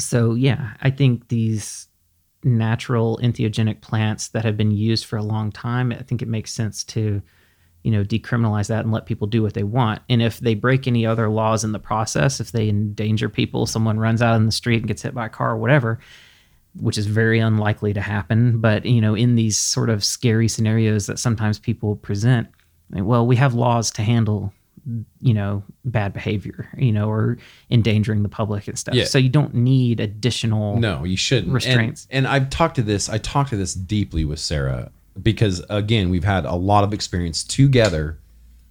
so 0.02 0.34
yeah, 0.34 0.74
I 0.80 0.90
think 0.90 1.28
these 1.28 1.88
natural 2.44 3.18
entheogenic 3.22 3.80
plants 3.80 4.28
that 4.28 4.44
have 4.44 4.56
been 4.56 4.72
used 4.72 5.06
for 5.06 5.16
a 5.16 5.22
long 5.22 5.52
time, 5.52 5.92
I 5.92 6.02
think 6.02 6.22
it 6.22 6.28
makes 6.28 6.52
sense 6.52 6.84
to 6.84 7.22
you 7.82 7.90
know 7.90 8.04
decriminalize 8.04 8.68
that 8.68 8.84
and 8.84 8.92
let 8.92 9.06
people 9.06 9.26
do 9.26 9.42
what 9.42 9.54
they 9.54 9.64
want. 9.64 10.02
And 10.08 10.22
if 10.22 10.38
they 10.38 10.54
break 10.54 10.86
any 10.86 11.04
other 11.04 11.28
laws 11.28 11.64
in 11.64 11.72
the 11.72 11.78
process 11.78 12.40
if 12.40 12.52
they 12.52 12.68
endanger 12.68 13.28
people 13.28 13.66
someone 13.66 13.98
runs 13.98 14.22
out 14.22 14.36
in 14.36 14.46
the 14.46 14.52
street 14.52 14.78
and 14.78 14.88
gets 14.88 15.02
hit 15.02 15.14
by 15.14 15.26
a 15.26 15.30
car 15.30 15.52
or 15.52 15.56
whatever 15.56 15.98
which 16.80 16.96
is 16.96 17.06
very 17.06 17.38
unlikely 17.38 17.92
to 17.92 18.00
happen 18.00 18.58
but 18.58 18.86
you 18.86 19.00
know 19.00 19.14
in 19.14 19.34
these 19.34 19.58
sort 19.58 19.90
of 19.90 20.04
scary 20.04 20.48
scenarios 20.48 21.06
that 21.06 21.18
sometimes 21.18 21.58
people 21.58 21.96
present 21.96 22.48
well 22.90 23.26
we 23.26 23.36
have 23.36 23.54
laws 23.54 23.90
to 23.90 24.02
handle 24.02 24.52
you 25.20 25.32
know 25.32 25.62
bad 25.84 26.12
behavior 26.12 26.68
you 26.76 26.90
know 26.90 27.08
or 27.08 27.38
endangering 27.70 28.22
the 28.22 28.28
public 28.28 28.66
and 28.66 28.76
stuff 28.78 28.94
Yeah. 28.94 29.04
so 29.04 29.16
you 29.18 29.28
don't 29.28 29.54
need 29.54 30.00
additional 30.00 30.76
No, 30.78 31.04
you 31.04 31.16
shouldn't. 31.16 31.52
Restraints. 31.52 32.06
And, 32.10 32.26
I've 32.26 32.50
talked 32.50 32.74
to 32.76 32.82
this. 32.82 33.08
I 33.08 33.18
talked 33.18 33.50
to 33.50 33.56
this 33.56 33.74
deeply 33.74 34.24
with 34.24 34.40
Sarah 34.40 34.90
because 35.22 35.62
again, 35.70 36.10
we've 36.10 36.24
had 36.24 36.44
a 36.44 36.54
lot 36.54 36.82
of 36.84 36.92
experience 36.92 37.44
together 37.44 38.18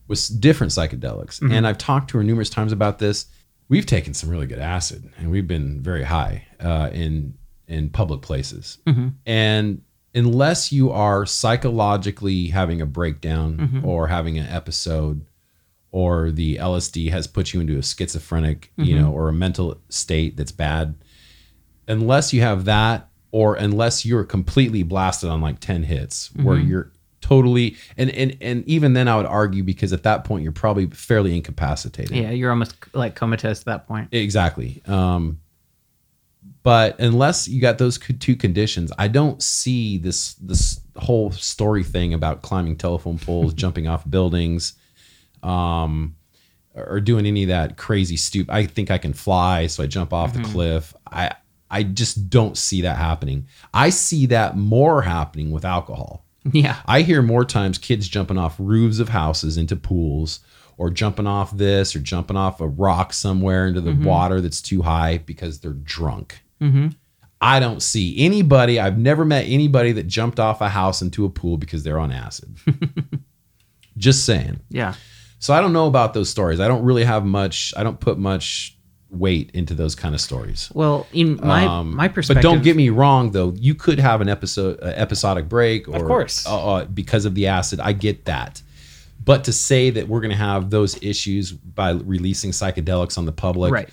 with 0.08 0.42
different 0.42 0.74
psychedelics, 0.74 1.40
Mm-hmm. 1.40 1.52
and 1.54 1.66
I've 1.68 1.78
talked 1.78 2.10
to 2.10 2.18
her 2.18 2.24
numerous 2.24 2.50
times 2.50 2.72
about 2.74 3.00
this. 3.00 3.28
We've 3.70 3.86
taken 3.86 4.14
some 4.14 4.30
really 4.30 4.48
good 4.48 4.60
acid, 4.60 5.10
and 5.18 5.32
we've 5.32 5.48
been 5.48 5.82
very 5.82 6.04
high 6.04 6.46
uh, 6.60 6.90
in 6.92 7.36
in 7.70 7.90
public 7.90 8.22
places. 8.22 8.80
Mm-hmm. 8.86 9.08
And 9.26 9.82
unless 10.14 10.74
you 10.74 10.92
are 10.92 11.26
psychologically 11.26 12.48
having 12.48 12.82
a 12.82 12.86
breakdown 12.86 13.58
Mm-hmm. 13.58 13.86
or 13.86 14.08
having 14.08 14.38
an 14.38 14.48
episode 14.48 15.26
or 15.92 16.32
the 16.32 16.58
LSD 16.58 17.12
has 17.12 17.28
put 17.28 17.54
you 17.54 17.60
into 17.60 17.78
a 17.78 17.84
schizophrenic, 17.84 18.72
you 18.78 18.98
know, 18.98 19.12
or 19.12 19.28
a 19.30 19.34
mental 19.34 19.80
state 19.90 20.38
that's 20.38 20.52
bad, 20.52 20.96
unless 21.88 22.32
you 22.32 22.42
have 22.42 22.66
that 22.66 23.10
or 23.32 23.56
unless 23.56 24.06
you're 24.06 24.24
completely 24.24 24.84
blasted 24.84 25.30
on 25.30 25.42
like 25.42 25.60
10 25.60 25.84
hits 25.84 26.34
where 26.36 26.58
you're 26.58 26.92
totally 27.22 27.78
and, 27.98 28.10
and 28.12 28.36
and 28.42 28.68
even 28.68 28.94
then 28.94 29.08
I 29.08 29.16
would 29.16 29.26
argue 29.26 29.64
because 29.64 29.94
at 29.94 30.04
that 30.04 30.24
point 30.24 30.44
you're 30.44 30.52
probably 30.52 30.88
fairly 30.88 31.36
incapacitated. 31.36 32.16
yeah 32.16 32.32
you're 32.32 32.50
almost 32.50 32.76
like 32.94 33.16
comatose 33.16 33.60
at 33.60 33.66
that 33.66 33.88
point 33.88 34.10
Exactly. 34.12 34.82
Um, 34.86 35.40
but 36.64 37.00
unless 37.00 37.48
you 37.48 37.60
got 37.60 37.78
those 37.78 37.98
two 37.98 38.36
conditions, 38.36 38.92
I 38.98 39.08
don't 39.08 39.42
see 39.42 39.98
this 39.98 40.36
this 40.36 40.80
whole 40.96 41.32
story 41.32 41.84
thing 41.84 42.14
about 42.14 42.42
climbing 42.44 42.78
telephone 42.78 43.18
poles, 43.18 43.54
jumping 43.56 43.88
off 43.88 44.08
buildings, 44.10 44.74
um, 45.44 46.16
or 46.74 47.00
doing 47.00 47.26
any 47.26 47.44
of 47.44 47.50
that 47.50 47.78
crazy 47.78 48.18
stupid. 48.18 48.52
I 48.52 48.66
think 48.66 48.92
I 48.92 48.98
can 48.98 49.14
fly, 49.14 49.68
so 49.68 49.84
I 49.84 49.88
jump 49.88 50.14
off 50.14 50.34
the 50.34 50.40
mm-hmm. 50.40 50.52
cliff. 50.52 50.94
I 51.10 51.32
I 51.70 51.84
just 51.84 52.30
don't 52.30 52.58
see 52.58 52.82
that 52.82 52.98
happening. 52.98 53.48
I 53.74 53.90
see 53.90 54.26
that 54.28 54.58
more 54.58 55.02
happening 55.02 55.52
with 55.52 55.66
alcohol. 55.66 56.26
yeah 56.52 56.78
I 56.86 57.02
hear 57.02 57.22
more 57.22 57.46
times 57.46 57.78
kids 57.78 58.08
jumping 58.08 58.38
off 58.38 58.56
roofs 58.58 59.00
of 59.00 59.10
houses 59.10 59.58
into 59.58 59.76
pools 59.76 60.40
or 60.78 60.90
jumping 60.90 61.28
off 61.28 61.56
this 61.56 61.96
or 61.96 62.00
jumping 62.00 62.36
off 62.36 62.60
a 62.60 62.68
rock 62.68 63.14
somewhere 63.14 63.68
into 63.68 63.82
the 63.82 63.92
mm-hmm. 63.92 64.06
water 64.06 64.42
that's 64.42 64.62
too 64.62 64.82
high 64.82 65.20
because 65.20 65.60
they're 65.60 65.74
drunk. 65.74 66.42
Mm-hmm. 66.60 66.88
I 67.40 67.60
don't 67.60 67.82
see 67.82 68.16
anybody, 68.18 68.80
I've 68.80 68.98
never 68.98 69.24
met 69.24 69.46
anybody 69.48 69.92
that 69.94 70.08
jumped 70.08 70.40
off 70.40 70.62
a 70.62 70.70
house 70.70 71.02
into 71.02 71.26
a 71.26 71.30
pool 71.30 71.58
because 71.58 71.84
they're 71.84 72.00
on 72.00 72.12
acid. 72.12 72.56
Just 73.98 74.26
saying. 74.26 74.60
yeah 74.70 74.96
So 75.42 75.54
I 75.54 75.60
don't 75.60 75.74
know 75.74 75.88
about 75.88 76.14
those 76.14 76.30
stories. 76.30 76.60
I 76.60 76.68
don't 76.68 76.84
really 76.84 77.04
have 77.04 77.26
much, 77.26 77.74
I 77.76 77.84
don't 77.84 78.00
put 78.00 78.18
much 78.18 78.78
weight 79.10 79.52
into 79.54 79.74
those 79.74 79.94
kind 79.96 80.16
of 80.16 80.22
stories. 80.22 80.72
well 80.74 81.06
in 81.12 81.36
my 81.44 81.66
Um, 81.66 81.96
my 81.96 82.08
perspective 82.08 82.44
But 82.44 82.50
don't 82.50 82.64
get 82.64 82.76
me 82.78 82.88
wrong, 82.90 83.32
though. 83.32 83.52
You 83.58 83.76
could 83.76 84.00
have 84.00 84.22
an 84.22 84.30
episode, 84.30 84.80
uh, 84.82 84.86
episodic 84.96 85.50
break, 85.50 85.90
or 85.90 86.08
course. 86.08 86.46
uh, 86.48 86.74
uh, 86.76 86.86
because 86.86 87.26
of 87.26 87.36
the 87.36 87.48
acid. 87.48 87.80
I 87.82 87.92
get 87.92 88.24
that, 88.26 88.62
but 89.26 89.44
to 89.46 89.52
say 89.52 89.90
that 89.90 90.08
we're 90.08 90.22
going 90.22 90.32
to 90.32 90.38
have 90.38 90.70
those 90.70 91.02
issues 91.04 91.52
by 91.52 91.90
releasing 91.92 92.52
psychedelics 92.52 93.18
on 93.18 93.26
the 93.26 93.34
public, 93.34 93.74
right 93.74 93.90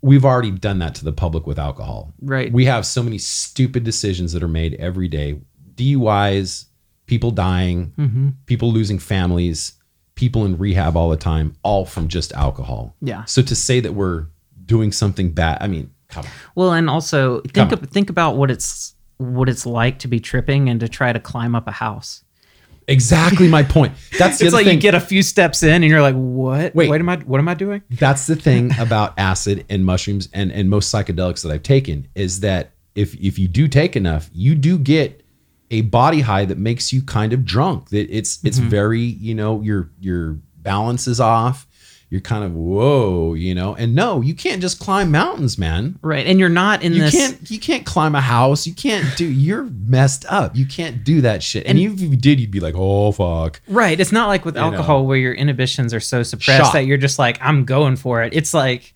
We've 0.00 0.24
already 0.24 0.52
done 0.52 0.78
that 0.78 0.94
to 0.96 1.04
the 1.04 1.12
public 1.12 1.44
with 1.46 1.58
alcohol. 1.58 2.12
Right. 2.22 2.52
We 2.52 2.66
have 2.66 2.86
so 2.86 3.02
many 3.02 3.18
stupid 3.18 3.82
decisions 3.82 4.32
that 4.32 4.42
are 4.44 4.48
made 4.48 4.74
every 4.74 5.08
day: 5.08 5.40
DUIs, 5.74 6.66
people 7.06 7.30
dying, 7.30 7.92
Mm-hmm. 7.98 8.28
people 8.46 8.72
losing 8.72 8.98
families, 8.98 9.72
people 10.18 10.44
in 10.44 10.58
rehab 10.58 10.96
all 10.96 11.08
the 11.08 11.16
time, 11.16 11.54
all 11.62 11.86
from 11.86 12.08
just 12.08 12.32
alcohol. 12.32 12.92
Yeah. 13.00 13.24
So 13.24 13.40
to 13.40 13.54
say 13.54 13.78
that 13.78 13.92
we're 13.94 14.26
doing 14.66 14.90
something 14.90 15.30
bad, 15.30 15.58
I 15.60 15.68
mean, 15.68 15.92
come 16.08 16.24
on. 16.24 16.30
Well, 16.56 16.72
and 16.72 16.90
also 16.90 17.40
think 17.42 17.70
of, 17.70 17.80
think 17.90 18.10
about 18.10 18.36
what 18.36 18.50
it's 18.50 18.94
what 19.18 19.48
it's 19.48 19.64
like 19.64 20.00
to 20.00 20.08
be 20.08 20.18
tripping 20.18 20.68
and 20.68 20.80
to 20.80 20.88
try 20.88 21.12
to 21.12 21.20
climb 21.20 21.54
up 21.54 21.68
a 21.68 21.70
house. 21.70 22.24
Exactly 22.88 23.46
my 23.48 23.62
point. 23.62 23.92
That's 24.18 24.38
the 24.38 24.46
It's 24.46 24.54
like 24.54 24.64
thing. 24.64 24.74
you 24.74 24.80
get 24.80 24.94
a 24.96 25.00
few 25.00 25.22
steps 25.22 25.62
in 25.62 25.70
and 25.70 25.84
you're 25.84 26.02
like, 26.02 26.16
"What? 26.16 26.74
Wait. 26.74 26.90
Wait, 26.90 27.00
am 27.00 27.08
I? 27.08 27.16
What 27.18 27.38
am 27.38 27.46
I 27.48 27.54
doing?" 27.54 27.82
That's 27.90 28.26
the 28.26 28.34
thing 28.34 28.72
about 28.80 29.14
acid 29.18 29.66
and 29.70 29.84
mushrooms 29.84 30.28
and 30.32 30.50
and 30.50 30.68
most 30.68 30.92
psychedelics 30.92 31.42
that 31.44 31.52
I've 31.52 31.62
taken 31.62 32.08
is 32.16 32.40
that 32.40 32.72
if 32.96 33.14
if 33.20 33.38
you 33.38 33.46
do 33.46 33.68
take 33.68 33.94
enough, 33.94 34.30
you 34.32 34.56
do 34.56 34.78
get 34.78 35.22
a 35.70 35.82
body 35.82 36.20
high 36.20 36.44
that 36.46 36.58
makes 36.58 36.92
you 36.92 37.02
kind 37.02 37.32
of 37.32 37.44
drunk. 37.44 37.90
That 37.90 38.08
it's 38.10 38.38
it's 38.44 38.58
Mm-hmm. 38.58 38.68
very 38.68 39.00
you 39.00 39.34
know 39.34 39.60
your 39.62 39.90
your 40.00 40.38
balance 40.56 41.06
is 41.06 41.20
off. 41.20 41.66
You're 42.10 42.22
kind 42.22 42.42
of 42.42 42.54
whoa, 42.54 43.34
you 43.34 43.54
know. 43.54 43.74
And 43.74 43.94
no, 43.94 44.22
you 44.22 44.34
can't 44.34 44.62
just 44.62 44.78
climb 44.80 45.10
mountains, 45.10 45.58
man. 45.58 45.98
Right. 46.00 46.26
And 46.26 46.40
you're 46.40 46.48
not 46.48 46.82
in 46.82 46.94
You 46.94 47.02
this 47.02 47.12
can't 47.14 47.50
you 47.50 47.58
can't 47.60 47.84
climb 47.84 48.14
a 48.14 48.20
house. 48.22 48.66
You 48.66 48.72
can't 48.72 49.14
do. 49.18 49.26
You're 49.26 49.64
messed 49.64 50.24
up. 50.30 50.56
You 50.56 50.64
can't 50.64 51.04
do 51.04 51.20
that 51.20 51.42
shit. 51.42 51.66
And, 51.66 51.78
And- 51.78 51.92
if 51.92 52.00
you 52.00 52.16
did, 52.16 52.40
you'd 52.40 52.50
be 52.50 52.60
like, 52.60 52.72
oh 52.78 53.12
fuck. 53.12 53.60
Right. 53.68 54.00
It's 54.00 54.10
not 54.10 54.28
like 54.28 54.46
with 54.46 54.56
You 54.56 54.62
alcohol 54.62 55.00
know. 55.00 55.04
where 55.04 55.18
your 55.18 55.34
inhibitions 55.34 55.92
are 55.92 56.00
so 56.00 56.22
suppressed 56.22 56.64
Shot. 56.64 56.72
that 56.72 56.86
you're 56.86 56.96
just 56.96 57.18
like, 57.18 57.38
I'm 57.42 57.66
going 57.66 57.96
for 57.96 58.22
it. 58.22 58.32
It's 58.32 58.54
like, 58.54 58.94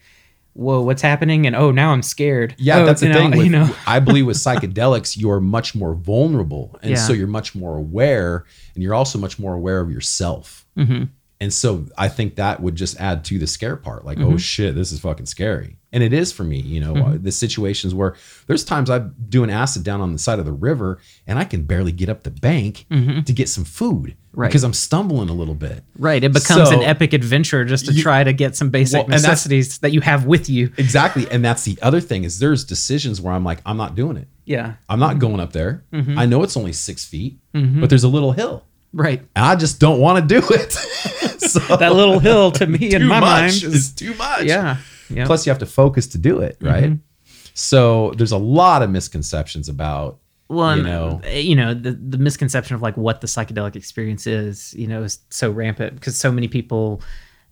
whoa, 0.55 0.83
what's 0.83 1.03
happening? 1.03 1.47
And 1.47 1.57
oh, 1.57 1.71
now 1.71 1.93
I'm 1.93 2.03
scared. 2.03 2.55
Yeah, 2.59 2.79
Oh, 2.79 2.87
that's 2.87 3.01
the 3.01 3.09
know, 3.09 3.15
thing. 3.19 3.31
With, 3.37 3.45
you 3.47 3.51
know, 3.51 3.75
I 3.87 4.01
believe 4.01 4.27
with 4.27 4.37
psychedelics, 4.37 5.17
you're 5.21 5.41
much 5.41 5.75
more 5.75 5.95
vulnerable, 5.95 6.79
and 6.83 6.91
Yeah. 6.93 6.97
so 6.97 7.13
you're 7.13 7.27
much 7.27 7.55
more 7.55 7.77
aware, 7.77 8.45
and 8.75 8.83
you're 8.83 8.95
also 8.95 9.19
much 9.19 9.39
more 9.39 9.55
aware 9.55 9.81
of 9.81 9.91
yourself. 9.91 10.67
Mhm. 10.77 11.09
And 11.43 11.53
so 11.53 11.85
I 11.99 12.09
think 12.09 12.37
that 12.37 12.61
would 12.63 12.77
just 12.77 12.99
add 13.01 13.25
to 13.27 13.39
the 13.39 13.47
scare 13.47 13.77
part. 13.77 14.05
Like, 14.05 14.19
Mm-hmm. 14.19 14.35
oh 14.35 14.37
shit, 14.39 14.75
this 14.75 14.93
is 14.93 15.01
fucking 15.01 15.27
scary, 15.27 15.77
and 15.93 16.03
it 16.03 16.13
is 16.13 16.31
for 16.33 16.45
me. 16.45 16.61
You 16.61 16.81
know, 16.81 17.19
the 17.19 17.33
situations 17.33 17.95
where 17.95 18.15
there's 18.47 18.65
times 18.65 18.89
I'm 18.89 19.15
doing 19.29 19.51
acid 19.51 19.83
down 19.85 20.01
on 20.01 20.13
the 20.13 20.19
side 20.19 20.39
of 20.39 20.45
the 20.47 20.53
river, 20.53 21.01
and 21.27 21.39
I 21.39 21.45
can 21.45 21.65
barely 21.65 21.91
get 21.93 22.09
up 22.09 22.23
the 22.23 22.31
bank 22.31 22.87
to 22.91 23.33
get 23.33 23.49
some 23.49 23.65
food 23.65 24.15
Mm-hmm. 24.33 24.41
Right. 24.41 24.49
because 24.49 24.65
I'm 24.65 24.73
stumbling 24.73 25.29
a 25.29 25.35
little 25.35 25.55
bit. 25.55 25.85
right. 25.99 26.25
It 26.25 26.33
becomes 26.33 26.71
an 26.71 26.81
epic 26.83 27.13
adventure 27.13 27.67
just 27.67 27.85
to 27.87 27.93
You- 27.93 28.03
try 28.03 28.25
to 28.25 28.33
get 28.33 28.57
some 28.57 28.71
basic 28.71 29.01
Well, 29.01 29.09
necessities 29.09 29.77
that 29.81 29.93
you 29.93 30.01
have 30.01 30.25
with 30.25 30.49
you. 30.49 30.73
Exactly, 30.79 31.27
and 31.31 31.45
that's 31.45 31.65
the 31.65 31.77
other 31.83 32.01
thing 32.01 32.25
is 32.25 32.39
there's 32.39 32.65
decisions 32.65 33.21
where 33.21 33.35
I'm 33.35 33.45
like, 33.45 33.61
I'm 33.67 33.77
not 33.77 33.95
doing 33.95 34.17
it. 34.17 34.29
Yeah. 34.47 34.75
I'm 34.89 34.99
not 35.01 35.19
going 35.19 35.39
up 35.39 35.53
there. 35.53 35.85
Mm-hmm. 35.93 36.19
I 36.19 36.25
know 36.25 36.43
it's 36.45 36.57
only 36.57 36.73
six 36.73 37.05
feet, 37.05 37.41
but 37.53 37.91
there's 37.91 38.05
a 38.05 38.09
little 38.09 38.33
hill. 38.33 38.65
Right. 38.93 39.23
I 39.35 39.57
just 39.57 39.81
don't 39.81 40.01
want 40.01 40.29
to 40.29 40.41
do 40.41 40.47
it. 40.51 40.73
so 41.41 41.61
That 41.77 41.95
little 41.95 42.19
hill 42.19 42.51
to 42.53 42.67
me 42.67 42.95
in 42.95 43.07
my 43.07 43.21
mind 43.21 43.53
is 43.53 43.65
is, 43.65 43.93
too 43.93 44.15
much. 44.15 44.45
yeah. 44.45 44.79
Yeah. 45.09 45.27
Plus, 45.27 45.45
you 45.45 45.51
have 45.51 45.59
to 45.59 45.67
focus 45.67 46.07
to 46.09 46.19
do 46.19 46.41
it, 46.41 46.57
right? 46.61 46.85
Mm-hmm. 46.85 47.31
So 47.55 48.13
there's 48.17 48.33
a 48.33 48.39
lot 48.39 48.83
of 48.83 48.91
misconceptions 48.91 49.69
about 49.69 50.19
well, 50.49 50.77
you 50.77 50.83
know. 50.83 51.21
uh, 51.25 51.31
you 51.31 51.55
know, 51.55 51.75
the 51.75 51.93
the 51.93 52.19
misconception 52.19 52.75
of 52.75 52.83
like 52.83 52.97
what 52.97 53.21
the 53.21 53.27
psychedelic 53.27 53.77
experience 53.77 54.27
is, 54.27 54.73
you 54.75 54.87
know, 54.87 55.03
is 55.03 55.19
so 55.31 55.51
rampant 55.51 55.95
because 55.95 56.17
so 56.17 56.33
many 56.33 56.49
people 56.49 57.03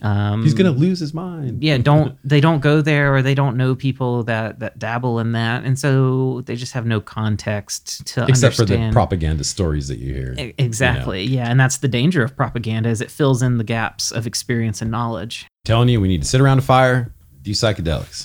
um 0.02 0.42
he's 0.42 0.54
gonna 0.54 0.70
lose 0.70 0.98
his 1.00 1.12
mind. 1.12 1.62
yeah 1.62 1.76
don't 1.78 2.16
they 2.24 2.40
don't 2.40 2.60
go 2.60 2.80
there 2.80 3.14
or 3.14 3.22
they 3.22 3.34
don't 3.34 3.56
know 3.56 3.74
people 3.74 4.22
that 4.24 4.58
that 4.60 4.78
dabble 4.78 5.18
in 5.18 5.32
that 5.32 5.64
and 5.64 5.78
so 5.78 6.40
they 6.46 6.56
just 6.56 6.72
have 6.72 6.86
no 6.86 7.00
context 7.00 8.06
to 8.06 8.24
Except 8.26 8.56
for 8.56 8.64
the 8.64 8.74
understand 8.74 8.92
propaganda 8.92 9.44
stories 9.44 9.88
that 9.88 9.98
you 9.98 10.14
hear. 10.14 10.34
E- 10.38 10.54
exactly 10.58 11.22
yeah 11.24 11.50
and 11.50 11.58
that's 11.60 11.78
the 11.78 11.88
danger 11.88 12.22
of 12.22 12.36
propaganda 12.36 12.88
is 12.88 13.00
it 13.00 13.10
fills 13.10 13.42
in 13.42 13.58
the 13.58 13.64
gaps 13.64 14.10
of 14.10 14.26
experience 14.26 14.80
and 14.82 14.90
knowledge 14.90 15.46
telling 15.64 15.88
you 15.88 16.00
we 16.00 16.08
need 16.08 16.22
to 16.22 16.28
sit 16.28 16.40
around 16.40 16.58
a 16.58 16.62
fire, 16.62 17.12
do 17.42 17.50
psychedelics. 17.52 18.24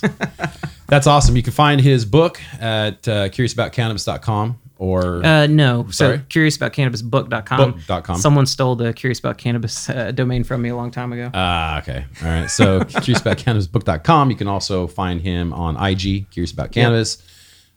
That's 0.88 1.06
awesome. 1.06 1.36
You 1.36 1.42
can 1.42 1.52
find 1.52 1.80
his 1.80 2.04
book 2.04 2.40
at 2.60 3.06
uh, 3.08 3.28
curiousaboutcannabis.com 3.28 4.58
or 4.78 5.24
uh 5.24 5.46
no 5.46 5.86
Sorry? 5.90 6.18
so 6.18 6.22
curious 6.28 6.56
about 6.56 6.72
cannabisbook.com 6.72 7.72
Book.com. 7.86 8.16
someone 8.18 8.46
stole 8.46 8.76
the 8.76 8.92
curious 8.92 9.18
about 9.18 9.38
cannabis 9.38 9.88
uh, 9.88 10.12
domain 10.12 10.44
from 10.44 10.62
me 10.62 10.68
a 10.68 10.76
long 10.76 10.90
time 10.90 11.12
ago 11.12 11.30
Ah, 11.34 11.78
okay. 11.80 12.04
All 12.22 12.28
right. 12.28 12.46
So 12.50 12.84
curious 12.84 13.20
about 13.20 13.38
cannabis 13.38 13.66
curiousaboutcannabisbook.com. 13.68 14.30
You 14.30 14.36
can 14.36 14.48
also 14.48 14.86
find 14.86 15.20
him 15.20 15.52
on 15.52 15.76
IG, 15.82 16.30
Curious 16.30 16.52
About 16.52 16.72
Cannabis. 16.72 17.22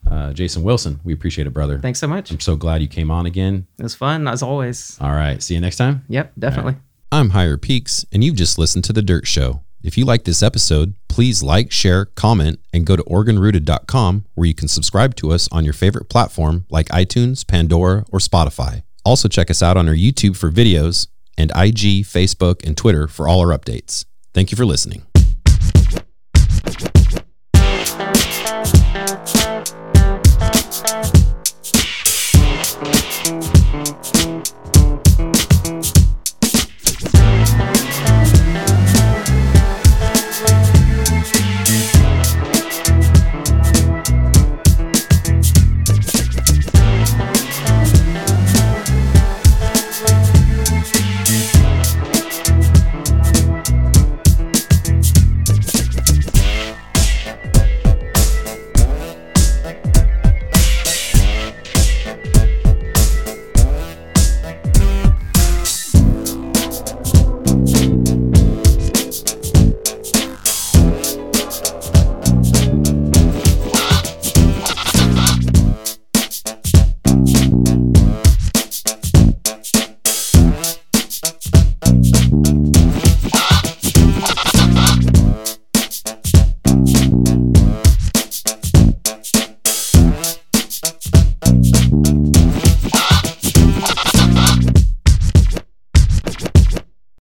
Uh, 0.09 0.31
Jason 0.33 0.63
Wilson, 0.63 0.99
we 1.03 1.11
appreciate 1.13 1.45
it, 1.47 1.49
brother. 1.51 1.77
thanks 1.79 1.99
so 1.99 2.07
much 2.07 2.31
I'm 2.31 2.39
so 2.39 2.55
glad 2.55 2.81
you 2.81 2.87
came 2.87 3.11
on 3.11 3.25
again. 3.25 3.67
it 3.77 3.83
was 3.83 3.95
fun 3.95 4.27
as 4.27 4.41
always 4.41 4.97
All 5.01 5.11
right. 5.11 5.41
See 5.43 5.53
you 5.55 5.61
next 5.61 5.75
time. 5.77 6.03
yep 6.07 6.31
definitely 6.39 6.75
I'm 7.11 7.31
Higher 7.31 7.57
Peaks, 7.57 8.05
and 8.11 8.23
you've 8.23 8.35
just 8.35 8.57
listened 8.59 8.83
to 8.85 8.93
The 8.93 9.01
Dirt 9.01 9.25
Show. 9.25 9.61
If 9.81 9.97
you 9.97 10.03
like 10.03 10.25
this 10.25 10.43
episode, 10.43 10.95
please 11.07 11.41
like, 11.41 11.71
share, 11.71 12.05
comment, 12.05 12.59
and 12.73 12.85
go 12.85 12.95
to 12.95 13.03
oregonrooted.com 13.03 14.25
where 14.35 14.47
you 14.47 14.53
can 14.53 14.67
subscribe 14.67 15.15
to 15.15 15.31
us 15.31 15.47
on 15.51 15.63
your 15.63 15.73
favorite 15.73 16.09
platform 16.09 16.65
like 16.69 16.87
iTunes, 16.89 17.47
Pandora, 17.47 18.03
or 18.11 18.19
Spotify. 18.19 18.83
Also, 19.05 19.29
check 19.29 19.49
us 19.49 19.63
out 19.63 19.77
on 19.77 19.87
our 19.87 19.95
YouTube 19.95 20.35
for 20.35 20.51
videos 20.51 21.07
and 21.37 21.51
IG, 21.51 22.03
Facebook, 22.03 22.65
and 22.65 22.75
Twitter 22.75 23.07
for 23.07 23.27
all 23.27 23.39
our 23.39 23.57
updates. 23.57 24.05
Thank 24.33 24.51
you 24.51 24.57
for 24.57 24.65
listening. 24.65 25.03